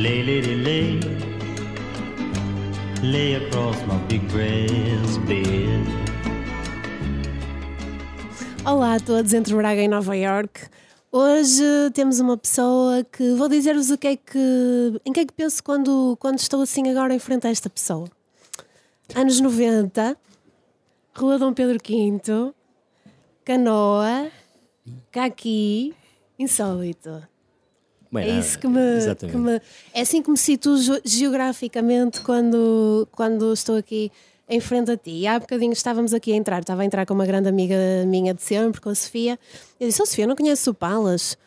Lay, 0.00 0.22
lady, 0.22 0.54
lay. 0.54 0.98
Lay 3.02 3.34
across 3.34 3.76
my 3.86 3.98
big 4.08 4.26
breast 4.32 5.20
bed. 5.26 5.84
Olá 8.64 8.94
a 8.94 9.00
todos 9.00 9.34
entre 9.34 9.54
Braga 9.54 9.82
e 9.82 9.88
Nova 9.88 10.16
York. 10.16 10.70
Hoje 11.12 11.62
temos 11.92 12.18
uma 12.18 12.38
pessoa 12.38 13.04
que 13.04 13.34
vou 13.34 13.46
dizer-vos 13.46 13.90
o 13.90 13.98
que 13.98 14.06
é 14.06 14.16
que 14.16 14.98
em 15.04 15.12
que 15.12 15.20
é 15.20 15.26
que 15.26 15.34
penso 15.34 15.62
quando, 15.62 16.16
quando 16.18 16.38
estou 16.38 16.62
assim 16.62 16.88
agora 16.88 17.12
em 17.12 17.18
frente 17.18 17.46
a 17.46 17.50
esta 17.50 17.68
pessoa. 17.68 18.08
Anos 19.14 19.38
90, 19.38 20.16
Rua 21.14 21.38
Dom 21.38 21.52
Pedro 21.52 21.76
V, 21.76 22.54
Canoa, 23.44 24.30
Caqui, 25.12 25.94
insólito. 26.38 27.28
Bem, 28.12 28.28
É 28.28 28.32
ah, 28.32 28.38
isso 28.40 28.58
que 28.58 28.66
me, 28.66 28.96
Exatamente. 28.96 29.36
que 29.36 29.42
me- 29.42 29.60
É 29.94 30.00
assim 30.00 30.20
que 30.22 30.30
me 30.30 30.36
situo 30.36 30.76
ge- 30.78 31.00
geograficamente 31.04 32.20
quando, 32.22 33.06
quando 33.12 33.52
estou 33.52 33.76
aqui 33.76 34.10
em 34.48 34.58
frente 34.60 34.90
a 34.90 34.96
ti. 34.96 35.10
E 35.10 35.26
há 35.28 35.38
bocadinho 35.38 35.72
estávamos 35.72 36.12
aqui 36.12 36.32
a 36.32 36.36
entrar, 36.36 36.60
estava 36.60 36.82
a 36.82 36.84
entrar 36.84 37.06
com 37.06 37.14
uma 37.14 37.24
grande 37.24 37.48
amiga 37.48 37.76
minha 38.06 38.34
de 38.34 38.42
sempre, 38.42 38.80
com 38.80 38.88
a 38.90 38.94
Sofia. 38.94 39.38
Eu 39.78 39.86
disse: 39.86 40.02
Oh, 40.02 40.06
Sofia, 40.06 40.26
não 40.26 40.34
conheces 40.34 40.66
o 40.66 40.74
Palas? 40.74 41.38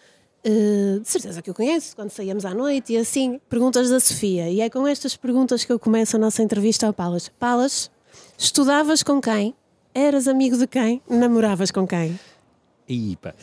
"Eh, 0.46 1.00
de 1.02 1.08
certeza 1.10 1.42
que 1.42 1.50
eu 1.50 1.54
conheço, 1.54 1.96
quando 1.98 2.10
saíamos 2.12 2.46
à 2.46 2.54
noite 2.54 2.94
e 2.94 2.98
assim. 2.98 3.42
Perguntas 3.50 3.90
da 3.90 4.00
Sofia. 4.00 4.50
E 4.50 4.62
é 4.62 4.70
com 4.70 4.88
estas 4.88 5.18
perguntas 5.18 5.66
que 5.66 5.72
eu 5.72 5.78
começo 5.80 6.16
a 6.16 6.20
nossa 6.20 6.42
entrevista 6.42 6.88
ao 6.88 6.94
Palas. 6.94 7.28
Palas, 7.28 7.92
estudavas 8.38 9.04
com 9.04 9.20
quem? 9.20 9.54
Eras 9.94 10.28
amigo 10.28 10.58
de 10.58 10.66
quem? 10.68 11.02
Namoravas 11.10 11.72
com 11.72 11.86
quem? 11.86 12.18
Pá. 13.22 13.34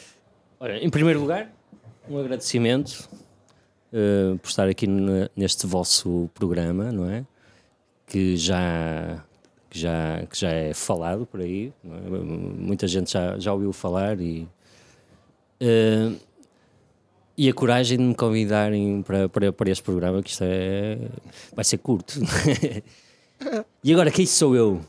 Ora, 0.58 0.78
em 0.78 0.90
primeiro 0.90 1.20
lugar, 1.20 1.50
um 2.10 2.18
agradecimento 2.18 3.08
eh, 3.92 4.36
por 4.42 4.48
estar 4.48 4.68
aqui 4.68 4.86
ne- 4.86 5.30
neste 5.36 5.66
vosso 5.66 6.28
programa, 6.34 6.90
não 6.90 7.08
é? 7.08 7.24
Que 8.06 8.36
já, 8.36 9.24
que 9.70 9.78
já, 9.78 10.26
que 10.28 10.38
já 10.38 10.50
é 10.50 10.74
falado 10.74 11.24
por 11.24 11.40
aí, 11.40 11.72
é? 11.84 12.08
muita 12.18 12.88
gente 12.88 13.12
já, 13.12 13.38
já 13.38 13.52
ouviu 13.52 13.72
falar 13.72 14.20
e. 14.20 14.48
eh, 15.60 16.12
e 17.38 17.48
a 17.48 17.54
coragem 17.54 17.96
de 17.96 18.04
me 18.04 18.14
convidarem 18.14 19.02
para, 19.02 19.26
para, 19.26 19.50
para 19.50 19.70
este 19.70 19.82
programa, 19.82 20.22
que 20.22 20.28
isto 20.28 20.44
é. 20.44 20.98
vai 21.54 21.64
ser 21.64 21.78
curto. 21.78 22.20
e 23.82 23.92
agora, 23.94 24.10
quem 24.10 24.26
sou 24.26 24.54
eu? 24.54 24.80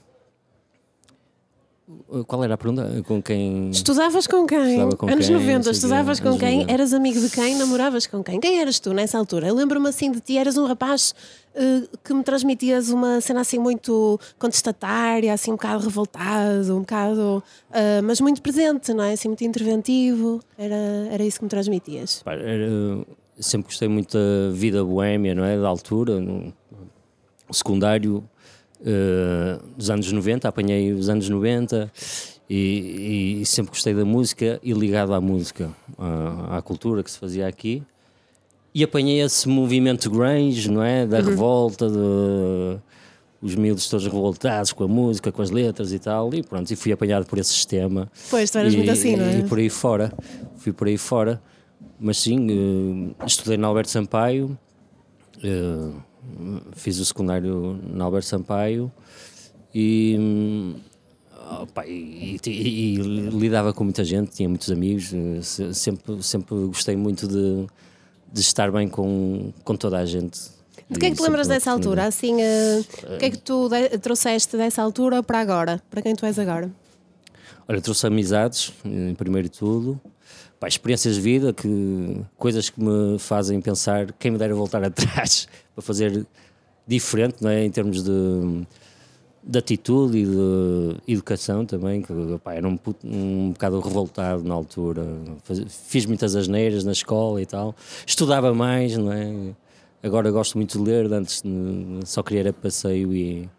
Qual 2.28 2.44
era 2.44 2.54
a 2.56 2.58
pergunta? 2.58 3.04
Com 3.08 3.22
quem. 3.22 3.70
Estudavas 3.70 4.28
com 4.28 4.46
quem? 4.46 4.78
Com 4.98 5.08
anos 5.08 5.28
quem, 5.28 5.36
90, 5.36 5.38
não 5.38 5.40
sei 5.40 5.48
o 5.60 5.64
quê, 5.64 5.70
estudavas 5.72 6.20
com 6.20 6.38
quem? 6.38 6.56
90. 6.60 6.72
Eras 6.74 6.94
amigo 6.94 7.20
de 7.20 7.30
quem? 7.30 7.56
Namoravas 7.56 8.06
com 8.08 8.24
quem? 8.24 8.40
Quem 8.40 8.60
eras 8.60 8.80
tu 8.80 8.94
nessa 8.94 9.18
altura? 9.18 9.48
Eu 9.48 9.56
lembro-me 9.56 9.88
assim 9.90 10.12
de 10.12 10.20
ti, 10.20 10.38
eras 10.38 10.58
um 10.58 10.66
rapaz 10.66 11.14
eh, 11.56 11.84
que 12.04 12.14
me 12.14 12.24
transmitias 12.24 12.90
uma 12.90 13.22
cena 13.22 13.42
assim 13.42 13.58
muito 13.60 14.20
contestatária, 14.38 15.34
assim 15.34 15.52
um 15.52 15.56
bocado 15.56 15.84
revoltado, 15.86 16.76
um 16.76 16.80
bocado. 16.82 17.44
eh, 17.72 18.02
mas 18.02 18.20
muito 18.22 18.42
presente, 18.42 18.94
não 18.94 19.04
é? 19.04 19.14
Assim 19.14 19.28
muito 19.30 19.44
interventivo. 19.44 20.40
Era, 20.58 20.76
era 21.12 21.24
isso 21.24 21.40
que 21.40 21.46
me 21.46 21.50
transmitias. 21.50 22.22
Pá, 22.24 22.34
era- 22.34 23.06
sempre 23.40 23.68
gostei 23.68 23.88
muito 23.88 24.18
da 24.18 24.52
vida 24.54 24.84
boémia, 24.84 25.34
não 25.34 25.44
é? 25.44 25.58
Da 25.60 25.68
altura, 25.68 26.20
no 26.20 26.54
secundário 27.52 28.24
eh, 28.86 29.60
dos 29.78 29.90
anos 29.90 30.12
90, 30.12 30.48
apanhei 30.48 30.92
os 30.92 31.10
anos 31.10 31.30
90 31.30 31.92
e, 32.50 33.40
e 33.42 33.46
sempre 33.46 33.72
gostei 33.72 33.94
da 33.94 34.04
música 34.04 34.60
e 34.64 34.74
ligado 34.74 35.14
à 35.14 35.22
música, 35.22 35.70
à, 35.98 36.58
à 36.58 36.62
cultura 36.62 37.04
que 37.04 37.12
se 37.12 37.18
fazia 37.18 37.48
aqui. 37.48 37.84
E 38.74 38.84
apanhei 38.84 39.22
esse 39.22 39.48
movimento 39.48 40.10
grunge, 40.10 40.72
não 40.72 40.82
é? 40.82 41.06
Da 41.06 41.20
revolta, 41.20 41.90
de, 41.90 42.80
os 43.42 43.56
miúdos 43.56 43.90
todos 43.90 44.06
revoltados 44.06 44.72
com 44.72 44.84
a 44.84 44.88
música, 44.88 45.32
com 45.32 45.42
as 45.42 45.50
letras 45.50 45.92
e 45.92 46.00
tal, 46.00 46.34
e 46.34 46.42
pronto, 46.42 46.72
e 46.72 46.76
fui 46.76 46.92
apanhado 46.92 47.26
por 47.26 47.38
esse 47.38 47.50
sistema. 47.50 48.10
Pois, 48.30 48.50
tu 48.50 48.58
eras 48.58 48.74
e, 48.74 48.78
muito 48.78 48.92
assim, 48.92 49.16
não 49.16 49.26
é? 49.26 49.40
E 49.40 49.44
por 49.44 49.58
aí 49.58 49.70
fora, 49.70 50.14
fui 50.58 50.72
por 50.72 50.88
aí 50.88 50.98
fora. 50.98 51.42
Mas 52.00 52.18
sim, 52.18 52.48
eh, 53.20 53.26
estudei 53.26 53.58
na 53.58 53.68
Alberto 53.68 53.92
Sampaio, 53.92 54.58
eh, 55.44 55.92
fiz 56.74 57.00
o 57.00 57.06
secundário 57.06 57.80
na 57.94 58.06
Alberto 58.06 58.28
Sampaio 58.28 58.92
e, 59.74 60.16
hum, 60.20 60.76
opa, 61.62 61.86
e, 61.88 62.38
e- 62.46 62.50
e 62.50 62.96
lidava 62.98 63.74
com 63.74 63.84
muita 63.84 64.04
gente, 64.04 64.32
tinha 64.32 64.50
muitos 64.50 64.70
amigos, 64.72 65.14
eh, 65.14 65.42
se- 65.42 65.74
sempre, 65.74 66.22
sempre 66.24 66.56
gostei 66.68 66.96
muito 66.96 67.28
de, 67.28 67.66
de 68.32 68.40
estar 68.42 68.72
bem 68.72 68.88
com, 68.88 69.52
com 69.64 69.76
toda 69.76 69.98
a 70.00 70.06
gente. 70.06 70.40
De 70.90 71.00
que 71.00 71.06
é 71.06 71.10
que 71.10 71.16
te 71.16 71.22
lembras 71.24 71.48
dessa 71.48 71.72
altura? 71.72 72.06
Assim, 72.06 72.42
eh, 72.42 72.82
o 73.16 73.18
que 73.18 73.26
é 73.26 73.30
que 73.30 73.38
tu 73.38 73.70
de- 73.70 73.98
trouxeste 74.00 74.58
dessa 74.58 74.82
altura 74.82 75.24
para 75.24 75.40
agora? 75.40 75.82
Para 75.90 76.02
quem 76.02 76.14
tu 76.16 76.26
és 76.26 76.38
agora? 76.38 76.70
Olha, 77.68 77.80
trouxe 77.80 78.06
amizades, 78.08 78.74
em 78.84 79.16
primeiro 79.16 79.48
de 79.48 79.58
tudo, 79.58 80.00
Pá, 80.62 80.68
experiências 80.68 81.16
de 81.16 81.22
vida, 81.22 81.52
que, 81.52 82.22
coisas 82.38 82.70
que 82.70 82.80
me 82.80 83.18
fazem 83.18 83.60
pensar 83.60 84.12
quem 84.20 84.30
me 84.30 84.38
dera 84.38 84.54
voltar 84.54 84.82
atrás 84.86 85.48
para 85.74 85.82
fazer 85.82 86.24
diferente, 86.88 87.38
não 87.42 87.50
é? 87.50 87.66
em 87.66 87.72
termos 87.72 88.04
de, 88.04 88.12
de 89.44 89.58
atitude 89.58 90.20
e 90.20 90.26
de 90.26 90.98
educação 91.14 91.66
também, 91.66 92.04
que 92.04 92.14
pá, 92.44 92.54
era 92.54 92.68
um, 92.68 92.78
puto- 92.78 93.08
um 93.08 93.54
bocado 93.54 93.80
revoltado 93.80 94.44
na 94.44 94.54
altura, 94.54 95.04
Faz- 95.44 95.64
fiz 95.88 96.06
muitas 96.06 96.36
asneiras 96.36 96.84
na 96.84 96.92
escola 96.92 97.42
e 97.42 97.46
tal, 97.48 97.76
estudava 98.06 98.54
mais, 98.54 98.96
não 98.96 99.12
é? 99.12 99.34
Agora 100.04 100.30
gosto 100.30 100.60
muito 100.60 100.78
de 100.78 100.84
ler, 100.84 101.12
antes 101.12 101.42
só 102.06 102.22
queria 102.22 102.42
era 102.42 102.54
passeio 102.54 103.12
e, 103.16 103.50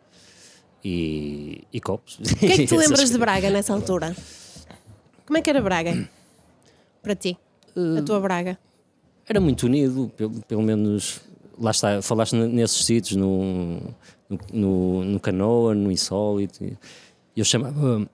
e, 0.84 1.64
e 1.72 1.80
copos. 1.80 2.18
O 2.20 2.36
que 2.36 2.46
é 2.46 2.56
que 2.58 2.66
te 2.66 2.76
lembras 2.76 3.10
de 3.10 3.18
Braga 3.18 3.50
nessa 3.50 3.72
altura? 3.74 4.14
Como 5.26 5.36
é 5.36 5.42
que 5.42 5.50
era 5.50 5.60
Braga? 5.60 6.08
Para 7.02 7.14
ti? 7.14 7.36
A 7.98 8.02
tua 8.02 8.20
Braga? 8.20 8.58
Era 9.28 9.40
muito 9.40 9.64
unido, 9.66 10.10
pelo, 10.16 10.40
pelo 10.42 10.62
menos 10.62 11.20
lá 11.58 11.70
está, 11.70 12.02
falaste 12.02 12.34
nesses 12.34 12.84
sítios, 12.84 13.16
no, 13.16 13.80
no, 14.28 14.38
no, 14.52 15.04
no 15.04 15.20
Canoa, 15.20 15.74
no 15.74 15.90
Insólito. 15.90 16.64
Eu 17.36 17.44
chamava 17.44 18.06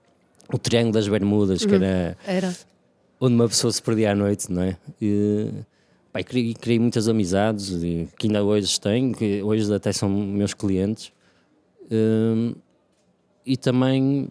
o 0.52 0.58
Triângulo 0.58 0.92
das 0.92 1.08
Bermudas, 1.08 1.64
que 1.64 1.74
era 1.74 2.16
Era. 2.26 2.56
onde 3.20 3.34
uma 3.34 3.48
pessoa 3.48 3.72
se 3.72 3.82
perdia 3.82 4.12
à 4.12 4.14
noite, 4.14 4.50
não 4.50 4.62
é? 4.62 4.76
E, 5.00 5.50
e 6.14 6.24
criei, 6.24 6.54
criei 6.54 6.78
muitas 6.78 7.08
amizades 7.08 7.70
e 7.82 8.08
que 8.18 8.26
ainda 8.26 8.42
hoje 8.44 8.80
tenho, 8.80 9.14
que 9.14 9.42
hoje 9.42 9.72
até 9.72 9.92
são 9.92 10.08
meus 10.08 10.54
clientes. 10.54 11.12
Hum, 11.90 12.54
e 13.44 13.56
também 13.56 14.28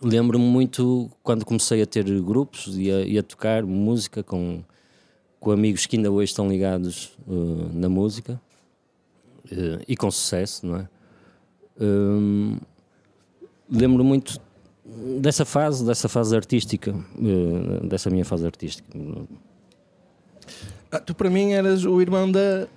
lembro-me 0.00 0.44
muito 0.44 1.10
quando 1.22 1.44
comecei 1.44 1.82
a 1.82 1.86
ter 1.86 2.04
grupos 2.22 2.76
e 2.76 2.90
a, 2.90 3.00
e 3.00 3.18
a 3.18 3.22
tocar 3.22 3.64
música 3.64 4.22
com, 4.22 4.62
com 5.40 5.50
amigos 5.50 5.86
que 5.86 5.96
ainda 5.96 6.10
hoje 6.10 6.30
estão 6.30 6.48
ligados 6.48 7.16
uh, 7.26 7.70
na 7.72 7.88
música 7.88 8.40
uh, 9.50 9.82
e 9.86 9.96
com 9.96 10.10
sucesso, 10.10 10.66
não 10.66 10.76
é? 10.76 10.88
Hum, 11.78 12.58
lembro 13.70 14.02
muito 14.02 14.40
dessa 15.20 15.44
fase, 15.44 15.84
dessa 15.84 16.08
fase 16.08 16.34
artística, 16.34 16.92
uh, 16.92 17.86
dessa 17.86 18.08
minha 18.08 18.24
fase 18.24 18.46
artística. 18.46 18.88
Ah, 20.90 21.00
tu 21.00 21.14
para 21.14 21.28
mim 21.28 21.52
eras 21.52 21.84
o 21.84 22.00
irmão 22.00 22.30
da. 22.30 22.68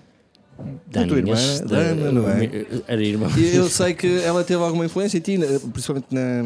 Da 0.92 1.06
tua 1.06 1.18
irmã, 1.18 1.34
Daninhas, 1.36 1.60
da 1.62 1.78
Ana, 1.78 2.12
não 2.12 2.30
é? 2.30 2.50
Era 2.88 3.04
irmão. 3.04 3.30
E 3.38 3.56
eu 3.56 3.70
sei 3.70 3.94
que 3.94 4.22
ela 4.22 4.44
teve 4.44 4.62
alguma 4.64 4.86
influência 4.86 5.18
em 5.18 5.22
ti, 5.22 5.38
principalmente 5.72 6.08
na- 6.12 6.44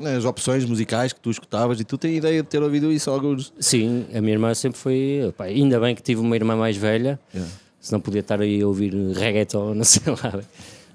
nas 0.00 0.24
opções 0.24 0.64
musicais 0.64 1.12
que 1.12 1.20
tu 1.20 1.30
escutavas, 1.30 1.78
e 1.80 1.84
tu 1.84 1.96
tens 1.96 2.16
ideia 2.18 2.42
de 2.42 2.48
ter 2.48 2.62
ouvido 2.62 2.90
isso 2.92 3.10
alguns. 3.10 3.52
Sim, 3.60 4.04
a 4.14 4.20
minha 4.20 4.32
irmã 4.34 4.52
sempre 4.54 4.78
foi. 4.78 5.32
pá, 5.36 5.44
ainda 5.44 5.78
bem 5.80 5.94
que 5.94 6.02
tive 6.02 6.20
uma 6.20 6.34
irmã 6.34 6.56
mais 6.56 6.76
velha, 6.76 7.18
Yeah. 7.32 7.52
senão 7.80 8.00
podia 8.00 8.20
estar 8.20 8.40
aí 8.40 8.60
a 8.60 8.66
ouvir 8.66 8.92
reggaeton, 9.14 9.72
não 9.76 9.84
sei 9.84 10.02
lá. 10.12 10.40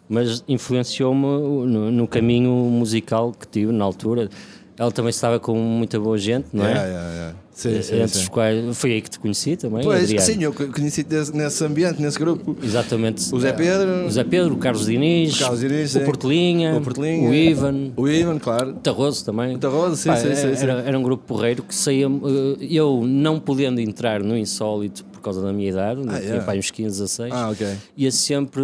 Mas 0.10 0.44
influenciou-me 0.48 1.22
no, 1.22 1.90
no 1.92 2.08
caminho 2.08 2.52
musical 2.52 3.32
que 3.32 3.48
tive 3.48 3.72
na 3.72 3.86
altura. 3.86 4.30
Ela 4.78 4.92
também 4.92 5.10
estava 5.10 5.40
com 5.40 5.56
muita 5.56 6.00
boa 6.00 6.18
gente, 6.18 6.48
não 6.54 6.66
é? 6.66 6.70
Yeah, 6.72 6.88
yeah, 6.90 7.12
yeah. 7.14 7.36
Sim, 7.54 7.82
sim, 7.82 7.96
Entre 7.98 8.08
sim. 8.08 8.20
os 8.22 8.30
quais, 8.30 8.78
foi 8.78 8.94
aí 8.94 9.02
que 9.02 9.10
te 9.10 9.20
conheci 9.20 9.56
também. 9.56 9.84
Pois, 9.84 10.04
Adriano. 10.06 10.26
sim, 10.26 10.42
eu 10.44 10.54
conheci 10.54 11.06
nesse, 11.34 11.64
ambiente, 11.64 12.02
nesse 12.02 12.18
grupo. 12.18 12.58
Exatamente. 12.64 13.34
O 13.36 13.40
Zé 13.40 13.52
Pedro, 13.52 14.06
O 14.08 14.10
Zé 14.10 14.24
Pedro, 14.24 14.54
o 14.56 14.58
Carlos 14.58 14.86
Diniz, 14.86 15.36
O 15.36 15.40
Carlos 15.40 15.60
Diniz, 15.60 15.96
o. 15.96 16.00
Portelinha, 16.00 16.78
O 16.78 16.82
Portelinha. 16.82 17.30
o 17.30 17.34
Ivan, 17.34 17.92
o 17.98 18.08
Ivan, 18.08 18.40
claro. 18.40 18.72
o 18.72 18.74
Tarroso 18.76 19.24
também. 19.26 19.56
O 19.56 19.60
Tarroso, 19.60 19.98
sim, 19.98 20.10
Pá, 20.10 20.16
sim, 20.16 20.34
sim. 20.34 20.64
Era, 20.64 20.82
era 20.82 20.98
um 20.98 21.04
grupo 21.04 21.24
porreiro 21.28 21.62
que 21.62 21.76
saía. 21.76 22.08
eh, 22.08 22.58
Eu 22.72 23.04
não 23.06 23.40
podendo 23.40 23.80
entrar 23.82 24.24
no 24.24 24.36
insólito 24.36 25.04
por 25.06 25.22
causa 25.22 25.42
da 25.42 25.54
minha 25.54 25.70
idade, 25.70 26.02
Ah, 26.08 26.20
tinha 26.20 26.42
pá, 26.42 26.56
uns 26.56 26.72
15, 26.72 27.00
16, 27.02 27.32
Ah, 27.32 27.50
ok. 27.52 27.68
ia 27.96 28.12
sempre 28.12 28.64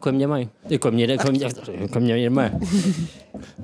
com 0.00 0.08
a 0.08 0.12
minha 0.12 0.26
mãe, 0.26 0.50
e 0.68 0.76
com 0.78 0.88
a 0.88 0.90
minha, 0.90 1.16
com 1.16 1.28
a 1.28 1.30
minha, 1.30 1.48
com 1.88 1.98
a 1.98 2.00
minha 2.00 2.16
irmã. 2.18 2.50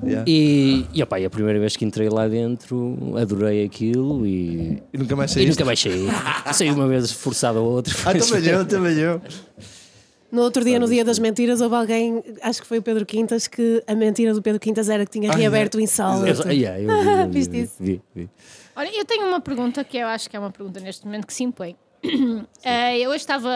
Yeah. 0.03 0.25
E, 0.27 0.85
e, 0.93 1.03
opá, 1.03 1.19
e 1.19 1.25
a 1.25 1.29
primeira 1.29 1.59
vez 1.59 1.75
que 1.75 1.85
entrei 1.85 2.09
lá 2.09 2.27
dentro, 2.27 2.97
adorei 3.17 3.63
aquilo 3.63 4.25
e, 4.25 4.81
E 4.93 4.97
nunca 4.97 5.15
mais 5.15 5.31
saíste? 5.31 5.51
nunca 5.51 5.65
mais 5.65 5.79
saí. 5.79 6.07
Saí 6.53 6.71
uma 6.71 6.87
vez 6.87 7.11
forçado 7.11 7.59
a 7.59 7.61
outra. 7.61 7.93
Ah, 8.05 8.13
também 8.13 8.45
eu, 8.49 8.65
também 8.65 8.97
eu. 8.97 9.21
No 10.31 10.41
outro 10.43 10.63
dia, 10.63 10.79
no 10.79 10.87
dia 10.87 11.03
das 11.03 11.17
mentiras, 11.17 11.59
houve 11.59 11.75
alguém, 11.75 12.23
acho 12.43 12.61
que 12.61 12.67
foi 12.67 12.77
o 12.77 12.81
Pedro 12.83 13.03
Quintas, 13.05 13.47
que 13.47 13.83
a 13.87 13.95
mentira 13.95 14.31
do 14.33 14.41
Pedro 14.41 14.59
Quintas 14.59 14.87
era 14.89 15.03
que 15.05 15.11
tinha 15.11 15.31
Ah, 15.31 15.35
reaberto 15.35 15.77
o 15.77 15.81
insólito. 15.81 16.43
Viste 17.31 17.51
vi, 17.51 17.61
isso? 17.61 17.73
vi, 17.79 18.01
vi. 18.15 18.29
Olha, 18.75 18.89
eu 18.95 19.05
tenho 19.05 19.27
uma 19.27 19.41
pergunta 19.41 19.83
que 19.83 19.97
eu 19.97 20.07
acho 20.07 20.29
que 20.29 20.35
é 20.35 20.39
uma 20.39 20.51
pergunta 20.51 20.79
neste 20.79 21.03
momento 21.05 21.25
que 21.25 21.33
se 21.33 21.43
impõe. 21.43 21.75
Eh, 22.63 22.99
eu 23.03 23.09
hoje 23.09 23.17
estava 23.19 23.49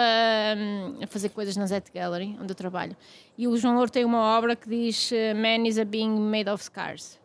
hum, 0.57 0.97
a 1.01 1.07
fazer 1.07 1.29
coisas 1.29 1.55
na 1.55 1.65
Zet 1.65 1.91
Gallery, 1.93 2.35
onde 2.41 2.51
eu 2.51 2.55
trabalho, 2.55 2.95
e 3.37 3.47
o 3.47 3.55
João 3.57 3.75
Louro 3.75 3.89
tem 3.91 4.03
uma 4.05 4.19
obra 4.37 4.55
que 4.55 4.67
diz 4.69 5.11
eh, 5.11 5.33
Man 5.33 5.67
is 5.67 5.77
a 5.77 5.85
being 5.85 6.09
made 6.19 6.49
of 6.49 6.63
scars. 6.63 7.19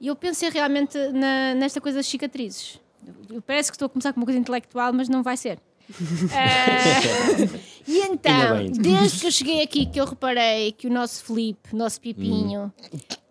E 0.00 0.06
eu 0.06 0.16
pensei 0.16 0.48
realmente 0.48 0.96
na- 1.12 1.54
nesta 1.54 1.80
coisa 1.80 1.98
das 1.98 2.06
cicatrizes. 2.06 2.80
Eu- 3.28 3.42
Parece 3.42 3.70
que 3.70 3.76
estou 3.76 3.86
a 3.86 3.88
começar 3.88 4.12
com 4.12 4.20
uma 4.20 4.26
coisa 4.26 4.38
intelectual, 4.38 4.92
mas 4.92 5.08
não 5.08 5.22
vai 5.22 5.36
ser. 5.36 5.58
Eh, 6.32 7.60
e 7.88 7.98
então, 8.02 8.66
desde 8.70 9.20
que 9.20 9.26
eu 9.26 9.30
cheguei 9.32 9.62
aqui, 9.62 9.86
que 9.86 10.00
eu 10.00 10.04
reparei 10.04 10.70
que 10.72 10.86
o 10.86 10.90
nosso 10.90 11.24
Filipe, 11.24 11.74
nosso 11.74 12.00
Pipinho, 12.00 12.72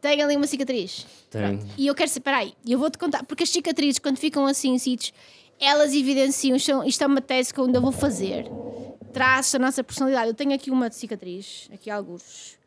tem 0.02 0.22
ali 0.22 0.36
uma 0.36 0.46
cicatriz. 0.48 1.06
Tem. 1.30 1.60
E 1.78 1.88
eu 1.88 1.96
quero 1.96 2.10
separar 2.10 2.40
aí. 2.40 2.54
Eu 2.68 2.78
vou-te 2.80 2.98
contar, 2.98 3.24
porque 3.24 3.44
as 3.44 3.50
cicatrizes, 3.50 4.00
quando 4.00 4.18
ficam 4.18 4.46
assim 4.46 4.72
em 4.74 4.78
sítios, 4.80 5.14
elas 5.60 5.94
evidenciam. 5.94 6.56
Isto, 6.56 6.84
isto 6.86 7.04
é 7.04 7.08
uma 7.08 7.22
tese 7.22 7.54
que 7.54 7.60
eu 7.60 7.66
ainda 7.66 7.80
vou 7.80 7.92
fazer. 7.92 8.46
Traços 9.14 9.54
da 9.54 9.60
nossa 9.60 9.84
personalidade. 9.84 10.30
Eu 10.30 10.34
tenho 10.34 10.54
aqui 10.54 10.72
uma 10.72 10.92
cicatriz, 10.92 11.70
aqui 11.74 11.90
alguns, 11.90 12.58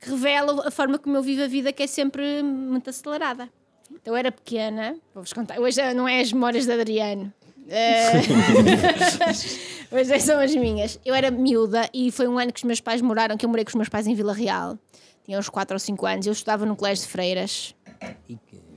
que 0.00 0.10
revela 0.10 0.66
a 0.66 0.70
forma 0.70 0.98
como 0.98 1.16
eu 1.16 1.22
vivo 1.22 1.42
a 1.42 1.46
vida, 1.46 1.72
que 1.72 1.82
é 1.82 1.86
sempre 1.86 2.42
muito 2.42 2.90
acelerada. 2.90 3.48
Então 3.90 4.14
eu 4.14 4.16
era 4.16 4.32
pequena, 4.32 4.96
vou-vos 5.14 5.32
contar. 5.32 5.58
Hoje 5.60 5.80
não 5.94 6.08
é 6.08 6.20
as 6.20 6.32
memórias 6.32 6.64
de 6.64 6.72
Adriano. 6.72 7.32
Eh, 7.68 8.12
Hoje 9.92 10.20
são 10.20 10.38
as 10.38 10.54
minhas. 10.54 10.98
Eu 11.04 11.14
era 11.14 11.30
miúda 11.30 11.88
e 11.92 12.10
foi 12.12 12.28
um 12.28 12.38
ano 12.38 12.52
que 12.52 12.60
os 12.60 12.64
meus 12.64 12.80
pais 12.80 13.00
moraram, 13.00 13.36
que 13.36 13.44
eu 13.44 13.48
morei 13.48 13.64
com 13.64 13.70
os 13.70 13.74
meus 13.74 13.88
pais 13.88 14.06
em 14.06 14.14
Vila 14.14 14.32
Real. 14.32 14.78
Tinha 15.24 15.38
uns 15.38 15.48
4 15.48 15.74
ou 15.74 15.78
5 15.78 16.06
anos. 16.06 16.26
Eu 16.26 16.32
estudava 16.32 16.64
no 16.64 16.76
colégio 16.76 17.04
de 17.04 17.10
freiras. 17.10 17.74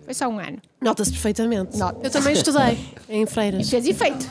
Foi 0.06 0.14
só 0.14 0.28
um 0.28 0.40
ano. 0.40 0.60
Nota-se 0.82 1.12
perfeitamente. 1.12 1.78
Nota. 1.78 2.00
Eu 2.06 2.12
também 2.12 2.34
estudei 2.34 2.78
em 3.10 3.26
Freiras. 3.26 3.70
Fez 3.70 3.86
efeito. 3.86 4.30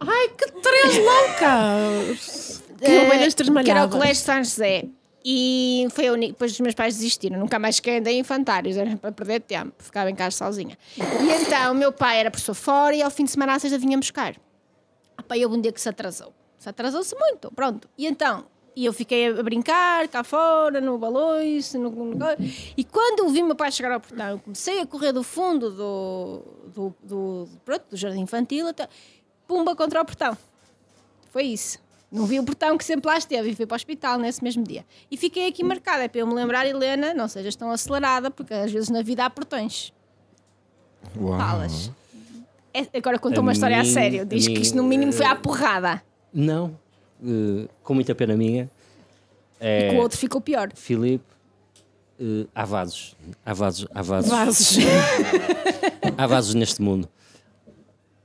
Ai, 0.00 0.28
que 0.28 0.50
três 0.60 0.98
loucas! 0.98 2.62
Que 2.78 2.90
Eh, 2.90 3.06
ovelhas 3.06 3.34
que 3.34 3.70
era 3.70 3.84
o 3.84 3.88
colégio 3.88 4.14
de 4.14 4.20
São 4.20 4.42
José. 4.42 4.84
E 5.24 5.86
foi 5.90 6.08
a 6.08 6.12
única. 6.12 6.32
Depois 6.32 6.52
os 6.52 6.60
meus 6.60 6.74
pais 6.74 6.94
desistiram. 6.96 7.38
Nunca 7.38 7.58
mais 7.58 7.76
cheguei 7.76 7.98
andei 7.98 8.16
em 8.16 8.20
infantários. 8.20 8.76
Era 8.76 8.96
para 8.96 9.12
perder 9.12 9.40
tempo. 9.40 9.72
Ficava 9.78 10.10
em 10.10 10.14
casa 10.16 10.36
sozinha. 10.36 10.76
E 10.98 11.42
então 11.42 11.72
o 11.72 11.74
meu 11.76 11.92
pai 11.92 12.18
era 12.18 12.30
professor 12.30 12.54
fora 12.54 12.96
e 12.96 13.02
ao 13.02 13.10
fim 13.10 13.24
de 13.24 13.30
semana 13.30 13.54
à 13.54 13.58
sexta 13.58 13.78
vinha 13.78 13.96
buscar. 13.96 14.34
E 15.34 15.44
houve 15.44 15.56
um 15.56 15.60
dia 15.60 15.70
que 15.72 15.80
se 15.80 15.88
atrasou. 15.88 16.32
Se 16.58 16.68
atrasou-se 16.68 17.14
muito. 17.16 17.52
Pronto. 17.52 17.88
E 17.96 18.06
então. 18.06 18.44
E 18.74 18.86
eu 18.86 18.92
fiquei 18.92 19.28
a 19.28 19.42
brincar 19.42 20.08
cá 20.08 20.24
fora, 20.24 20.80
no 20.80 20.96
balões, 20.96 21.74
no, 21.74 21.90
no- 21.90 22.16
e 22.76 22.82
quando 22.84 23.20
eu 23.20 23.28
vi 23.28 23.42
o 23.42 23.46
meu 23.46 23.54
pai 23.54 23.70
chegar 23.70 23.92
ao 23.92 24.00
portão, 24.00 24.30
eu 24.30 24.38
comecei 24.38 24.80
a 24.80 24.86
correr 24.86 25.12
do 25.12 25.22
fundo 25.22 25.70
do, 25.70 26.42
do, 26.74 26.94
do, 27.02 27.48
pronto, 27.66 27.84
do 27.90 27.96
jardim 27.96 28.20
infantil 28.20 28.66
até 28.68 28.88
pumba 29.46 29.76
contra 29.76 30.00
o 30.00 30.04
portão. 30.06 30.36
Foi 31.30 31.42
isso. 31.44 31.78
Não 32.10 32.24
vi 32.26 32.38
o 32.38 32.44
portão 32.44 32.76
que 32.78 32.84
sempre 32.84 33.06
lá 33.10 33.16
esteve 33.18 33.50
e 33.50 33.54
fui 33.54 33.66
para 33.66 33.74
o 33.74 33.76
hospital 33.76 34.18
nesse 34.18 34.42
mesmo 34.42 34.62
dia. 34.64 34.84
E 35.10 35.16
fiquei 35.18 35.48
aqui 35.48 35.62
marcada, 35.64 36.04
é 36.04 36.08
para 36.08 36.20
eu 36.20 36.26
me 36.26 36.34
lembrar, 36.34 36.66
Helena, 36.66 37.12
não 37.14 37.28
sejas 37.28 37.54
tão 37.56 37.70
acelerada, 37.70 38.30
porque 38.30 38.52
às 38.54 38.70
vezes 38.72 38.88
na 38.88 39.02
vida 39.02 39.24
há 39.24 39.30
portões. 39.30 39.92
Uau. 41.18 41.38
Falas. 41.38 41.90
É- 42.72 42.86
agora 42.98 43.18
conta 43.18 43.38
A 43.38 43.42
uma 43.42 43.52
história 43.52 43.78
a 43.78 43.82
mim- 43.82 43.90
sério. 43.90 44.22
a 44.22 44.24
Diz 44.24 44.46
que 44.46 44.54
mim, 44.54 44.60
isto 44.60 44.76
no 44.76 44.82
mínimo 44.82 45.12
foi 45.12 45.26
eh, 45.26 45.28
à 45.28 45.34
porrada. 45.36 46.02
Não, 46.32 46.78
eh, 47.24 47.68
com 47.82 47.94
muita 47.94 48.14
pena 48.14 48.36
minha. 48.36 48.70
E 49.60 49.88
que 49.90 49.94
É, 49.94 49.98
o 49.98 50.02
outro 50.02 50.18
ficou 50.18 50.40
pior. 50.40 50.70
Filipe, 50.74 51.24
eh, 52.20 52.46
há 52.54 52.64
vasos. 52.64 53.16
Há 53.44 53.54
vasos, 53.54 53.86
há 53.94 54.02
vasos. 54.02 54.30
Vasos. 54.30 54.78
Há 56.18 56.26
vasos 56.26 56.54
neste 56.54 56.82
mundo. 56.82 57.08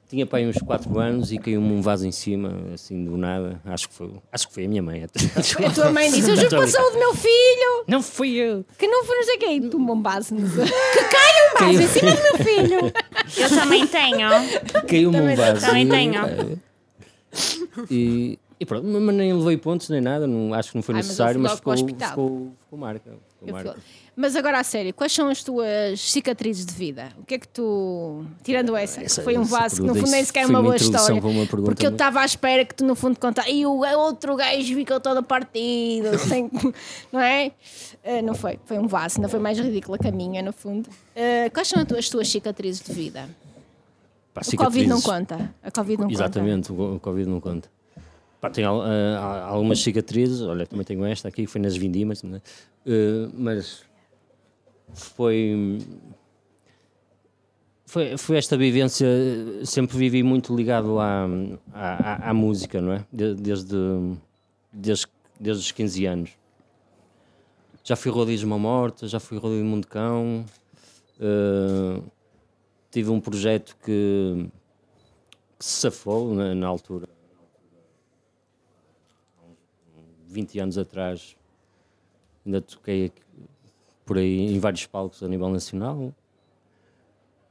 Tinha 0.10 0.26
pai 0.26 0.46
uns 0.48 0.58
4 0.58 0.98
anos 1.00 1.32
e 1.32 1.38
caiu-me 1.38 1.72
um 1.74 1.82
vaso 1.82 2.08
em 2.08 2.12
cima, 2.12 2.54
assim 2.74 3.04
do 3.06 3.18
nada. 3.18 3.60
Acho 3.66 3.90
que 3.90 3.94
foi, 3.94 4.10
acho 4.32 4.48
que 4.48 4.54
foi 4.54 4.66
a 4.66 4.68
minha 4.70 4.82
mãe. 4.82 5.04
A 5.04 5.70
tua 5.74 5.92
mãe 5.92 6.10
disse: 6.12 6.30
Eu 6.32 6.36
juro 6.38 6.50
pela 6.50 6.68
saúde 6.68 6.94
do 6.94 7.00
meu 7.00 7.14
filho, 7.14 7.84
Não 7.88 8.02
fui 8.02 8.32
eu. 8.36 8.66
que 8.78 8.88
não 8.88 9.04
foi 9.04 9.16
não 9.18 9.24
sei 9.26 9.36
o 9.36 9.40
quê. 9.40 9.46
E 9.52 9.70
tu 9.70 9.78
um 9.78 10.02
base. 10.02 10.34
Que 10.36 11.04
caia 11.04 11.52
um 11.52 11.60
base 11.60 11.84
em 11.84 11.88
cima 11.88 12.12
do 12.16 12.24
meu 12.24 12.36
filho. 12.38 12.94
Eu 13.38 13.50
também 13.50 13.86
tenho. 13.88 14.30
Caiu-me 14.88 15.22
um 15.22 15.36
vaso. 15.36 15.66
Também 15.66 15.86
E- 15.86 15.90
tenho. 15.90 16.62
E, 17.92 18.40
e 18.60 18.66
pronto, 18.66 18.86
mas 18.88 19.16
nem 19.16 19.34
levei 19.34 19.58
pontos 19.58 19.88
nem 19.90 20.02
nada, 20.02 20.26
não, 20.26 20.54
acho 20.54 20.72
que 20.72 20.76
não 20.78 20.82
foi 20.82 20.94
Ai, 20.96 21.00
mas 21.00 21.08
necessário, 21.08 21.40
mas 21.40 21.52
logo 21.52 21.58
ficou, 21.58 21.74
hospital. 21.74 22.10
ficou, 22.10 22.52
ficou 22.64 22.80
marca. 22.80 23.12
Ficou 23.40 23.54
marca. 23.54 23.72
fui- 23.74 23.82
Mas 24.16 24.36
agora 24.36 24.60
a 24.60 24.64
sério, 24.64 24.92
quais 24.96 25.12
são 25.12 25.30
as 25.30 25.44
tuas 25.44 26.00
cicatrizes 26.02 26.66
de 26.66 26.74
vida? 26.74 27.10
O 27.20 27.24
que 27.24 27.36
é 27.36 27.38
que 27.38 27.48
tu. 27.48 28.26
Tirando 28.44 28.76
essa, 28.76 29.00
que 29.00 29.06
Essa- 29.06 29.22
foi 29.22 29.38
um 29.38 29.44
vaso 29.44 29.76
que 29.76 29.82
no 29.88 29.94
fundo 29.94 30.10
nem 30.10 30.26
sequer 30.26 30.44
é 30.44 30.48
uma 30.48 30.60
boa 30.60 30.76
história. 30.76 31.22
uma 31.22 31.46
Porque 31.46 31.86
eu 31.86 31.92
estava 31.92 32.22
à 32.22 32.26
espera 32.26 32.66
que 32.66 32.74
tu 32.74 32.84
no 32.84 32.96
fundo 32.96 33.20
contasse. 33.20 33.52
E 33.52 33.64
o 33.64 33.82
outro 34.00 34.36
gajo 34.36 34.74
ficou 34.74 35.00
todo 35.00 35.22
partido, 35.22 36.18
sem. 36.18 36.50
Não 37.12 37.20
é? 37.20 37.52
Eh, 38.04 38.24
não 38.24 38.34
foi. 38.34 38.58
Foi 38.66 38.80
um 38.80 38.88
vaso, 38.88 39.18
ainda 39.18 39.30
foi 39.30 39.40
mais 39.40 39.60
ridícula 39.60 40.00
que 40.00 40.08
a 40.08 40.12
minha, 40.12 40.42
no 40.42 40.52
fundo. 40.52 40.90
Eh, 41.16 41.52
quais 41.52 41.68
são 41.68 41.80
as 41.80 41.88
tuas, 41.88 42.00
as 42.00 42.10
tuas 42.10 42.28
cicatrizes 42.28 42.82
de 42.82 42.92
vida? 42.92 43.30
Pá, 44.34 44.42
O 44.52 44.58
Covid 44.58 44.88
não 44.88 45.00
conta. 45.02 45.54
A 45.64 45.70
Covid 45.70 46.02
não 46.02 46.10
Exatamente, 46.10 46.72
o 46.72 46.96
o 46.96 47.00
Covid 47.00 47.30
não 47.30 47.40
conta. 47.40 47.70
Pá, 48.40 48.50
tenho 48.50 48.82
há 48.82 49.46
algumas 49.46 49.80
cicatrizes, 49.80 50.42
olha, 50.42 50.66
também 50.68 50.86
tenho 50.86 51.04
esta 51.06 51.28
aqui, 51.28 51.46
que 51.46 51.52
foi 51.52 51.60
nas 51.60 51.76
vindimas, 51.76 52.22
né? 52.24 52.40
Eh, 52.86 53.28
mas 53.34 53.84
foi, 54.94 55.80
foi. 57.86 58.16
Foi 58.18 58.38
esta 58.38 58.56
vivência, 58.58 59.08
sempre 59.66 59.98
vivi 59.98 60.22
muito 60.22 60.56
ligado 60.56 61.00
à, 61.00 61.26
à, 61.74 62.30
à- 62.30 62.34
música, 62.34 62.80
não 62.82 62.94
é? 62.94 63.06
De- 63.12 63.34
Desde, 63.36 63.76
desde, 64.72 65.06
desde 65.40 65.64
os 65.64 65.72
15 65.72 66.06
anos. 66.06 66.30
Já 67.84 67.96
fui 67.96 68.12
rodízio 68.12 68.46
uma 68.46 68.60
morte, 68.60 69.08
já 69.08 69.20
fui 69.20 69.38
rodízio 69.40 69.66
Mundo 69.66 69.88
Cão. 69.88 70.46
eh, 71.20 72.02
tive 72.92 73.10
um 73.10 73.20
projeto 73.20 73.76
que, 73.84 74.48
que 75.58 75.66
se 75.66 75.82
safou 75.82 76.36
na, 76.36 76.54
na 76.54 76.68
altura. 76.68 77.08
20 80.28 80.60
anos 80.60 80.78
atrás, 80.78 81.36
ainda 82.46 82.62
toquei 82.62 83.06
aqui- 83.06 83.22
por 84.06 84.18
aí 84.18 84.40
em 84.54 84.60
vários 84.60 84.86
palcos 84.86 85.22
a 85.24 85.28
nível 85.28 85.50
nacional. 85.50 86.14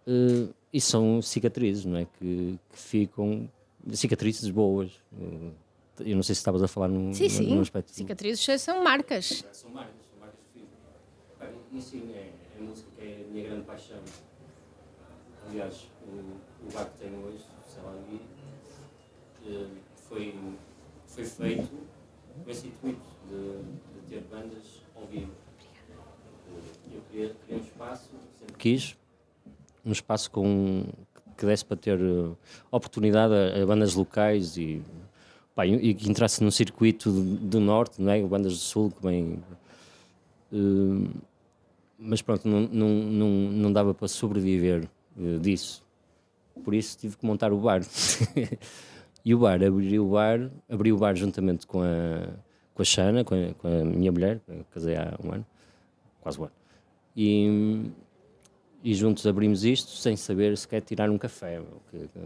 Eh, 0.06 0.48
e 0.72 0.80
são 0.80 1.20
cicatrizes, 1.22 1.84
não 1.84 1.98
é? 1.98 2.06
Que, 2.18 2.58
que 2.70 2.78
ficam. 2.78 3.48
Cicatrizes 3.92 4.48
boas. 4.50 4.90
Eh, 5.20 5.50
eu 6.10 6.16
não 6.16 6.22
sei 6.22 6.34
se 6.34 6.40
estavas 6.40 6.62
a 6.62 6.68
falar 6.68 6.88
num, 6.88 7.12
Sim, 7.12 7.28
sim. 7.28 7.54
num 7.54 7.60
aspecto. 7.60 7.90
Cicatrizes 7.92 8.60
são 8.62 8.82
marcas. 8.82 9.44
São 9.52 9.70
marcas, 9.70 9.94
são 10.10 10.20
marcas 10.20 10.40
físicas. 10.52 10.76
Bem, 11.40 11.78
e 11.78 11.82
sim, 11.82 12.12
é, 12.14 12.32
é 12.58 12.62
música 12.62 12.88
que 12.96 13.02
é 13.02 13.24
a 13.26 13.32
minha 13.32 13.48
grande 13.48 13.64
paixão. 13.64 13.98
Aliás, 15.48 15.88
o, 16.06 16.66
o 16.66 16.72
bar 16.72 16.86
que 16.90 16.98
tenho 17.04 17.18
hoje, 17.24 17.44
sei 17.72 17.82
lá, 17.82 17.92
ali, 17.92 18.20
eh, 19.46 19.66
foi, 20.08 20.34
foi 21.06 21.24
feito 21.24 21.85
com 22.44 22.50
esse 22.50 22.66
intuito 22.66 23.00
de, 23.28 24.00
de 24.00 24.08
ter 24.08 24.22
bandas 24.30 24.82
ao 24.94 25.06
vivo. 25.06 25.30
Eu 26.92 27.00
queria, 27.10 27.34
queria 27.46 27.62
um 27.62 27.64
espaço, 27.64 28.10
sempre 28.38 28.54
quis, 28.56 28.96
um 29.84 29.92
espaço 29.92 30.30
com, 30.30 30.84
que 31.36 31.44
desse 31.46 31.64
para 31.64 31.76
ter 31.76 31.98
eh, 32.00 32.30
oportunidade 32.70 33.34
a, 33.34 33.62
a 33.62 33.66
bandas 33.66 33.94
locais 33.94 34.56
e, 34.56 34.82
pá, 35.54 35.64
que 35.66 36.08
entrasse 36.08 36.42
num 36.42 36.50
circuito 36.50 37.10
do, 37.10 37.60
norte, 37.60 38.00
não 38.00 38.10
é? 38.10 38.22
Bandas 38.22 38.52
do 38.52 38.58
sul 38.58 38.90
que 38.90 39.02
vêm. 39.02 39.42
eh, 40.52 41.08
mas 41.98 42.20
pronto, 42.20 42.46
não, 42.46 42.60
não, 42.60 42.88
não, 42.88 43.28
não 43.28 43.72
dava 43.72 43.94
para 43.94 44.08
sobreviver 44.08 44.88
eh, 45.18 45.38
disso. 45.40 45.82
Por 46.64 46.74
isso 46.74 46.98
tive 46.98 47.16
que 47.16 47.26
montar 47.26 47.52
o 47.52 47.58
bar. 47.58 47.82
e 49.26 49.34
o 49.34 49.38
bar, 49.40 49.60
abri 49.62 49.98
o 49.98 50.06
bar, 50.08 50.48
abri 50.70 50.92
o 50.92 50.96
bar 50.96 51.14
juntamente 51.16 51.66
com 51.66 51.82
a, 51.82 52.28
com 52.72 52.82
a 52.82 52.84
Xana, 52.84 53.24
com 53.24 53.34
a, 53.34 53.52
com 53.54 53.66
a 53.66 53.84
minha 53.84 54.12
mulher, 54.12 54.38
que 54.46 54.64
casei 54.70 54.94
há 54.96 55.18
um 55.22 55.32
ano, 55.32 55.46
quase 56.20 56.38
um 56.40 56.44
ano. 56.44 56.52
E, 57.16 57.90
e 58.84 58.94
juntos 58.94 59.26
abrimos 59.26 59.64
isto 59.64 59.90
sem 59.90 60.16
saber 60.16 60.56
sequer 60.56 60.80
tirar 60.82 61.10
um 61.10 61.18
café. 61.18 61.60
que- 61.90 61.98
que 61.98 62.20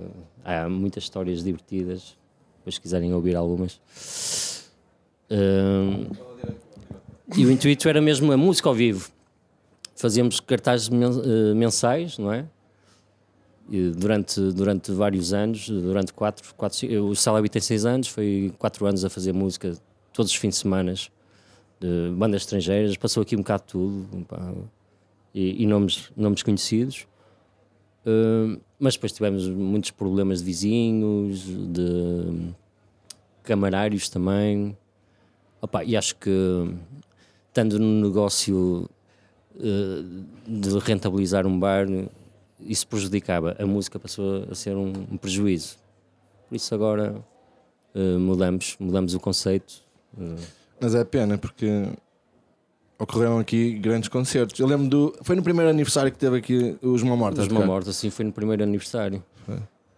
há 0.45 0.69
muitas 0.69 1.05
histórias 1.05 1.43
divertidas, 1.43 2.19
depois 2.59 2.75
se 2.75 2.81
quiserem 2.83 3.15
ouvir 3.15 3.35
algumas. 3.35 3.81
Hum, 5.31 6.07
e 7.37 7.47
o 7.47 7.51
intuito 7.51 7.89
era 7.89 8.01
mesmo 8.03 8.31
a 8.33 8.37
música 8.37 8.69
ao 8.69 8.75
vivo. 8.75 9.09
Fazíamos 9.95 10.41
cartazes 10.41 10.91
eh, 10.91 11.55
mensais, 11.55 12.19
não 12.19 12.33
é? 12.33 12.45
Durante, 13.97 14.41
durante 14.53 14.91
vários 14.91 15.33
anos, 15.33 15.69
durante 15.69 16.13
quatro, 16.13 16.53
quatro 16.57 17.05
o 17.05 17.15
Salabi 17.15 17.49
tem 17.49 17.63
seis 17.63 17.87
anos, 17.87 18.09
foi 18.09 18.53
quatro 18.59 18.85
anos 18.85 19.05
a 19.05 19.11
fazer 19.11 19.33
música 19.33 19.77
todos 20.13 20.33
os 20.33 20.37
fins 20.37 20.51
de 20.51 20.57
semana 20.57 20.93
de 20.93 21.09
bandas 22.17 22.43
estrangeiras, 22.43 22.97
passou 22.97 23.23
aqui 23.23 23.35
um 23.35 23.39
bocado 23.39 23.63
tudo 23.67 24.27
pá, 24.27 24.53
e, 25.35 25.63
e 25.63 25.67
nomes, 25.67 26.11
nomes 26.17 26.43
conhecidos. 26.43 27.07
Uh, 28.05 28.61
mas 28.79 28.95
depois 28.95 29.13
tivemos 29.13 29.49
muitos 29.49 29.91
problemas 29.91 30.41
de 30.41 30.45
vizinhos, 30.47 31.45
de 31.45 32.53
camarários 33.43 34.09
também. 34.09 34.77
Opa, 35.61 35.85
e 35.85 35.97
acho 35.97 36.17
que 36.17 36.31
estando 37.49 37.79
no 37.79 38.09
negócio 38.09 38.89
uh, 39.57 40.25
de 40.47 40.79
rentabilizar 40.79 41.47
um 41.47 41.59
bar, 41.59 41.87
isso 42.63 42.87
prejudicava. 42.87 43.57
A 43.59 43.67
música 43.67 43.99
passou 43.99 44.47
a 44.51 44.55
ser 44.55 44.77
um, 44.77 44.93
um 45.11 45.17
prejuízo. 45.17 45.77
Por 46.49 46.57
isso 46.57 46.75
agora 46.75 47.15
uh, 47.95 48.19
mudamos, 48.19 48.77
mudamos 48.79 49.15
o 49.15 49.21
conceito. 49.21 49.83
Uh, 50.17 50.37
Mas 50.81 50.95
é 50.95 51.05
pena 51.05 51.39
porque 51.39 51.89
ocorreram 52.99 53.39
aqui 53.39 53.79
grandes 53.79 54.09
concertos. 54.09 54.61
Eu 54.61 54.67
lembro 54.67 54.89
do. 54.89 55.15
Foi 55.23 55.35
no 55.35 55.43
primeiro 55.43 55.71
aniversário 55.71 56.13
que 56.13 56.19
teve 56.19 56.37
aqui 56.37 56.77
os 56.83 57.03
Mão 57.03 57.17
Morta. 57.17 57.41
Os 57.41 57.49
Mão 57.49 57.67
Morta, 57.67 57.91
assim, 57.91 58.11
foi 58.11 58.25
no 58.25 58.33
primeiro 58.33 58.63
aniversário. 58.63 59.23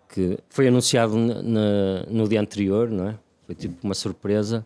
Que 0.09 0.39
foi 0.51 0.69
anunciado 0.69 1.17
na, 1.17 2.05
no 2.09 2.29
dia 2.29 2.41
anterior, 2.41 2.91
não 2.91 3.09
é? 3.09 3.19
Foi 3.47 3.55
tipo 3.55 3.77
uma 3.83 3.95
surpresa. 3.95 4.65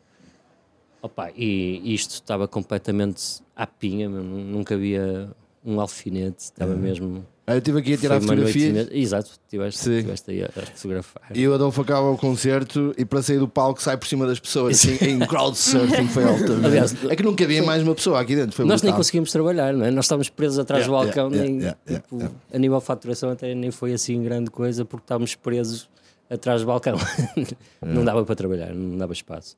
Opa, 1.01 1.31
e 1.37 1.95
isto 1.95 2.15
estava 2.15 2.49
completamente 2.49 3.41
à 3.55 3.65
pinha, 3.65 4.09
nunca 4.09 4.75
havia 4.75 5.31
um 5.65 5.81
alfinete, 5.81 6.45
estava 6.45 6.73
uhum. 6.73 6.79
mesmo. 6.79 7.27
Eu 7.47 7.59
estive 7.59 7.79
aqui 7.79 7.95
a 7.95 7.97
tirar 7.97 8.21
fotografias. 8.21 8.89
Exato, 8.91 9.31
estiveste, 9.45 10.31
aí 10.31 10.43
a, 10.43 10.47
a, 10.47 10.67
fotografar. 10.75 11.23
E 11.33 11.47
o 11.47 11.55
Adolfo 11.55 11.81
acaba 11.81 12.11
o 12.11 12.19
concerto 12.19 12.93
e 12.99 13.05
para 13.05 13.23
sair 13.23 13.39
do 13.39 13.47
palco 13.47 13.81
sai 13.81 13.97
por 13.97 14.09
cima 14.09 14.27
das 14.27 14.41
pessoas, 14.41 14.77
assim, 14.77 14.99
em 15.09 15.21
crowdsurfing 15.21 16.09
foi 16.09 16.25
alto. 16.25 16.53
Aliás, 16.65 16.95
é 17.05 17.15
que 17.15 17.23
nunca 17.23 17.45
havia 17.45 17.63
mais 17.63 17.85
uma 17.85 17.95
pessoa 17.95 18.21
aqui 18.21 18.35
dentro. 18.35 18.65
nós 18.65 18.81
brutal. 18.81 18.91
nem 18.91 18.97
conseguimos 18.97 19.31
trabalhar, 19.31 19.73
não 19.73 19.87
é? 19.87 19.93
Nós 19.93 20.07
estávamos 20.07 20.29
presos 20.29 20.59
atrás 20.59 20.87
yeah, 20.87 20.99
do 20.99 21.05
balcão, 21.05 21.31
yeah, 21.31 21.49
nem, 21.49 21.61
yeah, 21.61 21.79
tipo, 21.87 22.35
a 22.53 22.59
nível 22.59 22.81
de 22.81 22.85
faturação 22.85 23.31
até 23.31 23.55
nem 23.55 23.71
foi 23.71 23.93
assim 23.93 24.21
grande 24.25 24.51
coisa 24.51 24.85
porque 24.85 25.05
estávamos 25.05 25.37
presos 25.37 25.89
atrás 26.29 26.63
do 26.63 26.67
balcão. 26.67 26.97
não 27.81 28.05
dava 28.05 28.25
para 28.25 28.35
trabalhar, 28.35 28.75
não 28.75 28.99
dava 28.99 29.13
espaço. 29.13 29.57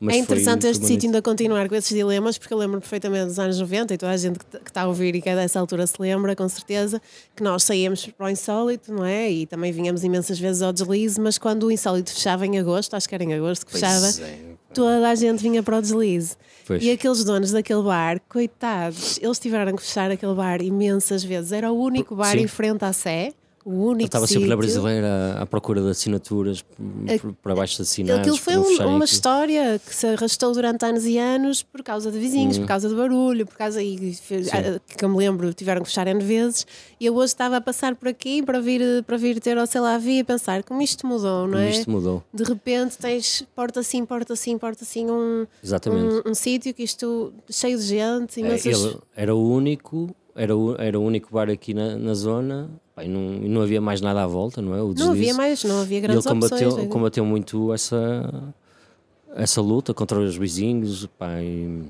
Mas 0.00 0.16
é 0.16 0.18
interessante 0.18 0.62
foi, 0.62 0.70
este 0.70 0.80
foi 0.80 0.88
sítio 0.88 1.08
ainda 1.08 1.22
continuar 1.22 1.68
com 1.68 1.74
esses 1.74 1.94
dilemas, 1.94 2.36
porque 2.36 2.52
eu 2.52 2.58
lembro 2.58 2.80
perfeitamente 2.80 3.26
dos 3.26 3.38
anos 3.38 3.58
90 3.58 3.94
e 3.94 3.98
toda 3.98 4.12
a 4.12 4.16
gente 4.16 4.38
que 4.38 4.56
está 4.68 4.82
a 4.82 4.88
ouvir 4.88 5.14
e 5.14 5.22
que 5.22 5.28
é 5.28 5.36
dessa 5.36 5.58
altura 5.60 5.86
se 5.86 5.94
lembra, 5.98 6.34
com 6.34 6.48
certeza, 6.48 7.00
que 7.34 7.42
nós 7.42 7.62
saíamos 7.62 8.06
para 8.06 8.26
o 8.26 8.30
insólito, 8.30 8.92
não 8.92 9.04
é? 9.04 9.30
E 9.30 9.46
também 9.46 9.72
vinhamos 9.72 10.02
imensas 10.04 10.38
vezes 10.38 10.62
ao 10.62 10.72
deslize, 10.72 11.20
mas 11.20 11.38
quando 11.38 11.64
o 11.64 11.70
insólito 11.70 12.12
fechava 12.12 12.46
em 12.46 12.58
agosto, 12.58 12.94
acho 12.94 13.08
que 13.08 13.14
era 13.14 13.24
em 13.24 13.34
agosto 13.34 13.64
que 13.66 13.72
fechava, 13.72 14.06
é, 14.20 14.38
toda 14.74 15.08
a 15.08 15.14
gente 15.14 15.42
vinha 15.42 15.62
para 15.62 15.78
o 15.78 15.80
deslize. 15.80 16.36
Pois. 16.66 16.82
E 16.82 16.90
aqueles 16.90 17.22
donos 17.24 17.52
daquele 17.52 17.82
bar, 17.82 18.20
coitados, 18.28 19.18
eles 19.22 19.38
tiveram 19.38 19.76
que 19.76 19.82
fechar 19.82 20.10
aquele 20.10 20.34
bar 20.34 20.60
imensas 20.62 21.22
vezes. 21.22 21.52
Era 21.52 21.70
o 21.70 21.78
único 21.78 22.16
bar 22.16 22.32
Sim. 22.32 22.44
em 22.44 22.46
frente 22.46 22.84
à 22.84 22.92
Sé 22.92 23.32
o 23.64 23.70
único 23.70 24.04
estava 24.04 24.26
sempre 24.26 24.48
na 24.48 24.56
brasileira 24.56 25.38
à, 25.40 25.46
procura 25.46 25.80
de 25.80 25.88
assinaturas 25.88 26.62
para 27.42 27.54
baixo 27.54 27.76
de 27.76 27.82
assinados. 27.82 28.20
Aquilo 28.20 28.36
foi 28.36 28.56
um, 28.58 28.96
uma 28.96 29.04
história 29.06 29.80
que 29.84 29.94
se 29.94 30.06
arrastou 30.06 30.52
durante 30.52 30.84
anos 30.84 31.06
e 31.06 31.16
anos 31.16 31.62
por 31.62 31.82
causa 31.82 32.12
de 32.12 32.18
vizinhos, 32.18 32.58
hum. 32.58 32.60
por 32.60 32.68
causa 32.68 32.88
do 32.88 32.96
barulho, 32.96 33.46
por 33.46 33.56
causa 33.56 33.82
e, 33.82 34.14
que 34.98 35.04
eu 35.04 35.08
me 35.08 35.16
lembro, 35.16 35.54
tiveram 35.54 35.80
que 35.80 35.88
fechar 35.88 36.06
N 36.06 36.22
vezes. 36.22 36.66
E 37.00 37.06
eu 37.06 37.14
hoje 37.14 37.32
estava 37.32 37.56
a 37.56 37.60
passar 37.60 37.94
por 37.94 38.06
aqui 38.08 38.42
para 38.42 38.60
vir, 38.60 39.02
para 39.04 39.16
vir 39.16 39.40
ter 39.40 39.56
ao 39.56 39.66
sei 39.66 39.80
lá 39.80 39.96
vi 39.96 40.18
e 40.18 40.24
pensar 40.24 40.62
como 40.62 40.82
isto 40.82 41.06
mudou, 41.06 41.48
não 41.48 41.58
é? 41.58 41.68
Como 41.68 41.78
isto 41.78 41.90
mudou. 41.90 42.22
De 42.34 42.44
repente 42.44 42.98
tens 42.98 43.46
porta 43.56 43.80
assim, 43.80 44.04
porta 44.04 44.34
assim, 44.34 44.58
porta 44.58 44.84
assim, 44.84 45.10
um, 45.10 45.46
um, 45.86 46.30
um 46.30 46.34
sítio 46.34 46.74
que 46.74 46.82
isto 46.82 47.32
cheio 47.50 47.78
de 47.78 47.84
gente. 47.84 48.44
É, 48.44 48.54
ele 48.56 48.98
era 49.16 49.34
o 49.34 49.50
único 49.50 50.14
era 50.34 50.56
o, 50.56 50.74
era 50.80 50.98
o 50.98 51.02
único 51.02 51.32
bar 51.32 51.48
aqui 51.48 51.72
na, 51.72 51.96
na 51.96 52.14
zona 52.14 52.68
e 52.98 53.08
não, 53.08 53.20
não 53.20 53.62
havia 53.62 53.80
mais 53.80 54.00
nada 54.00 54.22
à 54.22 54.26
volta, 54.26 54.60
não 54.60 54.74
é? 54.74 54.82
O 54.82 54.92
não 54.94 55.12
havia 55.12 55.34
mais, 55.34 55.62
não 55.64 55.80
havia 55.80 56.00
grandes 56.00 56.24
e 56.24 56.28
ele 56.28 56.34
combateu, 56.34 56.68
opções. 56.68 56.86
É. 56.86 56.88
combateu 56.88 57.24
muito 57.24 57.72
essa, 57.72 58.52
essa 59.36 59.60
luta 59.60 59.94
contra 59.94 60.18
os 60.18 60.36
vizinhos. 60.36 61.06
Pá, 61.18 61.40
e... 61.40 61.82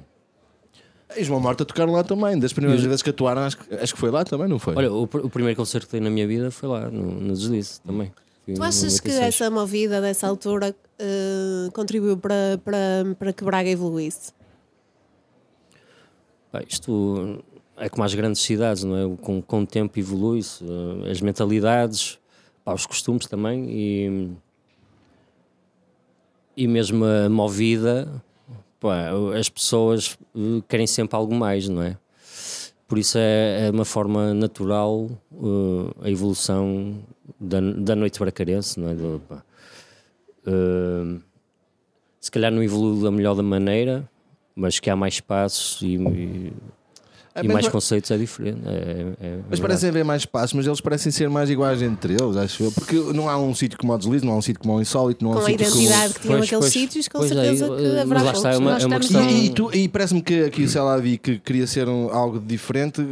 E 1.17 1.23
João 1.23 1.41
Morta 1.41 1.65
tocaram 1.65 1.93
lá 1.93 2.03
também, 2.03 2.39
das 2.39 2.53
primeiras 2.53 2.83
vezes 2.85 3.01
que 3.01 3.11
atuaram, 3.11 3.43
acho, 3.43 3.57
acho 3.81 3.95
que 3.95 4.01
foi 4.01 4.11
lá 4.11 4.25
também, 4.25 4.49
não 4.49 4.59
foi? 4.59 4.75
Olha, 4.75 4.93
o, 4.93 5.05
o 5.05 5.31
primeiro 5.31 5.57
concerto 5.57 5.87
que 5.87 5.93
dei 5.93 6.01
na 6.01 6.11
minha 6.11 6.27
vida 6.27 6.51
foi 6.51 6.69
lá, 6.69 6.91
no, 6.91 7.21
no 7.21 7.35
Deslize 7.35 7.81
também. 7.83 8.13
Tu 8.53 8.63
achas 8.63 9.01
que 9.01 9.11
essa 9.11 9.49
movida 9.49 10.01
dessa 10.01 10.27
altura 10.27 10.75
uh, 10.75 11.73
contribuiu 11.73 12.17
para, 12.17 12.61
para, 12.63 13.15
para 13.19 13.33
que 13.33 13.45
Braga 13.45 13.71
evoluísse? 13.71 14.33
Pá, 16.53 16.63
isto 16.69 17.43
é 17.77 17.89
como 17.89 18.05
as 18.05 18.15
grandes 18.15 18.43
cidades, 18.43 18.85
não 18.85 18.97
é? 18.97 19.17
Com, 19.21 19.43
com 19.43 19.63
o 19.63 19.67
tempo 19.67 19.99
evolui-se, 19.99 20.65
eh, 20.65 21.11
as 21.11 21.21
mentalidades, 21.21 22.19
pá, 22.65 22.73
os 22.73 22.87
costumes 22.87 23.27
também 23.27 23.67
e, 23.69 24.31
e 26.57 26.69
mesmo 26.69 27.05
a 27.05 27.29
movida, 27.29 28.23
pá, 28.81 29.11
as 29.39 29.49
pessoas 29.49 30.17
eh, 30.37 30.63
querem 30.69 30.87
sempre 30.87 31.17
algo 31.17 31.35
mais, 31.35 31.69
não 31.69 31.83
é? 31.83 31.97
Por 32.87 32.99
isso 32.99 33.19
é, 33.19 33.67
é 33.67 33.71
uma 33.71 33.85
forma 33.85 34.35
natural 34.35 35.09
uh, 35.33 35.91
a 36.03 36.11
evolução 36.11 37.03
da, 37.41 37.59
da 37.61 37.97
noite 37.97 38.21
bracarense, 38.21 38.79
não 38.79 38.91
é? 38.91 38.95
Do, 38.95 39.23
uh, 40.47 41.21
se 42.21 42.31
calhar 42.31 42.53
não 42.53 42.63
evolui 42.63 43.03
da 43.03 43.11
melhor 43.11 43.35
da 43.35 43.43
maneira, 43.43 44.09
mas 44.55 44.79
que 44.79 44.91
há 44.91 44.97
mais 44.97 45.15
espaços 45.15 45.81
e 45.83 45.99
é, 47.35 47.45
e 47.45 47.49
mais 47.49 47.67
conceitos 47.67 48.13
é 48.13 48.17
diferente. 48.17 48.61
É, 48.65 49.13
é 49.21 49.39
mas 49.51 49.59
parecem 49.59 49.89
haver 49.89 50.05
mais 50.05 50.23
espaços, 50.23 50.53
mas 50.53 50.67
eles 50.67 50.81
parecem 50.81 51.11
ser 51.11 51.29
mais 51.29 51.51
iguais 51.51 51.83
entre 51.83 52.13
eles, 52.13 52.37
acho 52.37 52.63
eu. 52.63 52.71
Porque 52.71 52.95
não 52.95 53.29
há 53.29 53.37
um 53.37 53.53
sítio 53.53 53.77
como 53.77 53.93
o 53.93 53.99
Deslize, 53.99 54.25
não 54.25 54.35
há 54.35 54.37
um 54.37 54.43
sítio 54.43 54.61
como 54.61 54.77
o 54.77 54.81
Insólito, 54.81 55.25
não 55.25 55.33
há 55.33 55.35
com 55.35 55.41
um 55.43 55.47
sítio 55.47 55.67
como. 55.67 55.77
a 55.77 55.83
identidade 55.83 56.15
que 56.15 56.21
tinham 56.21 56.39
pois, 56.39 56.49
aqueles 56.49 56.65
pois, 56.65 56.73
sítios, 56.73 57.09
com 57.09 57.23
certeza 57.23 57.65
aí, 57.65 57.77
que 57.77 57.99
haverá 57.99 58.23
lá 58.23 58.33
está, 58.33 58.51
é 58.53 58.57
uma, 58.57 58.79
é 58.79 58.87
uma 58.87 59.01
questão... 59.01 59.29
E, 59.29 59.53
e, 59.73 59.79
e 59.83 59.89
parece-me 59.89 60.23
que 60.23 60.45
aqui 60.45 60.63
o 60.63 60.69
Celavi, 60.69 61.19
que 61.19 61.39
queria 61.41 61.67
ser 61.67 61.89
um, 61.89 62.09
algo 62.13 62.39
diferente, 62.39 63.05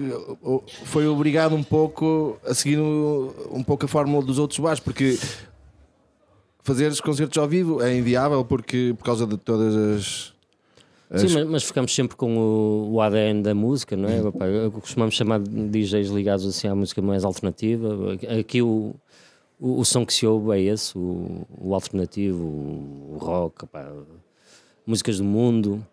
foi 0.84 1.08
obrigado 1.08 1.56
um 1.56 1.62
pouco 1.64 2.38
a 2.46 2.54
seguir 2.54 2.78
um, 2.78 3.32
um 3.50 3.62
pouco 3.64 3.86
a 3.86 3.88
fórmula 3.88 4.24
dos 4.24 4.38
outros 4.38 4.60
bares, 4.60 4.78
porque 4.78 5.18
fazer 6.62 6.92
os 6.92 7.00
concertos 7.00 7.36
ao 7.38 7.48
vivo 7.48 7.82
é 7.82 7.96
inviável 7.96 8.44
porque, 8.44 8.94
por 8.96 9.04
causa 9.04 9.26
de 9.26 9.36
todas 9.36 9.74
as 9.74 10.31
Sim, 11.18 11.34
mas, 11.34 11.46
mas, 11.46 11.62
ficamos 11.62 11.94
sempre 11.94 12.16
com 12.16 12.38
o, 12.38 12.92
o, 12.94 13.00
ADN 13.00 13.42
da 13.42 13.54
música, 13.54 13.96
não 13.96 14.08
é? 14.08 14.22
Uhum. 14.22 14.70
Costumamos 14.70 15.14
chamar 15.14 15.40
de 15.40 15.68
DJs 15.68 16.08
ligados 16.08 16.46
assim 16.46 16.68
à 16.68 16.74
música 16.74 17.02
mais 17.02 17.24
alternativa. 17.24 18.14
Aqui 18.40 18.62
o, 18.62 18.94
o, 19.60 19.80
o 19.80 19.84
som 19.84 20.06
que 20.06 20.14
se 20.14 20.26
ouve 20.26 20.58
é 20.58 20.60
esse, 20.62 20.96
o, 20.96 21.46
o 21.60 21.74
alternativo, 21.74 22.42
o, 22.42 23.18
rock, 23.20 23.66
músicas 24.86 25.18
do 25.18 25.24
mundo. 25.24 25.84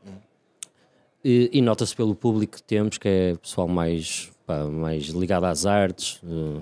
E, 1.23 1.49
e 1.51 1.61
nota-se 1.61 1.95
pelo 1.95 2.15
público 2.15 2.55
que 2.55 2.63
temos, 2.63 2.97
que 2.97 3.07
é 3.07 3.35
pessoal 3.35 3.67
mais, 3.67 4.31
pá, 4.45 4.65
mais 4.65 5.07
ligado 5.07 5.43
às 5.43 5.65
artes, 5.65 6.21
eh, 6.23 6.61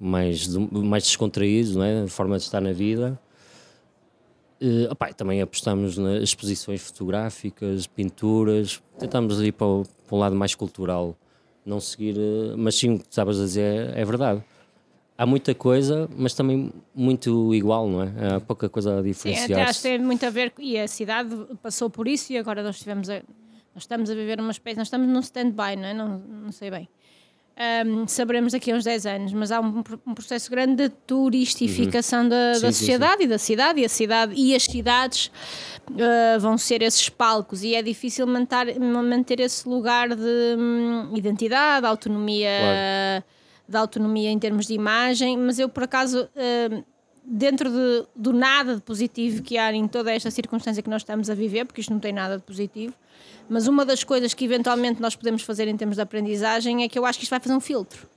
mais, 0.00 0.48
mais 0.48 1.04
descontraído, 1.04 1.74
não 1.74 1.84
é? 1.84 2.02
A 2.04 2.08
forma 2.08 2.38
de 2.38 2.44
estar 2.44 2.62
na 2.62 2.72
vida. 2.72 3.18
Uh, 4.60 4.90
opa, 4.90 5.12
também 5.12 5.42
apostamos 5.42 5.98
nas 5.98 6.22
exposições 6.22 6.80
fotográficas, 6.80 7.86
pinturas, 7.86 8.82
tentamos 8.98 9.38
ir 9.42 9.52
para 9.52 9.66
o, 9.66 9.82
para 10.06 10.16
o 10.16 10.18
lado 10.18 10.34
mais 10.34 10.54
cultural, 10.54 11.14
não 11.64 11.78
seguir, 11.78 12.16
uh, 12.16 12.56
mas 12.56 12.74
sim 12.74 12.94
o 12.94 12.98
que 12.98 13.04
estavas 13.04 13.38
a 13.38 13.44
dizer 13.44 13.94
é, 13.94 14.00
é, 14.00 14.04
verdade. 14.04 14.42
Há 15.18 15.26
muita 15.26 15.54
coisa, 15.54 16.08
mas 16.16 16.32
também 16.32 16.72
muito 16.94 17.54
igual, 17.54 17.86
não 17.86 18.02
é? 18.02 18.36
Há 18.36 18.40
pouca 18.40 18.68
coisa 18.68 18.98
a 18.98 19.02
diferenciar. 19.02 19.46
Sim, 19.46 19.52
até 19.52 19.62
acho 19.62 19.82
que 19.82 19.88
tem 19.88 19.98
muito 19.98 20.24
a 20.24 20.30
ver, 20.30 20.52
e 20.58 20.78
a 20.78 20.88
cidade 20.88 21.34
passou 21.62 21.90
por 21.90 22.08
isso 22.08 22.32
e 22.32 22.38
agora 22.38 22.62
nós, 22.62 22.82
a, 22.88 22.94
nós 22.94 23.22
estamos 23.76 24.08
a 24.08 24.14
viver 24.14 24.40
uma 24.40 24.52
espécie, 24.52 24.78
nós 24.78 24.86
estamos 24.86 25.06
num 25.06 25.20
stand-by, 25.20 25.76
não 25.76 25.84
é? 25.84 25.92
Não, 25.92 26.18
não 26.18 26.52
sei 26.52 26.70
bem 26.70 26.88
um, 27.86 28.06
saberemos 28.06 28.52
daqui 28.52 28.70
a 28.70 28.74
uns 28.74 28.84
10 28.84 29.06
anos, 29.06 29.32
mas 29.32 29.50
há 29.50 29.60
um, 29.60 29.82
um 30.06 30.14
processo 30.14 30.50
grande 30.50 30.88
de 30.88 30.88
turistificação 30.88 32.24
uhum. 32.24 32.28
da, 32.28 32.54
sim, 32.54 32.60
da, 32.60 32.72
sociedade 32.72 33.12
sim, 33.12 33.18
sim. 33.18 33.24
e 33.24 33.28
da 33.28 33.38
cidade, 33.38 33.80
e 33.80 33.84
a 33.84 33.88
cidade 33.88 34.34
e 34.36 34.54
as 34.54 34.62
cidades 34.64 35.30
uh, 35.90 36.38
vão 36.38 36.58
ser 36.58 36.82
esses 36.82 37.08
palcos, 37.08 37.62
e 37.62 37.74
é 37.74 37.82
difícil 37.82 38.26
manter, 38.26 38.78
manter 38.78 39.40
esse 39.40 39.66
lugar 39.66 40.14
de 40.14 40.56
um, 40.58 41.16
identidade, 41.16 41.86
autonomia, 41.86 42.50
claro. 42.60 43.24
de 43.66 43.76
autonomia 43.76 44.30
em 44.30 44.38
termos 44.38 44.66
de 44.66 44.74
imagem, 44.74 45.38
mas 45.38 45.58
eu 45.58 45.68
por 45.68 45.84
acaso. 45.84 46.28
Uh, 46.34 46.95
dentro 47.26 47.68
de, 47.70 48.06
do 48.14 48.32
nada 48.32 48.76
de 48.76 48.80
positivo 48.80 49.42
que 49.42 49.58
há 49.58 49.72
em 49.72 49.88
toda 49.88 50.12
esta 50.12 50.30
circunstância 50.30 50.82
que 50.82 50.88
nós 50.88 51.02
estamos 51.02 51.28
a 51.28 51.34
viver, 51.34 51.64
porque 51.64 51.80
isto 51.80 51.92
não 51.92 51.98
tem 51.98 52.12
nada 52.12 52.36
de 52.36 52.42
positivo, 52.44 52.94
mas 53.48 53.66
uma 53.66 53.84
das 53.84 54.04
coisas 54.04 54.32
que 54.32 54.44
eventualmente 54.44 55.00
nós 55.02 55.16
podemos 55.16 55.42
fazer 55.42 55.66
em 55.66 55.76
termos 55.76 55.96
de 55.96 56.02
aprendizagem 56.02 56.84
é 56.84 56.88
que 56.88 56.98
eu 56.98 57.04
acho 57.04 57.18
que 57.18 57.24
isto 57.24 57.30
vai 57.30 57.40
fazer 57.40 57.54
um 57.54 57.60
filtro. 57.60 58.08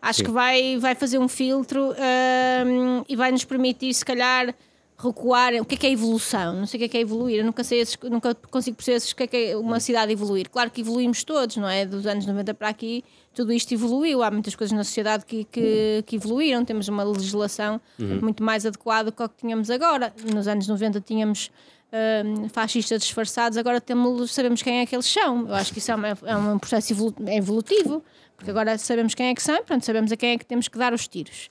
Acho 0.00 0.20
Sim. 0.20 0.24
que 0.24 0.30
vai, 0.30 0.78
vai 0.78 0.94
fazer 0.94 1.18
um 1.18 1.28
filtro 1.28 1.90
um, 1.90 3.04
e 3.06 3.14
vai 3.14 3.30
nos 3.30 3.44
permitir, 3.44 3.92
se 3.92 4.04
calhar, 4.04 4.54
recuar. 5.02 5.52
O 5.54 5.64
que 5.64 5.74
é 5.74 5.78
que 5.78 5.86
é 5.86 5.90
evolução? 5.90 6.54
Não 6.54 6.66
sei 6.66 6.76
o 6.76 6.80
que 6.80 6.84
é 6.84 6.88
que 6.88 6.96
é 6.98 7.00
evoluir. 7.00 7.38
Eu 7.38 7.44
nunca 7.44 7.62
sei 7.64 7.80
esses, 7.80 7.96
nunca 8.04 8.34
consigo 8.34 8.76
perceber 8.76 8.98
o 8.98 9.16
que 9.16 9.22
é 9.22 9.26
que 9.26 9.36
é 9.36 9.56
uma 9.56 9.80
cidade 9.80 10.12
evoluir. 10.12 10.48
Claro 10.50 10.70
que 10.70 10.80
evoluímos 10.80 11.24
todos, 11.24 11.56
não 11.56 11.68
é? 11.68 11.84
Dos 11.86 12.06
anos 12.06 12.26
90 12.26 12.54
para 12.54 12.68
aqui, 12.68 13.04
tudo 13.34 13.52
isto 13.52 13.72
evoluiu. 13.72 14.22
Há 14.22 14.30
muitas 14.30 14.54
coisas 14.54 14.76
na 14.76 14.84
sociedade 14.84 15.24
que, 15.24 15.44
que, 15.44 16.04
que 16.06 16.16
evoluíram. 16.16 16.64
Temos 16.64 16.88
uma 16.88 17.02
legislação 17.04 17.80
muito 18.22 18.42
mais 18.42 18.64
adequada 18.66 19.10
do 19.10 19.12
que 19.16 19.28
tínhamos 19.38 19.70
agora. 19.70 20.12
Nos 20.32 20.46
anos 20.48 20.66
90 20.68 21.00
tínhamos 21.00 21.50
hum, 21.92 22.48
fascistas 22.48 23.02
disfarçados, 23.02 23.58
agora 23.58 23.80
temos, 23.80 24.30
sabemos 24.32 24.62
quem 24.62 24.80
é 24.80 24.86
que 24.86 24.94
eles 24.94 25.06
são. 25.06 25.48
Eu 25.48 25.54
acho 25.54 25.72
que 25.72 25.78
isso 25.78 25.90
é, 25.90 25.94
uma- 25.94 26.18
é 26.24 26.36
um 26.36 26.58
processo 26.58 27.14
é 27.26 27.36
evolutivo, 27.36 28.02
porque 28.40 28.50
agora 28.50 28.78
sabemos 28.78 29.14
quem 29.14 29.26
é 29.26 29.34
que 29.34 29.42
são, 29.42 29.62
pronto, 29.62 29.84
sabemos 29.84 30.10
a 30.10 30.16
quem 30.16 30.30
é 30.30 30.38
que 30.38 30.46
temos 30.46 30.66
que 30.66 30.78
dar 30.78 30.94
os 30.94 31.06
tiros. 31.06 31.50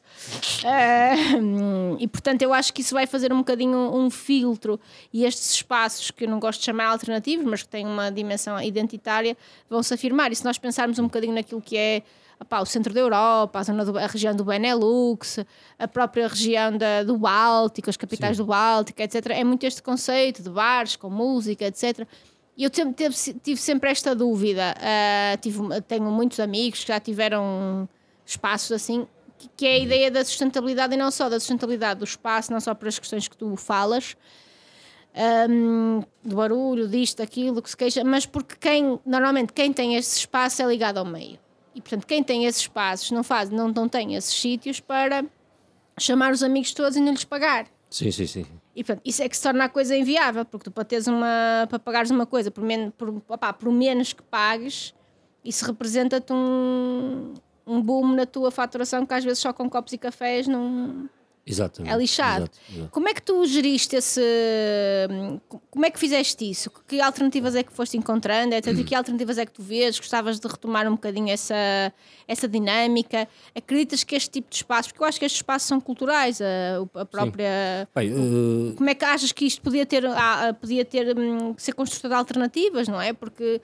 Ah, 0.66 1.14
e 2.00 2.08
portanto, 2.08 2.42
eu 2.42 2.52
acho 2.52 2.74
que 2.74 2.82
isso 2.82 2.96
vai 2.96 3.06
fazer 3.06 3.32
um 3.32 3.38
bocadinho 3.38 3.78
um 3.96 4.10
filtro 4.10 4.80
e 5.14 5.24
estes 5.24 5.52
espaços 5.52 6.10
que 6.10 6.26
eu 6.26 6.30
não 6.30 6.40
gosto 6.40 6.62
de 6.62 6.66
chamar 6.66 6.88
alternativos, 6.88 7.46
mas 7.46 7.62
que 7.62 7.70
têm 7.70 7.86
uma 7.86 8.12
dimensão 8.12 8.60
identitária, 8.60 9.38
vão 9.70 9.84
se 9.84 9.94
afirmar. 9.94 10.32
E 10.32 10.36
se 10.36 10.44
nós 10.44 10.58
pensarmos 10.58 10.98
um 10.98 11.04
bocadinho 11.04 11.34
naquilo 11.36 11.62
que 11.62 11.78
é 11.78 12.02
opá, 12.42 12.60
o 12.60 12.66
centro 12.66 12.92
da 12.92 13.00
Europa, 13.02 13.60
a, 13.60 13.64
zona 13.64 13.86
do- 13.86 13.96
a 13.98 14.08
região 14.08 14.34
do 14.36 14.44
Benelux, 14.44 15.40
a 15.78 15.88
própria 15.88 16.28
região 16.28 16.76
da- 16.76 17.04
do 17.04 17.18
Báltico, 17.20 17.88
as 17.90 17.98
capitais 17.98 18.38
do 18.38 18.46
Báltico, 18.46 19.00
etc. 19.00 19.28
É 19.30 19.44
muito 19.44 19.64
este 19.64 19.84
conceito 19.84 20.42
de 20.42 20.50
bares 20.50 20.96
com 20.96 21.08
música, 21.10 21.66
etc. 21.66 22.08
E 22.60 22.66
eu 22.66 22.70
sempre 22.74 22.94
tive, 22.94 23.40
tive 23.40 23.62
sempre 23.62 23.90
esta 23.90 24.14
dúvida. 24.14 24.76
Ah, 24.82 25.38
tive, 25.38 25.60
tenho 25.88 26.12
muitos 26.12 26.42
amigos 26.42 26.82
que 26.82 26.90
já 26.90 27.00
tiveram 27.00 27.88
espaços 28.26 28.74
assim, 28.74 29.08
que, 29.38 29.50
que 29.56 29.66
é 29.66 29.76
a 29.76 29.78
ideia 29.78 30.12
da 30.12 30.26
sustentabilidade 30.26 30.94
e 30.94 30.98
não 30.98 31.10
só 31.10 31.30
da 31.30 31.40
sustentabilidade 31.40 32.00
do 32.00 32.04
espaço, 32.04 32.52
não 32.52 32.60
só 32.60 32.76
para 32.76 32.90
as 32.90 33.00
questões 33.00 33.30
que 33.30 33.38
tu 33.38 33.56
falas, 33.56 34.18
hum, 35.50 36.04
do 36.22 36.36
barulho, 36.36 36.86
disto, 36.90 37.20
daquilo, 37.20 37.62
que 37.62 37.70
se 37.70 37.78
queixa, 37.78 38.04
mas 38.04 38.26
porque 38.26 38.58
quem, 38.60 39.00
normalmente 39.06 39.54
quem 39.54 39.72
tem 39.72 39.96
esse 39.96 40.18
espaço 40.18 40.62
é 40.62 40.66
ligado 40.66 40.98
ao 40.98 41.06
meio. 41.06 41.40
E 41.74 41.80
portanto, 41.80 42.06
quem 42.06 42.22
tem 42.22 42.44
esses 42.44 42.64
espaços 42.64 43.10
não 43.12 43.24
faz, 43.24 43.50
não, 43.50 43.70
não 43.70 43.88
tem 43.88 44.16
esses 44.16 44.34
sítios 44.34 44.82
para 44.82 45.24
chamar 45.98 46.34
os 46.34 46.44
amigos 46.44 46.74
todos 46.74 46.98
e 46.98 47.00
não 47.00 47.14
lhes 47.14 47.24
pagar. 47.24 47.68
Sim, 47.90 48.12
sim, 48.12 48.28
sim. 48.28 48.46
E 48.80 48.84
portanto, 48.84 49.02
isso 49.06 49.22
é 49.22 49.28
que 49.28 49.36
se 49.36 49.44
torna 49.44 49.66
a 49.66 49.70
coisa 49.70 49.94
inviável, 49.94 50.46
porque 50.46 50.64
tu 50.64 50.72
para, 50.72 50.86
teres 50.86 51.06
uma, 51.06 51.68
para 51.70 51.78
pagares 51.78 52.12
uma 52.12 52.26
coisa 52.26 52.50
por, 52.50 52.64
men 52.64 52.92
por, 52.92 53.10
opá, 53.28 53.52
por 53.52 53.70
menos 53.74 54.14
que 54.14 54.24
pagues, 54.24 54.96
isso 55.44 55.66
representa-te 55.66 56.32
um, 56.32 57.34
um 57.68 57.82
boom 57.82 58.16
na 58.16 58.26
tua 58.26 58.50
faturação 58.52 59.06
que 59.06 59.14
às 59.14 59.22
vezes 59.22 59.40
só 59.40 59.52
com 59.52 59.70
copos 59.70 59.92
e 59.92 59.98
cafés 59.98 60.48
não, 60.48 61.10
Exatamente. 61.50 61.94
é 61.94 61.98
lixado. 61.98 62.44
Exato, 62.44 62.60
exato. 62.74 62.92
Como 62.92 63.10
é 63.10 63.14
que 63.14 63.22
tu 63.22 63.46
geriste 63.46 63.96
esse. 63.96 64.22
Como 65.70 65.86
é 65.86 65.90
que 65.90 66.00
fizeste 66.00 66.50
isso? 66.50 66.72
Que 66.88 67.02
alternativas 67.02 67.56
é 67.56 67.64
que 67.64 67.74
foste 67.74 67.98
encontrando? 67.98 68.54
etc? 68.56 68.78
E 68.78 68.84
que 68.84 68.96
alternativas 68.96 69.38
é 69.38 69.46
que 69.46 69.52
tu 69.52 69.62
vês? 69.64 70.00
Gostavas 70.00 70.40
de 70.40 70.48
retomar 70.48 70.88
um 70.88 70.92
bocadinho 70.92 71.30
essa, 71.30 71.56
essa 72.28 72.48
dinâmica? 72.48 73.28
Acreditas 73.56 74.04
que 74.04 74.16
este 74.16 74.30
tipo 74.30 74.50
de 74.50 74.56
espaços, 74.58 74.92
porque 74.92 75.04
eu 75.04 75.08
acho 75.08 75.20
que 75.20 75.26
estes 75.26 75.40
espaços 75.40 75.68
são 75.68 75.80
culturais, 75.80 76.40
a, 76.42 77.00
a 77.02 77.06
própria. 77.06 77.88
Bem, 77.96 78.10
eh, 78.12 78.76
Como 78.76 78.90
é 78.90 78.96
que 78.96 79.06
achas 79.06 79.32
que 79.32 79.46
isto 79.46 79.62
podia 79.62 79.86
ter, 79.86 80.04
podia 80.60 80.86
ter 80.86 81.18
hum, 81.18 81.56
ser 81.58 81.74
construtor 81.74 82.10
de 82.10 82.16
alternativas, 82.16 82.88
não 82.88 83.02
é? 83.02 83.14
Porque 83.14 83.62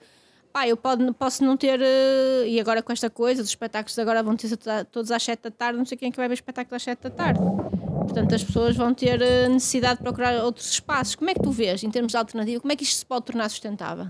pá, 0.56 0.66
eu 0.66 0.74
pode, 0.74 1.12
posso 1.12 1.44
não 1.44 1.54
ter, 1.54 1.78
eh, 1.82 2.48
e 2.48 2.58
agora 2.58 2.82
com 2.82 2.90
esta 2.90 3.10
coisa, 3.10 3.42
os 3.42 3.48
espetáculos 3.48 3.98
agora 3.98 4.22
vão 4.22 4.34
ter 4.34 4.48
todos 4.90 5.10
às 5.10 5.22
7 5.22 5.42
da 5.42 5.50
tarde, 5.50 5.76
não 5.76 5.84
sei 5.84 5.98
quem 5.98 6.08
é 6.08 6.10
que 6.10 6.16
vai 6.16 6.26
ver 6.28 6.32
espetáculos 6.32 6.76
às 6.76 6.82
7 6.82 7.02
da 7.02 7.10
tarde. 7.10 7.40
Portanto, 7.40 8.34
as 8.34 8.42
pessoas 8.42 8.74
vão 8.74 8.94
ter 8.94 9.20
eh, 9.20 9.50
necessidade 9.50 9.98
de 9.98 10.02
procurar 10.02 10.42
outros 10.42 10.70
espaços. 10.70 11.14
Como 11.14 11.28
é 11.28 11.34
que 11.34 11.42
tu 11.42 11.50
vês, 11.50 11.84
em 11.84 11.90
termos 11.90 12.12
de 12.12 12.16
alternativa, 12.16 12.58
como 12.58 12.72
é 12.72 12.76
que 12.76 12.84
isto 12.84 12.96
se 12.96 13.04
pode 13.04 13.26
tornar 13.26 13.50
sustentável? 13.50 14.06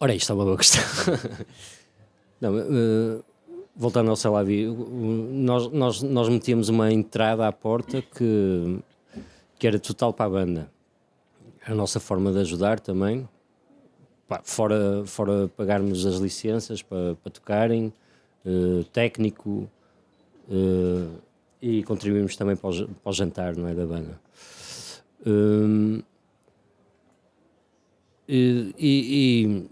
Ora, 0.00 0.12
isto 0.12 0.32
é 0.32 0.34
uma 0.34 0.44
boa 0.44 0.56
questão. 0.56 0.82
Não, 2.40 2.58
eh, 2.58 3.22
voltando 3.76 4.10
ao 4.10 4.16
Celavi, 4.16 4.66
nós, 4.66 5.70
nós, 5.70 6.02
nós 6.02 6.28
metíamos 6.28 6.68
uma 6.68 6.92
entrada 6.92 7.46
à 7.46 7.52
porta 7.52 8.02
que, 8.02 8.80
que 9.56 9.68
era 9.68 9.78
total 9.78 10.12
para 10.12 10.26
a 10.26 10.30
banda. 10.30 10.72
A 11.64 11.72
nossa 11.72 12.00
forma 12.00 12.32
de 12.32 12.40
ajudar 12.40 12.80
também, 12.80 13.28
pá, 14.28 14.40
fora, 14.44 15.04
fora 15.06 15.48
pagarmos 15.56 16.04
as 16.06 16.16
licenças 16.16 16.82
para, 16.82 17.14
para 17.22 17.32
tocarem, 17.32 17.92
eh, 18.44 18.84
técnico, 18.92 19.68
eh, 20.50 21.08
e 21.60 21.82
contribuímos 21.84 22.34
também 22.36 22.56
para 22.56 22.70
o, 22.70 22.88
para 22.88 23.10
o 23.10 23.12
jantar 23.12 23.56
não 23.56 23.68
é, 23.68 23.74
da 23.74 23.86
banda. 23.86 24.20
Hum, 25.26 26.02
e, 28.28 28.74
e- 28.78 29.66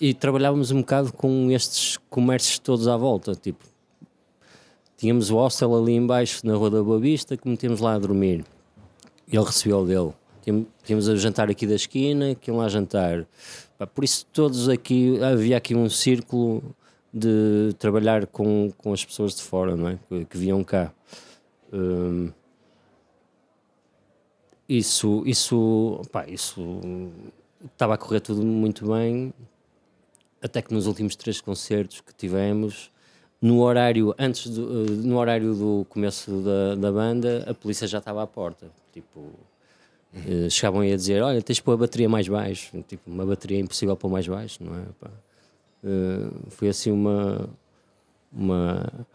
e- 0.00 0.08
e 0.08 0.14
trabalhávamos 0.14 0.70
um 0.70 0.80
bocado 0.80 1.12
com 1.12 1.50
estes 1.50 1.96
comércios 2.10 2.58
todos 2.58 2.88
à 2.88 2.96
volta, 2.96 3.34
tipo 3.34 3.64
tínhamos 4.96 5.30
o 5.30 5.36
hostel 5.36 5.74
ali 5.74 5.92
embaixo 5.94 6.46
na 6.46 6.54
Rua 6.54 6.70
da 6.70 6.82
Boa 6.82 6.98
Vista 6.98 7.36
que 7.36 7.46
metíamos 7.48 7.80
lá 7.80 7.94
a 7.94 7.98
dormir. 7.98 8.44
Ele 9.30 9.44
recebeu 9.44 9.80
o 9.80 9.86
dele. 9.86 10.12
Tínhamos- 10.82 11.08
a 11.08 11.16
jantar 11.16 11.50
aqui 11.50 11.66
da 11.66 11.74
esquina 11.74 12.34
que 12.34 12.50
iam 12.50 12.56
lá 12.58 12.68
jantar 12.68 13.26
por 13.94 14.04
isso 14.04 14.26
todos 14.32 14.68
aqui 14.68 15.22
havia 15.22 15.56
aqui 15.56 15.74
um 15.74 15.88
círculo 15.88 16.62
de 17.12 17.74
trabalhar 17.78 18.26
com, 18.26 18.72
com 18.78 18.92
as 18.92 19.04
pessoas 19.04 19.34
de 19.34 19.42
fora 19.42 19.76
não 19.76 19.88
é? 19.88 19.98
que, 20.08 20.24
que 20.24 20.38
vinham 20.38 20.62
cá 20.64 20.92
Hum, 21.72 22.30
isso 24.68 25.24
isso 25.26 26.00
pá, 26.12 26.24
isso 26.28 26.80
estava 27.64 27.94
a 27.94 27.98
correr 27.98 28.20
tudo 28.20 28.44
muito 28.44 28.86
bem, 28.86 29.32
até 30.40 30.62
que 30.62 30.72
nos 30.72 30.86
últimos 30.86 31.16
três 31.16 31.40
concertos 31.40 32.00
que 32.00 32.14
tivemos, 32.14 32.90
no 33.40 33.60
horário, 33.62 34.14
antes 34.18 34.50
do, 34.50 34.84
eh, 34.86 34.90
no 34.90 35.18
horário 35.18 35.54
do 35.54 35.86
começo 35.88 36.30
da, 36.42 36.74
da 36.76 36.92
banda, 36.92 37.44
a 37.48 37.54
polícia 37.54 37.86
já 37.88 37.98
estava 37.98 38.22
à 38.22 38.26
porta. 38.26 38.70
Tipo, 38.92 39.32
eh, 40.14 40.48
chegavam 40.50 40.80
aí 40.80 40.92
a 40.92 40.96
dizer: 40.96 41.22
Olha, 41.22 41.42
tens 41.42 41.56
de 41.56 41.62
pôr 41.62 41.72
a 41.72 41.76
bateria 41.76 42.08
mais 42.08 42.28
baixo. 42.28 42.70
Tipo, 42.86 43.10
uma 43.10 43.26
bateria 43.26 43.58
é 43.58 43.60
impossível 43.60 43.96
pôr 43.96 44.08
mais 44.10 44.26
baixo, 44.26 44.58
não 44.62 44.74
é? 44.76 44.84
Pá. 45.00 45.10
Eh, 45.84 46.30
foi 46.50 46.68
assim 46.68 46.90
uma. 46.90 47.48
Uma. 48.32 49.06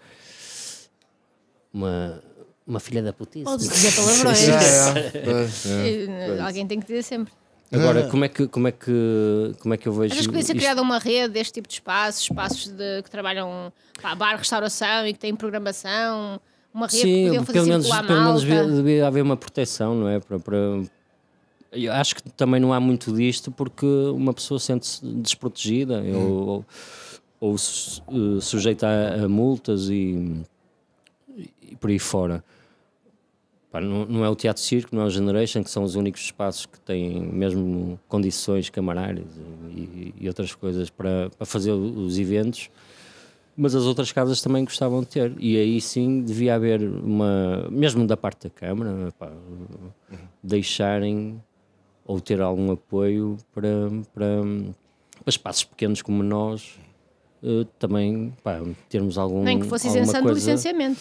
Uma. 1.73 2.23
Uma 2.67 2.79
filha 2.79 3.01
da 3.01 3.11
putice. 3.11 3.45
Podes 3.45 3.67
dizer 3.67 3.95
palavrões. 3.95 4.39
É, 4.47 5.17
é, 5.17 6.35
é. 6.35 6.37
Eh, 6.37 6.41
Alguém 6.41 6.67
tem 6.67 6.79
que 6.79 6.85
dizer 6.85 7.03
sempre. 7.03 7.33
Agora, 7.71 8.07
como 8.09 8.25
é 8.25 8.27
que, 8.29 8.47
como 8.47 8.67
é 8.67 8.71
que, 8.71 9.53
como 9.59 9.73
é 9.75 9.77
que 9.77 9.87
eu 9.87 9.93
vejo 9.93 10.13
Achas 10.13 10.25
que 10.25 10.31
podia 10.31 10.43
ser 10.43 10.53
isto? 10.53 10.59
criada 10.59 10.81
uma 10.81 10.97
rede 10.97 11.33
deste 11.33 11.53
tipo 11.53 11.67
de 11.67 11.75
espaços, 11.75 12.23
espaços 12.23 12.67
de, 12.67 13.03
que 13.03 13.11
trabalham 13.11 13.71
pá, 14.01 14.15
bar, 14.15 14.37
restauração 14.37 15.05
e 15.05 15.13
que 15.13 15.19
têm 15.19 15.35
programação, 15.35 16.41
uma 16.73 16.87
rede 16.87 16.97
que 16.97 17.07
Sim, 17.07 17.25
podiam 17.25 17.45
fazer 17.45 17.59
pelo 17.59 17.67
menos, 17.67 17.89
pelo 17.89 18.21
menos 18.23 18.41
devia, 18.41 18.65
devia 18.67 19.07
haver 19.07 19.21
uma 19.23 19.37
proteção, 19.37 19.95
não 19.95 20.07
é? 20.07 20.19
Para, 20.19 20.39
para... 20.39 20.57
Eu 21.71 21.91
acho 21.93 22.15
que 22.15 22.23
também 22.31 22.59
não 22.59 22.73
há 22.73 22.79
muito 22.79 23.13
disto 23.13 23.51
porque 23.51 23.85
uma 23.85 24.33
pessoa 24.33 24.59
sente-se 24.59 25.05
desprotegida 25.05 26.01
ou, 26.15 26.47
ou, 26.47 26.65
ou 27.39 27.57
su- 27.57 28.01
eh, 28.09 28.41
sujeita 28.41 28.87
a, 28.87 29.25
a 29.25 29.29
multas 29.29 29.87
e, 29.89 30.41
e 31.61 31.75
por 31.79 31.89
aí 31.91 31.99
fora. 31.99 32.43
Pá, 33.71 33.79
não, 33.79 34.03
não 34.05 34.25
é 34.25 34.29
o 34.29 34.35
Teatro 34.35 34.63
Circo, 34.63 34.95
não 34.95 35.03
é 35.03 35.05
o 35.05 35.09
Generation, 35.11 35.63
que 35.63 35.69
são 35.69 35.83
os 35.83 35.93
únicos 35.93 36.21
espaços 36.23 36.65
que 36.65 36.79
têm 36.79 37.21
mesmo 37.21 37.99
condições 38.07 38.67
camarárias 38.71 39.27
e, 39.69 40.11
e 40.19 40.27
outras 40.27 40.55
coisas 40.55 40.89
para, 40.89 41.29
para 41.37 41.45
fazer 41.45 41.71
os 41.71 42.17
eventos 42.17 42.71
mas 43.59 43.75
as 43.75 43.83
outras 43.83 44.11
casas 44.11 44.41
também 44.41 44.63
gostavam 44.63 45.01
de 45.01 45.07
ter. 45.07 45.33
E 45.37 45.57
aí 45.57 45.81
sim 45.81 46.21
devia 46.21 46.55
haver 46.55 46.81
uma, 46.81 47.67
mesmo 47.69 48.07
da 48.07 48.15
parte 48.15 48.47
da 48.47 48.49
Câmara, 48.49 49.13
pá, 49.19 49.29
deixarem 50.41 51.41
ou 52.05 52.19
ter 52.19 52.41
algum 52.41 52.71
apoio 52.71 53.37
para, 53.53 53.89
para, 54.13 54.41
para 55.23 55.29
espaços 55.29 55.63
pequenos 55.65 56.01
como 56.01 56.23
nós. 56.23 56.79
eh, 57.43 57.65
também 57.77 58.33
pá, 58.43 58.61
termos 58.87 59.17
algum. 59.17 59.43
Nem 59.43 59.59
que 59.59 59.67
fosse 59.67 59.87
isenção 59.87 60.23
do 60.23 60.31
licenciamento. 60.31 60.99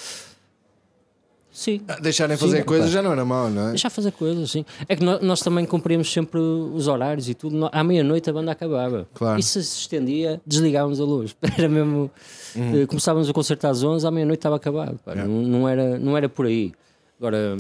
Sim, 1.59 1.81
Ah, 1.89 1.97
Deixarem 2.01 2.37
fazer 2.37 2.59
Sim, 2.59 2.63
coisas 2.65 2.87
pá. 2.87 2.93
já 2.93 3.03
não 3.03 3.11
era 3.11 3.25
mau, 3.25 3.51
não 3.51 3.67
é? 3.67 3.71
deixar 3.71 3.91
fazer 3.91 4.13
coisas, 4.13 4.49
sim. 4.49 4.65
É 4.89 4.95
que 4.95 5.03
nós, 5.03 5.21
nós 5.21 5.41
também 5.41 5.67
cumpríamos 5.67 6.13
sempre 6.13 6.39
os 6.39 6.87
horários 6.87 7.29
e 7.29 7.35
tudo. 7.35 7.69
À 7.73 7.83
meia-noite 7.83 8.31
a 8.31 8.33
banda 8.33 8.53
acabava. 8.53 9.09
Claro. 9.13 9.41
E 9.41 9.43
se 9.43 9.65
se 9.65 9.81
estendia, 9.81 10.41
desligávamos 10.47 11.01
a 11.01 11.05
luz. 11.05 11.35
Era 11.59 11.69
mesmo. 11.69 12.09
Uhum. 12.55 12.83
eh, 12.83 12.87
Começávamos 12.87 13.29
o 13.29 13.33
concerto 13.35 13.67
às 13.67 13.83
11, 13.83 14.07
à 14.07 14.11
meia-noite 14.13 14.39
estava 14.39 14.55
acabado. 14.55 15.01
pá. 15.05 15.17
Não, 15.17 15.27
não, 15.27 15.69
era, 15.69 15.99
não 15.99 16.17
era 16.17 16.29
por 16.29 16.47
aí. 16.47 16.73
Agora, 17.19 17.57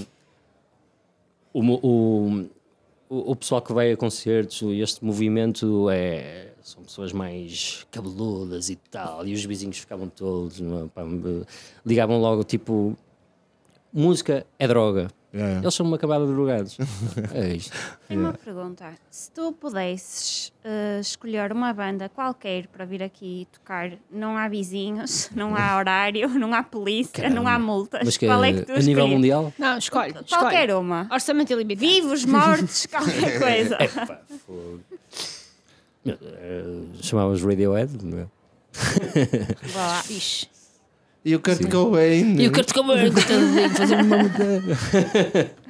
o, 1.52 1.60
o, 1.60 2.46
o, 3.10 3.32
o 3.32 3.34
pessoal 3.36 3.60
que 3.60 3.72
vai 3.72 3.90
a 3.90 3.96
concertos, 3.96 4.62
este 4.62 5.04
movimento 5.04 5.88
é. 5.90 6.44
São 6.62 6.82
pessoas 6.84 7.12
mais 7.14 7.86
cabeludas 7.90 8.68
e 8.68 8.76
tal, 8.76 9.26
e 9.26 9.32
os 9.32 9.42
vizinhos 9.44 9.78
ficavam 9.78 10.06
todos, 10.08 10.60
é? 10.60 11.44
Ligavam 11.86 12.20
logo 12.20 12.44
tipo 12.44 12.94
música 13.92 14.46
é 14.58 14.68
droga. 14.68 15.08
É. 15.32 15.58
Eles 15.58 15.74
são 15.74 15.84
uma 15.84 15.96
acabada 15.96 16.26
de 16.26 16.32
drogados. 16.32 16.78
É 17.34 17.54
isto. 17.54 17.76
Tenho 18.08 18.20
uma 18.20 18.32
pergunta. 18.32 18.94
Se 19.10 19.30
tu 19.30 19.52
pudesses 19.52 20.50
eh, 20.64 20.98
escolher 21.00 21.52
uma 21.52 21.72
banda 21.74 22.08
qualquer 22.08 22.66
para 22.68 22.86
vir 22.86 23.02
aqui 23.02 23.46
tocar, 23.52 23.92
não 24.10 24.38
há 24.38 24.48
vizinhos, 24.48 25.28
não 25.36 25.54
há 25.54 25.76
horário, 25.76 26.28
não 26.40 26.54
há 26.54 26.62
polícia, 26.62 27.28
não 27.28 27.46
há 27.46 27.58
multas. 27.58 28.02
Mas 28.04 28.16
que 28.16 28.26
Qual 28.26 28.42
é 28.42 28.52
que 28.54 28.62
tu 28.62 28.72
a 28.72 28.78
nível 28.78 29.06
mundial? 29.06 29.52
Não, 29.58 29.76
escolhe. 29.76 30.14
Qualquer 30.14 30.68
escolhe. 30.68 30.72
uma. 30.72 31.06
Orçamento 31.12 31.52
ilimitado. 31.52 31.86
Vivos, 31.86 32.24
mortos, 32.24 32.86
qualquer 32.86 33.38
coisa. 33.38 33.76
Eh, 36.06 36.64
Chamava-os 37.02 37.42
Radiohead. 37.42 38.02
não 38.02 38.20
é? 38.20 38.26
Vá 39.74 39.86
lá. 39.86 40.02
Ixi. 40.08 40.48
E 41.24 41.34
o 41.34 41.40
Kurt 41.40 41.68
Cobain. 41.70 42.36
E 42.40 42.48
o 42.48 42.52
Kurt 42.52 42.72
Cobain, 42.72 43.12
coitadinho, 43.12 43.70
fazer 43.70 43.96
uma 43.96 44.18
mudança. 44.18 45.50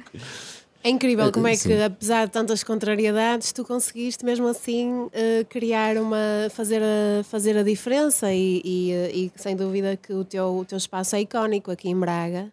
É 0.81 0.89
incrível 0.89 1.29
como 1.29 1.45
é 1.45 1.51
que, 1.51 1.57
Sim. 1.57 1.81
apesar 1.83 2.25
de 2.27 2.31
tantas 2.31 2.63
contrariedades, 2.63 3.51
tu 3.51 3.65
conseguiste 3.65 4.23
mesmo 4.23 4.47
assim 4.47 5.09
eh, 5.11 5.45
criar 5.49 5.97
uma. 5.97 6.17
fazer 6.51 6.81
a, 6.81 7.21
fazer 7.25 7.57
a 7.57 7.63
diferença 7.63 8.31
e, 8.33 8.61
e, 8.63 8.91
eh, 8.93 9.11
e 9.13 9.31
sem 9.35 9.57
dúvida 9.57 9.97
que 9.97 10.13
o 10.13 10.23
teu, 10.23 10.45
o 10.59 10.63
teu 10.63 10.77
espaço 10.77 11.17
é 11.17 11.21
icónico 11.21 11.69
aqui 11.69 11.89
em 11.89 11.99
Braga. 11.99 12.49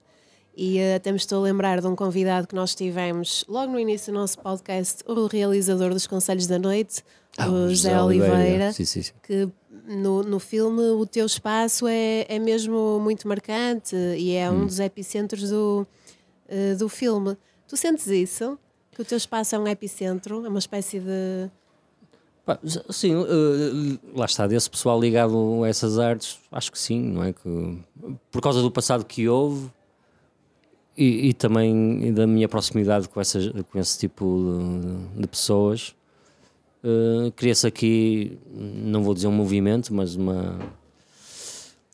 E 0.56 0.78
eh, 0.78 0.96
até 0.96 1.12
me 1.12 1.18
estou 1.18 1.38
a 1.38 1.42
lembrar 1.42 1.80
de 1.80 1.86
um 1.86 1.94
convidado 1.94 2.48
que 2.48 2.54
nós 2.56 2.74
tivemos 2.74 3.44
logo 3.48 3.72
no 3.72 3.78
início 3.78 4.12
do 4.12 4.18
nosso 4.18 4.40
podcast, 4.40 5.04
o 5.06 5.28
realizador 5.28 5.90
dos 5.90 6.08
Conselhos 6.08 6.48
da 6.48 6.58
Noite, 6.58 7.04
Ah, 7.38 7.48
o 7.48 7.68
José 7.68 7.96
Oliveira, 8.02 8.72
Sim, 8.72 8.84
sim, 8.86 9.02
sim. 9.02 9.12
que 9.22 9.48
no, 9.86 10.22
no 10.22 10.38
filme 10.38 10.82
o 10.82 11.06
teu 11.06 11.24
espaço 11.26 11.86
é, 11.86 12.26
é 12.28 12.38
mesmo 12.38 12.98
muito 13.00 13.26
marcante 13.28 13.94
e 13.96 14.32
é 14.34 14.50
Hum. 14.50 14.62
um 14.62 14.66
dos 14.66 14.80
epicentros 14.80 15.50
do, 15.50 15.86
eh, 16.48 16.74
do 16.74 16.88
filme. 16.88 17.36
Tu 17.68 17.76
sentes 17.76 18.06
isso? 18.08 18.58
Que 18.92 19.02
o 19.02 19.04
teu 19.04 19.16
espaço 19.16 19.54
é 19.54 19.58
um 19.58 19.66
epicentro? 19.68 20.44
É 20.44 20.48
uma 20.48 20.58
espécie 20.58 20.98
de. 21.00 21.50
Sim, 22.90 23.14
eh, 23.14 23.98
lá 24.14 24.24
está, 24.24 24.46
desse 24.46 24.70
pessoal 24.70 25.00
ligado 25.00 25.64
a 25.64 25.68
essas 25.68 25.98
artes, 25.98 26.38
acho 26.52 26.70
que 26.70 26.78
sim, 26.78 27.00
não 27.00 27.24
é? 27.24 27.32
Que, 27.32 27.78
por 28.30 28.40
causa 28.40 28.62
do 28.62 28.70
passado 28.70 29.04
que 29.04 29.28
houve 29.28 29.68
e, 30.96 31.28
e 31.28 31.32
também 31.34 32.14
da 32.14 32.24
minha 32.26 32.48
proximidade 32.48 33.08
com, 33.08 33.20
essas, 33.20 33.48
com 33.48 33.78
esse 33.78 33.98
tipo 33.98 34.24
de, 35.14 35.20
de 35.22 35.26
pessoas, 35.26 35.94
eh, 36.86 37.32
cria-se 37.34 37.66
aqui, 37.66 38.38
não 38.54 39.02
vou 39.02 39.12
dizer 39.14 39.26
um 39.26 39.32
movimento, 39.32 39.92
mas 39.92 40.14
uma. 40.14 40.58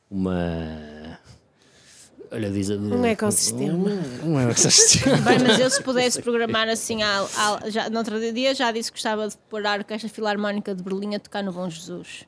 Uma. 0.09 1.19
Olha, 2.31 2.49
diz, 2.49 2.69
Um 2.71 3.05
ecossistema. 3.05 3.89
Um, 4.23 4.33
um 4.33 4.39
ecossistema. 4.39 5.17
Bem, 5.17 5.39
mas 5.39 5.59
eu 5.59 5.69
se 5.69 5.83
pudesse 5.83 6.21
programar 6.21 6.67
assim, 6.67 7.03
à, 7.03 7.21
à- 7.37 7.69
já, 7.69 7.89
no 7.89 7.97
outro 7.99 8.19
dia 8.33 8.55
já 8.55 8.71
disse 8.71 8.91
que 8.91 8.97
gostava 8.97 9.27
de 9.27 9.37
pôr 9.49 9.65
a 9.65 9.73
Orquestra 9.75 10.09
Filarmónica 10.09 10.73
de 10.73 10.81
Berlim 10.83 11.13
a 11.15 11.19
tocar 11.19 11.43
no 11.43 11.51
Bom 11.53 11.69
Jesus. 11.69 12.25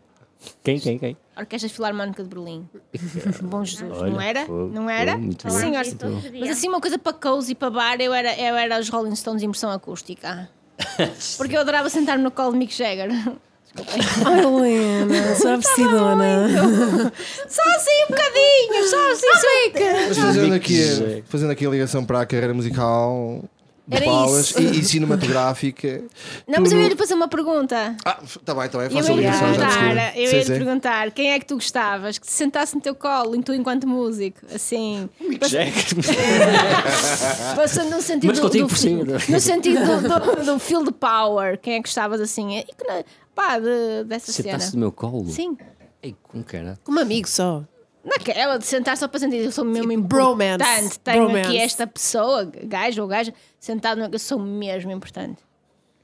Quem, 0.63 0.79
quem, 0.79 0.99
quem? 0.99 1.17
A 1.35 1.39
Orquestra 1.41 1.67
Filarmónica 1.69 2.21
de 2.23 2.29
Berlim. 2.29 2.69
Bom 3.41 3.65
Jesus, 3.65 3.97
Olha, 3.97 4.11
não 4.11 4.21
era? 4.21 4.45
foi- 4.45 4.69
não 4.69 4.87
era? 4.89 5.17
muito 5.17 5.49
Sim, 5.49 5.71
bom. 5.71 6.21
Mas 6.39 6.49
assim, 6.51 6.67
uma 6.69 6.79
coisa 6.81 6.99
para 6.99 7.13
cozy 7.13 7.53
e 7.53 7.55
para 7.55 7.71
bar, 7.71 7.99
eu 7.99 8.13
era, 8.13 8.39
eu 8.39 8.55
era 8.55 8.79
os 8.79 8.89
Rolling 8.89 9.15
Stones 9.15 9.41
em 9.41 9.47
versão 9.47 9.71
acústica. 9.71 10.47
Porque 11.37 11.55
eu 11.55 11.61
adorava 11.61 11.89
sentar-me 11.89 12.23
no 12.23 12.31
colo 12.31 12.51
de 12.51 12.57
Mick 12.57 12.73
Jagger. 12.73 13.09
Ai, 14.25 14.39
Helena, 14.39 15.35
sou 15.35 15.51
apreciadona. 15.51 17.11
Só 17.47 17.61
assim 17.61 18.03
um 18.05 18.07
bocadinho, 18.07 18.89
só 18.89 19.11
assim, 19.11 19.27
suica. 19.33 20.07
Mas 20.07 20.17
fazendo 20.17 20.53
aqui, 20.53 21.23
fazendo 21.25 21.51
aqui 21.51 21.65
a 21.65 21.69
ligação 21.69 22.05
para 22.05 22.21
a 22.21 22.25
carreira 22.25 22.53
musical 22.53 23.43
de 23.87 23.97
Era 23.97 24.05
isso. 24.39 24.59
e, 24.59 24.79
e 24.79 24.83
cinematográfica. 24.83 26.03
Não, 26.47 26.59
mas 26.61 26.71
eu 26.71 26.77
no- 26.77 26.83
ia 26.83 26.89
lhe 26.89 26.95
fazer 26.95 27.13
uma 27.13 27.27
pergunta. 27.27 27.95
Ah, 28.03 28.19
está 28.23 28.53
bem, 28.55 28.65
está 28.65 28.77
bem, 28.79 28.87
Eu 28.87 28.91
faça 28.93 29.11
a 29.11 29.11
ia 29.11 29.15
lhe 29.15 29.21
ligação 29.21 29.53
já 29.53 29.69
de 29.69 29.77
perguntar, 29.77 30.17
eu 30.17 30.27
Sim, 30.29 30.37
ia 30.37 30.45
perguntar 30.45 31.11
quem 31.11 31.31
é 31.31 31.39
que 31.39 31.45
tu 31.45 31.55
gostavas 31.55 32.17
que 32.17 32.25
se 32.25 32.33
sentasse 32.33 32.75
no 32.75 32.81
teu 32.81 32.95
colo, 32.95 33.35
em 33.35 33.41
tu 33.41 33.53
enquanto 33.53 33.87
músico, 33.87 34.39
assim, 34.53 35.09
passando 37.55 37.89
no 37.91 38.01
sentido 38.01 38.29
Mas 38.29 38.39
do, 38.39 38.43
contigo 38.43 38.67
do 38.67 38.69
por 38.69 38.77
cima. 38.77 39.03
no 39.29 39.39
sentido 39.39 39.79
do, 39.85 40.35
do, 40.35 40.45
do 40.45 40.59
field 40.59 40.91
power, 40.93 41.57
quem 41.59 41.73
é 41.75 41.77
que 41.77 41.83
gostavas 41.87 42.19
assim, 42.21 42.57
e 42.59 42.63
que 42.63 43.05
pá, 43.33 43.59
de, 43.59 44.03
dessa 44.05 44.31
Sentaste 44.31 44.65
no 44.67 44.71
cena. 44.71 44.79
meu 44.79 44.91
colo? 44.91 45.29
Sim, 45.29 45.57
Ei, 46.01 46.15
com 46.23 46.43
cara. 46.43 46.79
Como 46.83 46.99
amigo 46.99 47.27
só. 47.27 47.63
Naquela 48.05 48.57
de 48.57 48.65
sentar 48.65 48.95
só 48.97 49.07
para 49.07 49.19
sentir, 49.19 49.37
eu 49.37 49.51
sou 49.51 49.65
mesmo 49.65 49.89
Tipo, 49.91 50.03
bromance. 50.03 50.55
importante, 50.63 50.99
tenho 50.99 51.25
Bromance. 51.25 51.47
aqui 51.49 51.57
esta 51.57 51.87
pessoa, 51.87 52.49
gajo 52.63 53.01
ou 53.01 53.07
gaja, 53.07 53.33
sentado, 53.59 53.97
no, 53.99 54.09
eu 54.11 54.19
sou 54.19 54.39
mesmo 54.39 54.91
importante. 54.91 55.37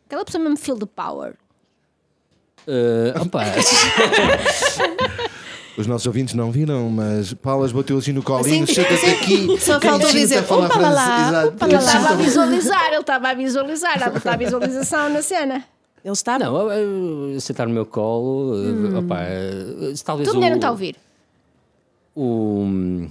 Aquela 0.07 0.25
pessoa 0.25 0.43
mesmo 0.43 0.57
field 0.57 0.85
power. 0.87 1.35
Eh, 2.67 3.13
opa, 3.19 3.43
Os 5.77 5.87
nossos 5.87 6.05
ouvintes 6.05 6.33
não 6.35 6.51
viram, 6.51 6.89
mas 6.89 7.33
Paulas 7.33 7.71
bateu 7.71 7.97
assim 7.97 8.11
no 8.11 8.21
colinho, 8.21 8.65
Assim, 8.65 8.81
assim, 8.81 9.11
aqui. 9.11 9.57
só 9.59 9.79
faltou 9.79 10.11
dizer, 10.11 10.39
"Opa, 10.43 10.55
lá, 10.57 10.69
francês?" 10.69 11.27
Exato. 11.29 11.47
opa, 11.55 11.65
Ele 11.71 11.75
lá, 11.75 11.79
estava 11.81 12.09
a 12.09 12.15
visualizar, 12.15 12.87
ele 12.87 12.97
estava 12.97 13.29
a 13.29 13.33
visualizar, 13.33 14.03
a 14.03 14.09
botar 14.09 14.33
a 14.33 14.37
visualização 14.37 15.09
na 15.09 15.21
cena. 15.21 15.63
Ele 16.03 16.11
está. 16.13 16.37
não, 16.37 16.69
eu- 16.71 17.31
eu 17.33 17.39
sentar 17.39 17.67
no 17.67 17.73
meu 17.73 17.85
colo, 17.85 18.53
eh, 18.55 18.97
opa, 18.97 19.19
eh, 19.21 19.93
talvez 20.03 20.27
Tua 20.27 20.35
mulher 20.35 20.47
o, 20.47 20.49
não 20.51 20.57
está 20.57 20.67
a 20.67 20.71
ouvir. 20.71 20.95
O, 22.15 23.07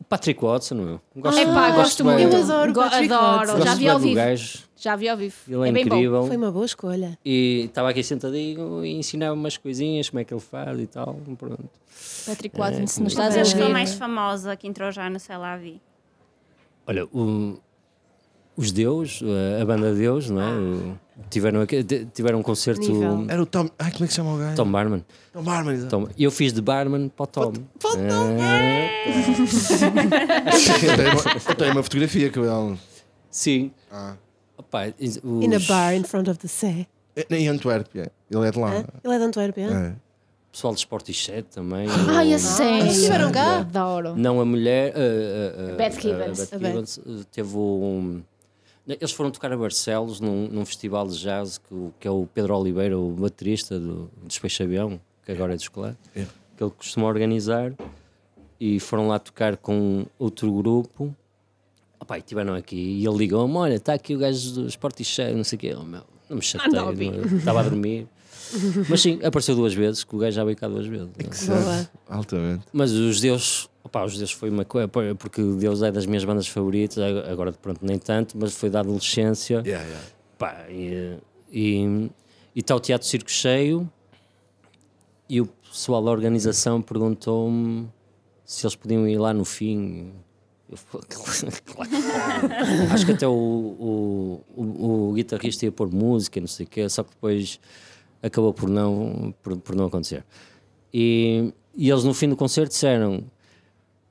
o 0.00 0.04
Patrick 0.08 0.42
Watson, 0.42 0.74
meu. 0.76 1.00
Gosto, 1.16 1.38
É 1.40 1.44
pá, 1.46 1.70
gosto 1.70 2.04
bem. 2.04 2.14
muito. 2.14 2.36
Eu 2.36 2.42
adoro 2.42 2.72
Go- 2.72 2.80
Patrick 2.80 3.12
adoro. 3.12 3.38
Watson. 3.38 3.56
Já 3.58 3.64
Gosto 3.64 3.78
vi 3.78 3.88
ao 3.88 3.98
vivo. 3.98 4.14
gajo. 4.14 4.58
Já 4.78 4.96
vi 4.96 5.08
ao 5.08 5.16
vivo. 5.16 5.34
Ele 5.48 5.68
é, 5.68 5.72
bem 5.72 5.86
bom. 5.88 5.94
incrível. 5.96 6.26
Foi 6.26 6.36
uma 6.36 6.50
boa 6.52 6.66
escolha. 6.66 7.18
E 7.24 7.64
estava 7.66 7.88
aqui 7.90 8.02
sentadinho 8.02 8.84
e 8.84 8.92
ensinava 8.94 9.34
umas 9.34 9.56
coisinhas, 9.56 10.10
como 10.10 10.20
é 10.20 10.24
que 10.24 10.34
ele 10.34 10.40
faz 10.40 10.78
e 10.78 10.86
tal. 10.86 11.14
Pronto. 11.38 11.64
Patrick 12.26 12.56
Watson, 12.58 12.82
É, 12.82 12.86
se 12.86 13.02
nos 13.02 13.14
Mas 13.14 13.24
estás 13.30 13.36
a 13.36 13.40
a 13.40 13.42
pessoa 13.44 13.60
ouvir. 13.62 13.72
mais 13.72 13.94
famosa 13.94 14.54
que 14.56 14.66
entrou 14.66 14.90
já 14.92 15.08
no 15.08 15.18
Sei 15.18 15.36
Lá 15.36 15.56
Vi. 15.56 15.80
Olha, 16.86 17.04
o- 17.06 17.58
os 18.56 18.72
Deus, 18.72 19.20
a 19.60 19.64
banda 19.64 19.94
Deus, 19.94 20.30
não 20.30 20.40
é? 20.42 20.52
O- 20.52 20.98
tiveram, 21.30 21.66
tiveram 22.14 22.38
um 22.38 22.42
concerto. 22.42 22.80
Nível. 22.80 23.24
Era 23.28 23.42
o 23.42 23.46
Tom. 23.46 23.68
Ai, 23.78 23.90
como 23.90 24.04
é 24.04 24.06
que 24.06 24.12
se 24.12 24.16
chama 24.16 24.34
o 24.34 24.38
gajo? 24.38 24.56
Tom 24.56 24.70
Barman. 24.70 25.04
Tom 25.32 25.42
Barman, 25.42 25.74
exato. 25.74 25.90
Tom- 25.90 26.08
E 26.16 26.24
eu 26.24 26.30
fiz 26.30 26.52
de 26.52 26.60
barman 26.60 27.08
para 27.08 27.24
o 27.24 27.26
Tom. 27.26 27.52
É, 27.96 28.96
Eu 30.86 30.96
tenho 30.96 31.12
uma- 31.12 31.32
Eu 31.48 31.54
tenho 31.54 31.72
uma 31.72 31.82
fotografia 31.82 32.30
com 32.30 32.40
ele. 32.40 32.78
sim. 33.30 33.70
Ah. 33.90 34.14
Opa, 34.58 34.86
os- 35.00 35.16
In 35.16 35.54
a 35.54 35.58
bar 35.68 35.94
in 35.94 36.04
front 36.04 36.28
of 36.28 36.38
the 36.38 36.48
sea. 36.48 36.86
Em 37.30 37.48
Antuérpia. 37.48 38.10
Ele 38.30 38.46
é 38.46 38.50
de 38.50 38.58
lá. 38.58 38.70
Hã? 38.78 38.84
Ele 39.04 39.14
é 39.14 39.18
de 39.18 39.24
Antuérpia. 39.24 39.66
É. 39.70 39.92
pessoal 40.52 40.72
de 40.72 40.80
Sportichet 40.80 41.42
também. 41.54 41.86
Ai, 42.08 42.32
o- 42.32 42.36
a 42.36 42.38
sério. 42.38 42.86
estiveram 42.90 43.30
cá? 43.30 43.58
Adoro. 43.58 44.14
Não, 44.16 44.40
a 44.40 44.44
mulher. 44.44 44.94
a- 44.96 45.70
a- 45.70 45.72
a- 45.72 45.76
Beth 45.76 46.00
Gibbons. 46.00 46.38
Beth. 46.50 46.58
Gibbons, 46.58 46.98
eh, 46.98 47.24
teve 47.30 47.56
um. 47.56 48.22
Eles 48.88 49.10
foram 49.12 49.30
tocar 49.30 49.52
a 49.52 49.56
Barcelos 49.56 50.20
num, 50.20 50.48
num 50.48 50.64
festival 50.64 51.06
de 51.08 51.18
jazz 51.18 51.58
que, 51.58 51.90
que 51.98 52.06
é 52.06 52.10
o 52.10 52.26
Pedro 52.32 52.56
Oliveira, 52.56 52.96
o 52.98 53.10
baterista 53.10 53.80
do 53.80 54.08
Despecho 54.24 54.62
Avião, 54.62 55.00
que 55.24 55.32
agora 55.32 55.54
é 55.54 55.56
de 55.56 55.62
escolar, 55.62 55.96
É. 56.14 56.24
que 56.56 56.62
ele 56.62 56.70
costuma 56.70 57.06
organizar. 57.08 57.74
E 58.60 58.78
foram 58.80 59.08
lá 59.08 59.18
tocar 59.18 59.56
com 59.56 60.06
outro 60.18 60.50
grupo. 60.52 61.14
Opa, 62.00 62.16
e 62.16 62.20
estiveram 62.20 62.54
aqui 62.54 62.76
e 62.76 63.06
ele 63.06 63.16
ligou-me: 63.16 63.54
Olha, 63.56 63.74
está 63.74 63.94
aqui 63.94 64.14
o 64.14 64.18
gajo 64.18 64.52
do 64.54 64.66
Sportichet, 64.68 65.34
não 65.34 65.44
sei 65.44 65.56
o 65.56 65.60
quê. 65.60 65.76
Oh, 65.78 65.82
meu, 65.82 66.02
não 66.30 66.36
me 66.36 66.42
chatei, 66.42 66.68
estava 67.36 67.60
a 67.60 67.62
dormir. 67.64 68.06
Mas 68.88 69.00
sim, 69.00 69.18
apareceu 69.22 69.54
duas 69.54 69.74
vezes, 69.74 70.04
que 70.04 70.14
o 70.14 70.18
gajo 70.18 70.34
já 70.36 70.44
veio 70.44 70.56
cá 70.56 70.68
duas 70.68 70.86
vezes. 70.86 71.08
Boa. 71.46 71.90
Altamente. 72.08 72.64
Mas 72.72 72.92
os 72.92 73.20
Deus, 73.20 73.68
opá, 73.82 74.04
os 74.04 74.16
Deus 74.16 74.30
foi 74.32 74.50
uma 74.50 74.64
coisa, 74.64 74.88
porque 75.18 75.42
Deus 75.58 75.82
é 75.82 75.90
das 75.90 76.06
minhas 76.06 76.24
bandas 76.24 76.46
favoritas, 76.48 76.98
ag- 76.98 77.30
agora 77.30 77.52
pronto, 77.52 77.80
nem 77.84 77.98
tanto, 77.98 78.36
mas 78.38 78.52
foi 78.54 78.70
da 78.70 78.80
adolescência. 78.80 79.62
Yeah, 79.66 79.84
yeah. 79.86 80.06
Pá, 80.38 80.66
e 80.70 81.16
e- 81.50 82.10
e 82.54 82.60
está 82.60 82.74
o 82.76 82.80
Teatro 82.80 83.06
Circo 83.06 83.30
cheio 83.30 83.90
e 85.28 85.40
o 85.40 85.46
pessoal 85.46 86.02
da 86.04 86.10
organização 86.10 86.80
perguntou-me 86.80 87.88
se 88.44 88.64
eles 88.64 88.76
podiam 88.76 89.06
ir 89.08 89.18
lá 89.18 89.34
no 89.34 89.44
fim. 89.44 90.12
Eu 90.68 90.76
falei, 90.76 91.06
claro. 91.64 91.90
Acho 92.92 93.06
que 93.06 93.12
até 93.12 93.26
o, 93.28 93.32
o, 93.32 94.44
o, 94.56 95.10
o 95.10 95.12
guitarrista 95.14 95.64
ia 95.64 95.72
pôr 95.72 95.88
música, 95.92 96.40
não 96.40 96.48
sei 96.48 96.66
o 96.66 96.68
quê, 96.68 96.88
só 96.88 97.02
que 97.04 97.10
depois 97.10 97.60
acabou 98.22 98.52
por 98.52 98.68
não, 98.68 99.34
por, 99.42 99.56
por 99.56 99.74
não 99.74 99.86
acontecer. 99.86 100.24
E, 100.92 101.52
e 101.76 101.90
eles 101.90 102.04
no 102.04 102.14
fim 102.14 102.28
do 102.28 102.36
concerto 102.36 102.70
disseram: 102.70 103.24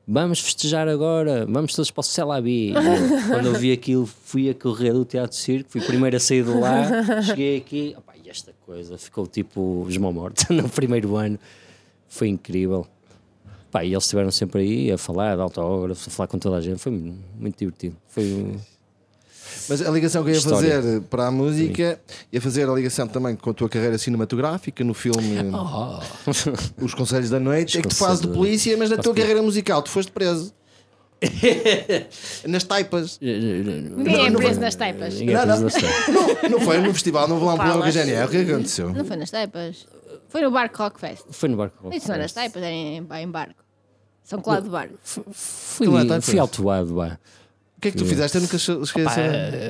Vamos 0.07 0.39
festejar 0.39 0.87
agora, 0.87 1.47
vamos 1.47 1.73
todos 1.73 1.89
para 1.89 2.01
o 2.01 2.03
Celabi. 2.03 2.73
Quando 3.27 3.47
eu 3.47 3.53
vi 3.55 3.71
aquilo, 3.71 4.05
fui 4.05 4.49
a 4.49 4.53
correr 4.53 4.93
do 4.93 5.03
Teatro 5.03 5.35
Circo, 5.35 5.69
fui 5.71 5.81
primeiro 5.81 6.15
a 6.15 6.19
sair 6.19 6.43
de 6.43 6.51
lá, 6.51 7.21
cheguei 7.23 7.57
aqui, 7.57 7.95
opá, 7.97 8.13
e 8.23 8.29
esta 8.29 8.53
coisa 8.65 8.97
ficou 8.97 9.25
tipo 9.25 9.87
mortos 10.13 10.45
no 10.55 10.69
primeiro 10.69 11.15
ano, 11.15 11.39
foi 12.07 12.27
incrível. 12.27 12.85
Pá, 13.71 13.83
e 13.83 13.93
eles 13.93 14.03
estiveram 14.03 14.31
sempre 14.31 14.61
aí 14.61 14.91
a 14.91 14.97
falar 14.97 15.35
de 15.35 15.41
autógrafos, 15.41 16.07
a 16.07 16.11
falar 16.11 16.27
com 16.27 16.37
toda 16.37 16.57
a 16.57 16.61
gente, 16.61 16.77
foi 16.77 16.91
muito 16.91 17.57
divertido. 17.57 17.97
Foi, 18.07 18.55
Mas 19.69 19.81
a 19.81 19.89
ligação 19.91 20.23
que 20.23 20.29
eu 20.29 20.33
ia 20.33 20.37
História. 20.39 20.75
fazer 20.75 21.01
para 21.01 21.27
a 21.27 21.31
música 21.31 21.99
ia 22.31 22.41
fazer 22.41 22.69
a 22.69 22.73
ligação 22.73 23.07
também 23.07 23.35
com 23.35 23.49
a 23.49 23.53
tua 23.53 23.67
carreira 23.69 23.97
cinematográfica 23.97 24.83
no 24.83 24.93
filme 24.93 25.37
Os 26.81 26.93
Conselhos 26.93 27.29
da 27.29 27.39
Noite. 27.39 27.77
é 27.77 27.81
que 27.81 27.87
tu 27.87 27.95
fazes 27.95 28.21
de 28.21 28.27
Oh. 28.27 28.31
Polícia, 28.33 28.75
mas 28.77 28.89
na 28.89 28.97
tua 28.97 29.13
carreira 29.13 29.41
musical 29.41 29.81
tu 29.81 29.89
foste 29.89 30.11
preso. 30.11 30.53
Nas 32.47 32.63
taipas. 32.63 33.17
Ninguém 33.21 34.27
é 34.27 34.29
não 34.29 34.37
preso 34.39 34.55
vai- 34.55 34.65
nas 34.65 34.75
taipas. 34.75 35.13
Ninguém 35.15 35.35
Não, 35.35 35.45
não. 35.45 35.59
Não, 35.59 36.49
não 36.49 36.59
foi 36.61 36.77
no 36.79 36.93
festival, 36.93 37.27
não 37.27 37.39
vou 37.39 37.47
lá 37.47 37.53
um 37.53 37.57
problema 37.57 37.81
com 37.81 37.87
a. 37.87 37.91
GNR. 37.91 38.25
O 38.25 38.29
que 38.29 38.37
é 38.37 38.41
aconteceu? 38.41 38.93
Não 38.93 39.05
foi 39.05 39.15
nas 39.15 39.31
taipas. 39.31 39.87
Foi 40.29 40.41
no 40.41 40.51
Barco 40.51 40.77
Rockfest. 40.77 41.23
Foi 41.31 41.47
no 41.49 41.55
barco. 41.57 41.89
Isso 41.93 42.07
não 42.09 42.15
é 42.15 42.19
nas 42.19 42.33
taipas, 42.33 42.61
é 42.61 42.69
em, 42.71 42.97
em 43.09 43.27
barco. 43.27 43.63
São 44.23 44.41
Cláudio 44.41 44.65
de 44.65 44.69
Barco. 44.71 44.93
Fui, 45.03 45.23
fui 45.33 45.87
pois. 46.07 46.35
autuado. 46.39 47.17
O 47.77 47.81
que 47.81 47.89
é 47.89 47.91
que 47.91 47.97
tu 47.97 48.05
fizeste? 48.05 48.37
Eu 48.37 48.41
nunca 48.41 48.55
esqueci. 48.55 48.93
Pá, 49.03 49.15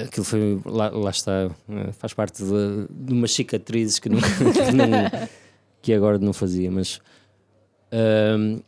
aquilo 0.06 0.24
foi, 0.26 0.62
lá, 0.66 0.90
lá 0.90 1.10
está, 1.10 1.50
eh, 1.70 1.92
faz 1.94 2.14
parte 2.14 2.44
de, 2.44 2.88
de 2.90 3.14
umas 3.14 3.34
cicatrizes 3.34 4.00
que, 4.00 4.08
nunca, 4.10 4.28
que, 4.38 4.72
não- 4.72 5.28
que 5.82 5.94
agora 5.94 6.18
não 6.20 6.32
fazia, 6.32 6.70
mas 6.72 7.00
ahm, 7.92 8.60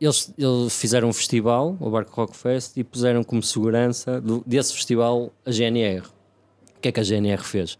eles, 0.00 0.32
eles 0.36 0.72
fizeram 0.78 1.08
um 1.08 1.12
festival, 1.12 1.76
o 1.80 1.90
Barco 1.90 2.12
Rock 2.14 2.36
Fest, 2.36 2.76
e 2.76 2.84
puseram 2.84 3.22
como 3.22 3.42
segurança 3.42 4.20
do- 4.20 4.42
desse 4.46 4.72
festival 4.72 5.32
a 5.46 5.50
GNR. 5.50 6.06
O 6.76 6.80
que 6.80 6.88
é 6.88 6.92
que 6.92 7.00
a 7.00 7.04
GNR 7.04 7.42
fez? 7.42 7.78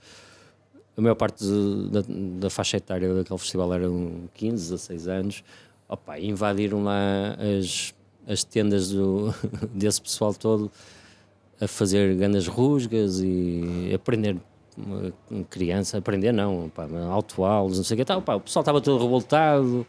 A 0.97 1.01
maior 1.01 1.15
parte 1.15 1.45
de- 1.45 1.89
da, 1.91 2.03
da 2.41 2.51
faixa 2.51 2.77
etária 2.77 3.13
daquele 3.15 3.39
festival 3.39 3.73
eram 3.75 4.29
15, 4.35 4.71
16 4.71 5.09
anos. 5.09 5.45
Opa, 5.89 6.19
invadiram 6.19 6.85
lá 6.85 7.37
as, 7.59 7.93
as 8.27 8.45
tendas 8.45 8.91
do, 8.91 9.35
desse 9.75 10.01
pessoal 10.01 10.33
todo 10.35 10.71
a 11.61 11.67
fazer 11.69 12.15
grandes 12.17 12.47
rusgas 12.47 13.21
e 13.21 13.91
aprender 13.95 14.37
criança, 15.51 15.99
aprender 15.99 16.33
não, 16.33 16.69
pá, 16.75 16.89
auto-aulas, 17.11 17.77
não 17.77 17.85
sei 17.85 17.95
o 17.95 17.99
que 17.99 18.05
tal, 18.05 18.23
pá, 18.23 18.35
o 18.37 18.41
pessoal 18.41 18.63
estava 18.63 18.81
todo 18.81 19.03
revoltado, 19.03 19.87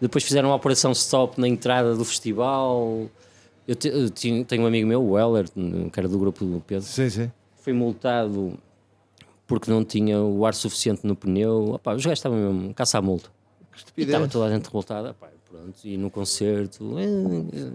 depois 0.00 0.24
fizeram 0.24 0.48
uma 0.50 0.56
operação 0.56 0.92
stop 0.92 1.40
na 1.40 1.46
entrada 1.48 1.94
do 1.94 2.04
festival. 2.04 3.06
Eu, 3.66 3.74
te- 3.74 3.88
eu 3.88 4.10
tinha- 4.10 4.44
tenho 4.44 4.62
um 4.62 4.66
amigo 4.66 4.86
meu, 4.86 5.02
o 5.02 5.12
Weller, 5.12 5.46
que 5.50 5.98
era 5.98 6.08
do 6.08 6.18
grupo 6.18 6.44
do 6.44 6.60
Pedro, 6.60 6.84
Sim, 6.84 7.08
sim. 7.08 7.30
foi 7.56 7.72
multado 7.72 8.58
porque 9.46 9.70
não 9.70 9.84
tinha 9.84 10.20
o 10.20 10.44
ar 10.44 10.54
suficiente 10.54 11.06
no 11.06 11.14
pneu. 11.14 11.74
Opá, 11.74 11.94
os 11.94 12.04
gajos 12.04 12.18
estavam 12.18 12.38
mesmo 12.38 12.74
caça 12.74 12.98
à 12.98 13.02
multa. 13.02 13.30
Estava 13.96 14.26
toda 14.28 14.46
a 14.46 14.50
gente 14.50 14.64
revoltada. 14.66 15.10
Opá, 15.12 15.28
pronto, 15.50 15.76
e 15.84 15.96
no 15.96 16.10
concerto, 16.10 16.98
"Eh, 16.98 17.04
eh, 17.04 17.70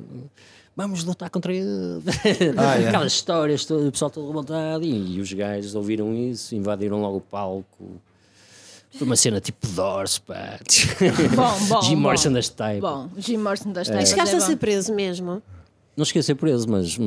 vamos 0.75 1.03
lutar 1.03 1.29
contra 1.29 1.53
ele. 1.53 1.67
Ah, 2.57 2.79
é. 2.79 2.87
Aquelas 2.87 3.13
histórias, 3.13 3.65
todo, 3.65 3.87
o 3.87 3.91
pessoal 3.91 4.09
todo 4.11 4.27
revoltado. 4.27 4.83
E, 4.83 5.15
e 5.17 5.21
os 5.21 5.31
gajos 5.33 5.75
ouviram 5.75 6.13
isso, 6.15 6.55
invadiram 6.55 7.01
logo 7.01 7.17
o 7.17 7.21
palco. 7.21 8.01
Foi 8.93 9.07
uma 9.07 9.15
cena 9.15 9.39
tipo 9.39 9.65
Doors, 9.67 10.19
pá. 10.19 10.59
Bom, 11.35 11.67
bom. 11.69 11.81
Jim. 11.81 11.95
Morrison 11.95 12.33
das 12.33 12.49
taipas. 12.49 12.89
Bom, 12.91 13.09
Jim 13.17 13.37
Morrison 13.37 13.71
das 13.71 13.87
taipas. 13.87 14.09
Chegaste 14.09 14.35
é 14.35 14.37
a 14.37 14.41
ser 14.41 14.57
preso 14.57 14.93
mesmo. 14.93 15.41
Não 15.95 16.05
cheguei 16.05 16.21
a 16.21 16.23
ser 16.23 16.35
preso, 16.35 16.69
mas, 16.69 16.97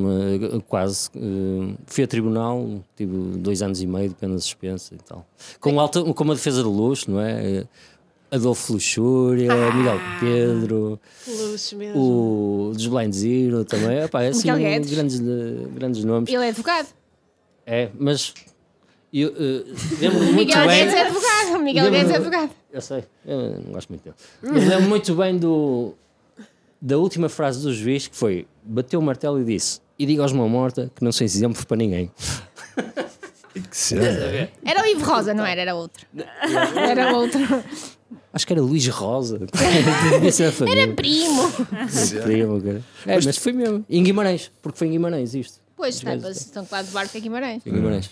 quase. 0.68 1.10
eh, 1.16 1.74
fui 1.86 2.04
a 2.04 2.06
tribunal, 2.06 2.66
tive 2.96 3.12
dois 3.38 3.60
anos 3.62 3.80
e 3.82 3.86
meio 3.86 4.10
de 4.10 4.14
pena 4.14 4.38
suspensa 4.38 4.94
e 4.94 4.98
tal. 4.98 5.26
Com, 5.60 5.78
alta, 5.80 6.02
com 6.02 6.24
uma 6.24 6.34
defesa 6.34 6.62
de 6.62 6.68
luxo, 6.68 7.10
não 7.10 7.20
é? 7.20 7.44
Eh, 7.60 7.66
Adolfo 8.34 8.72
Luxúria, 8.72 9.52
Miguel 9.72 10.00
Pedro, 10.18 11.00
o 11.94 12.72
dos 12.74 12.86
Blind 12.88 13.12
Zero 13.12 13.64
também. 13.64 14.02
Epá, 14.02 14.24
é 14.24 14.28
assim, 14.28 14.48
grandes, 14.48 15.20
eh, 15.20 15.66
grandes 15.72 16.04
nomes. 16.04 16.32
Ele 16.32 16.44
é 16.44 16.48
advogado. 16.48 16.88
É, 17.64 17.90
mas 17.96 18.34
eu 19.12 19.28
eh, 19.28 19.64
lembro-me 20.00 20.32
muito 20.34 20.48
Miguel 20.48 20.66
bem. 20.66 20.78
Guedes 20.78 20.94
é 20.94 21.02
advogado. 21.02 21.62
Miguel 21.62 21.90
Guedes 21.92 22.10
é 22.10 22.16
advogado. 22.16 22.50
Eu 22.72 22.80
sei, 22.80 23.04
eu 23.24 23.60
não 23.60 23.72
gosto 23.72 23.88
muito 23.90 24.02
dele. 24.02 24.16
Mas 24.42 24.68
lembro 24.68 24.88
muito 24.88 25.14
bem 25.14 25.38
do, 25.38 25.94
da 26.82 26.98
última 26.98 27.28
frase 27.28 27.62
do 27.62 27.72
juiz 27.72 28.08
que 28.08 28.16
foi: 28.16 28.48
bateu 28.64 28.98
o 28.98 29.02
martelo 29.02 29.40
e 29.40 29.44
disse: 29.44 29.80
E 29.96 30.04
diga 30.06 30.22
aos 30.22 30.32
mão 30.32 30.48
morta 30.48 30.90
que 30.92 31.04
não 31.04 31.12
sou 31.12 31.24
exemplo 31.24 31.64
para 31.64 31.76
ninguém. 31.76 32.10
Era 34.64 34.82
o 34.82 34.86
Ivo 34.86 35.04
Rosa, 35.04 35.32
não 35.32 35.46
era? 35.46 35.60
Era 35.60 35.74
outro. 35.76 36.04
Era 36.76 37.16
outro. 37.16 37.40
Acho 38.32 38.46
que 38.46 38.52
era 38.52 38.62
Luís 38.62 38.86
Rosa. 38.88 39.38
Era 40.68 40.92
primo. 40.94 41.52
Primo, 42.22 42.60
cara. 42.60 42.82
É, 43.06 43.20
mas 43.24 43.36
foi 43.36 43.52
mesmo. 43.52 43.84
Em 43.88 44.02
Guimarães, 44.02 44.50
porque 44.62 44.78
foi 44.78 44.88
em 44.88 44.92
Guimarães 44.92 45.34
isto. 45.34 45.60
Pois, 45.76 46.00
taipas. 46.00 46.36
Estão 46.36 46.64
Cláudio 46.64 46.88
de 46.88 46.94
Barco 46.94 47.16
é 47.16 47.20
Guimarães. 47.20 47.62
Em 47.66 47.72
Guimarães. 47.72 48.10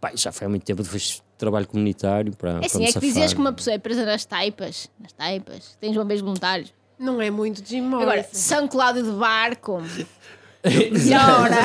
Pá, 0.00 0.12
já 0.14 0.30
foi 0.30 0.46
há 0.46 0.50
muito 0.50 0.64
tempo, 0.64 0.82
depois 0.82 1.22
trabalho 1.38 1.66
comunitário 1.66 2.34
para. 2.36 2.60
É 2.62 2.66
assim, 2.66 2.84
é 2.84 2.92
que 2.92 3.00
dizias 3.00 3.32
que 3.32 3.40
uma 3.40 3.52
pessoa 3.52 3.74
é 3.74 3.78
presa 3.78 4.04
nas 4.04 4.24
taipas. 4.24 4.88
Nas 5.00 5.12
taipas. 5.12 5.76
Tens 5.80 5.96
bombeiros 5.96 6.22
voluntários. 6.22 6.72
Não 6.98 7.20
é 7.20 7.30
muito 7.30 7.62
Morrison. 7.62 8.02
Agora, 8.02 8.26
São 8.32 8.68
Cláudio 8.68 9.02
de 9.02 9.10
Barco. 9.10 9.82
Melhora. 10.66 11.56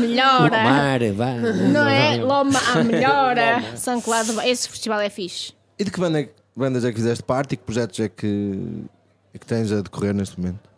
melhora. 0.00 0.62
Mar, 0.62 1.00
vá. 1.12 1.32
Não 1.32 1.88
é? 1.88 2.16
Loma, 2.16 2.60
ah, 2.72 2.84
melhora. 2.84 3.76
São 3.76 4.00
Cláudio 4.00 4.30
de 4.30 4.36
Barco. 4.36 4.50
Esse 4.50 4.68
festival 4.68 5.00
é 5.00 5.10
fixe. 5.10 5.52
E 5.78 5.84
de 5.84 5.90
que 5.90 5.98
banda- 5.98 6.28
bandas 6.56 6.84
é 6.84 6.90
que 6.90 6.96
fizeste 6.96 7.22
parte 7.24 7.54
e 7.54 7.56
que 7.56 7.62
projetos 7.64 7.98
é 8.00 8.08
que, 8.08 8.84
é 9.32 9.38
que 9.38 9.46
tens 9.46 9.72
a 9.72 9.80
decorrer 9.80 10.14
neste 10.14 10.38
momento? 10.38 10.68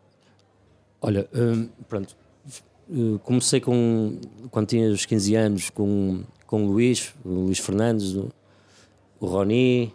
Olha, 1.01 1.29
hum, 1.35 1.69
pronto. 1.89 2.17
Uh, 2.89 3.19
comecei 3.21 3.61
com 3.61 4.19
quando 4.51 4.69
tinha 4.69 4.89
os 4.91 5.05
15 5.05 5.35
anos 5.35 5.71
com, 5.71 6.23
com 6.47 6.65
o 6.65 6.67
Luís, 6.71 7.15
o 7.25 7.29
Luís 7.29 7.59
Fernandes, 7.59 8.15
o, 8.15 8.31
o 9.21 9.27
Roni, 9.27 9.93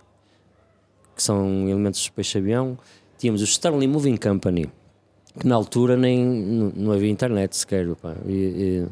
que 1.15 1.24
são 1.24 1.70
elementos 1.70 2.06
do 2.06 2.12
Peixe 2.13 2.38
Avião. 2.38 2.78
Tínhamos 3.17 3.41
o 3.41 3.46
Stanley 3.46 3.88
Moving 3.88 4.17
Company, 4.17 4.70
que 5.39 5.48
na 5.48 5.56
altura 5.56 5.96
nem 5.96 6.26
não, 6.26 6.91
havia 6.91 7.10
internet 7.10 7.56
sequer. 7.56 7.88
E- 8.28 8.88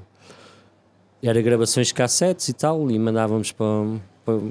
e 1.22 1.28
era 1.28 1.42
gravações 1.42 1.88
de 1.88 1.94
cassetes 1.94 2.48
e 2.48 2.54
tal, 2.54 2.90
e 2.90 2.98
mandávamos 2.98 3.52
para, 3.52 3.66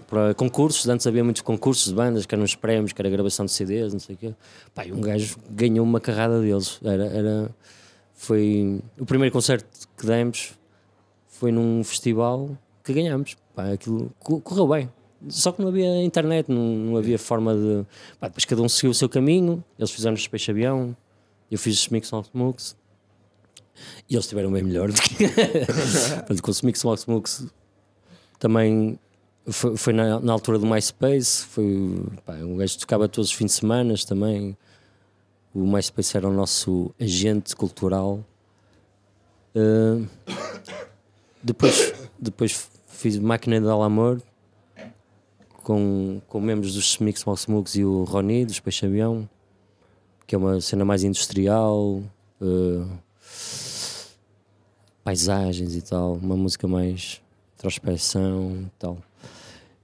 para, 0.07 0.35
concursos. 0.35 0.89
Antes 0.89 1.07
havia 1.07 1.23
muitos 1.25 1.43
concursos 1.43 1.87
de 1.89 1.95
bandas, 1.95 2.27
que 2.27 2.35
eram 2.35 2.45
os 2.45 2.55
prémios, 2.55 2.93
que 2.93 3.01
era 3.03 3.09
gravação 3.11 3.45
de 3.47 3.53
CDs, 3.53 3.93
não 3.93 4.01
sei 4.01 4.15
o 4.15 4.19
quê. 4.19 4.35
Pá, 4.75 4.85
e 4.87 4.93
um 4.93 5.01
gajo 5.01 5.37
ganhou 5.51 5.85
uma 5.85 6.01
carrada 6.01 6.41
deles. 6.41 6.79
Era, 6.83 7.07
era, 7.07 7.51
foi 8.15 8.81
o 8.99 9.05
primeiro 9.07 9.33
concerto 9.33 9.67
que 9.97 10.07
demos 10.07 10.53
foi 11.29 11.53
num 11.53 11.85
festival 11.85 12.51
que 12.83 12.93
ganhamos. 12.93 13.37
Pá, 13.55 13.73
aquilo 13.73 14.11
co- 14.19 14.41
correu 14.41 14.67
bem. 14.69 14.91
Só 15.29 15.51
que 15.51 15.61
não 15.61 15.69
havia 15.69 16.03
internet, 16.05 16.49
não, 16.49 16.63
não 16.63 16.97
havia 16.97 17.19
forma 17.19 17.55
de. 17.55 17.85
Pá, 18.21 18.29
depois 18.29 18.45
cada 18.45 18.63
um 18.63 18.69
seguiu 18.69 18.91
o 18.91 18.95
seu 18.95 19.09
caminho. 19.09 19.63
Eles 19.79 19.91
fizeram 19.91 20.15
os 20.15 20.27
Peixe 20.29 20.51
Avião, 20.51 20.97
eu 21.51 21.59
fiz 21.59 21.79
os 21.81 21.89
Mix 21.89 22.11
Mox 22.13 22.31
Mux. 22.33 22.77
E 24.09 24.15
eles 24.15 24.25
estiveram 24.25 24.51
bem 24.51 24.63
melhor 24.63 24.91
do 24.91 25.01
que. 25.01 25.27
Com 26.43 26.51
os 26.51 26.63
Mix 26.63 26.83
Mox 26.85 27.07
Mux 27.07 27.47
também 28.39 28.99
foi, 29.51 29.77
foi 29.77 29.93
na, 29.93 30.21
na 30.21 30.33
altura 30.33 30.59
do 30.59 30.67
MySpace. 30.67 31.45
Foi, 31.45 32.03
pá, 32.25 32.35
um 32.35 32.57
gajo 32.57 32.79
tocava 32.79 33.09
todos 33.09 33.31
os 33.31 33.37
fins 33.37 33.47
de 33.47 33.53
semana 33.53 33.95
também. 34.07 34.57
O 35.55 35.67
MySpace 35.67 36.17
era 36.17 36.29
o 36.29 36.33
nosso 36.33 36.95
agente 37.01 37.57
cultural. 37.57 38.25
Uh, 39.55 40.07
depois, 41.43 41.95
depois 42.19 42.69
fiz 42.89 43.19
Máquina 43.19 43.61
de 43.61 43.67
Alamor 43.67 44.21
com, 45.63 46.21
com 46.29 46.41
membros 46.41 46.75
dos 46.75 46.99
Mix 46.99 47.25
Mox 47.25 47.47
Mugs 47.47 47.77
e 47.77 47.85
o 47.85 48.05
Roni, 48.05 48.45
dos 48.45 48.61
Peixe 48.61 48.87
Avião, 48.87 49.29
que 50.27 50.35
é 50.35 50.39
uma 50.39 50.61
cena 50.61 50.85
mais 50.85 51.05
industrial, 51.05 52.03
uh, 52.41 52.99
paisagens 55.03 55.75
e 55.75 55.83
tal, 55.83 56.15
uma 56.15 56.37
música 56.37 56.69
mais 56.69 57.21
introspeção 57.55 58.63
e 58.67 58.71
tal. 58.79 58.99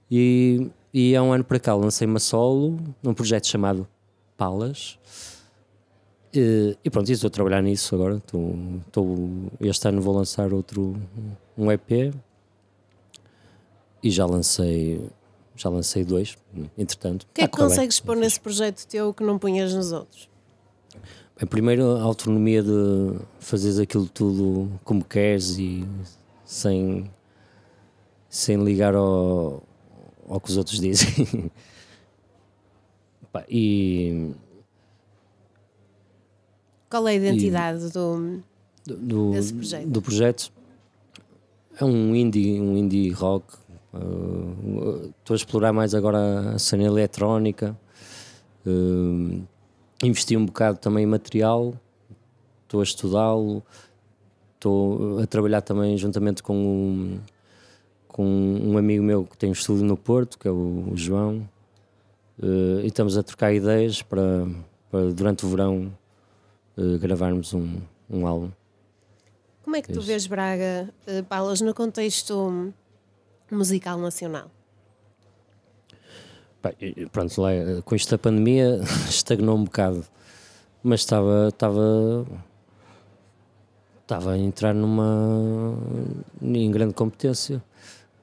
E, 0.09 0.69
e 0.93 1.15
há 1.15 1.23
um 1.23 1.31
ano 1.33 1.43
para 1.43 1.59
cá 1.59 1.73
lancei 1.75 2.07
uma 2.07 2.19
solo 2.19 2.77
num 3.01 3.13
projeto 3.13 3.47
chamado 3.47 3.87
Palas. 4.37 4.97
E, 6.33 6.77
e 6.83 6.89
pronto, 6.89 7.09
estou 7.11 7.27
a 7.27 7.31
trabalhar 7.31 7.61
nisso 7.61 7.95
agora. 7.95 8.17
Estou, 8.17 8.55
estou- 8.87 9.17
este 9.61 9.87
ano 9.87 10.01
vou 10.01 10.15
lançar 10.15 10.53
outro 10.53 10.95
um 11.57 11.71
EP 11.71 12.13
e 14.03 14.11
já 14.11 14.25
lancei 14.25 15.01
já 15.57 15.69
lancei 15.69 16.03
dois, 16.03 16.37
entretanto. 16.77 17.23
O 17.23 17.27
que 17.33 17.41
é 17.41 17.47
que 17.47 17.57
consegues 17.57 17.97
pôr 18.01 18.17
nesse 18.17 18.37
projeto 18.37 18.85
teu 18.87 19.13
que 19.13 19.23
não 19.23 19.39
punhas 19.39 19.73
nos 19.73 19.93
outros? 19.93 20.27
Bem, 21.39 21.47
primeiro 21.47 21.95
a 21.95 22.01
autonomia 22.03 22.61
de 22.61 23.13
fazeres 23.39 23.79
aquilo 23.79 24.05
tudo 24.09 24.69
como 24.83 25.01
queres 25.03 25.57
e 25.57 25.87
sem, 26.43 27.09
sem 28.29 28.61
ligar 28.65 28.95
ao, 28.95 29.63
ao 30.27 30.39
que 30.39 30.49
os 30.49 30.57
outros 30.57 30.79
dizem. 30.79 31.51
E 33.49 34.31
Qual 36.89 37.05
é 37.07 37.11
a 37.11 37.15
identidade 37.15 37.89
do. 37.91 38.39
do, 38.85 38.95
do- 38.95 39.31
Desse 39.31 39.53
projeto. 39.53 39.87
do 39.89 40.01
projeto, 40.01 40.51
É 41.77 41.83
um 41.83 42.15
indie, 42.15 42.61
um 42.61 42.77
indie 42.77 43.09
rock. 43.11 43.45
Uh, 43.93 45.11
Estou 45.19 45.33
a 45.33 45.35
explorar 45.35 45.73
mais 45.73 45.93
agora 45.93 46.51
a 46.51 46.59
cena 46.59 46.83
eletrónica. 46.83 47.77
Uh, 48.65 49.43
investi 50.01 50.37
um 50.37 50.45
bocado 50.45 50.77
também 50.79 51.03
em 51.03 51.07
material. 51.07 51.73
Estou 52.63 52.79
a 52.79 52.83
estudá-lo. 52.83 53.61
Estou 54.55 55.19
a 55.19 55.27
trabalhar 55.27 55.61
também 55.61 55.97
juntamente 55.97 56.41
com 56.41 56.55
um, 56.55 57.19
com 58.15 58.23
um 58.23 58.77
amigo 58.77 59.03
meu 59.03 59.25
que 59.25 59.37
tem 59.37 59.49
um 59.49 59.51
estúdio 59.51 59.83
no 59.83 59.97
Porto, 59.97 60.39
que 60.39 60.47
é 60.47 60.51
o, 60.51 60.87
o 60.89 60.95
João. 60.95 61.45
Uh, 62.39 62.79
e 62.81 62.87
estamos 62.87 63.17
a 63.17 63.23
trocar 63.23 63.53
ideias 63.53 64.01
para, 64.01 64.47
para 64.89 65.11
durante 65.11 65.45
o 65.45 65.49
verão 65.49 65.93
uh, 66.77 66.97
gravarmos 66.97 67.53
um, 67.53 67.81
um 68.09 68.25
álbum. 68.25 68.51
Como 69.65 69.75
é 69.75 69.81
que 69.81 69.89
tu 69.91 69.99
Isso. 69.99 70.07
vês 70.07 70.27
Braga, 70.27 70.89
eh, 71.05 71.23
Paulas, 71.23 71.59
no 71.59 71.73
contexto 71.73 72.71
musical 73.51 73.97
nacional? 73.97 74.49
E- 76.79 77.07
pronto, 77.07 77.41
lá, 77.41 77.49
com 77.83 77.95
isto 77.95 78.11
da 78.11 78.17
pandemia 78.17 78.79
estagnou 79.09 79.57
um 79.57 79.65
bocado, 79.65 80.05
mas 80.81 81.01
estava 81.01 81.49
estava 81.49 82.25
estava 84.03 84.31
a 84.33 84.37
entrar 84.37 84.73
numa 84.73 85.77
em 86.41 86.71
grande 86.71 86.93
competência. 86.93 87.61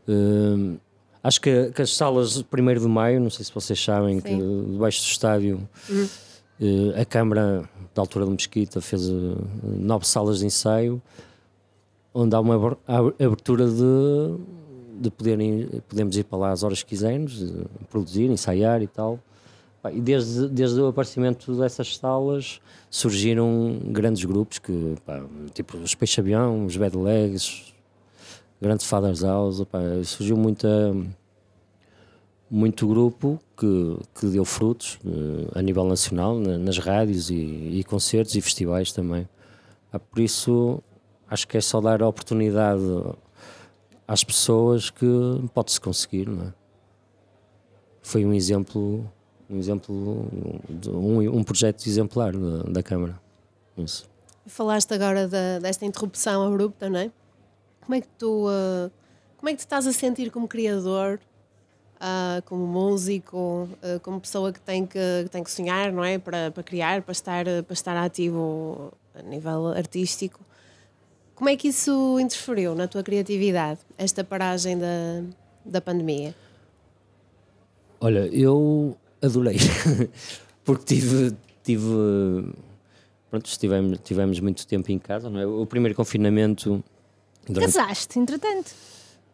Hum, 0.08 0.76
acho 1.22 1.40
que, 1.40 1.70
que 1.72 1.82
as 1.82 1.94
salas 1.94 2.34
de 2.34 2.46
1 2.52 2.80
de 2.80 2.88
maio, 2.88 3.20
não 3.20 3.30
sei 3.30 3.44
se 3.44 3.52
vocês 3.52 3.82
sabem, 3.82 4.20
que 4.20 4.36
debaixo 4.70 5.00
do 5.00 5.06
estádio 5.06 5.68
eh, 6.60 7.00
a 7.00 7.04
Câmara 7.04 7.68
da 7.94 8.02
altura 8.02 8.24
do 8.24 8.30
Mesquita 8.32 8.80
fez 8.80 9.08
eh, 9.08 9.12
nove 9.62 10.06
salas 10.06 10.40
de 10.40 10.46
ensaio 10.46 11.00
onde 12.14 12.36
há 12.36 12.40
uma 12.40 12.76
abertura 13.18 13.66
de, 13.66 15.00
de 15.00 15.10
poderem, 15.10 15.68
podemos 15.88 16.16
ir 16.16 16.24
para 16.24 16.38
lá 16.38 16.50
às 16.52 16.62
horas 16.62 16.82
que 16.82 16.90
quisermos, 16.90 17.42
eh, 17.42 17.64
produzir, 17.90 18.30
ensaiar 18.30 18.82
e 18.82 18.86
tal. 18.86 19.18
E 19.92 20.00
desde, 20.00 20.48
desde 20.48 20.80
o 20.80 20.86
aparecimento 20.86 21.56
dessas 21.56 21.96
salas 21.96 22.60
surgiram 22.88 23.80
grandes 23.86 24.24
grupos, 24.24 24.60
que, 24.60 24.94
pá, 25.04 25.24
tipo 25.52 25.76
os 25.78 25.94
Peixe 25.94 26.20
Avião, 26.20 26.66
os 26.66 26.76
Bad 26.76 26.96
Legs, 26.96 27.71
Grande 28.62 28.84
Father's 28.86 29.22
House, 29.22 29.60
surgiu 30.04 30.36
muita, 30.36 30.94
muito 32.48 32.86
grupo 32.86 33.40
que, 33.56 33.98
que 34.14 34.26
deu 34.26 34.44
frutos 34.44 35.00
eh, 35.04 35.58
a 35.58 35.60
nível 35.60 35.84
nacional, 35.84 36.38
na- 36.38 36.58
nas 36.58 36.78
rádios 36.78 37.28
e, 37.28 37.34
e 37.34 37.82
concertos 37.84 38.36
e 38.36 38.40
festivais 38.40 38.92
também. 38.92 39.28
Ah, 39.92 39.98
por 39.98 40.20
isso, 40.20 40.80
acho 41.28 41.48
que 41.48 41.56
é 41.56 41.60
só 41.60 41.80
dar 41.80 42.00
a 42.04 42.06
oportunidade 42.08 42.80
às 44.06 44.22
pessoas 44.22 44.90
que 44.90 45.06
pode-se 45.52 45.80
conseguir, 45.80 46.28
não 46.28 46.44
é? 46.46 46.52
Foi 48.00 48.24
um 48.24 48.32
exemplo, 48.32 49.04
um 49.50 49.58
exemplo, 49.58 50.28
um, 50.86 51.18
um 51.38 51.42
projeto 51.42 51.84
exemplar 51.86 52.32
da, 52.32 52.62
da 52.62 52.82
Câmara. 52.82 53.20
Isso. 53.76 54.08
Falaste 54.46 54.94
agora 54.94 55.26
da- 55.26 55.58
desta 55.58 55.84
interrupção 55.84 56.46
abrupta, 56.46 56.88
não 56.88 57.00
é? 57.00 57.10
Como 57.84 57.94
é 57.94 58.00
que 58.00 58.08
tu, 58.18 58.46
ah, 58.48 58.90
como 59.36 59.48
é 59.48 59.52
que 59.52 59.58
te 59.58 59.60
estás 59.60 59.86
a 59.86 59.92
sentir 59.92 60.30
como 60.30 60.48
criador, 60.48 61.20
ah, 62.00 62.42
como 62.46 62.66
músico, 62.66 63.68
ah, 63.82 63.98
como 64.00 64.20
pessoa 64.20 64.52
que 64.52 64.60
tem 64.60 64.86
que, 64.86 65.24
que 65.24 65.30
tem 65.30 65.42
que 65.42 65.50
sonhar, 65.50 65.92
não 65.92 66.04
é? 66.04 66.18
Para, 66.18 66.50
para 66.50 66.62
criar, 66.62 67.02
para 67.02 67.12
estar, 67.12 67.44
para 67.44 67.74
estar 67.74 67.96
ativo 67.96 68.92
a 69.14 69.22
nível 69.22 69.68
artístico. 69.68 70.40
Como 71.34 71.48
é 71.50 71.56
que 71.56 71.68
isso 71.68 72.18
interferiu 72.20 72.74
na 72.74 72.86
tua 72.86 73.02
criatividade, 73.02 73.80
esta 73.98 74.22
paragem 74.22 74.78
da, 74.78 75.24
da 75.64 75.80
pandemia? 75.80 76.34
Olha, 78.00 78.26
eu 78.28 78.96
adorei, 79.20 79.56
porque 80.64 80.84
tive, 80.84 81.36
tive 81.62 81.84
pronto, 83.30 83.46
estivemos, 83.46 83.98
tivemos 84.04 84.40
muito 84.40 84.66
tempo 84.66 84.92
em 84.92 84.98
casa, 84.98 85.30
não 85.30 85.40
é? 85.40 85.46
O 85.46 85.64
primeiro 85.66 85.96
confinamento 85.96 86.84
durante- 87.48 87.72
Casaste, 87.72 88.18
entretanto. 88.18 88.70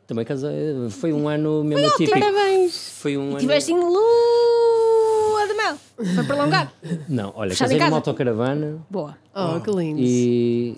também 0.07 0.25
casei, 0.25 0.89
foi 0.91 1.13
um 1.13 1.29
ano 1.29 1.63
mesmo 1.65 1.87
atípico. 1.87 2.19
Parabéns! 2.19 2.91
Foi 3.01 3.17
um 3.17 3.31
ano. 3.31 3.39
Tiveste 3.39 3.73
em 3.73 3.79
lua 3.79 5.47
de 5.47 5.55
mel. 5.55 5.77
Foi 6.15 6.25
prolongado. 6.25 6.71
Não, 7.09 7.33
olha, 7.37 7.51
Fechado 7.51 7.69
casei 7.71 7.85
numa 7.85 7.97
autocaravana 7.97 8.79
Boa. 8.89 9.17
Oh, 9.35 9.61
que 9.61 9.71
lindo! 9.71 10.01
e 10.01 10.77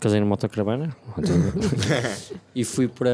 casei 0.00 0.20
numa 0.20 0.32
autocaravana 0.34 0.94
e 2.54 2.64
fui 2.64 2.88
para 2.88 3.10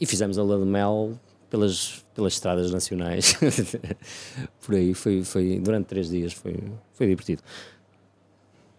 e 0.00 0.06
fizemos 0.06 0.38
a 0.38 0.42
lua 0.42 0.58
de 0.58 0.64
mel 0.64 1.18
pelas 1.50 2.04
pelas 2.14 2.32
estradas 2.34 2.70
nacionais 2.72 3.36
por 4.66 4.74
aí 4.74 4.94
foi 4.94 5.22
foi 5.24 5.60
durante 5.60 5.86
três 5.86 6.08
dias 6.10 6.32
foi 6.32 6.56
foi 6.92 7.06
divertido 7.06 7.42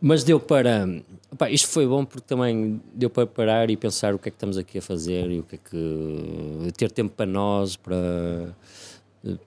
mas 0.01 0.23
deu 0.23 0.39
para 0.39 0.87
opá, 1.31 1.49
isto 1.49 1.67
foi 1.67 1.85
bom 1.87 2.05
porque 2.05 2.25
também 2.27 2.81
deu 2.93 3.09
para 3.09 3.27
parar 3.27 3.69
e 3.69 3.77
pensar 3.77 4.13
o 4.13 4.19
que 4.19 4.29
é 4.29 4.31
que 4.31 4.35
estamos 4.35 4.57
aqui 4.57 4.77
a 4.77 4.81
fazer 4.81 5.29
e 5.29 5.39
o 5.39 5.43
que 5.43 5.55
é 5.55 5.59
que 5.59 6.71
ter 6.77 6.91
tempo 6.91 7.13
para 7.15 7.25
nós 7.25 7.75
para 7.75 8.55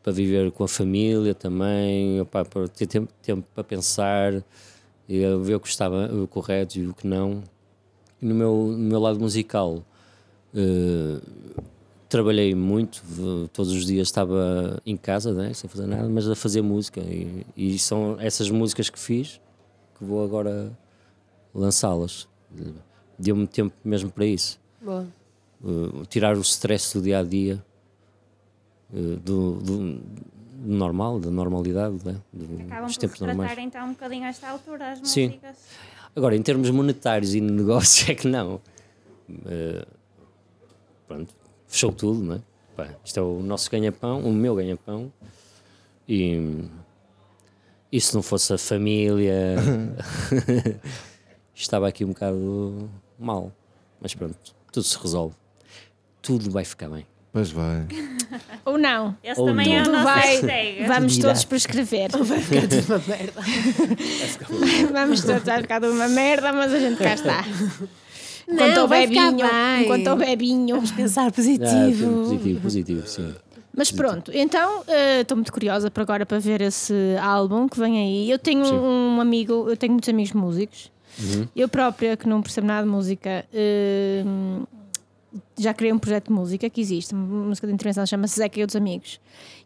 para 0.02 0.12
viver 0.12 0.50
com 0.52 0.64
a 0.64 0.68
família 0.68 1.34
também 1.34 2.20
opá, 2.20 2.44
para 2.44 2.68
ter 2.68 2.86
tempo, 2.86 3.12
tempo 3.22 3.46
para 3.54 3.64
pensar 3.64 4.34
e 5.08 5.18
ver 5.42 5.54
o 5.54 5.60
que 5.60 5.68
estava 5.68 6.12
o 6.14 6.26
correto 6.28 6.78
e 6.78 6.86
o 6.86 6.94
que 6.94 7.06
não. 7.06 7.42
E 8.20 8.26
no 8.26 8.34
meu, 8.34 8.54
no 8.54 8.78
meu 8.78 9.00
lado 9.00 9.18
musical 9.18 9.82
eh, 10.54 11.20
trabalhei 12.08 12.54
muito 12.54 13.02
todos 13.52 13.72
os 13.72 13.86
dias 13.86 14.08
estava 14.08 14.78
em 14.84 14.96
casa 14.98 15.32
né, 15.32 15.54
sem 15.54 15.68
fazer 15.68 15.86
nada 15.86 16.06
mas 16.10 16.28
a 16.28 16.36
fazer 16.36 16.60
música 16.60 17.00
e, 17.00 17.46
e 17.56 17.78
são 17.78 18.18
essas 18.20 18.50
músicas 18.50 18.90
que 18.90 18.98
fiz 18.98 19.40
que 20.02 20.08
vou 20.08 20.24
agora 20.24 20.72
lançá-las 21.54 22.28
deu-me 23.18 23.46
tempo 23.46 23.74
mesmo 23.84 24.10
para 24.10 24.26
isso 24.26 24.58
Boa. 24.80 25.06
Uh, 25.62 26.04
tirar 26.06 26.36
o 26.36 26.40
stress 26.40 26.92
do 26.98 27.02
dia 27.02 27.20
a 27.20 27.22
dia 27.22 27.62
uh, 28.92 29.16
do, 29.18 29.52
do- 29.60 29.94
do 29.94 30.72
normal, 30.76 31.20
da 31.20 31.30
normalidade, 31.30 31.98
né? 32.04 32.20
Do- 32.32 32.62
Acabam 32.62 32.86
dos 32.86 32.94
por 32.96 33.00
tempos 33.00 33.20
normais. 33.20 33.50
retratar 33.50 33.64
então 33.64 33.86
um 33.86 33.92
bocadinho 33.92 34.24
a 34.24 34.28
esta 34.28 34.48
altura 34.48 34.90
as 34.92 35.08
Sim. 35.08 35.26
músicas. 35.28 35.56
Agora, 36.16 36.34
em 36.36 36.42
termos 36.42 36.68
monetários 36.70 37.32
e 37.34 37.40
de 37.40 37.46
negócio, 37.50 38.10
é 38.10 38.14
que 38.16 38.26
não. 38.26 38.56
Uh, 39.30 39.86
pronto, 41.06 41.32
fechou 41.68 41.92
tudo, 41.92 42.22
não 42.24 42.34
é? 42.36 42.40
Pá, 42.76 42.88
isto 43.04 43.18
é 43.20 43.22
o 43.22 43.40
nosso 43.40 43.70
ganha-pão, 43.70 44.20
o 44.20 44.32
meu 44.32 44.54
ganha-pão. 44.56 45.12
E, 46.08 46.64
e 47.92 48.00
se 48.00 48.14
não 48.14 48.22
fosse 48.22 48.52
a 48.54 48.58
família, 48.58 49.56
estava 51.54 51.86
aqui 51.88 52.04
um 52.04 52.08
bocado 52.08 52.90
mal. 53.18 53.52
Mas 54.00 54.14
pronto, 54.14 54.36
tudo 54.72 54.82
se 54.84 54.98
resolve. 54.98 55.34
Tudo 56.20 56.50
vai 56.50 56.64
ficar 56.64 56.88
bem. 56.88 57.06
Pois 57.32 57.50
vai. 57.50 57.86
Ou 58.64 58.76
não. 58.78 59.16
Esse 59.24 59.40
Ou 59.40 59.46
também 59.46 59.76
é 59.76 59.82
o 59.82 59.84
não. 59.86 59.92
nosso 59.92 60.04
Vai, 60.04 60.28
hashtag. 60.36 60.86
vamos 60.86 61.12
Dirá. 61.14 61.28
todos 61.28 61.44
prescrever. 61.44 62.10
Vai 62.10 62.40
ficar 62.40 62.68
tudo 62.68 62.86
uma 62.94 62.98
merda. 63.16 63.40
Vamos 64.92 65.20
todos 65.24 65.48
a 65.48 65.60
ficar 65.60 65.78
de 65.80 65.86
uma 65.88 66.08
merda, 66.08 66.52
mas 66.52 66.72
a 66.72 66.78
gente 66.78 66.98
cá 66.98 67.14
está. 67.14 67.44
Não, 68.46 68.54
Enquanto 68.54 68.78
o 68.84 68.88
vai 68.88 69.06
ficar 69.08 69.30
bebinho. 69.32 69.48
bem. 69.50 69.82
Enquanto 69.84 70.06
o 70.08 70.16
bebinho. 70.16 70.82
Pensar 70.94 71.26
Ah, 71.28 71.30
positivo. 71.32 71.68
sim, 71.70 72.22
positivo, 72.36 72.60
positivo, 72.60 73.06
sim. 73.08 73.34
Mas 73.74 73.90
pronto, 73.90 74.30
então 74.34 74.84
eh, 74.86 75.22
estou 75.22 75.36
muito 75.36 75.52
curiosa 75.52 75.90
para 75.90 76.02
agora 76.02 76.26
para 76.26 76.38
ver 76.38 76.60
esse 76.60 76.94
álbum 77.20 77.66
que 77.66 77.78
vem 77.78 77.98
aí. 77.98 78.30
Eu 78.30 78.38
tenho 78.38 78.64
Sim. 78.66 78.74
um 78.74 79.20
amigo, 79.20 79.66
eu 79.68 79.76
tenho 79.76 79.92
muitos 79.92 80.08
amigos 80.08 80.32
músicos. 80.32 80.92
Uhum. 81.18 81.48
Eu 81.56 81.68
própria, 81.68 82.16
que 82.16 82.28
não 82.28 82.42
percebo 82.42 82.66
nada 82.66 82.84
de 82.84 82.90
música, 82.90 83.46
eh, 83.52 84.22
já 85.58 85.72
criei 85.72 85.92
um 85.92 85.98
projeto 85.98 86.26
de 86.26 86.32
música 86.32 86.68
que 86.68 86.80
existe, 86.80 87.14
uma 87.14 87.46
música 87.46 87.66
de 87.66 87.72
intervenção, 87.72 88.04
chama-se 88.04 88.36
Zeca 88.36 88.58
e 88.58 88.62
Outros 88.62 88.76
Amigos. 88.76 89.20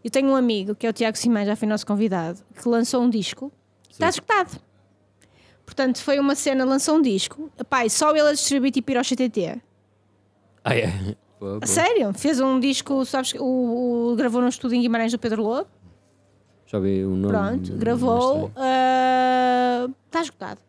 Eu 0.05 0.11
tenho 0.11 0.29
um 0.29 0.37
amigo, 0.37 0.75
que 0.75 0.87
é 0.87 0.91
o 0.91 0.93
Tiago 0.93 1.17
Simão, 1.17 1.45
já 1.45 1.57
foi 1.57 1.67
nosso 1.67 1.87
convidado, 1.87 2.39
que 2.61 2.69
lançou 2.69 3.03
um 3.03 3.11
disco, 3.11 3.51
está 3.91 4.09
escutado. 4.09 4.61
Portanto, 5.65 6.01
foi 6.01 6.21
uma 6.21 6.37
cena, 6.37 6.65
lançou 6.65 6.97
um 6.97 7.03
disco, 7.03 7.51
pai, 7.69 7.91
só 7.91 8.11
ele 8.11 8.29
a 8.29 8.33
distribuir 8.33 8.73
tipo 8.73 8.93
ir 8.93 8.99
ao 8.99 9.05
CTT. 9.05 9.61
Ah, 10.63 10.77
é? 10.77 11.17
Sério? 11.65 12.13
Fez 12.15 12.41
um 12.41 12.59
disco, 12.59 13.05
sabes, 13.05 13.33
que 13.33 13.39
o, 13.39 13.45
o- 14.13 14.17
gravou 14.17 14.41
num 14.41 14.49
estúdio 14.49 14.77
em 14.77 14.83
Guimarães 14.83 15.13
do 15.13 15.19
Pedro 15.19 15.43
Lobo. 15.43 15.67
Já 16.67 16.79
vi 16.79 17.05
o 17.05 17.11
nome. 17.11 17.29
Pronto, 17.33 17.73
gravou. 17.77 18.39
não 18.41 18.53
ah, 18.57 19.89
Está 20.07 20.21
esgotado. 20.23 20.61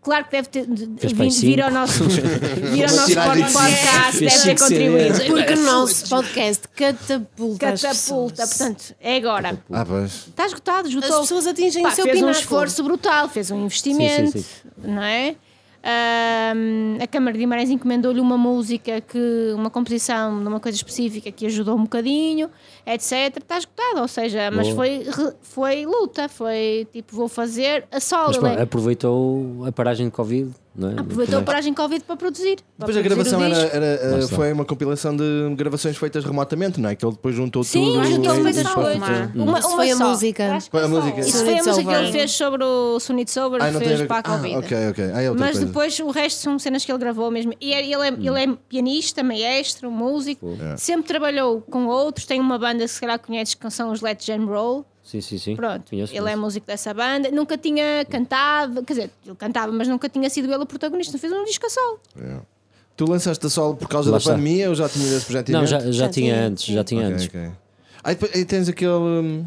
Claro 0.00 0.24
que 0.26 0.30
deve 0.30 0.48
ter 0.48 0.66
vir, 0.66 1.30
vir 1.30 1.60
ao 1.62 1.70
nosso, 1.70 2.04
vir 2.08 2.84
ao 2.88 2.94
nosso 2.96 3.14
podcast, 3.14 4.20
deve 4.20 4.42
ter 4.42 4.58
contribuído. 4.58 5.24
Porque 5.26 5.52
o 5.54 5.62
nosso 5.64 6.08
podcast 6.08 6.68
catapulta, 6.68 7.72
Catapulta, 7.72 8.46
portanto, 8.46 8.94
é 9.00 9.16
agora. 9.16 9.62
Ah, 9.70 9.84
pois. 9.84 10.28
Está 10.28 10.46
esgotado, 10.46 10.88
esgotou. 10.88 11.16
As 11.16 11.20
pessoas 11.22 11.46
atingem 11.46 11.82
Pá, 11.82 11.90
o 11.90 11.92
seu 11.92 12.04
fez 12.04 12.16
um 12.16 12.20
pináculo. 12.20 12.40
esforço 12.40 12.84
brutal, 12.84 13.28
fez 13.28 13.50
um 13.50 13.64
investimento, 13.64 14.32
Sim, 14.32 14.42
sim, 14.42 14.70
não 14.84 15.02
é? 15.02 15.36
Ahm, 15.88 16.98
a 17.02 17.06
Câmara 17.06 17.32
de 17.32 17.38
Guimarães 17.38 17.70
encomendou-lhe 17.70 18.20
uma 18.20 18.36
música, 18.36 19.00
que, 19.00 19.52
uma 19.54 19.70
composição 19.70 20.38
de 20.38 20.46
uma 20.46 20.60
coisa 20.60 20.76
específica 20.76 21.32
que 21.32 21.46
ajudou 21.46 21.76
um 21.76 21.84
bocadinho, 21.84 22.50
etc. 22.86 23.38
Está 23.38 23.56
esgotado, 23.56 24.02
ou 24.02 24.08
seja, 24.08 24.50
mas 24.50 24.68
Boa. 24.68 24.76
foi, 24.76 25.06
foi 25.40 25.86
luta, 25.86 26.28
foi 26.28 26.86
tipo, 26.92 27.16
vou 27.16 27.26
fazer 27.26 27.86
a 27.90 28.00
solo. 28.00 28.34
Mas 28.42 28.60
aproveitou 28.60 29.64
a 29.66 29.72
paragem 29.72 30.06
de 30.06 30.12
Covid, 30.12 30.52
é? 30.86 31.00
aproveitou 31.00 31.38
a 31.40 31.42
paragem 31.42 31.74
Covid 31.74 32.04
para 32.04 32.16
produzir. 32.16 32.56
para 32.78 32.86
Depois 32.86 32.96
a 32.96 33.00
produzir 33.02 33.30
gravação 33.30 33.42
era, 33.42 33.96
era, 33.96 34.18
está. 34.20 34.36
foi 34.36 34.52
uma 34.52 34.64
compilação 34.64 35.16
de 35.16 35.54
gravações 35.56 35.96
feitas 35.96 36.24
remotamente, 36.24 36.80
não 36.80 36.88
é? 36.90 36.94
Que 36.94 37.04
ele 37.04 37.12
depois 37.12 37.34
juntou 37.34 37.64
Sim, 37.64 37.84
tudo. 37.84 38.04
e 38.04 38.06
fez 38.06 38.18
depois 38.18 38.56
só 38.56 38.74
foi- 38.74 38.94
uma. 38.94 39.06
Uma, 39.34 39.58
Isso 39.58 39.68
uma 39.68 39.76
foi 39.76 39.90
a 39.90 39.96
música. 39.96 40.58
Foi 40.70 40.84
a 40.84 40.88
música. 40.88 41.20
Isso 41.20 41.44
foi 41.44 41.58
a 41.58 41.62
música 41.64 41.84
que 41.92 41.98
ele 41.98 42.12
fez 42.12 42.30
sobre 42.32 42.62
o 42.64 43.00
Soon 43.00 43.18
It's 43.20 43.36
Over, 43.36 43.62
Ah, 43.62 43.72
fez 43.72 44.02
para 44.02 44.16
a 44.16 44.18
ah, 44.20 44.22
Covid. 44.22 44.56
ok, 44.56 44.88
ok. 44.90 45.04
Ah, 45.14 45.22
é 45.22 45.30
outra 45.30 45.44
Mas 45.46 45.52
coisa. 45.56 45.66
depois 45.66 45.98
o 46.00 46.10
resto 46.10 46.40
são 46.40 46.58
cenas 46.58 46.84
que 46.84 46.92
ele 46.92 46.98
gravou 46.98 47.30
mesmo. 47.30 47.52
E 47.60 47.72
é- 47.72 47.82
ele 47.84 48.06
é, 48.06 48.08
ele 48.08 48.42
é 48.44 48.56
pianista, 48.68 49.22
maestro, 49.22 49.90
músico, 49.90 50.56
sempre 50.76 51.06
trabalhou 51.08 51.60
com 51.62 51.86
outros. 51.86 52.26
Tem 52.26 52.40
uma 52.40 52.58
banda 52.58 52.84
que 52.84 52.88
se 52.88 53.00
calhar 53.00 53.18
conheces 53.18 53.54
que 53.54 53.70
são 53.70 53.90
os 53.90 54.00
Let 54.00 54.24
Jam 54.24 54.46
Roll. 54.46 54.84
Sim, 55.10 55.20
sim, 55.22 55.38
sim. 55.38 55.56
Pronto, 55.56 55.88
Conheço, 55.88 56.12
ele 56.12 56.18
é 56.18 56.22
conheço. 56.22 56.40
músico 56.42 56.66
dessa 56.66 56.92
banda. 56.92 57.30
Nunca 57.30 57.56
tinha 57.56 58.04
cantado, 58.10 58.82
quer 58.84 58.92
dizer, 58.92 59.10
ele 59.24 59.36
cantava, 59.36 59.72
mas 59.72 59.88
nunca 59.88 60.06
tinha 60.08 60.28
sido 60.28 60.52
ele 60.52 60.62
o 60.62 60.66
protagonista. 60.66 61.16
Fez 61.16 61.32
um 61.32 61.44
disco 61.44 61.64
a 61.64 61.70
solo. 61.70 62.00
É. 62.20 62.36
Tu 62.94 63.08
lançaste 63.08 63.46
a 63.46 63.48
solo 63.48 63.74
por 63.76 63.88
causa 63.88 64.10
Lá 64.10 64.16
da 64.16 64.18
está. 64.18 64.32
pandemia 64.32 64.68
ou 64.68 64.74
já 64.74 64.86
tinhas 64.88 65.10
esse 65.12 65.24
projeto 65.24 65.50
Não, 65.50 65.64
já, 65.64 65.80
já, 65.80 65.90
Já 65.92 66.08
tinha 66.10 66.34
tinha, 66.34 66.46
antes, 66.46 66.64
já 66.66 66.84
tinha 66.84 67.02
Ok, 67.06 67.12
antes. 67.14 67.26
ok. 67.28 67.50
Aí 68.34 68.44
tens 68.44 68.68
aquele. 68.68 68.90
hum, 68.92 69.46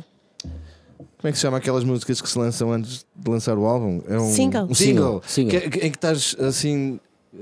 Como 0.98 1.30
é 1.30 1.32
que 1.32 1.38
se 1.38 1.42
chama 1.44 1.58
aquelas 1.58 1.84
músicas 1.84 2.20
que 2.22 2.28
se 2.30 2.40
lançam 2.40 2.72
antes 2.72 3.06
de 3.16 3.30
lançar 3.30 3.56
o 3.58 3.66
álbum? 3.66 4.02
É 4.08 4.18
um 4.18 4.32
Single. 4.32 4.64
Um 4.68 4.74
single. 4.74 5.22
Single, 5.22 5.22
single. 5.28 5.62
Que- 5.62 5.70
que- 5.70 5.86
em 5.86 5.92
que 5.92 5.98
estás 5.98 6.36
assim. 6.40 7.00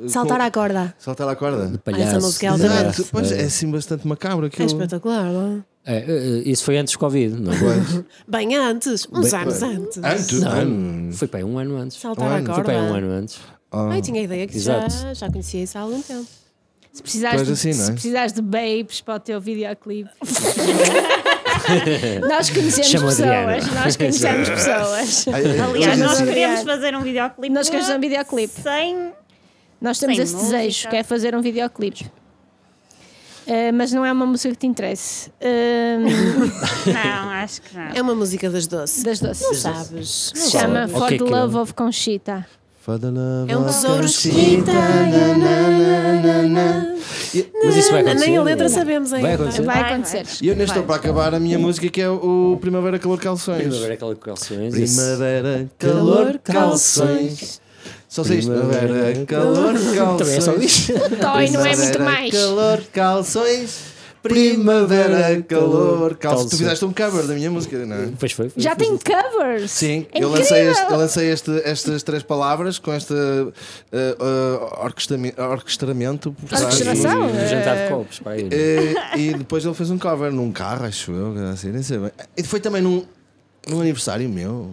Saltar 0.07 0.39
à 0.41 0.51
corda. 0.51 0.93
Saltar 0.99 1.27
à 1.27 1.35
corda. 1.35 1.79
Palhaço. 1.83 2.03
Essa 2.03 2.19
música 2.19 2.47
é. 2.47 2.53
Exato. 2.53 3.05
Pois 3.11 3.31
é 3.31 3.41
assim 3.43 3.71
bastante 3.71 4.07
macabro 4.07 4.45
É 4.45 4.47
aquilo. 4.47 4.67
espetacular. 4.67 5.25
não 5.25 5.63
É, 5.85 5.97
é, 5.97 6.17
isso 6.49 6.63
foi 6.63 6.77
antes 6.77 6.93
do 6.93 6.99
Covid, 6.99 7.35
não 7.41 7.51
é? 7.51 7.59
Pois. 7.59 7.95
é? 7.97 8.03
Bem 8.27 8.55
antes, 8.55 9.07
uns 9.11 9.31
Bem- 9.31 9.41
anos 9.41 9.59
bem- 9.59 9.75
antes. 9.77 9.97
Antes? 9.97 10.41
Não, 10.41 10.51
Ano. 10.51 11.13
foi 11.13 11.27
para 11.27 11.39
aí 11.39 11.43
um 11.43 11.57
ano 11.57 11.77
antes. 11.77 11.99
Saltar 11.99 12.27
Um 12.27 12.31
à 12.31 12.35
ano, 12.35 12.45
corda. 12.45 12.55
Foi 12.55 12.63
para 12.65 12.73
aí 12.83 12.91
um 12.91 12.95
ano 12.95 13.11
antes. 13.11 13.39
Ah. 13.71 13.89
Ai, 13.91 14.01
tinha 14.01 14.21
a 14.21 14.23
ideia 14.23 14.47
que 14.47 14.59
já, 14.59 14.85
Exato. 14.85 15.15
já 15.15 15.29
conhecia 15.31 15.63
isso 15.63 15.77
há 15.77 15.81
algum 15.81 16.01
tempo. 16.01 16.25
Se 16.91 17.03
precisares, 17.03 17.45
de, 17.45 17.53
assim, 17.53 17.69
é? 17.69 17.73
se 17.73 17.91
precisares 17.91 18.33
de 18.33 18.41
babes 18.41 18.99
para 19.01 19.15
o 19.15 19.19
teu 19.19 19.39
videoclipe. 19.39 20.09
nós 22.27 22.49
conhecemos 22.49 22.87
Chama 22.89 23.11
Adriana. 23.11 23.53
pessoas. 23.55 23.75
Nós 23.75 23.95
conhecemos 23.95 24.49
pessoas. 24.57 25.27
Aliás, 25.27 25.99
nós 25.99 26.11
assim- 26.13 26.25
queremos 26.25 26.61
fazer 26.63 26.95
um 26.95 27.01
videoclipe. 27.01 27.53
Nós 27.53 27.69
queremos 27.69 27.89
um 27.95 27.99
videoclipe. 27.99 28.61
Sem. 28.61 29.11
Nós 29.81 29.97
temos 29.99 30.15
Sem 30.17 30.23
esse 30.25 30.35
desejo, 30.35 30.65
música. 30.65 30.89
que 30.89 30.95
é 30.97 31.03
fazer 31.03 31.35
um 31.35 31.41
videoclipe. 31.41 32.11
Eh, 33.47 33.71
mas 33.71 33.91
não 33.91 34.05
é 34.05 34.11
uma 34.11 34.25
música 34.27 34.53
que 34.53 34.59
te 34.59 34.67
interesse. 34.67 35.31
Eh, 35.41 35.97
Não, 36.85 37.29
acho 37.31 37.61
que 37.63 37.75
não. 37.75 37.83
É 37.95 38.01
uma 38.01 38.13
música 38.13 38.49
das 38.49 38.67
doces. 38.67 39.01
das 39.03 39.19
doces. 39.19 39.41
Não 39.47 39.53
sabes. 39.55 40.31
Se 40.35 40.51
chama 40.51 40.87
For 40.87 41.07
que 41.07 41.15
é 41.15 41.17
the 41.17 41.23
que 41.25 41.33
é? 41.33 41.35
Love 41.35 41.57
of 41.57 41.73
Conchita. 41.73 42.45
For 42.81 42.99
the 42.99 43.07
love 43.09 43.51
É 43.51 43.57
um 43.57 43.61
of 43.65 43.71
tesouro 43.73 44.01
Conchita, 44.03 44.35
escrita. 44.37 44.73
na, 44.73 45.37
na, 45.37 45.67
na, 45.67 46.21
na, 46.21 46.41
na. 46.43 46.95
Mas 47.63 47.75
isso 47.75 47.91
vai 47.91 48.01
acontecer. 48.01 48.25
Nem 48.27 48.37
a 48.37 48.43
letra 48.43 48.69
sabemos 48.69 49.13
ainda. 49.13 49.27
Vai 49.27 49.35
acontecer. 49.35 49.61
Vai 49.63 49.81
acontecer. 49.93 50.25
E 50.41 50.47
eu 50.47 50.51
ainda 50.53 50.63
estou 50.65 50.83
para 50.83 50.95
acabar 50.95 51.33
a 51.33 51.39
minha 51.39 51.57
música 51.57 51.87
que 51.89 52.01
é 52.01 52.09
o 52.09 52.57
Primavera 52.61 52.99
Calor 52.99 53.19
Calções. 53.19 53.61
Primavera 53.63 53.93
aquela 53.95 54.15
calções. 54.15 54.73
Primavera, 54.73 55.69
Calor, 55.77 56.39
calor, 56.39 56.39
calções. 56.39 57.61
Só 58.09 58.23
sei 58.23 58.39
isto. 58.39 58.51
Primavera, 58.51 59.23
calor, 59.25 59.73
calções. 59.95 60.17
Também 60.17 60.35
é 60.35 60.41
só 60.41 60.53
isso. 60.55 60.93
Dói, 61.21 61.49
não 61.51 61.65
é 61.65 61.75
muito 61.75 61.91
Primavera, 61.91 62.03
mais. 62.03 62.31
Calor, 62.33 62.81
calções. 62.91 63.99
Primavera, 64.21 65.41
calor, 65.43 66.15
calções. 66.17 66.49
Tu 66.49 66.57
fizeste 66.57 66.83
um 66.83 66.91
cover 66.91 67.25
da 67.25 67.33
minha 67.35 67.49
música, 67.49 67.77
não 67.85 67.95
é? 67.95 68.09
Pois 68.19 68.31
foi. 68.33 68.49
foi 68.49 68.61
Já 68.61 68.75
foi. 68.75 68.85
tem 68.85 68.97
covers. 68.97 69.71
Sim, 69.71 70.07
É 70.11 70.21
eu 70.21 70.29
lancei, 70.29 70.67
este- 70.67 70.91
eu 70.91 70.97
lancei 70.97 71.31
este- 71.31 71.61
estas 71.63 72.03
três 72.03 72.21
palavras 72.21 72.77
com 72.79 72.93
este 72.93 73.13
uh, 73.13 73.53
uh, 73.53 74.83
orquestramento 74.83 76.31
por 76.33 76.49
trás. 76.49 76.63
Orquestração? 76.65 77.27
Um 77.27 77.47
jantar 77.47 77.77
de 77.83 77.89
copos. 77.89 78.21
Eh, 78.51 78.93
e 79.17 79.33
depois 79.35 79.63
ele 79.63 79.73
fez 79.73 79.89
um 79.89 79.97
cover 79.97 80.31
num 80.33 80.51
carro, 80.51 80.85
acho 80.85 81.11
eu, 81.11 81.33
assim, 81.53 81.69
nem 81.71 81.81
sei 81.83 81.97
bem. 81.99 82.11
E 82.35 82.43
foi 82.43 82.59
também 82.59 82.81
num, 82.81 83.05
num 83.67 83.79
aniversário 83.81 84.27
meu. 84.27 84.71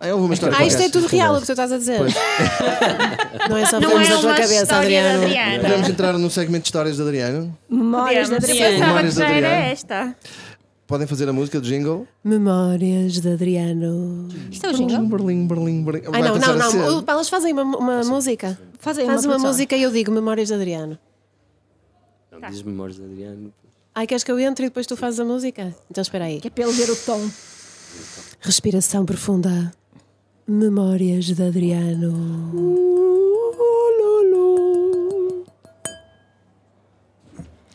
Ah, 0.00 0.08
eu 0.08 0.16
uma 0.18 0.34
história 0.34 0.56
Ah, 0.58 0.64
isto 0.66 0.80
é 0.82 0.88
tudo 0.88 1.06
real 1.06 1.34
o 1.36 1.40
que 1.40 1.46
tu 1.46 1.52
estás 1.52 1.70
a 1.72 1.78
dizer. 1.78 2.00
Não 3.48 3.56
é 3.56 3.66
só 3.66 3.80
Não 3.80 3.90
filmes 3.90 4.08
é 4.08 4.10
da 4.12 4.18
tua 4.20 4.30
uma 4.30 4.34
cabeça, 4.36 4.62
história 4.62 4.88
de 4.88 4.96
Adriano. 4.96 5.24
Adriano. 5.24 5.62
Podemos 5.62 5.88
entrar 5.88 6.12
no 6.18 6.30
segmento 6.30 6.62
de 6.64 6.68
histórias 6.68 6.96
de 6.96 7.02
Adriano? 7.02 7.58
Memórias. 7.68 8.28
Pensava 8.28 8.52
que 8.52 8.78
Memórias 8.80 9.14
de 9.14 9.22
era 9.22 9.34
Adriano. 9.36 9.54
esta. 9.72 10.16
Podem 10.86 11.06
fazer 11.06 11.28
a 11.28 11.32
música 11.32 11.60
do 11.60 11.66
jingle? 11.66 12.06
Memórias 12.24 13.20
de 13.20 13.32
Adriano. 13.32 14.28
Isto 14.50 14.66
é 14.66 14.70
o 14.70 14.72
jingle? 14.74 15.06
Berlim, 15.06 15.46
Berlim, 15.46 15.84
Berlim. 15.84 16.02
Ai, 16.12 16.22
não, 16.22 16.36
não, 16.36 16.56
não. 16.56 16.98
O- 16.98 17.04
Elas 17.06 17.28
fazem 17.28 17.52
uma, 17.52 17.62
uma 17.62 18.02
música. 18.04 18.58
Fazem 18.78 19.06
Faz 19.06 19.24
uma 19.24 19.30
produção. 19.34 19.48
música 19.50 19.76
e 19.76 19.82
eu 19.82 19.90
digo 19.90 20.10
Memórias 20.10 20.48
de 20.48 20.54
Adriano. 20.54 20.98
Não 22.30 22.50
diz 22.50 22.62
memórias 22.62 22.96
de 22.96 23.04
Adriano. 23.04 23.52
Ai, 23.94 24.06
queres 24.06 24.24
que 24.24 24.32
eu 24.32 24.38
entre 24.40 24.66
e 24.66 24.68
depois 24.68 24.86
tu 24.86 24.96
fazes 24.96 25.20
a 25.20 25.24
música? 25.24 25.74
Então 25.90 26.00
espera 26.02 26.24
aí. 26.24 26.40
Que 26.40 26.48
é 26.48 26.50
para 26.50 26.64
ele 26.64 26.72
ver 26.72 26.90
o 26.90 26.96
tom. 26.96 27.20
Respiração 28.44 29.06
profunda. 29.06 29.72
Memórias 30.48 31.26
de 31.26 31.40
Adriano. 31.40 33.01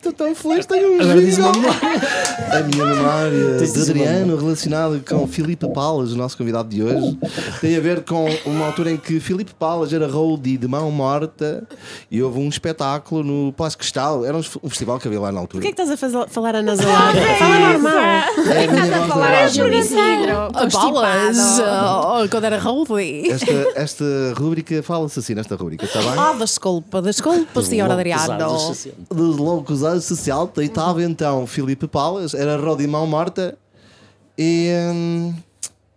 Estou 0.08 0.26
tão 0.26 0.34
feliz, 0.34 0.66
tenho 0.66 0.92
um 0.96 1.00
Agora 1.00 1.20
diz 1.20 1.38
A 1.38 2.60
minha 2.62 2.84
memória 2.86 3.58
de 3.58 3.80
Adriano 3.82 4.36
relacionada 4.36 5.00
com 5.06 5.26
Filipe 5.26 5.68
Palas, 5.72 6.12
o 6.12 6.16
nosso 6.16 6.36
convidado 6.36 6.68
de 6.68 6.82
hoje, 6.82 7.18
tem 7.60 7.76
a 7.76 7.80
ver 7.80 8.02
com 8.04 8.26
uma 8.46 8.66
altura 8.66 8.90
em 8.92 8.96
que 8.96 9.20
Filipe 9.20 9.52
Palas 9.54 9.92
era 9.92 10.06
roadie 10.08 10.56
de 10.56 10.66
mão 10.66 10.90
morta 10.90 11.64
e 12.10 12.22
houve 12.22 12.38
um 12.38 12.48
espetáculo 12.48 13.22
no 13.22 13.52
Palácio 13.52 13.78
Cristal. 13.78 14.24
Era 14.24 14.36
um 14.36 14.42
festival 14.68 14.98
que 14.98 15.06
havia 15.08 15.20
lá 15.20 15.30
na 15.30 15.40
altura. 15.40 15.62
Porquê 15.62 15.68
é 15.68 15.72
que 15.74 15.82
estás 15.82 15.90
a 15.90 15.96
fazer- 15.96 16.28
falar 16.30 16.56
a 16.56 16.62
nasalada? 16.62 17.20
Fala 17.38 17.72
normal. 17.72 17.98
É 17.98 18.64
a 18.64 18.70
voz 18.70 18.90
da 18.90 19.06
Falar 19.08 19.26
a 19.26 19.40
rádio. 19.42 19.54
Júlio 19.64 19.78
Isidro. 19.78 19.98
Bolas! 20.72 21.36
constipado. 21.38 22.24
Oh, 22.24 22.28
quando 22.28 22.44
era 22.44 22.58
Roldy. 22.58 23.30
Esta, 23.30 23.52
esta 23.76 24.04
rúbrica, 24.38 24.82
fala-se 24.82 25.18
assim 25.18 25.34
nesta 25.34 25.54
rúbrica, 25.56 25.84
está 25.84 26.00
bem? 26.00 26.12
Oh, 26.18 26.34
desculpa, 26.38 27.02
desculpa, 27.02 27.62
senhor 27.62 27.90
Adriano. 27.90 28.38
Dos 29.10 29.36
loucos 29.36 29.84
anos 29.98 30.04
social, 30.06 30.50
estava 30.56 31.02
então 31.02 31.46
Filipe 31.46 31.86
Palas, 31.86 32.34
era 32.34 32.56
Rodimão 32.56 33.06
Morta 33.06 33.56
e 34.36 34.70
hum, 34.94 35.34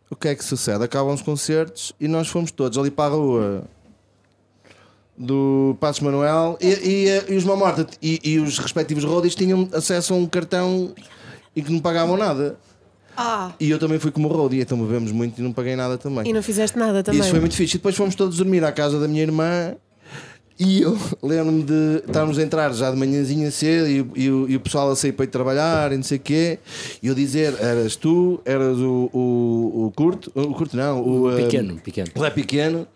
o 0.09 0.15
que 0.15 0.27
é 0.29 0.35
que 0.35 0.43
sucede? 0.43 0.83
Acabam 0.83 1.13
os 1.13 1.21
concertos 1.21 1.93
e 1.99 2.07
nós 2.07 2.27
fomos 2.27 2.51
todos 2.51 2.77
ali 2.77 2.91
para 2.91 3.13
a 3.13 3.15
rua 3.15 3.63
do 5.17 5.75
Passos 5.79 6.01
Manuel 6.01 6.57
e, 6.59 6.67
e, 6.67 7.33
e 7.33 7.35
os 7.37 7.43
Mão 7.43 7.55
Morta 7.57 7.85
e, 8.01 8.19
e 8.23 8.39
os 8.39 8.57
respectivos 8.57 9.03
rodis 9.03 9.35
tinham 9.35 9.67
acesso 9.73 10.13
a 10.13 10.17
um 10.17 10.25
cartão 10.25 10.93
e 11.55 11.61
que 11.61 11.71
não 11.71 11.79
pagavam 11.79 12.17
nada. 12.17 12.57
Ah, 13.15 13.51
E 13.59 13.69
eu 13.69 13.77
também 13.77 13.99
fui 13.99 14.09
como 14.09 14.27
roadie, 14.29 14.61
então 14.61 14.77
bebemos 14.79 15.11
muito 15.11 15.39
e 15.39 15.43
não 15.43 15.51
paguei 15.51 15.75
nada 15.75 15.97
também. 15.97 16.27
e 16.27 16.33
não 16.33 16.41
fizeste 16.41 16.77
nada 16.79 17.03
também. 17.03 17.19
Isso 17.19 17.29
foi 17.29 17.39
muito 17.41 17.55
fixe. 17.55 17.75
E 17.75 17.77
depois 17.77 17.95
fomos 17.95 18.15
todos 18.15 18.37
dormir 18.37 18.63
à 18.63 18.71
casa 18.71 18.99
da 18.99 19.07
minha 19.07 19.21
irmã. 19.21 19.75
E 20.59 20.81
eu 20.81 20.97
lembro-me 21.23 21.63
de 21.63 22.03
estarmos 22.05 22.37
a 22.37 22.43
entrar 22.43 22.71
já 22.73 22.91
de 22.91 22.97
manhãzinha 22.97 23.49
cedo 23.51 23.87
e, 23.87 24.01
o- 24.01 24.11
e 24.15 24.29
o- 24.31 24.49
e 24.49 24.55
o 24.55 24.59
pessoal 24.59 24.91
a 24.91 24.95
sair 24.95 25.11
para 25.11 25.25
ir 25.25 25.29
trabalhar 25.29 25.91
e 25.91 25.95
não 25.97 26.03
sei 26.03 26.17
o 26.17 26.21
quê. 26.21 26.59
E 27.01 27.07
eu 27.07 27.15
dizer: 27.15 27.55
eras 27.59 27.95
tu, 27.95 28.39
eras 28.45 28.77
o, 28.77 29.09
o, 29.13 29.85
o 29.87 29.91
Curto, 29.95 30.31
o 30.35 30.53
Curto 30.53 30.77
não, 30.77 31.01
o, 31.01 31.31
eh, 31.31 31.43
Pequeno, 31.43 31.75
pequeno. 31.79 32.09
o 32.15 32.21
Lé 32.21 32.29
Pequeno 32.29 32.87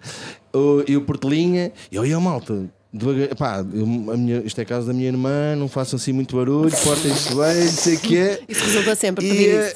o, 0.53 0.83
e 0.87 0.95
o 0.95 1.01
Portelinha. 1.01 1.71
E 1.91 1.95
eu 1.95 2.05
ia 2.05 2.19
malta. 2.19 2.65
Devagar, 2.93 3.35
pá, 3.35 3.65
eu- 3.73 4.11
a 4.13 4.15
minha, 4.15 4.37
isto 4.45 4.57
é 4.59 4.61
a 4.61 4.65
casa 4.65 4.87
da 4.87 4.93
minha 4.93 5.07
irmã, 5.09 5.53
não 5.57 5.67
façam 5.67 5.97
assim 5.97 6.13
muito 6.13 6.37
barulho, 6.37 6.71
portem-se 6.81 7.27
bem, 7.29 7.65
não 7.65 7.71
sei 7.71 7.95
o 7.95 7.99
quê. 7.99 8.39
Isso 8.47 8.63
resulta 8.63 8.95
sempre, 8.95 9.25
E, 9.25 9.29
pedir 9.29 9.49
isso. 9.65 9.75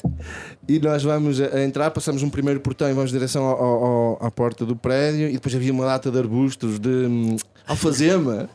e 0.69 0.79
nós 0.79 1.03
vamos 1.03 1.41
a 1.41 1.47
a 1.57 1.63
entrar, 1.65 1.91
passamos 1.91 2.23
um 2.23 2.29
primeiro 2.29 2.61
portão 2.61 2.89
e 2.89 2.93
vamos 2.93 3.11
em 3.11 3.13
direção 3.15 3.43
ao- 3.43 3.61
ao- 3.61 3.83
ao- 3.83 4.25
à 4.25 4.31
porta 4.31 4.65
do 4.65 4.73
prédio. 4.73 5.27
E 5.27 5.33
depois 5.33 5.53
havia 5.53 5.73
uma 5.73 5.83
data 5.83 6.09
de 6.09 6.17
arbustos 6.17 6.79
de 6.79 6.87
hum, 6.87 7.35
alfazema. 7.69 8.49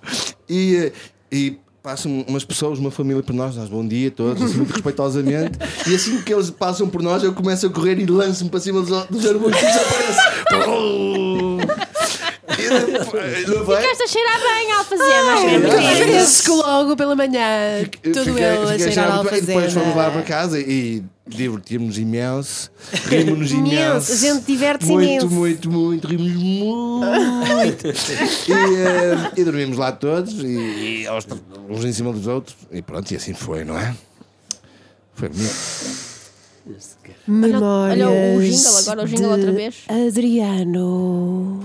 E, 0.48 0.76
eh, 0.76 0.92
e 1.32 1.58
passam 1.82 2.24
umas 2.26 2.44
pessoas, 2.44 2.78
uma 2.78 2.90
família 2.90 3.22
por 3.22 3.34
nós, 3.34 3.56
nós 3.56 3.68
bom 3.68 3.86
dia 3.86 4.08
a 4.08 4.10
todos, 4.10 4.42
assim, 4.42 4.56
muito 4.56 4.72
respeitosamente. 4.72 5.58
E 5.86 5.94
assim 5.94 6.20
que 6.22 6.32
eles 6.32 6.50
passam 6.50 6.88
por 6.88 7.02
nós, 7.02 7.22
eu 7.22 7.32
começo 7.32 7.66
a 7.66 7.70
correr 7.70 7.98
e 7.98 8.06
lanço-me 8.06 8.50
para 8.50 8.60
cima 8.60 8.80
dos, 8.80 9.06
dos 9.06 9.26
arbustos 9.26 9.62
e 9.62 9.66
desaparece. 9.66 10.20
Não 12.68 13.64
vai? 13.64 13.82
Ficaste 13.82 14.02
a 14.02 14.06
cheirar 14.06 14.40
bem 14.40 14.72
alfazema. 14.72 15.36
que 15.40 15.46
é 15.46 15.58
muito. 15.58 15.96
Fresco 15.96 16.52
logo 16.54 16.96
pela 16.96 17.14
manhã. 17.16 17.84
Tudo 18.02 18.24
Fiquei- 18.24 18.44
eu 18.44 18.68
a 18.68 18.78
cheirar 18.78 19.10
a 19.10 19.16
muito 19.16 19.30
bem. 19.30 19.40
Depois 19.42 19.72
fomos 19.72 19.88
lá 19.88 20.10
para 20.10 20.20
alfazema. 20.20 20.22
casa 20.22 20.60
e 20.60 21.02
divertimos 21.26 21.96
imenso. 21.98 22.70
Rimos 23.06 23.50
Imenso, 23.50 24.12
a 24.12 24.16
gente 24.16 24.44
diverte-se 24.44 24.92
muito, 24.92 25.08
imenso. 25.08 25.30
Muito, 25.30 25.70
muito, 25.70 26.06
rimos 26.08 26.32
muito. 26.32 27.86
e, 28.48 28.52
eh, 28.52 29.32
e 29.36 29.44
dormimos 29.44 29.78
lá 29.78 29.90
todos, 29.92 30.34
e, 30.42 31.02
e 31.02 31.06
aos- 31.06 31.26
uns 31.68 31.84
em 31.84 31.92
cima 31.92 32.12
dos 32.12 32.26
outros. 32.26 32.54
E 32.70 32.82
pronto, 32.82 33.10
e 33.10 33.16
assim 33.16 33.32
foi, 33.34 33.64
não 33.64 33.78
é? 33.78 33.94
Foi 35.14 35.28
bonito. 35.30 35.54
Memórias 37.26 38.06
olha 38.08 38.36
o 38.36 38.40
jingle, 38.42 38.78
agora 38.78 39.02
o 39.02 39.06
jingle 39.06 39.26
de 39.28 39.32
outra 39.34 39.52
vez. 39.52 39.84
Adriano. 39.88 41.60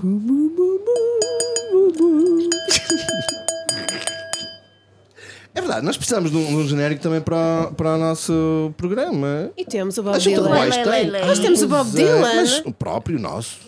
É 5.52 5.60
verdade, 5.60 5.84
nós 5.84 5.96
precisamos 5.96 6.30
de 6.30 6.36
um, 6.36 6.46
de 6.46 6.54
um 6.54 6.68
genérico 6.68 7.02
também 7.02 7.20
para, 7.20 7.68
o- 7.70 7.74
para 7.74 7.94
o 7.96 7.98
nosso 7.98 8.72
programa. 8.76 9.50
E 9.56 9.64
temos 9.64 9.98
o 9.98 10.02
Bob 10.02 10.18
Dylan. 10.18 10.48
mais 10.48 10.74
Lei, 10.76 10.84
tem. 10.84 10.92
lei, 10.92 11.10
lei. 11.10 11.24
Nós 11.24 11.38
temos 11.40 11.62
o 11.62 11.68
Bob 11.68 11.88
é, 11.88 11.92
Dylan. 11.92 12.20
Mas 12.36 12.62
o 12.64 12.72
próprio 12.72 13.18
nosso. 13.18 13.58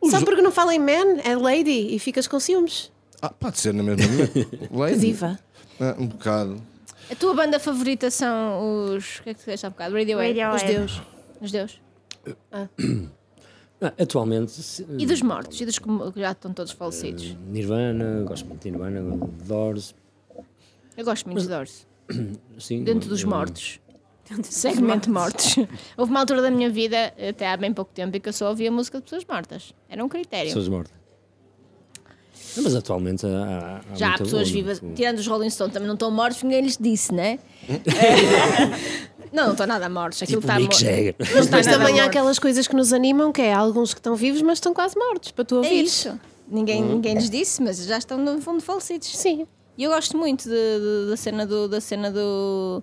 Os- 0.00 0.10
Só 0.10 0.20
porque 0.24 0.40
não 0.40 0.50
fala 0.50 0.74
em 0.74 0.78
man, 0.78 1.20
é 1.22 1.36
lady 1.36 1.94
e 1.94 1.98
ficas 1.98 2.26
com 2.26 2.40
ciúmes. 2.40 2.90
Ah, 3.20 3.28
pode 3.28 3.60
ser 3.60 3.74
na 3.74 3.82
mesma. 3.82 4.02
Lady. 4.72 4.98
Diva. 4.98 5.38
Ah, 5.78 5.94
um 5.98 6.06
bocado. 6.06 6.56
A 7.10 7.14
tua 7.16 7.34
banda 7.34 7.58
favorita 7.58 8.10
são 8.10 8.94
os. 8.94 9.18
O 9.18 9.22
que 9.22 9.30
é 9.30 9.34
que 9.34 9.40
tu 9.40 9.44
disseste 9.44 9.66
há 9.66 9.70
bocado? 9.70 9.94
Radiohead. 9.96 10.38
Radiohead. 10.38 10.56
Os 10.56 10.72
deus. 10.72 11.02
Os 11.40 11.50
Deus. 11.52 11.80
Ah, 12.52 12.68
atualmente, 13.98 14.52
se- 14.52 14.86
E 14.98 15.06
dos 15.06 15.22
mortos? 15.22 15.60
E 15.60 15.64
dos 15.66 15.78
que 15.78 15.86
que 16.12 16.20
já 16.20 16.32
estão 16.32 16.52
todos 16.52 16.72
falecidos? 16.72 17.34
Nirvana, 17.48 18.22
gosto 18.26 18.46
muito 18.46 18.62
de 18.62 18.70
Nirvana, 18.70 19.00
Doors, 19.44 19.94
Eu 20.96 21.04
gosto 21.04 21.26
muito 21.26 21.42
de 21.42 21.48
Doors. 21.48 21.86
sim. 22.58 22.84
Dentro 22.84 23.08
dos 23.08 23.22
eu- 23.22 23.28
mortos. 23.28 23.80
Segmento 24.44 25.10
mortos. 25.10 25.56
Houve 25.96 26.10
uma 26.12 26.20
altura 26.20 26.42
da 26.42 26.50
minha 26.50 26.68
vida, 26.70 27.12
até 27.28 27.48
há 27.48 27.56
bem 27.56 27.72
pouco 27.72 27.90
tempo, 27.92 28.16
em 28.16 28.20
que 28.20 28.28
eu 28.28 28.32
só 28.32 28.48
ouvia 28.50 28.70
música 28.70 28.98
de 28.98 29.04
pessoas 29.04 29.24
mortas. 29.24 29.74
Era 29.88 30.04
um 30.04 30.08
critério. 30.08 30.46
Pessoas 30.48 30.68
mortas. 30.68 30.99
Mas 32.56 32.74
atualmente 32.74 33.26
há, 33.26 33.28
há- 33.28 33.80
há 33.92 33.94
Já 33.96 34.08
há 34.14 34.18
pessoas 34.18 34.48
boa, 34.48 34.54
vivas, 34.62 34.80
muito- 34.80 34.96
tirando 34.96 35.18
os 35.18 35.26
Rolling 35.26 35.50
Stones, 35.50 35.72
também 35.72 35.86
não 35.86 35.94
estão 35.94 36.10
mortos, 36.10 36.42
ninguém 36.42 36.62
lhes 36.62 36.76
disse, 36.78 37.12
né? 37.14 37.38
É. 37.68 37.76
não, 39.32 39.44
não 39.46 39.52
estão 39.52 39.66
nada 39.66 39.88
mortos. 39.88 40.22
Aquilo 40.22 40.40
Tipo 40.40 40.52
está 40.52 40.60
Mick 40.60 40.84
morto. 40.84 41.32
Mas 41.34 41.46
depois 41.46 41.66
também 41.66 41.88
há 41.88 42.02
morto. 42.02 42.08
aquelas 42.08 42.38
coisas 42.38 42.66
que 42.66 42.74
nos 42.74 42.92
animam, 42.92 43.32
que 43.32 43.42
é 43.42 43.52
alguns 43.52 43.92
que 43.94 44.00
estão 44.00 44.14
vivos, 44.16 44.42
mas 44.42 44.54
estão 44.58 44.74
quase 44.74 44.96
mortos, 44.98 45.30
para 45.30 45.44
tu 45.44 45.56
É 45.56 45.58
ouvir. 45.58 45.84
isso. 45.84 46.18
Ninguém, 46.48 46.82
ninguém 46.82 47.14
lhes 47.14 47.30
disse, 47.30 47.62
mas 47.62 47.84
já 47.84 47.96
estão 47.98 48.18
no 48.18 48.40
fundo 48.40 48.60
falecidos. 48.60 49.08
Sim. 49.16 49.46
E 49.78 49.84
eu 49.84 49.90
gosto 49.92 50.18
muito 50.18 50.44
de- 50.48 50.50
de- 50.50 51.10
da 51.10 51.16
cena 51.16 51.46
do. 51.46 51.68
Da 51.68 51.80
cena 51.80 52.10
do 52.10 52.82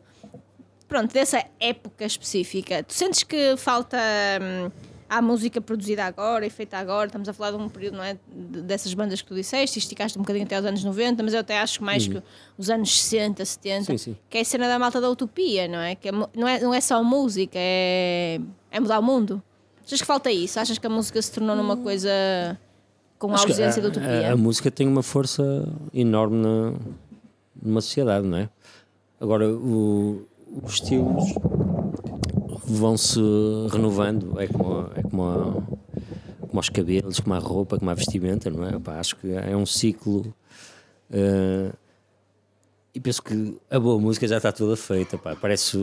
pronto, 0.88 1.12
dessa 1.14 1.44
época 1.60 2.06
específica. 2.06 2.82
Tu 2.84 2.94
sentes 2.94 3.24
que 3.24 3.56
falta. 3.58 3.98
hum, 4.42 4.72
Há 5.10 5.22
música 5.22 5.62
produzida 5.62 6.04
agora 6.06 6.46
e 6.46 6.50
feita 6.50 6.78
agora, 6.78 7.06
estamos 7.08 7.30
a 7.30 7.34
falar 7.34 7.52
de 7.52 7.58
um 7.64 7.70
período, 7.70 7.96
não 7.98 8.04
é? 8.04 8.18
de- 8.36 8.62
Dessas 8.62 8.94
bandas 8.94 9.22
que 9.22 9.28
tu 9.28 9.36
disseste, 9.36 9.78
e 9.78 9.82
esticaste 9.82 10.18
um 10.18 10.22
bocadinho 10.22 10.46
até 10.46 10.58
aos 10.58 10.66
anos 10.66 10.84
90, 10.84 11.24
mas 11.24 11.34
eu 11.34 11.40
até 11.40 11.60
acho 11.60 11.80
que 11.80 11.86
mais 11.86 12.08
que 12.08 12.22
os 12.58 12.70
anos 12.70 13.04
60, 13.04 13.46
70, 13.46 13.86
Sim, 13.86 13.98
sim. 13.98 14.18
que 14.30 14.38
é 14.38 14.42
a 14.42 14.46
cena 14.46 14.68
da 14.68 14.78
malta 14.78 15.00
da 15.00 15.10
utopia, 15.10 15.68
não 15.68 15.80
é? 15.80 15.96
Que 15.96 16.10
é 16.10 16.12
não, 16.12 16.48
é 16.48 16.60
não 16.60 16.74
é 16.74 16.82
só 16.82 17.02
música, 17.04 17.58
é, 17.58 18.40
é 18.70 18.80
mudar 18.80 19.00
o 19.00 19.04
mundo. 19.04 19.42
Achas 19.86 20.02
que 20.02 20.06
falta 20.08 20.30
isso? 20.30 20.60
Achas 20.60 20.78
que 20.78 20.86
a 20.86 20.90
música 20.90 21.22
se 21.22 21.32
tornou 21.32 21.56
numa 21.56 21.78
coisa 21.78 22.10
com 23.18 23.34
que 23.34 23.40
ausência 23.40 23.82
de 23.82 23.88
a, 23.88 23.90
utopia? 23.90 24.30
a- 24.30 24.34
a 24.34 24.36
música 24.38 24.70
tem 24.70 24.86
uma 24.88 25.02
força 25.02 25.68
enorme 25.94 26.36
na, 26.36 26.74
numa 27.64 27.80
sociedade, 27.80 28.28
não 28.28 28.38
é? 28.40 28.50
Agora, 29.22 29.48
o- 29.50 30.28
os 30.62 30.74
estilos 30.74 31.24
vão-se 32.74 33.20
renovando, 33.72 34.40
é 34.40 34.48
como, 34.48 34.90
é 34.96 35.02
como, 35.04 35.24
a- 35.24 35.54
como 36.48 36.60
os 36.60 36.70
cabelos, 36.70 37.20
como 37.20 37.36
a 37.36 37.40
roupa, 37.40 37.78
como 37.78 37.90
a 37.90 37.94
vestimenta, 37.94 38.50
não 38.50 38.64
é? 38.66 38.72
Acho 39.00 39.16
que 39.16 39.32
é 39.32 39.56
um 39.56 39.66
ciclo. 39.66 40.34
eh, 41.12 41.72
e 42.94 43.00
penso 43.00 43.22
que 43.22 43.58
a 43.70 43.80
boa 43.80 44.00
música 44.00 44.28
já 44.28 44.38
está 44.38 44.52
toda 44.52 44.76
feita. 44.76 45.18
Pá. 45.18 45.32
Aparece, 45.34 45.78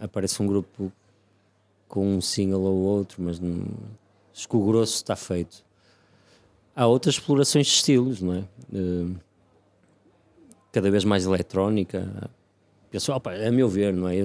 aparece 0.00 0.42
um 0.42 0.46
grupo 0.46 0.90
com 1.86 2.16
um 2.16 2.20
single 2.20 2.60
ou 2.62 2.76
outro, 2.78 3.22
mas 3.22 3.38
não, 3.38 3.64
acho 4.34 4.48
que 4.48 4.56
o 4.56 4.66
grosso 4.66 4.94
está 4.94 5.14
feito 5.16 5.64
há 6.74 6.86
outras 6.86 7.16
explorações 7.16 7.66
de 7.66 7.72
estilos, 7.72 8.20
não 8.22 8.34
é? 8.34 8.44
Eh, 8.72 9.06
cada 10.72 10.90
vez 10.90 11.04
mais 11.04 11.24
eletrónica. 11.26 12.30
Penso, 12.90 13.12
opa, 13.12 13.32
a 13.32 13.50
meu 13.50 13.68
ver, 13.68 13.92
não 13.92 14.08
é? 14.08 14.16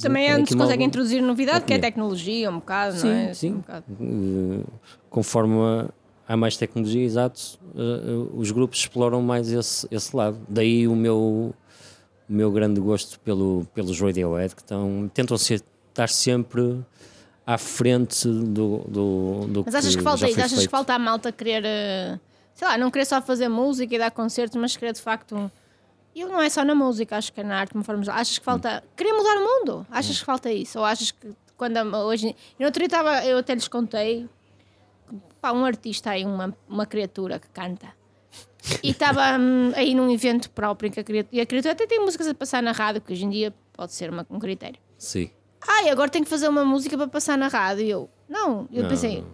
Também 0.00 0.30
é 0.30 0.36
onde 0.36 0.50
se 0.50 0.56
consegue 0.56 0.84
introduzir 0.84 1.20
novidade, 1.20 1.64
que 1.64 1.74
é 1.74 1.78
tecnologia, 1.78 2.48
um 2.48 2.60
bocado, 2.60 2.96
Sim, 2.96 3.08
não 3.08 3.14
é? 3.14 3.34
sim. 3.34 3.64
Um. 4.00 4.60
Eh, 4.60 4.64
conforme 5.10 5.88
há 6.28 6.36
mais 6.36 6.56
tecnologia, 6.56 7.02
exato, 7.04 7.58
eh, 7.74 8.28
os 8.34 8.52
grupos 8.52 8.78
exploram 8.78 9.20
mais 9.20 9.50
esse, 9.50 9.86
esse 9.90 10.14
lado. 10.16 10.38
Daí 10.48 10.86
o 10.86 10.94
meu, 10.94 11.18
o 11.18 12.32
meu 12.32 12.52
grande 12.52 12.80
gosto 12.80 13.18
pelo, 13.20 13.66
pelos 13.74 14.00
Radiohead, 14.00 14.54
que 14.54 14.62
estão, 14.62 15.10
tentam 15.12 15.36
ser, 15.36 15.60
estar 15.88 16.08
sempre 16.08 16.78
à 17.44 17.58
frente 17.58 18.28
do, 18.28 18.78
do, 18.86 19.46
do 19.48 19.62
Mas 19.66 19.74
achas 19.74 19.96
que 19.96 20.02
falta 20.02 20.28
isso? 20.28 20.40
Achas 20.40 20.60
que 20.60 20.68
falta 20.68 20.94
a 20.94 20.98
malta 21.00 21.32
querer, 21.32 21.64
sei 22.54 22.68
lá, 22.68 22.78
não 22.78 22.92
querer 22.92 23.06
só 23.06 23.20
fazer 23.20 23.48
música 23.48 23.92
e 23.92 23.98
dar 23.98 24.12
concertos, 24.12 24.56
mas 24.60 24.76
querer 24.76 24.92
de 24.92 25.00
facto. 25.00 25.34
um- 25.34 25.50
E 26.14 26.24
não 26.24 26.40
é 26.40 26.48
só 26.50 26.64
na 26.64 26.74
música, 26.74 27.16
acho 27.16 27.32
que 27.32 27.40
é 27.40 27.44
na 27.44 27.58
arte, 27.60 27.70
de 27.72 27.78
uma 27.78 27.84
forma 27.84 28.02
geral. 28.02 28.20
Achas 28.20 28.38
que 28.38 28.44
falta. 28.44 28.82
Querer 28.96 29.12
mudar 29.14 29.36
o 29.38 29.40
mundo? 29.44 29.86
Achas 29.90 30.18
que 30.18 30.24
falta 30.24 30.52
isso? 30.52 30.78
Ou 30.78 30.84
achas 30.84 31.10
que 31.10 31.32
quando 31.56 31.78
hoje. 31.96 32.36
Eu, 32.58 32.66
outro 32.66 32.80
dia 32.80 32.86
estava, 32.86 33.24
eu 33.24 33.38
até 33.38 33.54
lhes 33.54 33.68
contei. 33.68 34.28
Pá, 35.40 35.52
um 35.52 35.64
artista 35.64 36.10
aí, 36.10 36.24
uma, 36.24 36.56
uma 36.68 36.86
criatura 36.86 37.38
que 37.38 37.48
canta. 37.48 37.88
E 38.82 38.90
estava 38.90 39.38
hum, 39.38 39.72
aí 39.74 39.94
num 39.94 40.10
evento 40.12 40.48
próprio 40.50 40.88
em 40.88 40.90
que 40.92 41.00
a 41.00 41.04
criatura, 41.04 41.36
e 41.36 41.40
a 41.40 41.46
criatura 41.46 41.72
até 41.72 41.86
tem 41.86 41.98
músicas 42.00 42.28
a 42.28 42.34
passar 42.34 42.62
na 42.62 42.70
rádio, 42.72 43.00
que 43.00 43.12
hoje 43.12 43.24
em 43.24 43.30
dia 43.30 43.52
pode 43.72 43.92
ser 43.92 44.08
uma- 44.10 44.24
um 44.30 44.38
critério. 44.38 44.78
Sim. 44.96 45.30
Ai, 45.66 45.88
agora 45.90 46.08
tenho 46.10 46.24
que 46.24 46.30
fazer 46.30 46.48
uma 46.48 46.64
música 46.64 46.96
para 46.96 47.08
passar 47.08 47.36
na 47.36 47.48
rádio. 47.48 47.84
E 47.84 47.90
eu, 47.90 48.08
não, 48.28 48.68
eu 48.72 48.82
Não, 48.84 48.88
pensei. 48.88 49.24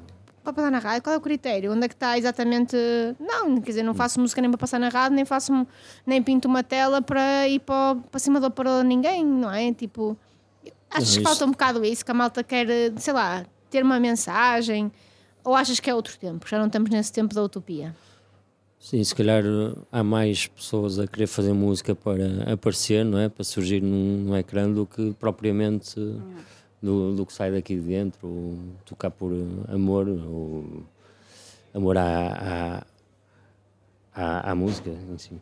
Para 0.52 0.62
passar 0.62 0.70
na 0.70 0.78
rádio, 0.78 1.02
qual 1.02 1.14
é 1.14 1.18
o 1.18 1.20
critério? 1.20 1.72
Onde 1.72 1.84
é 1.84 1.88
que 1.88 1.94
está 1.94 2.16
exatamente. 2.16 2.76
Não, 3.18 3.60
quer 3.60 3.70
dizer, 3.70 3.82
não 3.82 3.94
faço 3.94 4.20
música 4.20 4.40
nem 4.40 4.50
para 4.50 4.58
passar 4.58 4.78
na 4.78 4.88
rádio, 4.88 5.16
nem 5.16 5.24
faço 5.24 5.66
nem 6.06 6.22
pinto 6.22 6.48
uma 6.48 6.62
tela 6.62 7.02
para 7.02 7.48
ir 7.48 7.60
para, 7.60 7.96
para 8.10 8.20
cima 8.20 8.40
do 8.40 8.46
aparelho 8.46 8.82
de 8.82 8.88
ninguém, 8.88 9.24
não 9.24 9.52
é? 9.52 9.72
Tipo, 9.72 10.16
achas 10.90 11.16
Não, 11.16 11.22
que 11.22 11.28
falta 11.28 11.44
um 11.44 11.50
bocado 11.50 11.84
isso, 11.84 12.04
que 12.04 12.10
a 12.10 12.14
malta 12.14 12.42
quer, 12.42 12.66
sei 12.96 13.12
lá, 13.12 13.44
ter 13.70 13.82
uma 13.82 14.00
mensagem? 14.00 14.90
Ou 15.44 15.54
achas 15.54 15.80
que 15.80 15.88
é 15.88 15.94
outro 15.94 16.16
tempo? 16.18 16.46
Já 16.48 16.58
não 16.58 16.66
estamos 16.66 16.90
nesse 16.90 17.12
tempo 17.12 17.34
da 17.34 17.42
utopia? 17.42 17.94
Sim, 18.80 19.02
se 19.02 19.14
calhar 19.14 19.42
há 19.90 20.04
mais 20.04 20.46
pessoas 20.46 20.98
a 21.00 21.06
querer 21.06 21.26
fazer 21.26 21.52
música 21.52 21.96
para 21.96 22.52
aparecer, 22.52 23.04
não 23.04 23.18
é? 23.18 23.28
Para 23.28 23.42
surgir 23.42 23.82
num, 23.82 24.18
num 24.18 24.36
ecrã 24.36 24.70
do 24.70 24.86
que 24.86 25.12
propriamente 25.14 25.98
uh, 25.98 26.22
do, 26.82 27.14
do 27.14 27.26
que 27.26 27.32
sai 27.32 27.50
daqui 27.50 27.74
de 27.76 27.82
dentro, 27.82 28.26
ou 28.26 28.58
tocar 28.84 29.10
por 29.10 29.32
uh, 29.32 29.64
amor, 29.72 30.08
ou 30.08 30.82
amor 31.74 31.96
à, 31.98 32.82
à, 34.14 34.22
à, 34.22 34.50
à 34.50 34.54
música 34.54 34.90
em 34.90 35.18
si. 35.18 35.32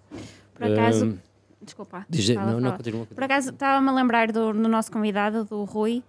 Por 0.54 0.64
acaso. 0.72 1.06
Hum, 1.06 1.18
Desculpa. 1.60 2.06
diz- 2.08 2.28
não, 2.30 2.60
não, 2.60 2.72
continua, 2.76 3.06
Por 3.06 3.24
acaso 3.24 3.50
estava-me 3.50 3.88
a 3.88 3.92
lembrar 3.92 4.30
do, 4.30 4.52
do 4.52 4.68
nosso 4.68 4.90
convidado, 4.92 5.44
do 5.44 5.64
Rui, 5.64 6.02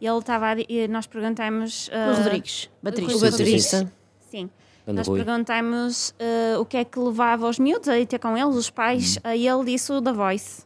e 0.00 0.06
ele 0.06 0.18
estava 0.18 0.48
a 0.48 0.54
di- 0.54 0.66
e 0.68 0.88
nós 0.88 1.06
perguntamos. 1.06 1.88
O 1.88 1.90
ah, 1.94 2.14
Rodrigues, 2.16 2.70
baterista. 2.82 3.16
O 3.16 3.30
baterista. 3.30 3.92
Sim. 4.30 4.50
Anda, 4.86 4.94
Nós 4.98 5.06
Rui. 5.08 5.22
perguntamos 5.22 6.14
ah, 6.18 6.58
o 6.60 6.64
que 6.64 6.76
é 6.76 6.84
que 6.84 6.98
levava 6.98 7.48
os 7.48 7.58
miúdos 7.58 7.88
a 7.88 7.98
ir 7.98 8.06
ter 8.06 8.18
com 8.18 8.36
eles, 8.36 8.56
os 8.56 8.70
pais, 8.70 9.16
Hum. 9.24 9.30
e 9.32 9.46
ele 9.46 9.64
disse 9.64 9.92
o 9.92 10.00
da 10.00 10.12
Voice. 10.12 10.64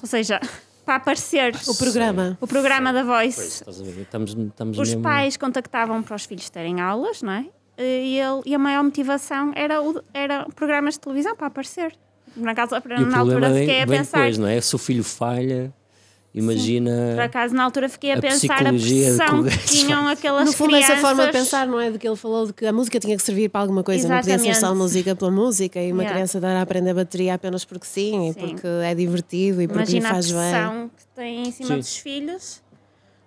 Ou 0.00 0.06
seja, 0.08 0.40
para 0.84 0.96
aparecer 0.96 1.54
O 1.68 1.74
programa. 1.74 2.36
o 2.40 2.46
programa 2.46 2.92
da 2.92 3.04
Pois, 3.04 3.34
Voice. 3.36 3.40
estás 3.60 3.80
a 3.80 3.84
ver? 3.84 4.02
Estamos, 4.02 4.30
estamos 4.34 4.78
Os 4.78 4.88
mesmo- 4.88 5.02
pais 5.02 5.36
contactavam 5.36 6.02
para 6.02 6.16
os 6.16 6.24
filhos 6.24 6.48
terem 6.50 6.80
aulas, 6.80 7.22
não 7.22 7.32
é? 7.32 7.46
E, 7.78 8.18
ele, 8.18 8.42
e 8.46 8.54
a 8.54 8.58
maior 8.58 8.84
motivação 8.84 9.52
era, 9.54 9.80
o, 9.82 10.02
era 10.12 10.46
programas 10.54 10.94
de 10.94 11.00
televisão 11.00 11.34
para 11.34 11.46
aparecer. 11.46 11.94
Na, 12.36 12.54
casa, 12.54 12.82
na 12.86 13.18
altura 13.18 13.50
vem, 13.50 13.66
fiquei 13.66 13.82
a 13.82 13.86
pensar. 13.86 14.18
depois, 14.18 14.38
não 14.38 14.46
é? 14.46 14.60
Se 14.60 14.74
o 14.74 14.78
filho 14.78 15.04
falha, 15.04 15.72
imagina. 16.34 16.90
Por 17.14 17.22
acaso, 17.22 17.54
na 17.54 17.64
altura 17.64 17.88
fiquei 17.88 18.12
a, 18.12 18.16
a 18.18 18.20
pensar 18.20 18.66
a 18.66 18.72
pressão 18.72 19.44
que 19.44 19.58
tinham 19.66 20.06
aquelas 20.08 20.46
No 20.46 20.52
fundo, 20.52 20.70
crianças. 20.70 20.90
essa 20.90 21.00
forma 21.00 21.26
de 21.26 21.32
pensar, 21.32 21.66
não 21.66 21.80
é? 21.80 21.90
De 21.90 21.98
que 21.98 22.06
ele 22.08 22.16
falou 22.16 22.46
de 22.46 22.52
que 22.52 22.64
a 22.66 22.72
música 22.72 22.98
tinha 22.98 23.16
que 23.16 23.22
servir 23.22 23.48
para 23.48 23.60
alguma 23.60 23.82
coisa, 23.82 24.08
não 24.08 24.16
podia 24.16 24.38
ser 24.38 24.44
só 24.44 24.50
Exatamente. 24.50 24.78
música 24.78 25.16
pela 25.16 25.30
música 25.30 25.80
e 25.80 25.92
uma 25.92 26.02
Yeah. 26.02 26.14
criança 26.16 26.40
dar 26.40 26.56
a 26.56 26.62
aprender 26.62 26.94
bateria 26.94 27.34
apenas 27.34 27.64
porque 27.64 27.86
sim, 27.86 28.28
e 28.30 28.32
Sim. 28.32 28.40
porque 28.40 28.66
é 28.66 28.94
divertido 28.94 29.60
e 29.62 29.68
porque 29.68 29.92
lhe 29.92 29.98
Imagina 29.98 30.08
a 30.08 30.12
faz 30.14 30.30
bem. 30.30 30.40
pressão 30.40 30.90
que 30.96 31.06
tem 31.14 31.42
em 31.48 31.52
cima 31.52 31.68
Sim. 31.68 31.76
dos 31.78 31.96
filhos 31.98 32.62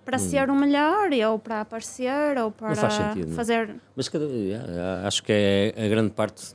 para 0.04 0.20
ser 0.20 0.50
o 0.52 0.56
melhor, 0.56 1.10
ou 1.32 1.40
para 1.40 1.62
aparecer, 1.62 2.38
ou 2.38 2.52
para 2.52 2.76
faz 2.76 2.94
sentido, 2.94 3.28
não. 3.30 3.36
fazer. 3.36 3.76
Mas 3.96 4.08
cada, 4.08 4.26
acho 5.06 5.24
que 5.24 5.32
é 5.32 5.74
a 5.84 5.88
grande 5.88 6.12
parte 6.12 6.54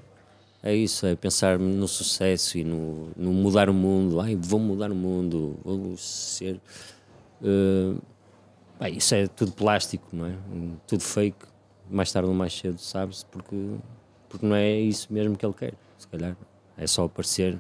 é 0.63 0.75
isso, 0.75 1.07
é 1.07 1.15
pensar 1.17 1.59
no 1.59 1.89
sucesso 1.89 2.59
e 2.59 2.65
no, 2.65 3.09
no 3.17 3.33
mudar 3.33 3.69
o 3.71 3.75
mundo. 3.75 4.21
Ai, 4.21 4.37
vou 4.37 4.61
mudar 4.61 4.91
o 4.93 4.95
mundo, 4.95 5.59
vou 5.65 5.97
ser. 5.97 6.61
eh, 7.43 7.95
bem, 8.79 8.97
isso 8.99 9.15
é 9.15 9.27
tudo 9.27 9.53
plástico, 9.53 10.07
não 10.13 10.27
é? 10.27 10.35
Tudo 10.87 11.03
fake. 11.03 11.47
Mais 11.91 12.13
tarde 12.13 12.29
ou 12.29 12.35
mais 12.35 12.53
cedo, 12.57 12.79
sabe-se, 12.79 13.27
porque, 13.27 13.57
porque 14.29 14.47
não 14.47 14.55
é 14.55 14.79
isso 14.79 15.13
mesmo 15.13 15.37
que 15.37 15.45
ele 15.45 15.55
quer. 15.55 15.75
Se 15.99 16.07
calhar 16.07 16.37
é 16.77 16.87
só 16.87 17.05
aparecer, 17.05 17.59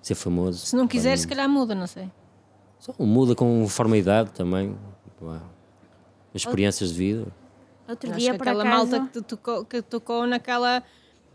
ser 0.00 0.14
famoso. 0.14 0.64
Se 0.64 0.76
não 0.76 0.86
quiser, 0.86 1.16
se 1.18 1.26
calhar 1.26 1.48
muda, 1.48 1.74
não 1.74 1.86
sei. 1.88 2.08
Só 2.78 2.94
muda 3.00 3.34
conforme 3.34 3.96
a 3.96 3.98
idade 4.00 4.30
também. 4.30 4.76
Pá, 5.20 5.42
Experiências 6.32 6.90
de 6.90 6.98
vida. 6.98 7.26
Outro 7.88 8.10
Acho 8.10 8.18
dia, 8.20 8.34
por 8.34 8.46
aquela 8.46 8.62
acaso. 8.62 8.90
malta 8.92 9.06
que 9.08 9.12
te 9.20 9.22
tocou, 9.26 9.64
que 9.64 9.82
tocou 9.82 10.26
naquela. 10.26 10.82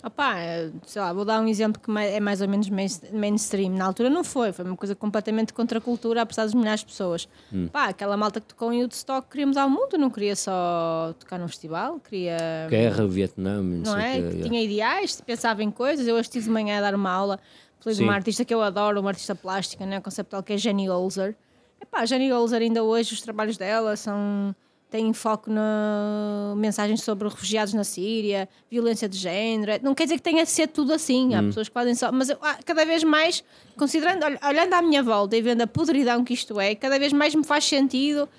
Opá, 0.04 0.38
eh, 0.38 0.70
sei 0.86 1.02
lá, 1.02 1.14
vou 1.14 1.24
dar 1.24 1.40
um 1.40 1.48
exemplo 1.48 1.82
que 1.82 1.90
é 1.98 2.20
mais 2.20 2.42
ou 2.42 2.48
menos 2.50 2.70
main- 2.70 2.88
mainstream. 3.14 3.72
Na 3.72 3.86
altura 3.86 4.10
não 4.10 4.22
foi, 4.24 4.52
foi 4.52 4.66
uma 4.66 4.76
coisa 4.76 4.94
completamente 4.94 5.54
contra 5.54 5.78
a 5.78 5.82
cultura, 5.82 6.22
apesar 6.24 6.44
das 6.44 6.54
milhares 6.54 6.82
de 6.82 6.88
pessoas. 6.88 7.28
Hum. 7.54 7.70
Pá, 7.72 7.86
aquela 7.86 8.18
malta 8.18 8.42
que 8.42 8.48
tocou 8.48 8.74
em 8.74 8.82
Woodstock 8.82 9.30
queria 9.30 9.48
mudar 9.48 9.66
o 9.66 9.70
mundo, 9.70 9.98
não 9.98 10.10
queria 10.10 10.36
só 10.36 11.16
tocar 11.18 11.40
num 11.40 11.48
festival, 11.48 12.02
queria. 12.02 12.38
Guerra, 12.70 13.08
Vietnã, 13.08 13.62
não, 13.62 13.78
não 13.78 13.94
sei 13.94 14.02
é? 14.02 14.30
Que 14.32 14.42
tinha 14.50 14.62
ideais, 14.62 15.22
pensava 15.22 15.64
em 15.64 15.72
coisas. 15.72 16.06
Eu 16.06 16.16
hoje 16.16 16.24
estive 16.24 16.46
de 16.46 16.52
manhã 16.52 16.80
a 16.80 16.82
dar 16.82 16.96
uma 16.96 17.10
aula 17.10 17.40
falei 17.80 17.96
de 17.96 17.98
Sim. 17.98 18.04
uma 18.06 18.14
artista 18.14 18.46
que 18.46 18.54
eu 18.54 18.62
adoro, 18.62 19.00
uma 19.02 19.10
artista 19.10 19.36
plástica, 19.36 19.86
né, 19.86 20.00
conceptual, 20.00 20.42
que 20.42 20.54
é 20.54 20.58
Jenny 20.58 20.90
Olzer. 20.90 21.36
Epá, 21.82 22.06
Jenny 22.06 22.32
Olzer 22.32 22.62
ainda 22.62 22.82
hoje 22.82 23.14
os 23.14 23.22
trabalhos 23.22 23.58
dela 23.58 23.96
são 23.98 24.56
têm 24.94 25.12
foco 25.12 25.50
na 25.50 26.54
mensagens 26.56 27.02
sobre 27.02 27.28
refugiados 27.28 27.74
na 27.74 27.84
Síria, 27.84 28.48
violência 28.70 29.10
de 29.10 29.18
género. 29.18 29.84
Não 29.84 29.96
quer 29.96 30.04
dizer 30.04 30.18
que 30.18 30.22
tenha 30.22 30.44
de 30.44 30.50
ser 30.52 30.68
tudo 30.68 30.94
assim. 30.94 31.34
Há 31.34 31.42
Hum. 31.42 31.48
pessoas 31.48 31.68
que 31.68 31.74
podem 31.74 31.96
só. 31.96 32.12
Mas 32.12 32.30
eu, 32.30 32.38
ah, 32.42 32.60
cada 32.64 32.86
vez 32.86 33.04
mais, 33.04 33.44
considerando, 33.76 34.24
olh- 34.24 34.38
olhando 34.48 34.74
à 34.74 34.82
minha 34.84 35.02
volta 35.02 35.36
e 35.36 35.42
vendo 35.42 35.62
a 35.62 35.68
podridão 35.68 36.24
que 36.24 36.34
isto 36.36 36.60
é, 36.60 36.76
cada 36.76 37.00
vez 37.00 37.12
mais 37.12 37.34
me 37.34 37.44
faz 37.44 37.64
sentido 37.66 38.30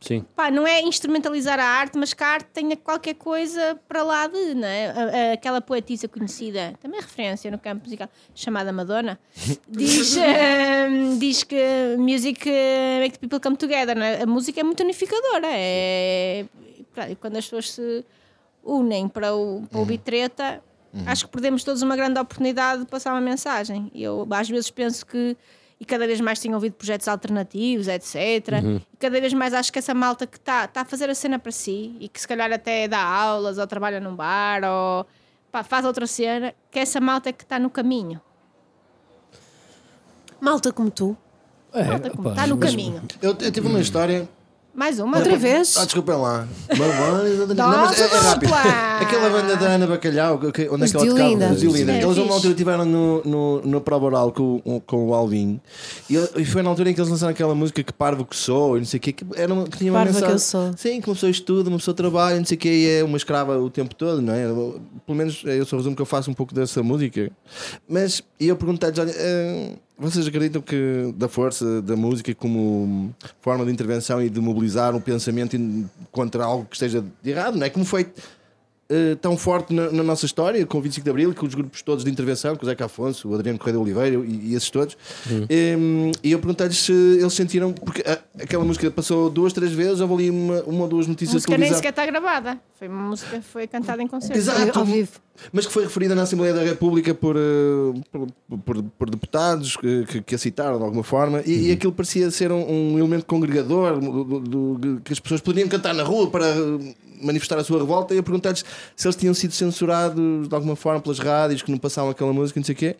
Sim. 0.00 0.24
pá, 0.34 0.50
não 0.50 0.66
é 0.66 0.80
instrumentalizar 0.80 1.60
a 1.60 1.64
arte, 1.64 1.98
mas 1.98 2.14
que 2.14 2.24
a 2.24 2.28
arte 2.28 2.46
tenha 2.54 2.74
qualquer 2.76 3.14
coisa 3.14 3.78
para 3.86 4.02
lá 4.02 4.26
de? 4.26 4.38
A- 4.64 5.30
a- 5.30 5.32
aquela 5.34 5.60
poetisa 5.60 6.08
conhecida, 6.08 6.72
também 6.80 6.98
é 6.98 7.02
referência 7.02 7.50
no 7.50 7.58
campo 7.58 7.84
musical, 7.84 8.08
chamada 8.34 8.72
Madonna, 8.72 9.18
diz, 9.68 10.16
ehm, 10.16 11.18
diz 11.18 11.42
que 11.44 11.96
music 11.98 12.48
eh, 12.48 13.00
make 13.00 13.18
people 13.18 13.38
come 13.40 13.56
together, 13.56 13.94
né? 13.96 14.22
A 14.22 14.26
música 14.26 14.60
é 14.60 14.62
muito 14.64 14.82
unificadora, 14.82 15.48
é 15.50 16.46
e 17.08 17.14
quando 17.14 17.36
as 17.36 17.44
pessoas 17.44 17.70
se 17.70 18.04
unem 18.64 19.08
para, 19.08 19.34
o, 19.34 19.62
para 19.70 19.78
ouvir 19.80 19.98
treta, 19.98 20.62
acho 21.06 21.26
que 21.26 21.30
perdemos 21.32 21.62
todos 21.62 21.82
uma 21.82 21.94
grande 21.96 22.18
oportunidade 22.18 22.82
de 22.82 22.88
passar 22.88 23.12
uma 23.12 23.20
mensagem. 23.20 23.90
Eu 23.94 24.26
às 24.30 24.48
vezes 24.48 24.70
penso 24.70 25.06
que 25.06 25.36
e 25.80 25.84
cada 25.86 26.06
vez 26.06 26.20
mais 26.20 26.38
tenho 26.38 26.54
ouvido 26.54 26.74
projetos 26.74 27.08
alternativos, 27.08 27.88
etc. 27.88 28.14
E 28.92 28.96
cada 28.98 29.18
vez 29.18 29.32
mais 29.32 29.54
acho 29.54 29.72
que 29.72 29.78
essa 29.78 29.94
malta 29.94 30.26
que 30.26 30.36
está 30.36 30.68
tá 30.68 30.82
a 30.82 30.84
fazer 30.84 31.08
a 31.08 31.14
cena 31.14 31.38
para 31.38 31.50
si 31.50 31.96
e 31.98 32.06
que 32.06 32.20
se 32.20 32.28
calhar 32.28 32.52
até 32.52 32.86
dá 32.86 33.02
aulas 33.02 33.56
ou 33.56 33.66
trabalha 33.66 33.98
num 33.98 34.14
bar 34.14 34.62
ou 34.62 35.06
pá, 35.50 35.64
faz 35.64 35.86
outra 35.86 36.06
cena, 36.06 36.54
que 36.70 36.78
essa 36.78 37.00
malta 37.00 37.30
é 37.30 37.32
que 37.32 37.44
está 37.44 37.58
no 37.58 37.70
caminho. 37.70 38.20
Malta 40.38 40.70
como 40.70 40.90
tu. 40.90 41.16
Malta 41.74 42.10
como 42.10 42.28
está 42.28 42.46
no 42.46 42.58
caminho. 42.58 43.02
Eu, 43.22 43.30
eu 43.40 43.50
tive 43.50 43.66
uma 43.66 43.80
história. 43.80 44.28
Mais 44.74 44.98
uma. 45.00 45.18
Outra 45.18 45.36
vez? 45.36 45.76
Ah, 45.76 45.84
desculpem 45.84 46.14
lá. 46.16 46.46
Não, 47.56 47.68
mas 47.68 48.00
é, 48.00 48.04
é 48.04 48.18
rápido. 48.18 48.52
Aquela 49.00 49.28
banda 49.30 49.56
da 49.56 49.66
Ana 49.66 49.86
Bacalhau, 49.86 50.38
que- 50.38 50.68
onde 50.70 50.84
Os 50.84 50.94
é 50.94 50.98
que 50.98 51.08
ela 51.08 51.28
tocava? 51.38 51.52
Os 51.52 51.60
Diolinda. 51.60 51.92
É 51.92 52.02
Eles 52.02 52.16
uma 52.18 52.34
altura 52.34 52.52
estiveram 52.52 52.84
no, 52.84 53.22
no, 53.24 53.60
no 53.62 53.80
prova 53.80 54.06
oral 54.06 54.32
com, 54.32 54.62
o- 54.64 54.80
com 54.80 55.08
o 55.08 55.14
Alvin 55.14 55.60
e, 56.08 56.16
e 56.36 56.44
foi 56.44 56.62
na 56.62 56.70
altura 56.70 56.90
em 56.90 56.94
que 56.94 57.00
eles 57.00 57.10
lançaram 57.10 57.32
aquela 57.32 57.54
música 57.54 57.82
que 57.82 57.92
parvo 57.92 58.24
que 58.24 58.36
sou 58.36 58.76
e 58.76 58.80
não 58.80 58.86
sei 58.86 58.98
o 58.98 59.00
quê, 59.00 59.12
que, 59.12 59.24
era 59.34 59.52
uma, 59.52 59.64
que 59.64 59.76
tinha 59.78 59.92
uma 59.92 60.04
Parva 60.04 60.20
que 60.22 60.32
eu 60.32 60.38
sou. 60.38 60.70
Sim, 60.76 61.00
que 61.00 61.08
uma 61.08 61.14
pessoa 61.14 61.30
estuda, 61.30 61.68
uma 61.68 61.78
pessoa 61.78 61.94
trabalha, 61.94 62.38
não 62.38 62.44
sei 62.44 62.56
o 62.56 62.60
quê, 62.60 62.68
e 62.68 62.88
é 63.00 63.04
uma 63.04 63.16
escrava 63.16 63.58
o 63.58 63.68
tempo 63.68 63.94
todo, 63.94 64.22
não 64.22 64.32
é? 64.32 64.44
Pelo 65.04 65.18
menos 65.18 65.42
é 65.46 65.56
esse 65.58 65.74
o 65.74 65.76
resumo 65.78 65.96
que 65.96 66.02
eu 66.02 66.06
faço 66.06 66.30
um 66.30 66.34
pouco 66.34 66.54
dessa 66.54 66.82
música. 66.82 67.30
Mas 67.88 68.22
e 68.38 68.46
eu 68.48 68.56
perguntei-lhes: 68.56 68.98
olha, 68.98 69.12
eh, 69.16 69.72
vocês 70.00 70.26
acreditam 70.26 70.62
que 70.62 71.12
da 71.14 71.28
força 71.28 71.82
da 71.82 71.94
música 71.94 72.34
como 72.34 73.14
forma 73.40 73.66
de 73.66 73.70
intervenção 73.70 74.22
e 74.22 74.30
de 74.30 74.40
mobilizar 74.40 74.96
um 74.96 75.00
pensamento 75.00 75.56
contra 76.10 76.44
algo 76.44 76.64
que 76.64 76.74
esteja 76.74 77.04
de 77.22 77.30
errado, 77.30 77.56
não 77.56 77.66
é? 77.66 77.70
Como 77.70 77.84
foi 77.84 78.08
eh, 78.90 79.14
tão 79.20 79.36
forte 79.36 79.72
na, 79.72 79.90
na 79.90 80.02
nossa 80.02 80.26
história, 80.26 80.66
com 80.66 80.76
o 80.78 80.80
25 80.82 81.04
de 81.04 81.10
Abril, 81.10 81.34
com 81.34 81.46
os 81.46 81.54
grupos 81.54 81.80
todos 81.80 82.04
de 82.04 82.10
intervenção, 82.10 82.56
com 82.56 82.64
o 82.66 82.68
Zeca 82.68 82.84
Afonso, 82.86 83.28
o 83.28 83.34
Adriano 83.34 83.58
Correia 83.58 83.76
de 83.78 83.82
Oliveira 83.82 84.16
e, 84.26 84.50
e 84.50 84.54
esses 84.54 84.68
todos. 84.68 84.96
Em, 85.48 86.12
e 86.22 86.32
eu 86.32 86.38
perguntei-lhes 86.38 86.76
se 86.78 86.92
eles 86.92 87.32
sentiram, 87.32 87.72
porque 87.72 88.02
a- 88.08 88.18
aquela 88.42 88.64
música 88.64 88.90
passou 88.90 89.30
duas, 89.30 89.52
três 89.52 89.72
vezes, 89.72 90.00
houve 90.00 90.14
ali 90.14 90.30
uma, 90.30 90.62
uma 90.64 90.82
ou 90.82 90.88
duas 90.88 91.06
A 91.06 91.08
notícias 91.08 91.34
música 91.36 91.54
de 91.54 91.60
nem 91.60 91.72
sequer 91.74 91.90
está 91.90 92.04
gravada. 92.06 92.58
Foi 92.78 92.88
uma 92.88 93.02
música 93.10 93.38
que 93.38 93.44
foi 93.44 93.66
cantada 93.66 94.02
em 94.02 94.06
concerto. 94.06 94.36
Exato, 94.36 94.78
Ao 94.78 94.84
vivo. 94.84 95.10
mas 95.52 95.66
que 95.66 95.72
foi 95.72 95.84
referida 95.84 96.14
na 96.14 96.22
Assembleia 96.22 96.52
da 96.54 96.62
República 96.62 97.14
por, 97.14 97.36
eh, 97.36 98.00
por, 98.10 98.26
por- 98.64 98.82
por 98.98 99.10
deputados 99.10 99.76
que, 99.76 100.04
que, 100.06 100.22
que 100.22 100.34
a 100.34 100.38
citaram 100.38 100.78
de 100.78 100.84
alguma 100.84 101.02
forma, 101.04 101.42
e, 101.46 101.68
e 101.68 101.72
aquilo 101.72 101.92
parecia 101.92 102.30
ser 102.30 102.50
um, 102.52 102.92
um 102.94 102.98
elemento 102.98 103.26
congregador 103.26 103.98
do- 104.00 104.24
do- 104.40 104.78
do- 104.78 105.00
que 105.02 105.12
as 105.12 105.20
pessoas 105.20 105.40
poderiam 105.40 105.68
cantar 105.68 105.94
na 105.94 106.02
rua 106.02 106.30
para 106.30 106.46
manifestar 107.22 107.58
a 107.58 107.64
sua 107.64 107.78
revolta. 107.78 108.14
E 108.14 108.16
eu 108.16 108.22
perguntei-lhes 108.22 108.64
se 108.96 109.06
eles 109.06 109.16
tinham 109.16 109.34
sido 109.34 109.52
censurados 109.52 110.48
de 110.48 110.54
alguma 110.54 110.76
forma 110.76 111.00
pelas 111.00 111.18
rádios 111.18 111.62
que 111.62 111.70
não 111.70 111.78
passavam 111.78 112.10
aquela 112.10 112.32
música, 112.32 112.58
não 112.58 112.64
sei 112.64 112.74
o 112.74 112.78
quê. 112.78 112.96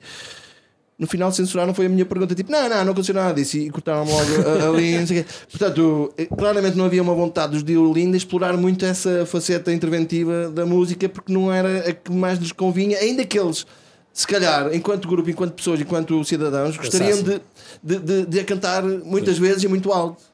No 0.99 1.07
final 1.07 1.33
censuraram 1.33 1.72
foi 1.72 1.87
a 1.87 1.89
minha 1.89 2.05
pergunta, 2.05 2.35
tipo, 2.35 2.53
não, 2.53 2.68
não, 2.68 2.85
não 2.85 2.93
aconteceu 2.93 3.14
nada 3.14 3.33
disso 3.33 3.57
e 3.57 3.70
cortaram 3.70 4.05
logo 4.05 4.74
ali, 4.74 4.99
não 5.01 5.07
sei 5.07 5.20
o 5.20 5.24
quê. 5.24 5.31
Portanto, 5.51 6.12
eh, 6.18 6.26
claramente 6.26 6.76
não 6.76 6.85
havia 6.85 7.01
uma 7.01 7.14
vontade 7.14 7.53
dos 7.53 7.64
Diolinda 7.64 8.18
explorar 8.18 8.55
muito 8.59 8.85
essa 8.85 9.24
faceta 9.24 9.72
interventiva 9.72 10.51
da 10.51 10.66
música 10.66 11.09
porque 11.09 11.33
não 11.33 11.51
era 11.51 11.89
a 11.89 11.93
que 11.95 12.12
mais 12.12 12.39
lhes 12.39 12.53
convinha, 12.53 12.99
ainda 12.99 13.24
que 13.24 13.39
eles, 13.39 13.66
se 14.12 14.26
calhar, 14.26 14.74
enquanto 14.74 15.09
grupo, 15.09 15.31
enquanto 15.31 15.55
pessoas, 15.55 15.81
enquanto 15.81 16.22
cidadãos, 16.22 16.76
gostariam 16.76 17.22
de, 17.22 17.41
de, 17.83 17.99
de, 17.99 18.26
de 18.26 18.41
a 18.41 18.45
cantar 18.45 18.83
muitas 18.83 19.39
vezes 19.39 19.62
e 19.62 19.68
muito 19.68 19.91
alto. 19.91 20.30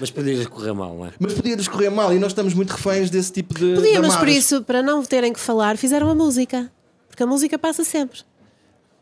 Mas 0.00 0.10
podia 0.10 0.48
correr 0.48 0.72
mal, 0.72 0.94
não 0.96 1.06
é? 1.06 1.12
Mas 1.18 1.34
podia-lhes 1.34 1.68
correr 1.68 1.90
mal 1.90 2.12
e 2.12 2.18
nós 2.18 2.32
estamos 2.32 2.54
muito 2.54 2.70
reféns 2.70 3.10
desse 3.10 3.30
tipo 3.32 3.54
de. 3.54 3.74
Podia, 3.74 4.00
mas 4.00 4.16
por 4.16 4.28
isso, 4.28 4.62
para 4.62 4.82
não 4.82 5.02
terem 5.04 5.32
que 5.32 5.38
falar, 5.40 5.76
fizeram 5.76 6.08
a 6.08 6.14
música. 6.14 6.70
Porque 7.08 7.22
a 7.22 7.26
música 7.26 7.58
passa 7.58 7.84
sempre. 7.84 8.20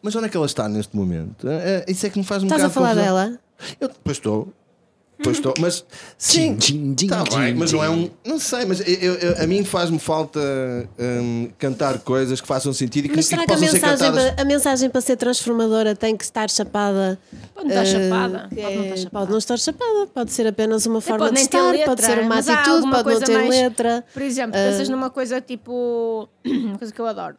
Mas 0.03 0.14
onde 0.16 0.26
é 0.26 0.28
que 0.28 0.36
ela 0.36 0.46
está 0.46 0.68
neste 0.68 0.94
momento? 0.96 1.49
É, 1.49 1.84
isso 1.88 2.07
é 2.07 2.11
que 2.11 2.18
me 2.18 2.24
faz 2.24 2.42
um 2.42 2.46
Estás 2.46 2.62
a 2.64 2.68
bocado 2.68 2.74
falar 2.86 2.94
confusão. 2.94 3.26
dela? 3.26 3.40
Eu, 3.80 3.90
pois 4.03 4.16
estou. 4.16 4.53
Pois 5.22 5.36
estou, 5.38 5.52
mas 5.58 5.84
sim, 6.16 6.54
Tchim, 6.56 6.94
tchim, 6.94 7.08
tá 7.08 7.24
tchim, 7.24 7.38
bem, 7.40 7.54
mas 7.54 7.72
não 7.72 7.82
é 7.82 7.90
um. 7.90 8.08
Não 8.24 8.38
sei, 8.38 8.64
mas 8.64 8.80
eu- 8.86 9.14
eu- 9.14 9.42
a 9.42 9.46
mim 9.48 9.64
faz-me 9.64 9.98
falta 9.98 10.38
hum, 10.98 11.50
cantar 11.58 11.98
coisas 11.98 12.40
que 12.40 12.46
façam 12.46 12.72
sentido 12.72 13.06
e 13.06 13.08
que, 13.08 13.16
Mas 13.16 13.24
e 13.26 13.28
será 13.30 13.42
que 13.42 13.48
que 13.48 13.52
a 13.52 13.56
possam 13.56 13.68
ser 13.68 13.74
mensagem, 13.80 13.98
cantadas. 14.12 14.30
para, 14.34 14.42
a 14.42 14.44
mensagem 14.44 14.90
para 14.90 15.00
ser 15.00 15.16
transformadora 15.16 15.96
tem 15.96 16.16
que 16.16 16.22
estar 16.22 16.48
chapada? 16.48 17.18
Pode 17.54 17.68
não 17.68 17.82
estar 17.82 17.98
eh, 17.98 18.04
chapada. 18.04 18.48
que 18.48 18.54
Pode 18.62 18.76
não 18.76 18.82
é- 18.82 18.86
estar 18.86 18.96
chapada. 18.96 19.10
pode 19.18 19.30
não 19.32 19.38
estar 19.38 19.56
chapada, 19.58 20.06
pode 20.14 20.32
ser 20.32 20.46
apenas 20.46 20.86
uma 20.86 21.00
forma 21.00 21.24
pode 21.26 21.34
de 21.36 21.42
estar, 21.42 21.70
letra, 21.72 21.86
pode 21.86 22.02
ser 22.04 22.18
uma 22.20 22.34
atitude, 22.36 22.64
pode 22.64 22.86
não 22.86 23.02
coisa 23.02 23.20
ter 23.26 23.32
mais- 23.34 23.48
letra. 23.50 24.04
Por 24.12 24.22
exemplo, 24.22 24.52
Ah. 24.56 24.70
pensas 24.70 24.88
numa 24.88 25.10
coisa 25.10 25.40
tipo. 25.40 26.28
uma 26.46 26.78
coisa 26.78 26.92
que 26.94 27.00
eu 27.00 27.06
adoro. 27.06 27.34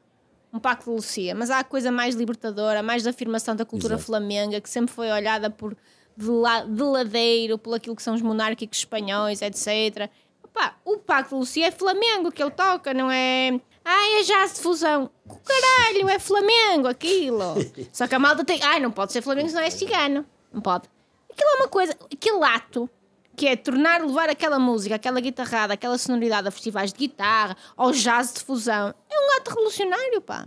Um 0.51 0.59
pacto 0.59 0.85
de 0.89 0.95
Lucia, 0.95 1.33
mas 1.35 1.49
há 1.49 1.59
a 1.59 1.63
coisa 1.63 1.91
mais 1.91 2.15
libertadora, 2.15 2.81
mais 2.83 3.03
da 3.03 3.11
afirmação 3.11 3.55
da 3.55 3.63
cultura 3.63 3.93
Exato. 3.93 4.05
flamenga, 4.07 4.59
que 4.59 4.69
sempre 4.69 4.93
foi 4.93 5.09
olhada 5.11 5.49
por 5.49 5.75
de, 6.19 6.29
la, 6.29 6.63
de 6.65 6.83
ladeiro, 6.83 7.57
por 7.57 7.73
aquilo 7.73 7.95
que 7.95 8.03
são 8.03 8.13
os 8.13 8.21
monárquicos 8.21 8.79
espanhóis, 8.79 9.41
etc. 9.41 10.09
Opa, 10.43 10.75
o 10.83 10.97
pacto 10.97 11.35
de 11.35 11.39
Lucia 11.39 11.67
é 11.67 11.71
Flamengo 11.71 12.29
que 12.29 12.43
ele 12.43 12.51
toca, 12.51 12.93
não 12.93 13.09
é. 13.09 13.59
Ah, 13.85 14.19
é 14.19 14.23
jazz 14.23 14.55
de 14.55 14.59
fusão. 14.59 15.09
Caralho, 15.45 16.09
é 16.09 16.19
Flamengo 16.19 16.87
aquilo. 16.89 17.55
Só 17.93 18.05
que 18.05 18.15
a 18.15 18.19
malta 18.19 18.43
tem. 18.43 18.61
Ai, 18.61 18.81
não 18.81 18.91
pode 18.91 19.13
ser 19.13 19.21
Flamengo, 19.21 19.47
senão 19.47 19.63
é 19.63 19.69
cigano. 19.69 20.25
Não 20.51 20.61
pode. 20.61 20.89
Aquilo 21.31 21.49
é 21.51 21.55
uma 21.55 21.69
coisa. 21.69 21.95
Aquele 22.11 22.43
ato 22.43 22.89
que 23.37 23.47
é 23.47 23.55
tornar 23.55 24.01
levar 24.01 24.29
aquela 24.29 24.59
música, 24.59 24.95
aquela 24.95 25.21
guitarrada, 25.21 25.73
aquela 25.73 25.97
sonoridade 25.97 26.49
a 26.49 26.51
festivais 26.51 26.91
de 26.91 26.99
guitarra, 26.99 27.55
ao 27.77 27.93
jazz 27.93 28.33
de 28.33 28.41
fusão, 28.41 28.93
é 29.09 29.17
um 29.17 29.37
ato 29.37 29.51
revolucionário, 29.51 30.21
pá. 30.21 30.45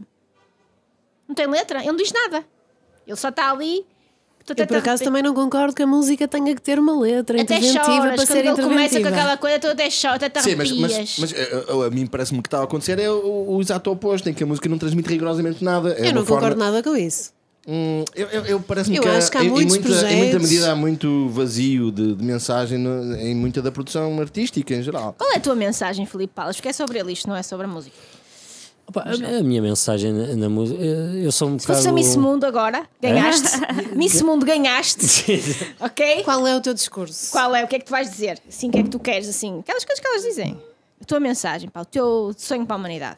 Não 1.26 1.34
tem 1.34 1.46
letra, 1.46 1.78
ele 1.78 1.88
não 1.88 1.96
diz 1.96 2.12
nada. 2.12 2.44
Ele 3.06 3.16
só 3.16 3.30
está 3.30 3.50
ali. 3.50 3.86
Eu 4.48 4.66
por 4.66 4.76
acaso 4.76 5.04
também 5.04 5.22
não 5.22 5.34
concordo 5.34 5.74
que 5.74 5.82
a 5.82 5.86
música 5.86 6.26
tenha 6.28 6.54
que 6.54 6.60
ter 6.60 6.78
uma 6.78 6.98
letra 7.00 7.40
até 7.40 7.56
interventiva 7.56 7.84
choras, 7.84 7.98
para 8.02 8.14
quando 8.16 8.26
ser 8.26 8.38
ele 8.38 8.48
começa 8.50 8.68
com 8.68 8.72
interventiva. 9.00 9.08
aquela 9.08 9.36
coisa, 9.36 9.58
tu 9.58 9.66
até 9.68 9.90
choras, 9.90 10.22
até 10.22 10.40
Sim, 10.42 10.56
mas, 10.56 10.72
mas, 10.72 11.16
mas, 11.18 11.32
eh, 11.32 11.64
eh, 11.68 11.86
a 11.86 11.90
mim 11.90 12.06
parece-me 12.06 12.38
que 12.38 12.40
o 12.40 12.42
que 12.42 12.48
está 12.48 12.60
a 12.60 12.64
acontecer 12.64 12.98
é 12.98 13.10
o, 13.10 13.46
o 13.56 13.60
exato 13.60 13.90
oposto, 13.90 14.28
em 14.28 14.34
que 14.34 14.42
a 14.42 14.46
música 14.46 14.68
não 14.68 14.78
transmite 14.78 15.08
rigorosamente 15.08 15.62
nada. 15.64 15.94
É 15.98 16.08
Eu 16.08 16.14
não 16.14 16.24
forma... 16.26 16.40
concordo 16.48 16.58
nada 16.58 16.82
com 16.82 16.96
isso. 16.96 17.32
Hum, 17.66 18.04
eu, 18.16 18.26
eu, 18.26 18.44
eu 18.46 18.60
parece-me 18.60 18.96
Eu 18.96 19.02
que, 19.04 19.08
acho 19.08 19.30
que 19.30 19.38
há 19.38 19.44
em, 19.44 19.46
em 19.46 19.50
muitos 19.50 19.76
muita, 19.78 19.88
em 19.88 19.92
muita 20.16 20.30
projetos. 20.30 20.42
medida 20.50 20.72
há 20.72 20.74
muito 20.74 21.28
vazio 21.28 21.92
de, 21.92 22.16
de 22.16 22.24
mensagem 22.24 22.76
no- 22.76 23.14
em 23.14 23.36
muita 23.36 23.62
da 23.62 23.70
produção 23.70 24.18
artística 24.20 24.74
em 24.74 24.82
geral. 24.82 25.14
Qual 25.16 25.30
é 25.32 25.36
a 25.36 25.40
tua 25.40 25.54
mensagem, 25.54 26.04
Filipe 26.04 26.32
Palas? 26.34 26.56
Porque 26.56 26.68
é 26.70 26.72
sobre 26.72 26.98
ele, 26.98 27.12
isto 27.12 27.28
não 27.28 27.36
é 27.36 27.42
sobre 27.44 27.66
a 27.66 27.68
música. 27.68 27.94
Opa, 28.92 29.04
a, 29.06 29.38
a 29.38 29.42
minha 29.42 29.62
mensagem 29.62 30.12
na, 30.12 30.36
na 30.36 30.48
música, 30.50 30.78
eh, 30.82 31.24
eu 31.24 31.32
sou 31.32 31.48
um 31.48 31.58
Se 31.58 31.66
fosse 31.66 31.88
a 31.88 31.90
bocado. 31.90 31.94
Miss 31.94 32.14
Mundo 32.14 32.44
agora, 32.44 32.86
ganhaste. 33.00 33.48
Miss 33.96 34.20
Mundo 34.20 34.44
ganhaste. 34.44 35.06
ok? 35.80 36.22
Qual 36.24 36.46
é 36.46 36.54
o 36.54 36.60
teu 36.60 36.74
discurso? 36.74 37.32
Qual 37.32 37.54
é? 37.54 37.64
O 37.64 37.66
que 37.66 37.76
é 37.76 37.78
que 37.78 37.86
tu 37.86 37.90
vais 37.90 38.10
dizer? 38.10 38.38
Assim, 38.46 38.68
o 38.68 38.70
que 38.70 38.78
é 38.78 38.82
que 38.82 38.90
tu 38.90 38.98
queres? 38.98 39.26
Assim, 39.30 39.60
aquelas 39.60 39.82
coisas 39.82 39.98
que 39.98 40.06
elas 40.06 40.22
dizem. 40.22 40.60
A 41.00 41.04
tua 41.06 41.18
mensagem, 41.18 41.70
pá, 41.70 41.80
o 41.80 41.84
teu 41.86 42.34
sonho 42.36 42.66
para 42.66 42.76
a 42.76 42.78
humanidade. 42.78 43.16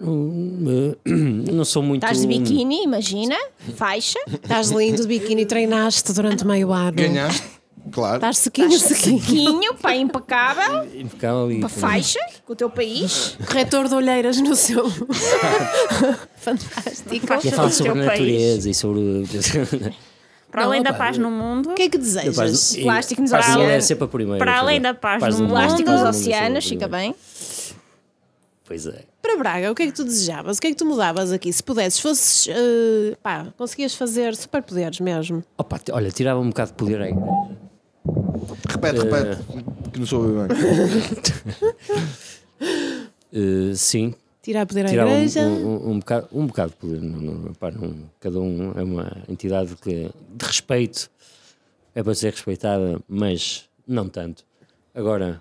Hum, 0.00 0.94
eh, 1.04 1.10
não 1.52 1.64
sou 1.64 1.82
muito. 1.82 2.04
Estás 2.04 2.20
de 2.20 2.28
biquíni, 2.28 2.84
imagina, 2.84 3.36
faixa, 3.74 4.20
Estás 4.32 4.70
lindo 4.70 5.02
de 5.02 5.08
biquíni, 5.08 5.44
treinaste 5.44 6.12
durante 6.12 6.46
meio 6.46 6.72
ano. 6.72 6.92
Ganhaste, 6.92 7.42
claro. 7.90 8.16
Estás 8.16 8.38
sequinho, 8.38 8.78
sequinho. 8.78 9.20
sequinho, 9.20 9.74
pá, 9.74 9.94
impecável, 9.94 10.84
Impecável 10.98 11.50
e- 11.52 11.56
uma 11.58 11.68
faixa, 11.68 12.18
com 12.46 12.52
o 12.52 12.56
teu 12.56 12.70
país. 12.70 13.36
Corretor 13.46 13.88
de 13.88 13.94
olheiras 13.94 14.40
no 14.40 14.54
seu. 14.56 14.84
Fantástico. 16.36 17.26
Do 17.26 17.70
sobre 17.70 17.90
a 17.90 17.94
país. 17.94 18.06
natureza 18.06 18.70
e 18.70 18.74
sobre. 18.74 19.24
Para 20.50 20.62
Não, 20.62 20.68
além 20.70 20.82
da 20.82 20.92
paz 20.92 21.16
no 21.16 21.30
mundo, 21.30 21.70
O 21.70 21.74
que 21.74 21.82
é 21.82 21.88
que 21.88 21.96
desejas? 21.98 22.74
E- 22.74 22.82
Plástico 22.82 23.22
nos 23.22 23.30
paz 23.30 23.46
é 23.48 23.50
oceanos. 23.58 23.84
sempre 23.84 24.04
a 24.04 24.08
primeira. 24.08 24.38
Para 24.38 24.58
além 24.58 24.80
da 24.80 24.92
paz 24.94 25.20
Paz 25.20 25.34
no 25.34 25.42
do 25.42 25.44
mundo. 25.44 25.52
Plástico 25.52 25.84
paz 25.90 26.00
nos 26.02 26.06
é 26.06 26.18
oceanos, 26.20 26.64
fica 26.68 26.88
bem. 26.88 27.14
Pois 28.64 28.86
é. 28.86 29.04
Para 29.22 29.36
Braga, 29.36 29.70
o 29.70 29.74
que 29.74 29.82
é 29.82 29.86
que 29.86 29.92
tu 29.92 30.04
desejavas? 30.04 30.58
O 30.58 30.60
que 30.60 30.68
é 30.68 30.70
que 30.70 30.76
tu 30.76 30.86
mudavas 30.86 31.30
aqui? 31.32 31.52
Se 31.52 31.62
pudesses, 31.62 32.00
fosses. 32.00 32.48
eh, 32.48 33.16
pá, 33.22 33.46
conseguias 33.56 33.94
fazer 33.94 34.34
superpoderes 34.36 34.98
mesmo. 35.00 35.42
Opa, 35.58 35.80
olha, 35.92 36.10
tirava 36.10 36.40
um 36.40 36.48
bocado 36.48 36.70
de 36.70 36.76
poder 36.76 37.00
aí. 37.02 37.12
Repete, 38.68 38.98
repete, 39.00 39.42
que 39.92 39.98
não 39.98 40.06
sou 40.06 40.24
eu 40.26 40.48
bem. 40.48 40.56
Eh, 43.32 43.74
sim, 43.76 44.12
Tirar 44.42 44.66
poder 44.66 44.86
à 44.86 44.88
tirava 44.88 45.10
um, 45.12 45.14
igreja. 45.14 45.40
um, 45.42 45.66
um, 45.66 45.90
um 45.92 45.98
bocado, 46.00 46.28
um 46.32 46.46
bocado 46.48 46.70
de 46.72 46.76
poder. 46.78 47.00
Não, 47.00 47.20
não, 47.20 47.54
pá, 47.54 47.70
não- 47.70 48.10
cada 48.18 48.40
um 48.40 48.72
é 48.76 48.82
uma 48.82 49.22
entidade 49.28 49.76
que, 49.76 50.10
de 50.30 50.44
respeito, 50.44 51.08
é 51.94 52.02
para 52.02 52.12
ser 52.14 52.32
respeitada, 52.32 53.00
mas 53.08 53.68
não 53.86 54.08
tanto. 54.08 54.44
Agora, 54.92 55.40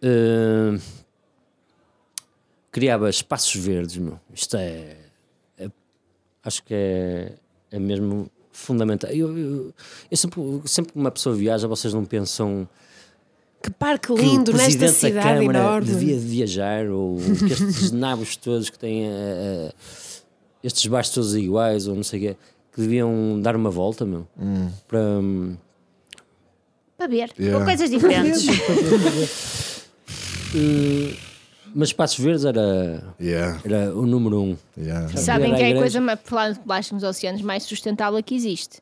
eh, 0.00 0.78
criava 2.70 3.10
espaços 3.10 3.56
verdes, 3.56 3.96
meu. 3.96 4.20
Isto 4.32 4.56
é, 4.56 4.96
é- 5.58 5.70
acho 6.44 6.62
que 6.62 6.74
é, 6.74 7.34
é 7.72 7.78
mesmo 7.80 8.30
fundamental. 8.58 9.10
Eu, 9.10 9.36
eu, 9.38 9.74
eu 10.10 10.16
sempre, 10.16 10.40
sempre 10.66 10.92
que 10.92 10.98
uma 10.98 11.10
pessoa 11.10 11.34
viaja, 11.34 11.66
vocês 11.68 11.92
não 11.94 12.04
pensam 12.04 12.68
Que 13.62 13.70
parque 13.70 14.12
que 14.14 14.20
lindo 14.20 14.52
o 14.52 14.56
nesta 14.56 14.88
cidade 14.88 15.38
Câmara 15.40 15.58
enorme. 15.58 15.86
devia 15.86 16.18
viajar 16.18 16.86
ou 16.90 17.18
que 17.18 17.52
estes 17.52 17.90
nabos 17.92 18.36
todos 18.36 18.68
que 18.70 18.78
têm 18.78 19.04
eh, 19.06 19.72
estes 20.62 20.86
baixos 20.86 21.14
todos 21.14 21.34
iguais 21.36 21.86
ou 21.86 21.94
não 21.96 22.02
sei 22.02 22.18
o 22.18 22.22
quê 22.22 22.36
que 22.74 22.80
deviam 22.82 23.40
dar 23.40 23.56
uma 23.56 23.70
volta 23.70 24.04
meu 24.04 24.26
para 24.86 25.00
hum, 25.00 25.56
Para 26.96 27.06
ver. 27.08 27.32
com 27.34 27.42
Yeah. 27.42 27.64
coisas 27.64 27.90
diferentes. 27.90 28.46
eh, 30.54 31.14
mas 31.74 31.92
Passos 31.92 32.18
Verdes 32.18 32.44
era, 32.44 33.14
Yeah, 33.20 33.60
era 33.64 33.94
o 33.94 34.06
número 34.06 34.40
um 34.40 34.56
yeah. 34.76 35.08
Sabem 35.16 35.54
que 35.54 35.62
é 35.62 35.72
a 35.72 35.76
coisa 35.76 36.16
falar 36.18 36.52
de 36.52 36.60
plástico 36.60 36.94
nos 36.96 37.04
oceanos 37.04 37.42
mais 37.42 37.62
sustentável 37.62 38.22
que 38.22 38.34
existe. 38.34 38.80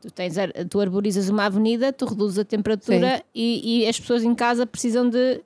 Tu, 0.00 0.10
tens, 0.10 0.34
tu 0.68 0.80
arborizas 0.80 1.28
uma 1.28 1.46
avenida, 1.46 1.92
tu 1.92 2.04
reduzes 2.04 2.38
a 2.38 2.44
temperatura 2.44 3.22
e, 3.34 3.82
e 3.82 3.88
as 3.88 3.98
pessoas 3.98 4.22
em 4.22 4.34
casa 4.34 4.66
precisam 4.66 5.08
de 5.08 5.40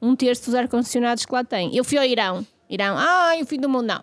um 0.00 0.14
terço 0.14 0.46
dos 0.46 0.54
ar-condicionados 0.54 1.24
que 1.24 1.32
lá 1.32 1.42
têm. 1.42 1.74
Eu 1.74 1.84
fui 1.84 1.96
ao 1.98 2.04
Irão. 2.04 2.46
Irão, 2.68 2.94
ai, 2.96 3.42
o 3.42 3.46
fim 3.46 3.58
do 3.58 3.68
mundo, 3.68 3.86
não. 3.86 4.02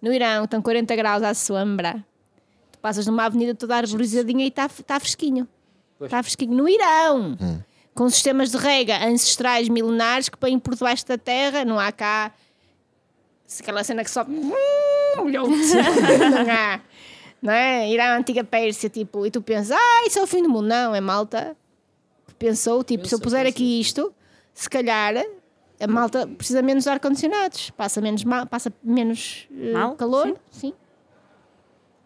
No 0.00 0.12
Irão 0.12 0.44
estão 0.44 0.62
40 0.62 0.94
graus 0.96 1.22
à 1.22 1.34
sombra. 1.34 2.04
Tu 2.72 2.78
passas 2.78 3.06
numa 3.06 3.24
avenida 3.24 3.54
toda 3.54 3.76
arborizadinha 3.76 4.44
e 4.44 4.48
está 4.48 4.68
tá 4.68 4.98
fresquinho. 5.00 5.46
Está 6.00 6.22
fresquinho. 6.22 6.52
No 6.54 6.68
Irão. 6.68 7.36
Com 7.94 8.08
sistemas 8.08 8.50
de 8.50 8.56
rega 8.56 9.04
ancestrais 9.06 9.68
milenares 9.68 10.28
que 10.28 10.36
põem 10.36 10.58
por 10.58 10.74
debaixo 10.74 11.06
da 11.06 11.18
terra. 11.18 11.64
Não 11.64 11.78
há 11.78 11.92
cá 11.92 12.32
se 13.46 13.62
aquela 13.62 13.84
cena 13.84 14.02
que 14.02 14.10
só 14.10 14.24
não 15.20 15.46
há. 16.50 16.80
Não 17.40 17.52
é? 17.52 17.90
Ir 17.90 18.00
à 18.00 18.16
antiga 18.16 18.44
Pérsia, 18.44 18.88
tipo, 18.88 19.26
e 19.26 19.30
tu 19.30 19.42
pensas, 19.42 19.72
ah, 19.72 20.06
isso 20.06 20.18
é 20.18 20.22
o 20.22 20.26
fim 20.26 20.42
do 20.42 20.48
mundo. 20.48 20.68
Não, 20.68 20.94
é 20.94 21.00
malta 21.00 21.56
que 22.28 22.34
pensou, 22.34 22.84
tipo, 22.84 23.06
se 23.06 23.14
eu 23.14 23.20
puser 23.20 23.46
aqui 23.46 23.80
isto, 23.80 24.14
se 24.54 24.70
calhar 24.70 25.14
a 25.80 25.86
malta 25.88 26.26
precisa 26.26 26.62
menos 26.62 26.84
de 26.84 26.90
ar-condicionados, 26.90 27.70
passa 27.70 28.00
menos, 28.00 28.22
mal, 28.22 28.46
passa 28.46 28.72
menos 28.82 29.48
Mal, 29.50 29.96
calor. 29.96 30.36
Sim. 30.50 30.72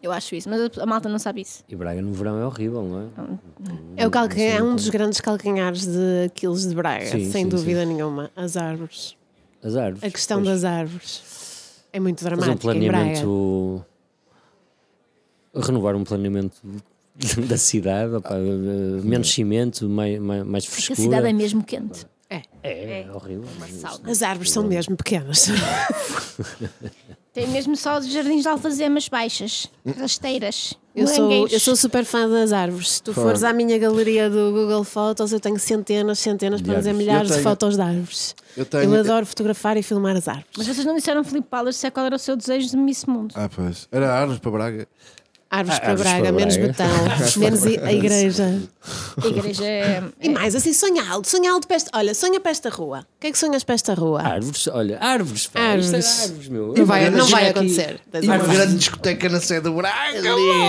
Eu 0.02 0.12
acho 0.12 0.34
isso, 0.34 0.48
mas 0.48 0.60
a, 0.78 0.86
malta 0.86 1.08
não 1.08 1.18
sabe 1.18 1.40
isso. 1.40 1.64
e 1.68 1.74
Braga 1.74 2.00
no 2.02 2.12
verão 2.12 2.38
é 2.38 2.46
horrível 2.46 2.82
não 2.82 3.00
é 3.00 4.02
É, 4.02 4.06
o 4.06 4.10
calcanhar, 4.10 4.58
é 4.58 4.62
um 4.62 4.76
dos 4.76 4.88
grandes 4.88 5.20
calcanhares 5.20 5.86
de 5.86 6.26
Aquiles 6.26 6.66
de 6.68 6.74
Braga, 6.74 7.06
Sim, 7.06 7.30
sem 7.30 7.44
sim, 7.44 7.48
dúvida 7.48 7.84
nenhuma. 7.84 8.30
As 8.36 8.56
árvores. 8.56 9.16
as 9.62 9.74
árvores 9.74 10.04
A 10.04 10.10
questão 10.10 10.38
Pois, 10.42 10.48
das 10.48 10.64
árvores. 10.64 11.82
É 11.92 11.98
muito 11.98 12.22
fazer 12.22 12.34
um 12.34 12.38
dramática 12.38 12.74
em 12.74 12.86
Braga. 12.86 13.04
planeamento 13.04 13.86
renovar 15.54 15.96
um 15.96 16.04
planeamento 16.04 16.56
da 17.48 17.56
cidade 17.56 18.14
opá, 18.14 18.34
eh, 18.34 19.00
menos 19.02 19.32
cimento 19.32 19.88
mais, 19.88 20.18
mais, 20.20 20.44
mais 20.44 20.66
Porque 20.66 20.82
a 20.82 20.84
frescura 20.84 21.08
cidade 21.08 21.28
é 21.28 21.32
mesmo 21.32 21.64
quente. 21.64 22.06
É. 22.28 22.42
é, 22.62 23.10
horrível 23.12 23.46
sauna. 23.80 24.10
As 24.10 24.20
árvores 24.20 24.50
são 24.50 24.64
mesmo 24.64 24.96
pequenas. 24.96 25.48
Tem 27.36 27.46
mesmo 27.48 27.76
só 27.76 27.98
os 27.98 28.06
jardins 28.06 28.40
de 28.40 28.48
alfazemas 28.48 29.10
baixas, 29.10 29.68
rasteiras, 29.98 30.72
Eu 30.94 31.06
sou, 31.06 31.30
eu 31.46 31.60
sou 31.60 31.76
super 31.76 32.02
fã 32.02 32.26
das 32.26 32.50
árvores. 32.50 32.92
Se 32.92 33.02
tu 33.02 33.12
fores 33.12 33.44
à 33.44 33.52
minha 33.52 33.76
galeria 33.76 34.30
do 34.30 34.52
Google 34.52 34.82
Fotos, 34.84 35.32
eu 35.34 35.38
tenho 35.38 35.58
centenas, 35.58 36.18
centenas, 36.18 36.62
para 36.62 36.78
dizer 36.78 36.94
milhares 36.94 37.24
Eu 37.30 37.36
de 37.36 37.42
tenho- 37.42 37.42
fotos 37.50 37.76
de 37.76 37.82
árvores. 37.82 38.34
Eu 38.56 38.64
tenho- 38.64 38.98
adoro 38.98 39.26
fotografar 39.26 39.76
e 39.76 39.82
filmar 39.82 40.16
as 40.16 40.26
árvores. 40.28 40.48
Mas 40.56 40.66
vocês 40.66 40.86
não 40.86 40.94
disseram, 40.96 41.22
Filipe 41.22 41.46
Palas, 41.50 41.76
se 41.76 41.86
é 41.86 41.90
qual 41.90 42.06
era 42.06 42.16
o 42.16 42.18
seu 42.18 42.34
desejo 42.38 42.70
de 42.70 42.76
Miss 42.78 43.04
Mundo. 43.04 43.34
Ah, 43.36 43.50
pois. 43.54 43.86
Era 43.92 44.14
árvores 44.14 44.40
para 44.40 44.50
Braga. 44.50 44.88
Árvores 45.48 45.78
Ah, 45.78 45.80
para 45.80 45.90
árvores 45.90 46.10
Braga, 46.12 46.22
para 46.24 46.32
menos 46.32 46.56
Braga. 46.56 46.72
betão, 46.72 47.38
menos 47.40 47.64
a 47.64 47.92
igreja. 47.92 48.62
A 49.22 49.26
igreja 49.26 49.64
é. 49.64 50.02
E 50.20 50.28
mais, 50.28 50.54
assim, 50.56 50.72
sonha 50.72 51.08
alto, 51.08 51.28
sonha 51.28 51.52
alto 51.52 51.66
para 51.68 51.76
esta. 51.76 51.90
Olha, 51.96 52.14
sonha 52.14 52.40
para 52.40 52.50
esta 52.50 52.68
rua. 52.68 53.00
O 53.16 53.20
que 53.20 53.28
é 53.28 53.32
que 53.32 53.38
sonhas 53.38 53.62
para 53.62 53.74
esta 53.76 53.94
rua? 53.94 54.20
árvores 54.22 54.66
olha 54.66 54.98
árvores 55.00 55.46
pá, 55.46 55.60
Árvores. 55.60 56.20
É 56.20 56.24
árvores 56.24 56.48
meu 56.48 56.74
não 56.76 56.84
vai, 56.84 57.08
não 57.10 57.26
vai 57.28 57.48
acontecer. 57.50 58.00
E 58.20 58.26
uma 58.26 58.38
grande 58.38 58.74
discoteca 58.76 59.28
na 59.28 59.40
sede 59.40 59.60
do 59.62 59.72
Braga. 59.72 60.18
Ali, 60.18 60.26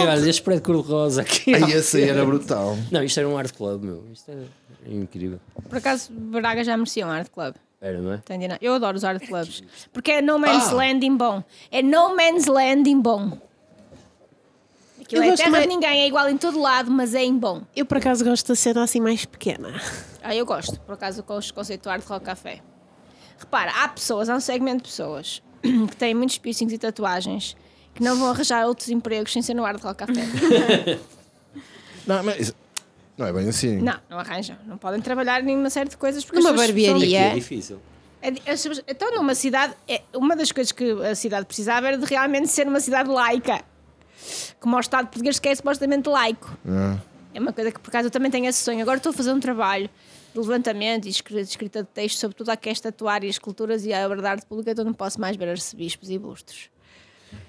olha, 0.08 0.30
este 0.30 0.42
prédio 0.44 0.64
cor-de-rosa 0.64 1.22
aqui. 1.22 1.56
Aí 1.56 1.72
esse 1.72 1.98
aí 1.98 2.10
era 2.10 2.24
brutal. 2.24 2.78
Não, 2.92 3.04
isto 3.04 3.20
era 3.20 3.28
um 3.28 3.38
art 3.38 3.52
club, 3.54 3.84
meu. 3.84 4.04
Isto 4.14 4.32
é 4.32 4.94
incrível. 4.94 5.40
Por 5.68 5.80
acaso, 5.80 6.12
Braga 6.12 6.64
já 6.64 6.78
merecia 6.78 7.06
um 7.06 7.10
art 7.10 7.28
club. 7.34 7.56
Era, 7.82 8.00
não 8.00 8.14
é? 8.14 8.16
Entendi, 8.16 8.48
não. 8.48 8.58
Eu 8.62 8.74
adoro 8.74 8.96
os 8.98 9.04
art 9.04 9.24
clubs. 9.26 9.62
Porque 9.94 10.12
é 10.12 10.22
no 10.22 10.38
man's 10.40 10.72
landing 10.72 11.16
bom. 11.18 11.44
É 11.72 11.82
no 11.82 12.16
man's 12.16 12.46
landing 12.46 13.02
bom. 13.02 13.38
Aquilo 15.08 15.22
Eu 15.24 15.28
é 15.28 15.30
gosto 15.30 15.38
terra 15.44 15.52
mais- 15.52 15.64
de 15.64 15.70
ninguém, 15.70 16.02
é 16.02 16.08
igual 16.08 16.30
em 16.30 16.38
todo 16.38 16.60
lado, 16.60 16.92
mas 16.92 17.16
é 17.16 17.24
em 17.24 17.38
bom. 17.38 17.62
Eu, 17.76 17.86
por 17.86 17.98
acaso, 17.98 18.26
gosto 18.26 18.46
da 18.50 18.56
cena 18.56 18.84
assim 18.84 19.00
mais 19.00 19.26
pequena. 19.26 19.70
Ah, 20.30 20.36
eu 20.36 20.46
gosto, 20.46 20.78
por 20.82 20.96
acaso, 20.96 21.24
com 21.24 21.38
os 21.38 21.52
conceito 21.52 21.90
art 21.90 22.04
rock 22.06 22.26
café. 22.26 22.60
Repara, 23.40 23.72
há 23.82 23.88
pessoas, 23.88 24.28
há 24.28 24.36
um 24.36 24.42
segmento 24.42 24.84
de 24.84 24.90
pessoas 24.90 25.42
que 25.64 25.96
têm 25.96 26.14
muitos 26.14 26.38
piercings 26.38 26.74
e 26.74 26.78
tatuagens 26.78 27.56
que 27.96 28.04
não 28.04 28.18
vão 28.18 28.32
arranjar 28.32 28.68
outros 28.68 28.90
empregos 28.90 29.32
sem 29.32 29.42
ser 29.42 29.54
no 29.54 29.64
art 29.66 29.82
rock 29.82 30.00
café. 30.06 31.00
Não, 32.06 32.24
mas 32.24 32.54
não 33.18 33.26
é 33.28 33.34
bem 33.34 33.48
assim. 33.50 33.78
não, 33.82 33.98
não 34.10 34.20
arranjam. 34.20 34.58
Não 34.66 34.78
podem 34.78 35.02
trabalhar 35.02 35.42
em 35.44 35.56
uma 35.56 35.70
série 35.70 35.90
de 35.90 35.98
coisas 35.98 36.24
porque 36.26 36.40
Numa 36.40 36.52
pessoas 36.52 36.68
barbearia. 36.72 37.20
É 37.20 37.34
difícil. 37.36 37.80
É 38.22 38.32
di- 38.32 38.42
as 38.46 38.62
pessoas- 38.62 38.84
Então, 38.88 39.16
numa 39.16 39.34
cidade, 39.36 39.74
é- 39.88 40.02
uma 40.14 40.36
das 40.36 40.52
coisas 40.52 40.72
que 40.72 40.92
a 41.04 41.16
cidade 41.16 41.46
precisava 41.46 41.88
era 41.88 41.98
de 41.98 42.06
realmente 42.06 42.48
ser 42.50 42.68
uma 42.68 42.80
cidade 42.80 43.10
laica. 43.10 43.62
Como 44.60 44.76
o 44.76 44.80
Estado 44.80 45.08
português 45.08 45.40
que 45.40 45.48
é 45.50 45.56
supostamente 45.56 46.10
laico. 46.10 46.58
É 47.34 47.40
uma 47.40 47.54
coisa 47.54 47.72
que, 47.72 47.80
por 47.80 47.90
acaso, 47.90 48.08
eu 48.08 48.12
também 48.12 48.32
tenho 48.32 48.46
esse 48.48 48.64
sonho. 48.64 48.82
Agora 48.82 48.98
estou 48.98 49.12
a 49.12 49.14
fazer 49.14 49.32
um 49.32 49.40
trabalho 49.40 49.90
de 50.34 50.40
levantamento 50.40 51.06
e 51.06 51.10
escrita 51.10 51.84
de 51.84 51.90
texto 51.90 52.18
sobre 52.18 52.36
tudo 52.36 52.50
a 52.50 52.58
que 52.58 52.68
é 52.70 52.72
estatuar 52.72 53.24
e 53.24 53.30
as 53.30 53.38
culturas 53.38 53.86
e 53.86 53.94
a 53.94 54.06
obra 54.06 54.22
de 54.22 54.28
arte 54.28 54.46
pública, 54.46 54.72
então 54.72 54.84
não 54.86 54.94
posso 54.94 55.20
mais 55.22 55.36
ver 55.36 55.50
arcebispos 55.50 56.10
e 56.10 56.18
bustos. 56.18 56.70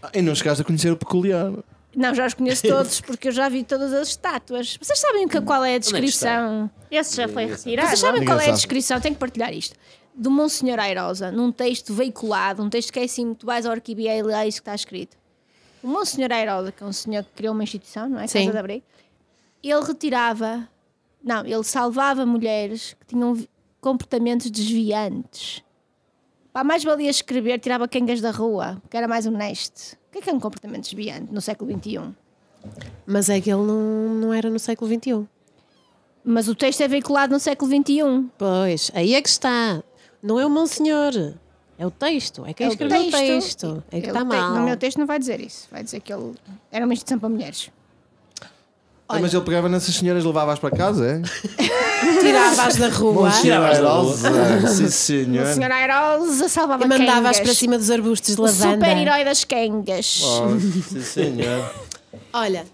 Ah, 0.03 0.11
E 0.15 0.21
não 0.23 0.35
chegaste 0.35 0.63
a 0.63 0.65
conhecer 0.65 0.91
o 0.93 0.97
peculiar. 0.97 1.53
Não, 1.97 2.15
já 2.15 2.27
os 2.27 2.35
conheço 2.35 2.63
todos 2.69 3.01
porque 3.01 3.29
eu 3.29 3.33
já 3.33 3.49
vi 3.49 3.65
todas 3.65 3.93
as 3.95 4.09
estátuas. 4.09 4.77
Vocês 4.81 4.99
sabem 4.99 5.27
que- 5.27 5.41
qual 5.41 5.65
é 5.65 5.77
a 5.77 5.79
descrição? 5.79 6.71
Esse 6.91 7.17
já 7.17 7.27
foi 7.29 7.47
retirado. 7.47 7.89
Vocês 7.89 8.01
sabem 8.01 8.25
qual 8.27 8.39
é 8.41 8.51
a 8.51 8.53
descrição? 8.53 9.01
Tenho 9.01 9.15
que 9.15 9.21
partilhar 9.21 9.53
isto. 9.55 9.75
Do 10.15 10.31
Monsenhor 10.31 10.79
Airosa, 10.81 11.31
num 11.31 11.51
texto 11.53 11.95
veiculado, 11.95 12.63
um 12.63 12.69
texto 12.69 12.93
que 12.93 12.99
é 13.01 13.05
assim: 13.05 13.33
tu 13.35 13.47
vais 13.47 13.65
ao 13.65 13.73
arquivo 13.73 14.01
e 14.03 14.09
é 14.09 14.19
isso 14.19 14.59
que 14.59 14.63
está 14.63 14.75
escrito. 14.75 15.17
O 15.83 15.89
Monsenhor 15.89 16.31
Herold, 16.31 16.73
que 16.73 16.83
é 16.83 16.87
um 16.87 16.93
senhor 16.93 17.25
que 17.25 17.31
criou 17.31 17.55
uma 17.55 17.63
instituição, 17.63 18.09
não 18.09 18.19
é? 18.19 18.27
Sim. 18.27 18.41
Casa 18.41 18.53
de 18.53 18.59
Abrigo. 18.59 18.85
Ele 19.63 19.85
retirava, 19.85 20.69
não, 21.23 21.45
ele 21.45 21.65
salvava 21.65 22.25
mulheres 22.25 22.97
que 23.01 23.07
tinham 23.07 23.37
comportamentos 23.81 24.51
desviantes. 24.51 25.63
Pá, 26.53 26.65
mais 26.65 26.83
valia 26.83 27.11
escrever, 27.11 27.59
tirava 27.59 27.87
quengas 27.87 28.21
da 28.21 28.31
rua, 28.31 28.81
que 28.91 28.97
era 28.97 29.07
mais 29.07 29.27
honesto. 29.27 29.95
O 30.09 30.13
que 30.13 30.19
é 30.19 30.21
que 30.23 30.31
é 30.31 30.33
um 30.33 30.41
comportamento 30.41 30.85
desviante 30.85 31.33
no 31.33 31.41
século 31.41 31.71
XXI? 31.71 32.15
Mas 33.07 33.29
é 33.29 33.41
que 33.41 33.51
ele 33.51 33.63
não, 33.63 34.15
não 34.15 34.35
era 34.35 34.51
no 34.51 34.59
século 34.59 34.91
XXI. 34.91 35.27
Mas 36.25 36.49
o 36.49 36.55
texto 36.55 36.81
é 36.81 36.89
veiculado 36.89 37.33
no 37.33 37.41
século 37.41 37.71
XXI. 37.71 38.29
Pois, 38.37 38.91
aí 38.95 39.15
é 39.15 39.23
que 39.23 39.29
está. 39.29 39.83
Não 40.23 40.39
é 40.39 40.45
o 40.45 40.51
Monsenhor. 40.51 41.35
É 41.79 41.87
o 41.87 41.91
texto. 41.91 42.45
É 42.47 42.53
quem 42.53 42.67
É 42.67 42.71
o 42.71 42.73
escreveu 42.73 43.01
o 43.01 43.11
texto. 43.11 43.17
texto. 43.19 43.85
É 43.93 44.01
que 44.01 44.07
está 44.09 44.25
mal. 44.25 44.55
No 44.55 44.63
meu 44.65 44.77
texto 44.77 44.99
não 44.99 45.07
vai 45.07 45.19
dizer 45.19 45.41
isso. 45.41 45.69
Vai 45.71 45.83
dizer 45.85 46.01
que 46.01 46.13
ele 46.13 46.35
era 46.73 46.85
uma 46.85 46.93
instituição 46.93 47.19
para 47.21 47.29
mulheres. 47.29 47.71
Ah, 49.11 49.19
Mas 49.21 49.33
ele 49.33 49.43
pegava 49.43 49.71
nessas 49.71 49.95
senhoras 49.95 50.23
e 50.23 50.27
levava-as 50.27 50.59
para 50.59 50.71
casa, 50.77 51.07
é? 51.07 51.23
Tirava-as 52.21 52.77
da 52.77 52.89
rua 52.91 53.31
Cheirosa. 53.31 54.69
Sim, 54.69 54.89
senhor. 54.89 55.47
O 55.47 55.55
senhor 55.55 55.71
Airosa 55.73 56.49
salvava 56.49 56.85
e 56.85 56.89
mandava-as 56.89 57.41
para 57.41 57.55
cima 57.55 57.79
dos 57.79 57.91
arbustos 57.91 58.35
de 58.35 58.41
O 58.41 58.45
lavanda. 58.45 58.85
super-herói 58.87 59.25
das 59.25 59.45
quengas. 59.45 60.21
Oh, 60.23 60.61
sim, 60.61 61.01
senhor. 61.03 61.73
Olha, 62.35 62.67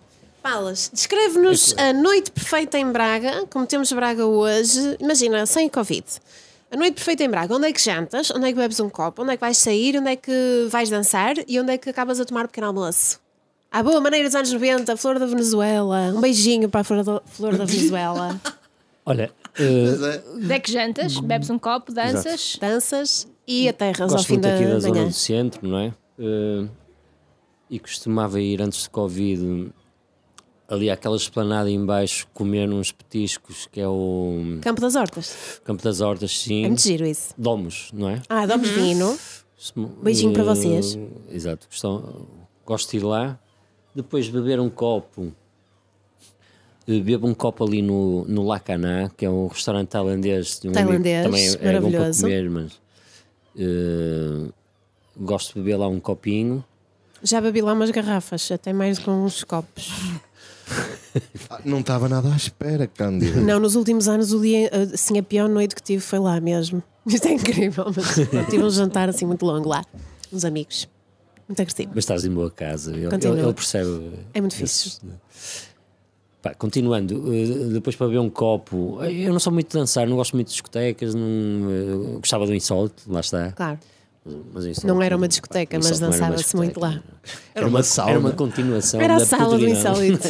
Palas, 0.43 0.91
descreve-nos 0.93 1.73
a 1.79 1.93
noite 1.93 2.33
perfeita 2.33 2.79
em 2.79 2.91
Braga, 2.91 3.47
como 3.49 3.65
temos 3.65 3.93
Braga 3.93 4.27
hoje. 4.27 4.97
Imagina, 5.01 5.47
sem 5.47 5.69
Covid. 5.69 6.05
A 6.75 6.77
noite 6.77 6.95
perfeita 6.95 7.23
em 7.23 7.31
Braga, 7.31 7.55
onde 7.55 7.69
é 7.69 7.73
que 7.73 7.81
jantas? 7.81 8.33
Onde 8.33 8.49
é 8.49 8.53
que 8.53 8.59
bebes 8.59 8.81
um 8.81 8.91
copo? 8.91 9.23
Onde 9.23 9.35
é 9.35 9.37
que 9.37 9.41
vais 9.41 9.57
sair? 9.57 9.97
Onde 9.97 10.11
é 10.11 10.17
que 10.17 10.67
vais 10.69 10.91
dançar? 10.91 11.37
E 11.47 11.61
onde 11.61 11.73
é 11.73 11.79
que 11.79 11.89
acabas 11.89 12.19
a 12.19 12.25
tomar 12.25 12.47
um 12.47 12.49
pequeno 12.49 12.67
almoço? 12.67 13.21
À 13.71 13.81
boa 13.81 14.01
maneira 14.01 14.27
dos 14.27 14.35
anos 14.35 14.53
90, 14.53 14.97
Flor 14.97 15.21
da 15.21 15.27
Venezuela. 15.27 16.13
Um 16.13 16.21
beijinho 16.21 16.69
para 16.69 16.81
a 16.81 16.85
Flor 16.85 17.05
da, 17.05 17.21
Flor 17.27 17.57
da 17.57 17.65
Venezuela. 17.65 18.41
Olha, 19.07 19.31
é. 19.57 20.23
Onde 20.35 20.53
é 20.53 20.59
que 20.59 20.73
jantas? 20.73 21.17
Bebes 21.21 21.49
um 21.49 21.61
copo, 21.61 21.93
danças. 21.93 22.59
Danças 22.61 23.29
e 23.47 23.69
aterras 23.69 24.01
ao 24.01 24.09
gosto 24.09 24.27
fim 24.27 24.33
muito 24.33 24.43
da 24.43 24.55
aqui 24.57 24.65
da 24.65 24.81
zona 24.81 24.95
manhã. 24.95 25.07
do 25.07 25.15
centro, 25.15 25.69
não 25.69 25.79
é? 25.79 25.95
Eh, 26.19 26.69
e 27.71 27.79
costumava 27.79 28.41
ir 28.41 28.61
antes 28.61 28.83
de 28.83 28.91
Covid 28.91 29.71
ali 30.69 30.89
àquela 30.91 31.17
esplanada 31.17 31.71
em 31.71 31.85
baixo 31.85 32.27
comer 32.33 32.69
uns 32.71 32.91
petiscos 32.91 33.69
que 33.71 33.81
é 33.81 33.89
o 33.89 34.59
Campo 34.63 34.81
das 34.81 34.95
Hortas. 34.95 35.61
Campo 35.65 35.83
das 35.83 36.01
Hortas, 36.01 36.31
É 36.31 36.35
sim. 36.49 36.67
muito 36.67 36.83
giro 36.83 37.07
isso. 37.07 37.35
Domos, 37.37 37.91
não 37.93 38.09
é? 38.09 38.23
Ah, 38.29 38.47
damos 38.47 38.69
vinho. 38.71 39.17
Beijinho 40.03 40.33
para 40.33 40.45
vocês. 40.45 40.99
Exato. 41.31 41.67
Gostam- 41.71 42.27
gosto 42.67 42.91
de 42.91 42.97
ir 42.99 43.05
lá. 43.05 43.39
Depois 43.95 44.29
beber 44.29 44.59
um 44.61 44.69
copo. 44.69 45.33
Bebo 46.87 47.27
um 47.27 47.33
copo 47.35 47.65
ali 47.65 47.81
no, 47.81 48.25
no 48.27 48.43
Lacaná, 48.47 49.11
que 49.17 49.25
é 49.25 49.31
um 49.31 49.47
restaurante 49.47 49.89
tailandês. 49.89 50.61
de 50.61 50.69
um 50.69 50.73
amigo 50.73 51.03
Tailandês, 51.03 51.25
também 51.25 51.73
é, 51.73 51.77
é 51.77 51.81
bom 51.81 51.91
para 51.91 52.13
comer, 52.15 52.51
mas 52.51 52.81
eh, 53.57 54.51
gosto 55.17 55.55
de 55.55 55.61
beber 55.61 55.77
lá 55.79 55.89
um 55.89 55.99
copinho. 55.99 56.63
Já 57.23 57.41
bebi 57.41 57.63
lá 57.63 57.73
umas 57.73 57.91
garrafas, 57.91 58.51
até 58.53 58.71
mais 58.75 58.99
com 58.99 59.13
uns 59.25 59.43
copos. 59.45 59.91
Não 61.65 61.81
estava 61.81 62.09
nada 62.09 62.33
à 62.33 62.37
espera, 62.37 62.87
Cândido. 62.87 63.41
Não, 63.41 63.61
nos 63.61 63.75
últimos 63.77 64.09
anos, 64.09 64.33
o 64.33 64.41
dia, 64.41 64.71
assim, 64.93 65.19
a 65.19 65.23
pior 65.23 65.49
noite 65.49 65.75
que 65.75 65.83
tive 65.83 66.01
foi 66.03 66.19
lá 66.19 66.41
mesmo. 66.41 66.83
Isto 67.07 67.29
é 67.29 67.33
incrível, 67.33 67.85
mas 67.95 68.15
tive 68.49 68.63
um 68.65 68.71
jantar 68.71 69.09
assim 69.09 69.25
muito 69.27 69.45
longo 69.45 69.69
lá. 69.69 69.85
Uns 70.33 70.45
amigos. 70.45 70.89
Muito 71.47 71.61
agressivo. 71.61 71.91
Mas 71.95 72.05
estás 72.05 72.25
em 72.25 72.31
boa 72.31 72.51
casa. 72.51 72.93
Ele, 72.97 73.05
ele- 73.07 73.41
ele 73.41 73.53
percebe. 73.53 74.13
É 74.33 74.41
muito 74.41 74.55
esses- 74.63 75.01
Pá, 76.43 76.55
continuando, 76.55 77.33
eh, 77.35 77.73
depois 77.73 77.97
para 77.97 78.07
beber 78.07 78.19
um 78.19 78.29
copo. 78.29 78.99
eh, 79.03 79.27
Eu 79.29 79.33
não 79.33 79.41
sou 79.41 79.51
muito 79.53 79.69
de 79.71 79.79
dançar, 79.79 80.07
não 80.07 80.17
gosto 80.17 80.35
muito 80.35 80.49
de 80.49 80.53
discotecas. 80.53 81.15
Não, 81.15 82.17
gostava 82.21 82.47
do 82.47 82.55
insólito, 82.55 83.03
lá 83.11 83.21
está. 83.21 83.53
Claro. 83.53 83.79
Mas 84.53 84.65
o 84.83 84.87
Não 84.87 85.03
era 85.03 85.15
uma 85.17 85.29
discoteca, 85.29 85.79
mas 85.83 85.99
dançava-se 86.01 86.57
muito 86.57 86.81
lá. 86.81 86.91
discoteca. 86.91 87.15
Era 87.55 87.67
uma 87.67 87.83
sauna. 87.83 88.11
Era 88.11 88.19
uma 88.21 88.31
continuação. 88.33 89.01
Era 89.01 89.15
a 89.17 89.19
da 89.19 89.27
sala 89.27 89.59
do 89.59 89.69
insólito. 89.69 90.29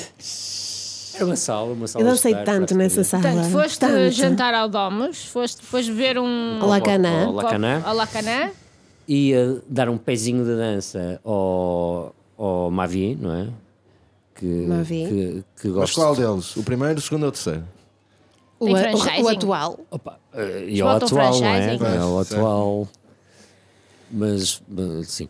Era 1.14 1.24
uma 1.26 1.36
sala, 1.36 1.72
uma 1.72 1.86
sala 1.86 2.04
Eu 2.04 2.10
dancei 2.10 2.34
tanto 2.34 2.74
nessa 2.76 3.04
sala. 3.04 3.22
Portanto, 3.22 3.50
foste 3.52 3.78
tanto. 3.78 4.10
jantar 4.10 4.52
ao 4.52 4.68
Domus, 4.68 5.24
foste 5.26 5.60
depois 5.62 5.88
beber 5.88 6.18
um. 6.18 6.58
Lacanã. 6.66 7.30
Lacanã. 7.30 7.82
Lacanã. 7.92 8.50
Ia 9.06 9.62
dar 9.68 9.88
um 9.88 9.96
pezinho 9.98 10.44
de 10.44 10.56
dança 10.56 11.20
ao, 11.24 12.12
ao 12.36 12.70
Mavi, 12.72 13.16
não 13.20 13.32
é? 13.32 13.48
Que, 14.34 14.46
Mavi. 14.66 15.06
que, 15.06 15.44
que 15.62 15.68
Mas 15.68 15.76
gosto. 15.76 15.94
qual 15.94 16.16
deles? 16.16 16.56
O 16.56 16.62
primeiro, 16.64 16.98
o 16.98 17.00
segundo 17.00 17.22
ou 17.24 17.28
o 17.28 17.32
terceiro? 17.32 17.62
O, 18.58 18.66
o- 18.66 19.24
o 19.24 19.28
atual. 19.28 19.78
Opa, 19.90 20.18
eh, 20.32 20.64
e 20.68 20.82
botam 20.82 21.06
atual, 21.06 21.40
não 21.40 21.46
é? 21.46 21.74
É 21.74 21.78
Pois, 21.78 22.32
atual. 22.32 22.88
Mas, 24.10 24.62
mas, 24.68 25.08
sim. 25.08 25.28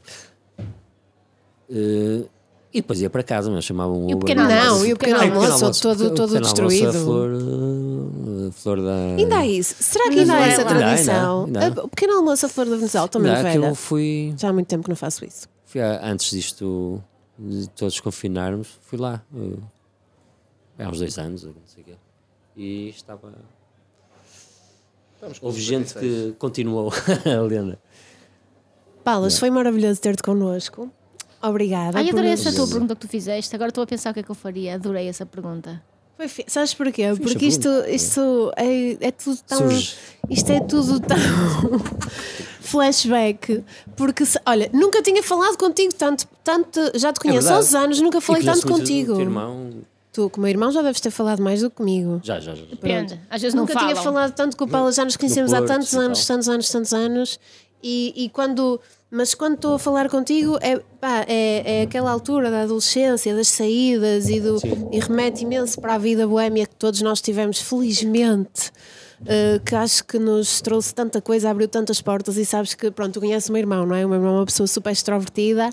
Eh, 1.70 2.24
e 2.72 2.80
depois 2.80 3.00
ia 3.00 3.08
para 3.08 3.22
casa, 3.22 3.50
mas 3.50 3.64
chamavam 3.64 4.04
um 4.04 4.10
E 4.10 4.14
o 4.14 4.16
Uber. 4.16 4.26
pequeno 4.34 4.48
Não, 4.48 4.50
almoço? 4.56 4.78
Não, 4.80 4.86
e 4.86 4.92
o 4.92 4.96
pequeno 4.98 5.16
o 5.16 5.20
pequeno 5.20 5.52
almoço, 5.52 5.82
todo, 5.82 6.06
o 6.06 6.10
todo 6.14 6.32
pequeno 6.32 6.46
almoço, 6.46 6.54
destruído. 6.54 6.88
A 6.88 6.92
flor, 6.92 7.30
eh, 7.32 8.48
a 8.48 8.52
flor 8.52 8.82
da. 8.82 8.96
Ainda 9.16 9.36
há 9.38 9.46
isso. 9.46 9.74
Será 9.80 10.10
que 10.10 10.18
ainda 10.20 10.34
há 10.34 10.46
essa 10.46 10.64
tradição? 10.64 11.44
ainda 11.46 11.60
ainda 11.64 11.84
O 11.84 11.88
pequeno 11.88 12.14
almoço 12.16 12.46
a 12.46 12.48
flor 12.48 12.66
da 12.66 12.76
Venezuela, 12.76 13.08
também 13.08 13.30
Ainda 13.32 13.42
velha. 13.48 13.66
eu 13.66 13.74
fui, 13.74 14.34
Já 14.36 14.48
há 14.48 14.52
muito 14.52 14.66
tempo 14.66 14.82
que 14.82 14.88
não 14.90 14.96
faço 14.96 15.24
isso. 15.24 15.48
fui 15.64 15.80
a- 15.80 16.00
antes 16.04 16.30
disto, 16.30 17.02
de 17.38 17.68
todos 17.70 17.98
confinarmos, 18.00 18.68
fui 18.82 18.98
lá. 18.98 19.22
eh, 19.36 20.82
há 20.84 20.88
uns 20.88 20.98
dois 20.98 21.16
anos, 21.16 21.44
não 21.44 21.54
sei 21.66 21.82
o 21.82 21.86
quê. 21.86 21.94
E 22.56 22.88
estava. 22.90 23.32
Houve 25.40 25.60
gente 25.60 25.94
que 25.94 26.34
continuou 26.38 26.92
a 27.24 27.40
lenda. 27.42 27.78
Palas, 29.04 29.38
foi 29.38 29.50
maravilhoso 29.50 30.00
ter-te 30.00 30.22
connosco. 30.22 30.90
Obrigada. 31.42 31.98
Ai, 31.98 32.08
adorei 32.08 32.30
essa 32.32 32.50
tua 32.52 32.66
pergunta 32.66 32.94
que 32.94 33.02
tu 33.02 33.08
fizeste. 33.08 33.54
Agora 33.54 33.68
estou 33.68 33.84
a 33.84 33.86
pensar 33.86 34.10
o 34.10 34.14
que 34.14 34.20
é 34.20 34.22
que 34.22 34.30
eu 34.30 34.34
faria. 34.34 34.74
Adorei 34.76 35.06
essa 35.08 35.26
pergunta. 35.26 35.82
Foi 36.16 36.26
fi- 36.28 36.44
Sabes 36.48 36.72
porquê? 36.72 37.04
Porque 37.20 37.44
isto, 37.44 37.68
isto 37.88 38.50
é, 38.56 39.08
é 39.08 39.10
tudo 39.10 39.38
tão. 39.46 39.58
Surge. 39.58 39.94
Isto 40.30 40.52
é 40.52 40.60
tudo 40.60 41.00
tão. 41.00 41.16
flashback. 42.60 43.62
Porque, 43.96 44.24
se- 44.24 44.40
olha, 44.46 44.70
nunca 44.72 45.02
tinha 45.02 45.22
falado 45.22 45.56
contigo 45.56 45.92
tanto. 45.94 46.26
tanto 46.42 46.80
já 46.94 47.12
te 47.12 47.20
conheço 47.20 47.48
há 47.48 47.52
verdade. 47.60 47.66
uns 47.68 47.74
anos, 47.74 48.00
nunca 48.00 48.20
falei 48.20 48.42
E 48.42 48.44
tanto 48.46 48.66
contigo. 48.66 49.12
o 49.12 49.16
teu 49.16 49.24
irmão. 49.24 49.70
Tu, 50.12 50.30
como 50.30 50.46
irmão, 50.46 50.70
já 50.70 50.80
deves 50.80 51.00
ter 51.00 51.10
falado 51.10 51.42
mais 51.42 51.60
do 51.60 51.68
que 51.68 51.76
comigo. 51.76 52.20
Já, 52.22 52.38
já, 52.38 52.54
já. 52.54 52.64
Depende. 52.64 53.20
Às 53.28 53.42
vezes 53.42 53.52
não 53.54 53.64
Nunca 53.64 53.74
falam. 53.74 53.88
tinha 53.92 54.00
falado 54.02 54.32
tanto 54.32 54.56
com 54.56 54.64
o 54.64 54.68
Paulo, 54.68 54.92
já 54.92 55.04
nos 55.04 55.16
conhecemos 55.16 55.52
há 55.52 55.60
tantos 55.62 55.92
anos, 55.94 56.24
tantos 56.24 56.48
anos, 56.48 56.68
tantos 56.70 56.92
anos. 56.94 57.40
E, 57.86 58.14
e 58.16 58.28
quando, 58.30 58.80
mas 59.10 59.34
quando 59.34 59.56
estou 59.56 59.74
a 59.74 59.78
falar 59.78 60.08
contigo, 60.08 60.56
é, 60.62 60.78
pá, 60.98 61.26
é, 61.28 61.80
é 61.80 61.82
aquela 61.82 62.10
altura 62.10 62.50
da 62.50 62.62
adolescência, 62.62 63.34
das 63.36 63.48
saídas 63.48 64.30
e, 64.30 64.40
do, 64.40 64.56
e 64.90 64.98
remete 64.98 65.44
imenso 65.44 65.78
para 65.78 65.94
a 65.94 65.98
vida 65.98 66.26
boémia 66.26 66.66
que 66.66 66.74
todos 66.76 67.02
nós 67.02 67.20
tivemos, 67.20 67.60
felizmente. 67.60 68.72
eh, 69.26 69.60
que 69.64 69.74
acho 69.74 70.04
que 70.04 70.18
nos 70.18 70.60
trouxe 70.60 70.94
tanta 70.94 71.20
coisa, 71.20 71.48
abriu 71.50 71.68
tantas 71.68 72.00
portas 72.02 72.36
e 72.36 72.44
sabes 72.44 72.74
que, 72.74 72.90
pronto, 72.90 73.14
tu 73.14 73.20
conheces 73.20 73.48
o 73.48 73.52
meu 73.52 73.60
irmão, 73.60 73.86
não 73.86 73.94
é? 73.94 74.04
O 74.04 74.08
meu 74.08 74.18
irmão 74.18 74.34
é 74.36 74.38
uma 74.40 74.46
pessoa 74.46 74.66
super 74.66 74.90
extrovertida 74.90 75.70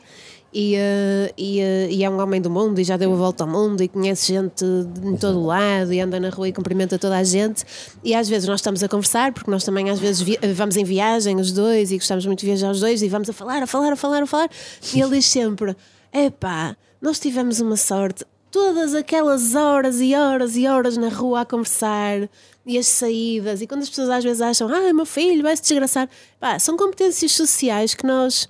e, 0.53 0.75
eh, 0.75 1.33
e, 1.37 1.59
eh, 1.61 1.87
e 1.91 2.03
é 2.03 2.09
um 2.09 2.19
homem 2.19 2.41
do 2.41 2.49
mundo 2.49 2.79
e 2.79 2.83
já 2.83 2.97
deu 2.97 3.13
a 3.13 3.15
volta 3.15 3.43
ao 3.43 3.49
mundo 3.49 3.81
e 3.81 3.87
conhece 3.87 4.33
gente 4.33 4.65
de 4.65 5.07
em 5.07 5.15
todo 5.15 5.41
lado 5.41 5.93
e 5.93 5.99
anda 6.01 6.19
na 6.19 6.29
rua 6.29 6.49
e 6.49 6.53
cumprimenta 6.53 6.99
toda 6.99 7.17
a 7.17 7.23
gente. 7.23 7.63
E 8.03 8.13
às 8.13 8.27
vezes 8.27 8.47
nós 8.47 8.59
estamos 8.59 8.83
a 8.83 8.89
conversar 8.89 9.31
porque 9.31 9.49
nós 9.49 9.63
também 9.63 9.89
às 9.89 9.99
vezes 9.99 10.37
eh, 10.41 10.53
vamos 10.53 10.75
em 10.75 10.83
viagem 10.83 11.37
os 11.37 11.51
dois 11.51 11.91
e 11.91 11.97
gostamos 11.97 12.25
muito 12.25 12.39
de 12.39 12.47
viajar 12.47 12.71
os 12.71 12.81
dois 12.81 13.01
e 13.01 13.07
vamos 13.07 13.29
a 13.29 13.33
falar, 13.33 13.63
a 13.63 13.67
falar, 13.67 13.93
a 13.93 13.95
falar, 13.95 14.23
a 14.23 14.27
falar. 14.27 14.49
E 14.93 14.99
ele 14.99 15.17
diz 15.17 15.25
sempre 15.25 15.75
epá, 16.13 16.75
nós 17.01 17.19
tivemos 17.19 17.61
uma 17.61 17.77
sorte. 17.77 18.25
Todas 18.51 18.93
aquelas 18.93 19.55
horas 19.55 20.01
e 20.01 20.13
horas 20.13 20.57
e 20.57 20.67
horas 20.67 20.97
na 20.97 21.07
rua 21.07 21.41
a 21.41 21.45
conversar 21.45 22.29
e 22.65 22.77
as 22.77 22.85
saídas 22.87 23.61
e 23.61 23.67
quando 23.67 23.83
as 23.83 23.89
pessoas 23.89 24.09
às 24.09 24.23
vezes 24.23 24.41
acham 24.41 24.67
ah, 24.67 24.91
meu 24.91 25.05
filho 25.05 25.41
vai 25.41 25.55
se 25.55 25.61
desgraçar. 25.61 26.09
Pá, 26.39 26.59
são 26.59 26.75
competências 26.75 27.31
sociais 27.31 27.93
que 27.93 28.05
nós 28.05 28.49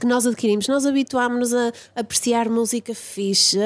que 0.00 0.06
nós 0.06 0.26
adquirimos, 0.26 0.68
nós 0.68 0.84
habituámos-nos 0.86 1.54
a 1.54 1.72
apreciar 1.94 2.48
música 2.48 2.94
fixe, 2.94 3.58
a, 3.58 3.62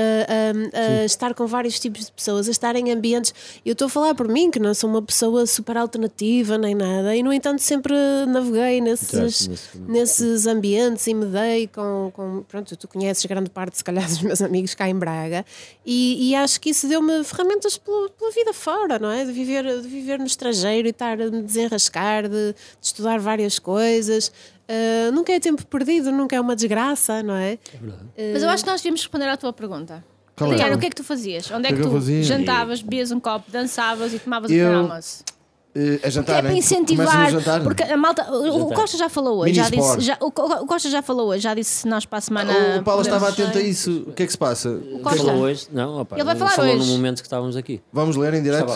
a- 0.78 1.01
a 1.03 1.05
estar 1.05 1.35
com 1.35 1.47
vários 1.47 1.78
tipos 1.78 2.07
de 2.07 2.12
pessoas, 2.12 2.49
a 2.49 2.51
estar 2.51 2.76
em 2.76 2.93
ambientes. 2.93 3.35
Eu 3.64 3.72
estou 3.72 3.87
a 3.87 3.89
falar 3.89 4.14
por 4.14 4.28
mim, 4.28 4.51
que 4.51 4.59
não 4.59 4.72
sou 4.74 4.89
uma 4.89 5.03
pessoa 5.03 5.47
super 5.47 5.76
alternativa 5.76 6.57
nem 6.59 6.74
nada, 6.74 7.14
e 7.16 7.22
no 7.22 7.33
entanto 7.33 7.61
sempre 7.62 7.95
naveguei 8.28 8.81
nesses, 8.81 9.49
nesses 9.89 10.47
ambientes 10.47 11.07
e 11.07 11.14
me 11.14 11.26
dei 11.26 11.66
com, 11.66 12.11
com. 12.14 12.43
Pronto, 12.49 12.76
tu 12.76 12.87
conheces 12.89 13.24
grande 13.26 13.51
parte, 13.51 13.76
se 13.78 13.85
calhar, 13.85 14.07
dos 14.09 14.22
meus 14.22 14.41
amigos 14.43 14.74
cá 14.74 14.89
em 14.89 14.95
Braga, 14.95 15.45
e, 15.85 16.31
e 16.31 16.35
acho 16.35 16.61
que 16.61 16.70
isso 16.70 16.87
deu-me 16.89 17.24
ferramentas 17.24 17.76
pela, 17.76 18.09
pela 18.11 18.31
vida 18.31 18.53
fora, 18.53 18.99
não 18.99 19.11
é? 19.11 19.24
De 19.24 19.33
viver, 19.33 19.64
de 19.81 19.89
viver 19.89 20.18
no 20.18 20.26
estrangeiro 20.26 20.87
e 20.89 20.91
estar 20.91 21.20
a 21.20 21.31
me 21.31 21.43
desenrascar, 21.43 22.24
de, 22.28 22.53
de 22.53 22.55
estudar 22.81 23.18
várias 23.18 23.59
coisas. 23.59 24.33
Uh, 24.70 25.10
nunca 25.12 25.32
é 25.32 25.40
tempo 25.40 25.66
perdido, 25.66 26.12
nunca 26.12 26.36
é 26.36 26.40
uma 26.40 26.54
desgraça, 26.54 27.22
não 27.24 27.34
é? 27.34 27.58
Mas 28.32 28.42
eu 28.42 28.48
acho 28.48 28.62
que 28.62 28.70
nós 28.70 28.80
devíamos 28.80 29.00
responder 29.00 29.28
à 29.28 29.36
tua 29.36 29.52
pergunta. 29.52 30.04
Qual 30.36 30.50
é? 30.50 30.54
Adriana, 30.54 30.76
o 30.76 30.78
que 30.78 30.86
é 30.86 30.90
que 30.90 30.94
tu 30.96 31.02
fazias? 31.02 31.50
Onde 31.50 31.66
é 31.66 31.70
O 31.72 31.74
que 31.74 31.80
que 31.82 31.86
tu 31.88 31.92
fazia? 31.92 32.22
jantavas, 32.22 32.80
bebias 32.80 33.10
um 33.10 33.18
copo, 33.18 33.50
dançavas 33.50 34.14
e 34.14 34.18
tomavas 34.20 34.48
o 34.50 34.54
Eu- 34.54 34.68
pequeno 34.68 34.88
almoço? 34.88 35.24
Eh, 35.74 36.00
a 36.02 36.10
jantar, 36.10 36.38
é 36.38 36.42
para 36.42 36.50
né? 36.50 36.58
incentivar. 36.58 37.30
Jantar. 37.30 37.62
Porque 37.62 37.82
a 37.84 37.96
malta. 37.96 38.28
O, 38.32 38.62
o. 38.68 38.74
Costa 38.74 38.96
já 38.98 39.08
falou 39.08 39.38
hoje. 39.40 39.54
Já 39.54 39.68
disse, 39.70 40.00
já, 40.00 40.18
o, 40.20 40.26
o 40.26 40.66
Costa 40.66 40.90
já 40.90 41.00
falou 41.00 41.28
hoje. 41.28 41.42
Já 41.44 41.54
disse 41.54 41.86
nós 41.86 42.04
para 42.04 42.18
a 42.18 42.20
semana. 42.20 42.52
o 42.80 42.82
Paulo 42.82 43.02
estava 43.02 43.28
atento 43.28 43.56
a 43.56 43.60
isso. 43.60 44.04
O 44.08 44.12
que 44.12 44.24
é 44.24 44.26
que 44.26 44.32
se 44.32 44.38
passa? 44.38 44.80
Costa. 45.02 45.18
Falou 45.18 45.42
hoje? 45.42 45.68
Não, 45.72 46.00
opa, 46.00 46.16
Ele 46.16 46.24
vai 46.24 46.34
falar 46.36 46.50
falou 46.50 46.74
hoje. 46.74 46.86
no 46.86 46.92
momento 46.92 47.18
que 47.20 47.26
estávamos 47.26 47.56
aqui. 47.56 47.80
Vamos 47.92 48.16
ler 48.16 48.34
em 48.34 48.42
direto? 48.42 48.68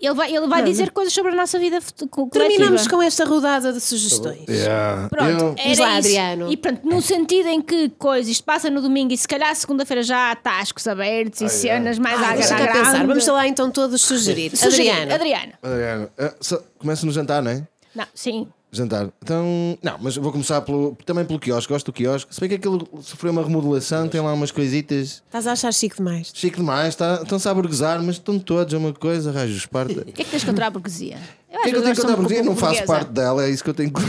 Ele 0.00 0.14
vai, 0.14 0.34
ele 0.34 0.46
vai 0.46 0.62
dizer 0.64 0.90
coisas 0.90 1.12
sobre 1.12 1.32
a 1.32 1.34
nossa 1.34 1.58
vida 1.58 1.80
fut- 1.80 2.06
co- 2.08 2.28
Terminamos 2.28 2.68
coletiva. 2.88 2.96
com 2.96 3.02
esta 3.02 3.24
rodada 3.26 3.72
de 3.72 3.80
sugestões. 3.80 4.48
Yeah. 4.48 5.08
Pronto, 5.10 5.30
Eu- 5.30 5.54
era 5.58 5.80
lá, 5.82 5.98
isso. 5.98 6.08
Adriano. 6.08 6.50
E 6.52 6.56
pronto, 6.56 6.80
no 6.88 7.02
sentido 7.02 7.48
em 7.48 7.60
que 7.60 7.90
coisa, 7.98 8.30
isto 8.30 8.44
passa 8.44 8.70
no 8.70 8.80
domingo 8.80 9.12
e 9.12 9.18
se 9.18 9.28
calhar 9.28 9.54
segunda-feira 9.54 10.02
já 10.02 10.30
há 10.30 10.36
tascos 10.36 10.86
abertos 10.88 11.40
e 11.42 11.48
cenas 11.48 11.98
mais 11.98 12.20
à 12.22 12.30
Ah, 12.30 12.36
cá 12.36 12.56
grande. 12.82 13.06
Vamos 13.06 13.26
lá 13.26 13.46
então 13.46 13.70
todos 13.70 14.00
sugerir. 14.00 14.52
Adriana. 14.62 15.14
Adriano, 15.14 16.08
eh, 16.16 16.34
começa 16.78 17.04
no 17.04 17.12
jantar, 17.12 17.42
não 17.42 17.50
é? 17.50 17.66
Não, 17.94 18.06
sim. 18.14 18.46
Jantar. 18.70 19.08
Então, 19.22 19.78
não, 19.82 19.96
mas 19.98 20.16
vou 20.16 20.30
começar 20.30 20.60
pelo, 20.60 20.94
também 21.06 21.24
pelo 21.24 21.38
quiosque. 21.38 21.72
Gosto 21.72 21.86
do 21.86 21.92
quiosque. 21.92 22.34
Se 22.34 22.38
bem 22.38 22.50
que 22.50 22.56
aquilo 22.56 22.86
sofreu 23.00 23.32
uma 23.32 23.42
remodelação, 23.42 24.06
tem 24.08 24.20
lá 24.20 24.32
umas 24.32 24.50
coisitas. 24.50 25.22
Estás 25.26 25.46
a 25.46 25.52
achar 25.52 25.72
chique 25.72 25.96
demais. 25.96 26.30
Chique 26.34 26.58
demais, 26.58 26.94
tá, 26.94 27.20
estão-se 27.22 27.48
a 27.48 27.54
burguesar, 27.54 28.02
mas 28.02 28.16
estão 28.16 28.38
todos 28.38 28.74
a 28.74 28.78
uma 28.78 28.92
coisa, 28.92 29.32
raios 29.32 29.56
esparta. 29.56 30.02
O 30.02 30.04
que 30.12 30.20
é 30.20 30.24
que 30.24 30.30
tens 30.30 30.44
contra 30.44 30.66
a 30.66 30.70
burguesia? 30.70 31.18
Eu 31.50 31.60
O 31.60 31.62
que 31.62 31.68
é 31.68 31.72
que 31.72 31.76
eu 31.78 31.82
tenho 31.82 31.94
que 31.94 32.00
contar 32.02 32.12
um 32.12 32.16
burguesia? 32.16 32.40
Eu 32.42 32.44
não 32.44 32.56
faço 32.56 32.84
parte 32.84 33.10
dela, 33.10 33.44
é 33.44 33.50
isso 33.50 33.64
que 33.64 33.70
eu 33.70 33.74
tenho 33.74 33.90
que 33.90 34.02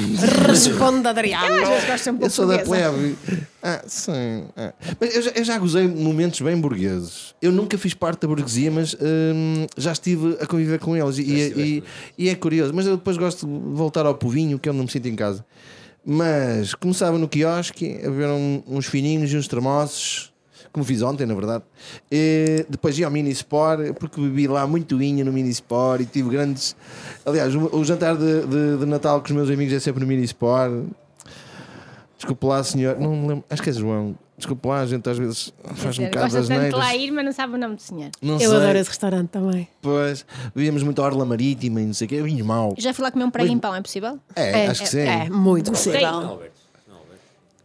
Responde, 0.46 1.08
Adriano. 1.08 1.46
Um 1.56 1.58
Eu 1.58 2.14
pouco 2.18 2.30
sou 2.30 2.46
da 2.46 2.60
plebe. 2.60 3.16
Ah, 3.64 3.82
sim. 3.88 4.44
ah. 4.58 4.74
Mas 5.00 5.16
eu 5.16 5.22
já, 5.22 5.32
eu 5.32 5.44
já 5.46 5.58
gozei 5.58 5.88
momentos 5.88 6.42
bem 6.42 6.58
burgueses. 6.60 7.34
Eu 7.42 7.52
nunca 7.54 7.78
fiz 7.78 7.94
parte 7.94 8.22
da 8.22 8.28
burguesia, 8.28 8.70
mas 8.70 8.94
hum, 8.96 9.66
já 9.78 9.94
estive 9.94 10.38
a 10.42 10.46
conviver 10.46 10.80
com 10.80 10.98
eles. 10.98 11.18
E, 11.18 11.24
e, 11.24 11.84
e 12.18 12.30
é 12.30 12.36
curioso. 12.36 12.74
Mas 12.74 12.86
eu 12.86 12.98
depois 12.98 13.16
gosto 13.16 13.48
de 13.48 13.54
voltar 13.74 14.06
ao 14.06 14.16
povinho, 14.16 14.60
que 14.60 14.68
eu 14.68 14.74
não 14.74 14.84
me 14.84 14.92
sinto 14.92 15.08
em 15.08 15.16
casa. 15.16 15.46
Mas 16.06 16.74
começava 16.74 17.18
no 17.18 17.28
quiosque, 17.28 18.00
a 18.06 18.10
ver 18.10 18.28
um- 18.28 18.64
uns 18.68 18.86
fininhos 18.86 19.32
e 19.32 19.38
uns 19.38 19.48
termossos. 19.48 20.29
Como 20.72 20.86
fiz 20.86 21.02
ontem, 21.02 21.26
na 21.26 21.34
verdade. 21.34 21.64
E 22.12 22.66
depois 22.70 22.98
ia 23.00 23.06
ao 23.08 23.12
Mini 23.12 23.32
Sport, 23.32 23.94
porque 24.00 24.22
bebi 24.22 24.48
lá 24.48 24.68
muito 24.68 24.98
vinho 24.98 25.26
no 25.26 25.34
Mini 25.34 25.50
Sport 25.50 26.02
e 26.02 26.06
tive 26.06 26.30
grandes. 26.30 26.76
Aliás, 27.26 27.54
o, 27.56 27.84
jantar 27.84 28.16
de, 28.16 28.46
de- 28.46 28.78
de 28.78 28.86
Natal 28.86 29.20
com 29.20 29.26
os 29.26 29.32
meus 29.32 29.50
amigos 29.50 29.74
é 29.74 29.80
sempre 29.80 30.02
no 30.02 30.08
Mini 30.08 30.24
Sport. 30.26 30.86
Desculpe 32.18 32.46
lá, 32.46 32.64
senhor. 32.64 33.00
Não 33.00 33.16
me 33.16 33.28
lembro. 33.30 33.44
Acho 33.50 33.62
que 33.64 33.70
é 33.70 33.74
João. 33.74 34.16
Desculpe 34.38 34.68
lá, 34.70 34.80
a 34.82 34.86
gente 34.86 35.10
às 35.10 35.18
vezes 35.18 35.54
faz 35.76 36.00
um 36.00 36.06
bocado 36.06 36.32
das 36.34 36.48
de 36.48 36.54
lá 36.54 36.60
neiras. 36.62 36.94
ir, 36.96 37.12
mas 37.12 37.26
não 37.26 37.32
sabe 37.34 37.56
o 37.56 37.58
nome 37.58 37.76
do 37.76 37.82
senhor. 37.82 38.10
Não 38.22 38.36
Eu 38.36 38.40
sei. 38.40 38.58
adoro 38.58 38.78
esse 38.78 38.90
restaurante 38.90 39.28
também. 39.30 39.68
Pois, 39.82 40.26
víamos 40.56 40.82
muito 40.82 41.02
a 41.02 41.06
Orla 41.06 41.26
Marítima 41.26 41.82
e 41.82 41.86
não 41.86 41.94
sei 41.94 42.06
o 42.06 42.10
quê. 42.10 42.22
Vinho 42.22 42.46
mau. 42.46 42.74
Já 42.78 42.94
fui 42.94 43.04
lá 43.04 43.12
comer 43.12 43.26
um 43.26 43.30
prego 43.32 43.52
em 43.52 43.58
pão, 43.60 43.76
é 43.76 43.82
possível? 43.82 44.18
É, 44.36 44.68
acho 44.68 44.84
que 44.84 44.90
sim. 44.90 45.00
É, 45.00 45.30
muito 45.30 45.72
possível. 45.72 46.40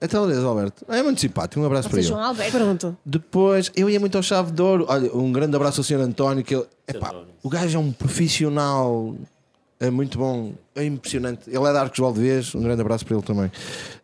Até 0.04 0.18
o 0.20 0.26
Deus, 0.26 0.44
Alberto. 0.44 0.84
É 0.88 1.02
muito 1.02 1.20
simpático. 1.20 1.60
Um 1.60 1.66
abraço 1.66 1.88
para 1.88 1.98
ele. 1.98 2.06
João 2.08 2.20
Alberto. 2.22 2.52
Pronto. 2.52 2.96
Depois, 3.04 3.70
eu 3.76 3.88
ia 3.90 3.98
muito 4.00 4.16
ao 4.16 4.22
Chave 4.22 4.52
de 4.52 4.60
Ouro. 4.62 4.86
Olha, 4.88 5.12
um 5.14 5.32
grande 5.32 5.54
abraço 5.56 5.80
ao 5.80 5.84
Sr. 5.84 6.00
António. 6.00 6.44
Que 6.44 6.54
ele, 6.54 6.66
epá, 6.88 7.14
o 7.42 7.48
gajo 7.48 7.76
é 7.76 7.80
um 7.80 7.92
profissional. 7.92 9.14
É 9.80 9.90
muito 9.90 10.18
bom. 10.18 10.52
É 10.74 10.84
impressionante. 10.84 11.42
Ele 11.48 11.58
é 11.64 11.72
de 11.72 11.78
Arcos 11.78 11.98
Valdevez. 11.98 12.54
Um 12.54 12.62
grande 12.62 12.80
abraço 12.80 13.04
para 13.04 13.16
ele 13.16 13.24
também. 13.24 13.50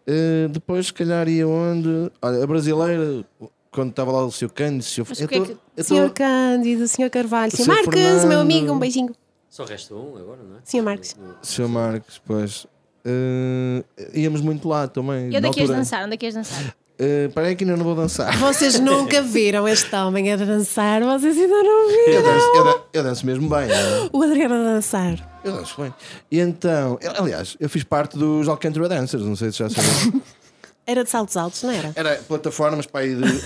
Eh, 0.07 0.49
depois, 0.51 0.87
se 0.87 0.93
calhar, 0.95 1.29
ia 1.29 1.47
onde? 1.47 2.11
Olha, 2.21 2.43
a 2.43 2.47
brasileira, 2.47 3.25
quando 3.71 3.91
estava 3.91 4.11
lá 4.13 4.25
o 4.25 4.31
Sr. 4.33 4.51
Cândido. 4.51 4.83
Sr. 4.85 5.05
Mas 5.09 5.21
Eu 5.21 5.29
porquê 5.29 5.39
tô- 5.41 5.47
que- 5.47 5.59
tô- 5.77 5.83
Senhor 5.85 6.11
Cândido, 6.11 6.89
Senhor 6.89 7.09
Carvalho, 7.11 7.51
Senhor 7.53 7.65
Sr. 7.67 7.69
Marques, 7.85 7.95
Fernando. 8.03 8.29
meu 8.29 8.41
amigo, 8.41 8.73
um 8.73 8.79
beijinho. 8.79 9.15
Só 9.49 9.65
resta 9.65 9.95
um 9.95 10.17
agora, 10.17 10.41
não 10.49 10.57
é? 10.57 10.61
Senhor 10.65 10.83
Marques. 10.85 11.17
Sr. 11.43 11.69
Marcos, 11.69 12.21
pois. 12.25 12.67
Eh, 13.05 13.83
íamos 14.15 14.41
muito 14.41 14.69
lá 14.69 14.87
também. 14.89 15.31
E 15.33 15.37
onde 15.37 15.47
é 15.47 15.51
que 15.51 15.61
ias 15.61 15.71
dançar? 15.71 16.05
Onde 16.05 16.15
é 16.15 16.17
que 16.17 16.27
ias 16.27 16.35
dançar? 16.35 16.75
Eh, 16.99 17.29
Peraí 17.35 17.57
que 17.57 17.65
ainda 17.65 17.77
não 17.77 17.85
vou 17.85 17.95
dançar. 17.95 18.37
Vocês 18.39 18.79
nunca 18.79 19.23
viram 19.23 19.67
este 19.67 19.95
homem 19.97 20.31
a 20.33 20.37
dançar, 20.37 21.03
vocês 21.03 21.37
ainda 21.37 21.63
não 21.63 21.91
Eu 21.91 22.05
viram. 22.07 22.23
danço, 22.23 22.47
eu 22.57 22.65
dan- 22.65 22.81
eu 22.93 23.03
danço 23.03 23.27
mesmo 23.27 23.49
bem. 23.49 23.69
né? 23.69 24.09
O 24.13 24.23
Adriano 24.23 24.55
a 24.55 24.63
dançar. 24.75 25.41
Eu 25.43 25.53
danço 25.53 25.81
bem. 25.81 25.95
E 26.31 26.39
então, 26.41 26.99
eu- 27.01 27.13
aliás, 27.23 27.57
eu 27.59 27.71
fiz 27.71 27.85
parte 27.85 28.19
dos 28.19 28.49
Alcântara 28.49 28.89
Dancers, 28.89 29.23
não 29.25 29.35
sei 29.37 29.51
se 29.51 29.59
já 29.59 29.71
sabem. 29.71 30.23
Era 30.87 31.05
de 31.05 31.11
saltos 31.11 31.37
altos, 31.37 31.63
não 31.63 31.71
era? 31.71 31.93
Era 31.95 32.17
plataformas 32.27 32.85
para 32.85 33.03
aí 33.03 33.15
de. 33.15 33.43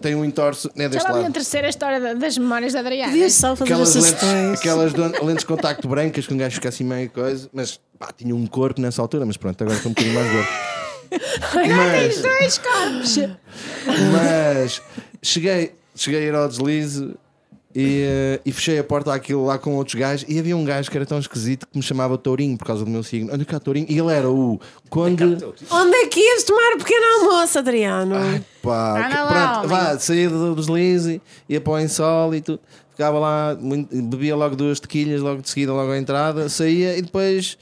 Tem 0.00 0.14
um 0.14 0.24
entorce, 0.24 0.68
não 0.74 0.84
é 0.84 0.88
Já 0.88 0.88
deste 0.88 1.04
lá 1.06 1.12
vi 1.12 1.18
a 1.18 1.22
lado. 1.22 1.32
terceira 1.32 1.68
história 1.68 2.00
da- 2.00 2.14
das 2.14 2.36
memórias 2.36 2.72
da 2.72 2.80
Adriana. 2.80 3.12
Podias 3.12 3.34
só 3.34 3.54
fazer 3.54 3.72
Aquelas 3.72 3.96
as 3.96 4.04
lentes, 4.04 4.58
aquelas 4.60 4.92
lentes 4.94 5.38
de 5.40 5.46
contacto 5.46 5.88
brancas 5.88 6.26
que 6.26 6.34
um 6.34 6.36
gajo 6.36 6.54
fica 6.56 6.68
assim 6.68 6.84
meio 6.84 7.08
coisa, 7.10 7.48
mas 7.52 7.78
pá, 7.98 8.12
tinha 8.16 8.34
um 8.34 8.46
corpo 8.46 8.80
nessa 8.80 9.00
altura, 9.00 9.24
mas 9.24 9.36
pronto, 9.36 9.62
agora 9.62 9.76
estou 9.76 9.90
um 9.90 9.94
bocadinho 9.94 10.14
mais 10.16 10.32
gordo. 10.32 10.48
Mas, 11.66 12.20
Dois 12.22 12.58
corpos! 12.58 13.16
mas 14.12 14.82
cheguei, 15.22 15.74
cheguei 15.94 16.20
a 16.20 16.26
ir 16.26 16.34
ao 16.34 16.48
deslize 16.48 17.14
e, 17.74 18.02
eh, 18.04 18.40
e 18.44 18.52
fechei 18.52 18.78
a 18.78 18.84
porta 18.84 19.12
àquilo 19.14 19.44
lá 19.46 19.56
com 19.58 19.76
outros 19.76 19.94
gajos 19.94 20.24
e 20.28 20.38
havia 20.38 20.56
um 20.56 20.64
gajo 20.64 20.90
que 20.90 20.96
era 20.96 21.06
tão 21.06 21.18
esquisito 21.18 21.66
que 21.70 21.76
me 21.78 21.82
chamava 21.82 22.18
Tourinho 22.18 22.56
por 22.58 22.64
causa 22.66 22.84
do 22.84 22.90
meu 22.90 23.02
signo. 23.02 23.32
Olha 23.32 23.44
cá, 23.44 23.60
Tourinho. 23.60 23.86
E 23.88 23.98
ele 23.98 24.12
era 24.12 24.28
o 24.28 24.60
Conde. 24.88 25.24
Onde 25.70 25.94
é 25.96 26.06
que 26.06 26.18
ias 26.20 26.42
tomar 26.44 26.74
o 26.74 26.78
pequeno 26.78 27.04
almoço, 27.20 27.58
Adriano? 27.58 28.14
Pá, 28.62 28.98
Anda 29.06 29.08
que- 29.08 29.14
lá, 29.22 29.26
pronto, 29.52 29.72
homem. 29.74 29.84
vá, 29.84 29.98
saía 29.98 30.28
do 30.28 30.54
deslize, 30.54 31.22
ia 31.48 31.60
para 31.60 31.72
o 31.74 31.80
insólito, 31.80 32.58
ficava 32.90 33.18
lá, 33.18 33.56
muito- 33.60 33.94
bebia 34.02 34.34
logo 34.34 34.56
duas 34.56 34.80
tequilhas, 34.80 35.20
logo 35.20 35.40
de 35.42 35.48
seguida, 35.48 35.72
logo 35.72 35.92
à 35.92 35.96
entrada, 35.98 36.48
saía 36.48 36.96
e 36.98 37.02
depois. 37.02 37.56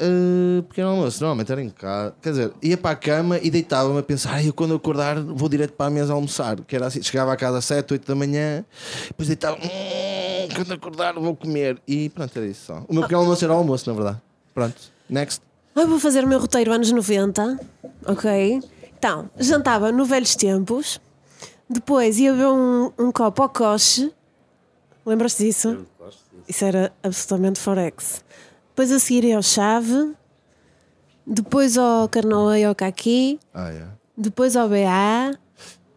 Uh, 0.00 0.62
pequeno 0.62 0.90
almoço, 0.90 1.20
normalmente 1.20 1.50
era 1.50 1.60
em 1.60 1.70
casa, 1.70 2.14
quer 2.22 2.30
dizer, 2.30 2.52
ia 2.62 2.76
para 2.76 2.92
a 2.92 2.96
cama 2.96 3.36
e 3.42 3.50
deitava-me 3.50 3.98
a 3.98 4.02
pensar, 4.02 4.34
"Ai, 4.34 4.46
eu 4.48 4.52
quando 4.52 4.72
acordar 4.72 5.20
vou 5.20 5.48
direto 5.48 5.72
para 5.72 5.86
a 5.86 5.90
mesa 5.90 6.12
almoçar, 6.12 6.60
que 6.60 6.76
era 6.76 6.86
assim, 6.86 7.02
chegava 7.02 7.32
a 7.32 7.36
casa 7.36 7.58
às 7.58 7.64
7, 7.64 7.94
8 7.94 8.06
da 8.06 8.14
manhã, 8.14 8.64
depois 9.08 9.26
deitava, 9.26 9.56
"Hum, 9.56 10.48
quando 10.54 10.72
acordar 10.72 11.14
vou 11.14 11.34
comer, 11.34 11.82
e 11.86 12.08
pronto, 12.10 12.36
era 12.36 12.46
isso 12.46 12.66
só. 12.66 12.84
O 12.86 12.92
meu 12.94 13.02
pequeno 13.02 13.22
almoço 13.22 13.44
era 13.44 13.52
o 13.52 13.56
almoço, 13.56 13.90
na 13.90 13.96
verdade. 13.96 14.22
Pronto, 14.54 14.76
next. 15.10 15.42
Eu 15.74 15.88
vou 15.88 15.98
fazer 15.98 16.24
o 16.24 16.28
meu 16.28 16.38
roteiro 16.38 16.72
anos 16.72 16.92
90, 16.92 17.58
ok? 18.06 18.62
Então, 18.96 19.28
jantava 19.36 19.90
no 19.90 20.04
velhos 20.04 20.36
tempos, 20.36 21.00
depois 21.68 22.18
ia 22.20 22.32
beber 22.32 22.46
um, 22.46 22.92
um 22.98 23.10
copo 23.10 23.42
ao 23.42 23.48
coche, 23.48 24.12
lembras-te 25.04 25.44
disso? 25.44 25.84
Isso 26.46 26.64
era 26.64 26.92
absolutamente 27.02 27.58
forex. 27.60 28.24
Depois 28.78 28.92
a 28.92 29.00
seguir 29.00 29.24
ia 29.24 29.34
ao 29.36 29.42
chave, 29.42 30.14
depois 31.26 31.76
ao 31.76 32.08
carnoa 32.08 32.56
e 32.60 32.64
ao 32.64 32.76
caqui, 32.76 33.40
Ah, 33.52 33.70
é. 33.72 33.84
depois 34.16 34.54
ao 34.54 34.68
BA. 34.68 35.36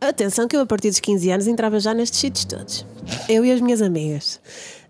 Atenção 0.02 0.48
que 0.48 0.56
eu 0.56 0.62
a 0.62 0.66
partir 0.66 0.90
dos 0.90 1.00
15 1.00 1.30
anos 1.30 1.46
entrava 1.46 1.80
já 1.80 1.94
nestes 1.94 2.20
sítios 2.20 2.44
todos. 2.44 2.84
Eu 3.30 3.46
e 3.46 3.52
as 3.52 3.62
minhas 3.62 3.84
amigas. 3.84 4.42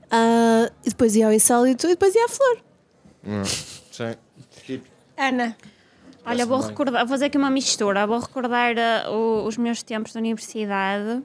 Ah, 0.09 0.71
e 0.85 0.89
depois 0.89 1.17
ia 1.17 1.25
ao 1.27 1.33
insólito 1.33 1.85
e 1.85 1.89
depois 1.89 2.15
ia 2.15 2.23
à 2.23 2.29
flor. 2.29 2.59
Sim. 3.91 4.15
Tipo, 4.65 4.87
Ana, 5.17 5.57
Olha, 6.25 6.45
vou 6.45 6.61
recordar, 6.61 7.01
vou 7.01 7.09
fazer 7.09 7.25
aqui 7.25 7.37
uma 7.37 7.49
mistura. 7.51 8.07
Vou 8.07 8.19
recordar 8.19 8.73
o- 9.11 9.45
os 9.45 9.57
meus 9.57 9.83
tempos 9.83 10.13
de 10.13 10.17
universidade. 10.17 11.21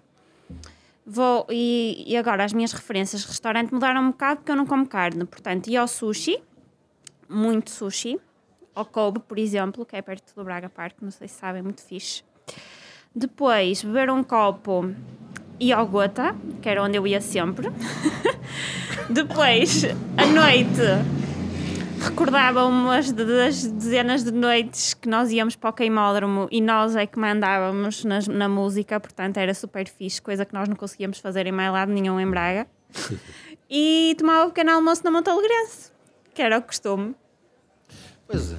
Vou, 1.06 1.46
e, 1.48 2.02
e 2.08 2.16
agora 2.16 2.42
as 2.44 2.52
minhas 2.52 2.72
referências 2.72 3.22
de 3.22 3.28
restaurante 3.28 3.72
mudaram 3.72 4.02
um 4.02 4.10
bocado 4.10 4.38
porque 4.40 4.50
eu 4.50 4.56
não 4.56 4.66
como 4.66 4.84
carne. 4.84 5.24
Portanto, 5.26 5.68
ia 5.68 5.80
ao 5.80 5.86
sushi, 5.86 6.42
muito 7.28 7.70
sushi. 7.70 8.18
Ao 8.74 8.84
Kobe, 8.84 9.20
por 9.20 9.38
exemplo, 9.38 9.84
que 9.86 9.96
é 9.96 10.02
perto 10.02 10.34
do 10.34 10.44
Braga 10.44 10.68
Park, 10.68 10.96
não 11.00 11.10
sei 11.10 11.28
se 11.28 11.34
sabem, 11.36 11.62
muito 11.62 11.82
fixe. 11.82 12.22
Depois, 13.14 13.82
beber 13.82 14.10
um 14.10 14.22
copo 14.22 14.92
e 15.58 15.72
ao 15.72 15.86
Gota, 15.86 16.36
que 16.60 16.68
era 16.68 16.82
onde 16.82 16.98
eu 16.98 17.06
ia 17.06 17.20
sempre. 17.20 17.68
Depois, 19.08 19.84
à 20.16 20.26
noite, 20.26 20.80
recordava 22.04 22.64
umas 22.66 23.10
das 23.12 23.64
dezenas 23.66 24.22
de 24.24 24.30
noites 24.32 24.94
que 24.94 25.08
nós 25.08 25.30
íamos 25.32 25.56
para 25.56 25.70
o 25.70 25.72
queimódromo 25.72 26.48
e 26.50 26.60
nós 26.60 26.94
é 26.96 27.06
que 27.06 27.18
mandávamos 27.18 28.04
nas- 28.04 28.28
na 28.28 28.48
música, 28.48 28.98
portanto 29.00 29.38
era 29.38 29.54
super 29.54 29.88
fixe, 29.88 30.20
coisa 30.20 30.44
que 30.44 30.52
nós 30.52 30.68
não 30.68 30.76
conseguíamos 30.76 31.18
fazer 31.18 31.46
em 31.46 31.52
mais 31.52 31.72
lado 31.72 31.90
nenhum 31.92 32.18
em 32.20 32.28
Braga. 32.28 32.66
E 33.68 34.14
tomava 34.16 34.44
um 34.44 34.48
pequeno 34.50 34.70
almoço 34.70 35.02
na 35.02 35.10
Montalegrense, 35.10 35.90
que 36.36 36.42
era 36.42 36.58
o 36.58 36.62
costume. 36.62 37.14
Pois 38.28 38.52
é. 38.52 38.56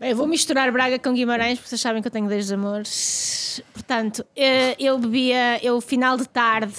bem, 0.00 0.10
eu 0.10 0.16
vou 0.16 0.26
misturar 0.26 0.70
Braga 0.72 0.98
com 0.98 1.14
Guimarães, 1.14 1.58
porque 1.58 1.68
vocês 1.68 1.80
sabem 1.80 2.02
que 2.02 2.08
eu 2.08 2.12
tenho 2.12 2.28
dois 2.28 2.50
amores. 2.50 3.62
Portanto, 3.72 4.26
eh, 4.34 4.74
eu 4.78 4.98
bebia, 4.98 5.64
eu 5.64 5.80
final 5.80 6.16
de 6.16 6.28
tarde 6.28 6.74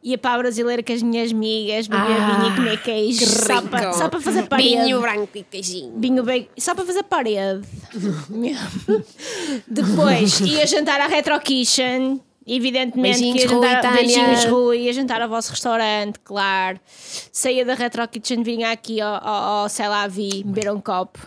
Ia 0.00 0.16
para 0.16 0.34
a 0.34 0.38
brasileira 0.38 0.80
com 0.80 0.92
as 0.92 1.02
minhas 1.02 1.32
amigas, 1.32 1.88
beber 1.88 2.12
Ah, 2.20 2.38
vinho 2.38 2.52
e 2.52 2.56
comer 2.56 2.82
queijo. 2.82 3.18
que 3.18 3.26
Só 3.26 3.62
para, 3.62 3.92
só 3.92 4.08
para 4.08 4.20
fazer 4.20 4.46
parede. 4.46 4.68
Vinho 4.68 5.00
branco 5.00 5.28
e 5.36 5.42
queijinho. 5.42 5.98
Vinho 5.98 6.22
bem, 6.22 6.48
só 6.56 6.72
para 6.72 6.84
fazer 6.86 7.02
parede. 7.02 7.66
Depois 9.66 10.38
ia 10.40 10.66
jantar 10.68 11.00
à 11.00 11.08
Retro 11.08 11.38
Kitchen. 11.40 12.20
Evidentemente 12.48 13.20
Beijinhos, 13.20 13.34
que 13.36 13.42
ia 13.42 13.48
jantar, 13.48 13.72
Rui, 13.74 13.82
Tânia. 13.82 13.98
beijinhos 13.98 14.44
Rui, 14.46 14.78
ia 14.78 14.92
jantar 14.92 15.22
ao 15.22 15.28
vosso 15.28 15.50
restaurante, 15.50 16.18
claro. 16.24 16.80
Saía 17.30 17.64
da 17.64 17.74
Retro 17.74 18.08
Kitchen, 18.08 18.42
vinha 18.42 18.72
aqui 18.72 19.00
ao, 19.00 19.14
ao, 19.14 19.44
ao 19.62 19.68
sei 19.68 19.86
lá, 19.88 20.06
vi, 20.06 20.42
beber 20.44 20.72
um 20.72 20.80
copo. 20.80 21.18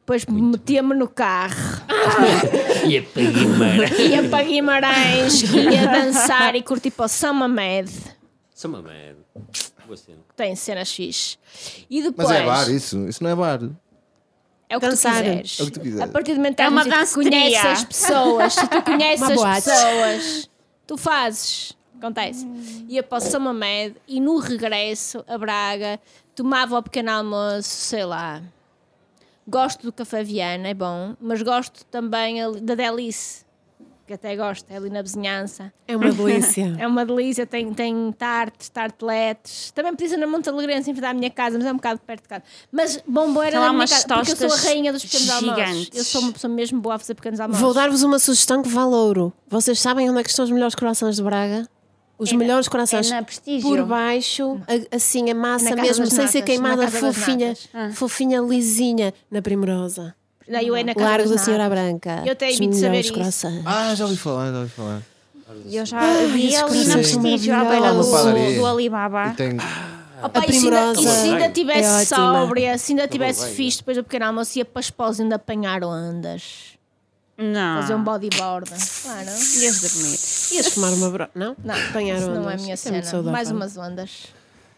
Depois 0.00 0.24
metia-me 0.26 0.94
no 0.94 1.08
carro, 1.08 1.54
E 2.88 2.98
a 2.98 3.00
Guimarães. 3.00 3.98
ia 3.98 4.28
para 4.28 4.44
Guimarães, 4.44 5.42
ia 5.42 5.86
dançar 5.86 6.54
e 6.56 6.62
curtir 6.62 6.90
para 6.90 7.06
o 7.06 7.08
Summer 7.08 7.48
Med. 7.48 7.90
São 8.54 8.70
uma 8.70 8.82
merda. 8.82 9.20
Boa 9.86 9.96
cena. 9.96 10.18
Tem 10.36 10.54
cenas 10.54 10.92
fixe. 10.92 11.38
E 11.88 12.02
depois. 12.02 12.28
Mas 12.28 12.38
é 12.38 12.44
bar 12.44 12.70
isso, 12.70 13.08
isso 13.08 13.22
não 13.22 13.30
é 13.30 13.34
bar. 13.34 13.60
É 14.70 14.76
o 14.76 14.80
que 14.80 14.88
Dançar. 14.88 15.16
tu 15.16 15.18
quiseres. 15.24 15.58
É 15.58 15.62
o 15.62 15.66
que 15.66 15.72
tu 15.72 15.80
quiseres. 15.80 16.00
A 16.08 16.12
partir 16.12 16.32
do 16.32 16.36
momento 16.36 16.56
que 16.56 16.62
É 16.62 16.68
uma 16.68 16.84
música 16.84 16.96
danceteria. 16.96 17.30
conheces 17.30 17.64
as 17.64 17.84
pessoas, 17.84 18.52
se 18.54 18.66
tu 18.68 18.82
conheces 18.86 19.22
as 19.30 19.64
pessoas, 19.64 20.50
tu 20.86 20.96
fazes. 20.96 21.76
Acontece. 21.98 22.46
Ia 22.88 23.02
para 23.02 23.18
o 23.18 23.20
Summer 23.20 23.52
Med 23.52 23.96
e 24.08 24.20
no 24.20 24.38
regresso 24.38 25.22
a 25.28 25.36
Braga 25.36 26.00
tomava 26.34 26.78
o 26.78 26.82
pequeno 26.82 27.10
almoço, 27.10 27.68
sei 27.68 28.04
lá. 28.06 28.40
Gosto 29.46 29.82
do 29.82 29.92
café 29.92 30.22
Viana, 30.22 30.68
é 30.68 30.74
bom, 30.74 31.14
mas 31.20 31.42
gosto 31.42 31.84
também 31.86 32.36
da 32.62 32.74
Delice, 32.74 33.44
que 34.10 34.14
até 34.14 34.34
gosto, 34.34 34.68
é 34.68 34.76
ali 34.76 34.90
na 34.90 35.02
vizinhança. 35.02 35.72
É 35.86 35.96
uma 35.96 36.10
delícia. 36.10 36.74
É 36.80 36.86
uma 36.86 37.06
delícia, 37.06 37.46
tem, 37.46 37.72
tem 37.72 38.12
tartes, 38.12 38.68
tarteletes. 38.68 39.70
Também 39.70 39.94
ser 40.08 40.16
na 40.16 40.26
Monte 40.26 40.48
Alegrense, 40.48 40.90
em 40.90 40.94
frente 40.94 41.06
à 41.06 41.14
minha 41.14 41.30
casa, 41.30 41.56
mas 41.56 41.66
é 41.66 41.72
um 41.72 41.76
bocado 41.76 42.00
perto 42.04 42.22
de 42.22 42.28
casa. 42.28 42.42
Mas 42.72 43.00
bombom 43.06 43.42
era 43.42 43.60
lá 43.60 43.66
na 43.68 43.72
minha 43.72 43.86
casa, 43.86 44.06
porque 44.08 44.32
eu 44.32 44.36
sou 44.36 44.52
a 44.52 44.56
rainha 44.60 44.92
dos 44.92 45.04
pequenos 45.04 45.30
almoços. 45.30 45.56
gigantes. 45.64 45.98
Eu 45.98 46.04
sou 46.04 46.20
uma 46.22 46.32
pessoa 46.32 46.52
mesmo 46.52 46.80
boa 46.80 46.96
a 46.96 46.98
fazer 46.98 47.14
pequenos 47.14 47.38
almoços. 47.38 47.62
Vou 47.62 47.72
dar-vos 47.72 48.02
uma 48.02 48.18
sugestão 48.18 48.62
que 48.62 48.68
vale 48.68 48.94
ouro. 48.94 49.32
Vocês 49.48 49.78
sabem 49.80 50.10
onde 50.10 50.18
é 50.20 50.22
que 50.24 50.30
estão 50.30 50.44
os 50.44 50.50
melhores 50.50 50.74
corações 50.74 51.16
de 51.16 51.22
Braga? 51.22 51.68
Os 52.18 52.28
É 52.28 52.32
na- 52.32 52.38
melhores 52.38 52.68
corações. 52.68 53.10
é 53.10 53.14
na 53.14 53.22
Prestígio. 53.22 53.68
Por 53.68 53.82
baixo, 53.84 54.60
a- 54.68 54.96
assim, 54.96 55.30
a 55.30 55.34
massa 55.34 55.74
mesmo, 55.76 56.06
sem 56.06 56.26
ser 56.26 56.42
queimada, 56.42 56.86
fofinha. 56.88 57.54
Ah. 57.72 57.90
fofinha, 57.94 58.40
lisinha, 58.40 59.14
na 59.30 59.40
Primorosa. 59.40 60.14
Daí 60.50 60.66
eu 60.66 60.74
é 60.76 60.82
na 60.82 60.94
casa 60.94 61.08
Largo 61.08 61.28
da 61.30 61.38
Senhora. 61.38 61.68
Branca. 61.68 62.22
Eu 62.26 62.32
até 62.32 62.48
Os 62.48 62.56
evito 62.56 62.76
saber 62.76 63.00
isso. 63.00 63.12
corações. 63.14 63.62
Ah, 63.64 63.94
já 63.94 64.04
ouvi 64.04 64.16
falar, 64.16 64.50
já 64.52 64.58
ouvi 64.58 64.70
falar. 64.70 65.02
Eu 65.70 65.86
já 65.86 66.26
vi 66.32 66.46
esses 66.48 66.62
ali 66.62 66.84
na 66.86 66.94
Prestígio, 66.94 67.54
à 67.54 67.64
beira 67.64 67.92
do, 67.92 68.54
do 68.56 68.66
Alibaba. 68.66 69.28
E 69.28 69.34
tem. 69.34 69.56
Opa, 70.22 70.40
A 70.40 70.46
e 70.46 70.52
se 70.52 70.66
ainda- 70.68 70.92
E 70.92 70.96
se 71.02 71.08
ainda 71.08 71.44
é 71.44 71.48
tivesse 71.50 72.12
ótima. 72.14 72.32
sóbria, 72.40 72.78
se 72.78 72.92
ainda 72.92 73.08
tivesse 73.08 73.48
fixe 73.54 73.78
depois 73.78 73.96
do 73.96 74.04
pequeno 74.04 74.26
almoço, 74.26 74.58
ia 74.58 74.64
para 74.64 74.80
Esposa 74.80 75.22
ainda 75.22 75.36
apanhar 75.36 75.82
ondas. 75.82 76.42
Não. 77.38 77.80
Fazer 77.80 77.94
um 77.94 78.04
bodyboard. 78.04 78.70
Claro. 79.02 79.28
Ias 79.28 79.80
dormir. 79.80 80.18
Ias 80.52 80.66
fumar 80.74 80.92
uma 80.92 81.08
bro... 81.10 81.26
Não? 81.34 81.56
Não, 81.64 81.74
Apanhar 81.74 82.18
isso 82.18 82.26
não 82.28 82.34
é 82.34 82.36
a 82.36 82.40
ondas. 82.48 82.62
minha 82.62 82.74
Isso 82.74 82.88
é 82.88 82.92
cena. 82.92 83.02
saudável. 83.02 83.32
Mais 83.32 83.50
umas 83.50 83.76
ondas. 83.78 84.10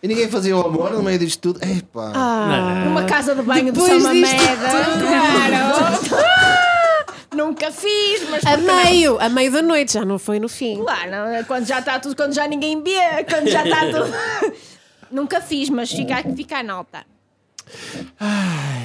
E 0.02 0.08
ninguém 0.08 0.28
fazia 0.28 0.56
o 0.56 0.66
amor 0.66 0.90
no 0.90 1.02
meio 1.02 1.18
disto 1.18 1.40
tudo. 1.52 1.60
Epá. 1.64 2.10
Ah, 2.14 2.82
Numa 2.86 3.04
casa 3.04 3.34
de 3.36 3.42
banho 3.42 3.66
de 3.66 3.72
Depois 3.72 4.02
São 4.02 4.12
disto 4.12 4.34
Mameda. 4.36 4.68
Claro. 4.98 6.62
Nunca 7.36 7.70
fiz, 7.70 8.28
mas 8.28 8.44
a 8.44 8.56
meio, 8.56 9.18
a 9.20 9.28
meio 9.28 9.50
da 9.50 9.62
noite, 9.62 9.94
já 9.94 10.04
não 10.04 10.18
foi 10.18 10.38
no 10.38 10.48
fim. 10.48 10.82
Claro, 10.82 11.10
não, 11.10 11.44
quando 11.44 11.66
já 11.66 11.78
está 11.78 11.98
tudo, 11.98 12.14
quando 12.14 12.34
já 12.34 12.46
ninguém 12.46 12.82
vê, 12.82 13.24
quando 13.28 13.48
já 13.48 13.64
está 13.64 13.80
tudo. 13.90 14.12
Nunca 15.10 15.40
fiz, 15.40 15.70
mas 15.70 15.90
fica, 15.90 16.16
fica 16.36 16.58
a 16.58 16.62
nota. 16.62 17.04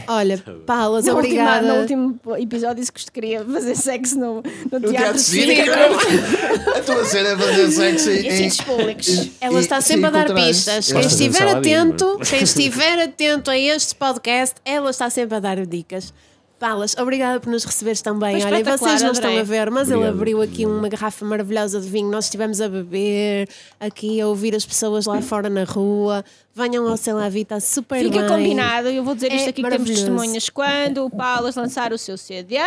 Olha, 0.08 0.38
Palas, 0.66 1.06
Na 1.06 1.14
última, 1.14 1.42
obrigada. 1.44 1.68
no 1.68 1.82
último 1.82 2.20
episódio 2.38 2.76
disse 2.76 2.92
que 2.92 3.12
queria 3.12 3.44
fazer 3.44 3.76
sexo 3.76 4.18
no, 4.18 4.36
no, 4.72 4.80
No 4.80 4.90
teatro 4.90 4.92
teatro 4.92 5.20
cívico. 5.20 5.70
A 6.76 6.82
tua 6.82 7.06
cena 7.06 7.30
é 7.30 7.38
fazer 7.38 7.72
sexo 7.72 8.10
em. 8.10 8.28
E 8.28 8.32
sítios 8.32 8.62
públicos. 8.62 9.30
Ela 9.42 9.60
está 9.60 9.82
sempre 9.82 10.08
a 10.08 10.10
dar 10.10 10.34
pistas. 10.34 10.92
Quem 10.92 11.02
estiver 11.02 11.44
ali, 11.44 11.74
atento, 11.74 12.20
quem 12.28 12.44
estiver 12.44 13.00
atento 13.04 13.52
a 13.52 13.58
este 13.58 13.96
podcast, 13.96 14.56
ela 14.64 14.90
está 14.90 15.10
sempre 15.10 15.38
a 15.38 15.40
dar 15.40 15.66
dicas. 15.66 16.14
Palas, 16.60 16.96
obrigada 16.98 17.40
por 17.40 17.52
nos 17.52 17.64
receberes 17.64 18.02
também. 18.02 18.44
Olha, 18.44 18.64
vocês 18.64 19.02
não 19.04 19.12
estão 19.12 19.38
a 19.38 19.44
ver, 19.44 19.70
mas 19.70 19.90
ele 19.90 19.98
Obrigado. 19.98 20.16
abriu 20.16 20.42
aqui 20.42 20.66
uma 20.66 20.90
garrafa 20.90 21.24
maravilhosa 21.24 21.80
de 21.80 21.88
vinho. 21.88 22.10
Nós 22.10 22.26
estivemos 22.26 22.60
a 22.60 22.68
beber, 22.68 23.48
aqui 23.80 24.20
a 24.20 24.28
ouvir 24.28 24.56
as 24.56 24.66
pessoas 24.66 25.06
lá 25.06 25.22
fora 25.22 25.50
na 25.50 25.64
rua. 25.64 26.26
Venham 26.56 26.88
ao 26.88 26.98
Sei 26.98 27.14
Vita, 27.30 27.60
super 27.60 28.04
Fica 28.04 28.22
bem. 28.22 28.28
combinado, 28.28 28.88
eu 28.90 29.04
vou 29.04 29.14
dizer 29.14 29.32
isto 29.32 29.46
É 29.46 29.50
aqui 29.50 29.62
que 29.62 29.70
temos 29.70 29.88
testemunhas. 29.90 30.50
Quando 30.50 31.06
o 31.06 31.10
Paulo 31.12 31.48
lançar 31.56 31.94
o 31.94 31.98
seu 31.98 32.18
CD, 32.18 32.58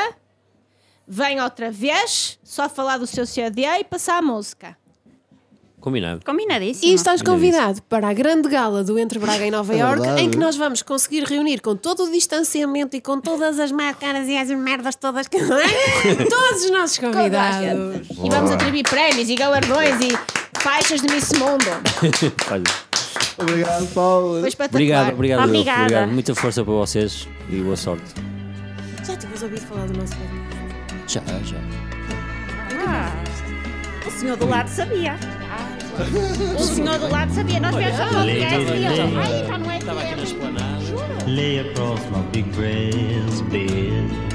vem 1.06 1.40
outra 1.40 1.72
vez, 1.72 2.38
só 2.44 2.68
falar 2.68 2.98
do 2.98 3.06
seu 3.06 3.26
CD 3.26 3.64
e 3.64 3.82
passar 3.82 4.18
a 4.18 4.22
música. 4.22 4.76
Combinado. 5.80 6.20
Combinadíssimo. 6.24 6.90
E 6.92 6.94
estás 6.94 7.22
convidado 7.22 7.80
para 7.82 8.08
a 8.08 8.12
grande 8.12 8.48
gala 8.48 8.84
do 8.84 8.98
Entre 8.98 9.18
Braga 9.18 9.46
e 9.46 9.50
Nova 9.50 9.74
É 9.74 9.78
Iorque, 9.78 10.00
verdade. 10.00 10.22
em 10.22 10.30
que 10.30 10.36
nós 10.38 10.56
vamos 10.56 10.82
conseguir 10.82 11.24
reunir 11.24 11.60
com 11.60 11.74
todo 11.74 12.04
o 12.04 12.10
distanciamento 12.12 12.94
e 12.96 13.00
com 13.00 13.20
todas 13.20 13.58
as 13.58 13.72
máscaras 13.72 14.28
e 14.28 14.36
as 14.36 14.48
merdas 14.50 14.94
todas 14.96 15.26
que 15.28 15.40
não 15.40 15.56
é? 15.58 15.66
Todos 16.28 16.64
os 16.64 16.70
nossos 16.70 16.98
convidados. 16.98 18.06
E 18.22 18.28
vamos 18.30 18.50
atribuir 18.50 18.82
prémios 18.84 19.28
e 19.28 19.34
galardões 19.34 19.96
e 20.00 20.58
faixas 20.60 21.00
de 21.00 21.08
Miss 21.12 21.32
Mundo. 21.32 21.64
Olha, 22.50 22.62
Obrigado, 23.38 23.86
Paulo. 23.94 24.40
Foi 24.40 24.48
espetacular. 24.48 24.74
Obrigado, 24.82 25.14
obrigado. 25.14 25.44
Obrigada. 25.48 25.80
Obrigado. 25.82 26.10
Muita 26.12 26.34
força 26.34 26.62
para 26.62 26.74
vocês 26.74 27.26
e 27.48 27.56
boa 27.56 27.76
sorte. 27.76 28.04
Já 29.06 29.16
tinhas 29.16 29.42
ouvido 29.42 29.62
falar 29.62 29.86
do 29.86 29.98
nosso 29.98 30.12
podcast? 30.14 31.14
Já, 31.14 31.22
já. 31.44 31.56
Ah, 32.86 33.12
senhor 34.20 34.36
do 34.36 34.46
lado 34.46 34.68
sabia. 34.68 35.16
O 36.58 36.62
senhor 36.62 36.98
do 36.98 37.08
lado 37.08 37.32
sabia. 37.32 37.60
Nós 37.60 37.74
viemos 37.74 38.00
ao 38.00 38.08
podcast 38.08 38.56
e 38.56 38.84
ele. 38.86 39.16
Ai, 39.18 39.42
está 39.42 39.58
no 39.58 39.72
Estava 39.72 40.00
aqui 40.00 40.10
na 40.10 40.16
FM. 40.16 40.24
esplanada. 40.24 41.26
Lay 41.26 41.60
across 41.60 42.00
my 42.10 42.22
big 42.32 42.48
brass 42.50 43.40
bed. 43.50 44.29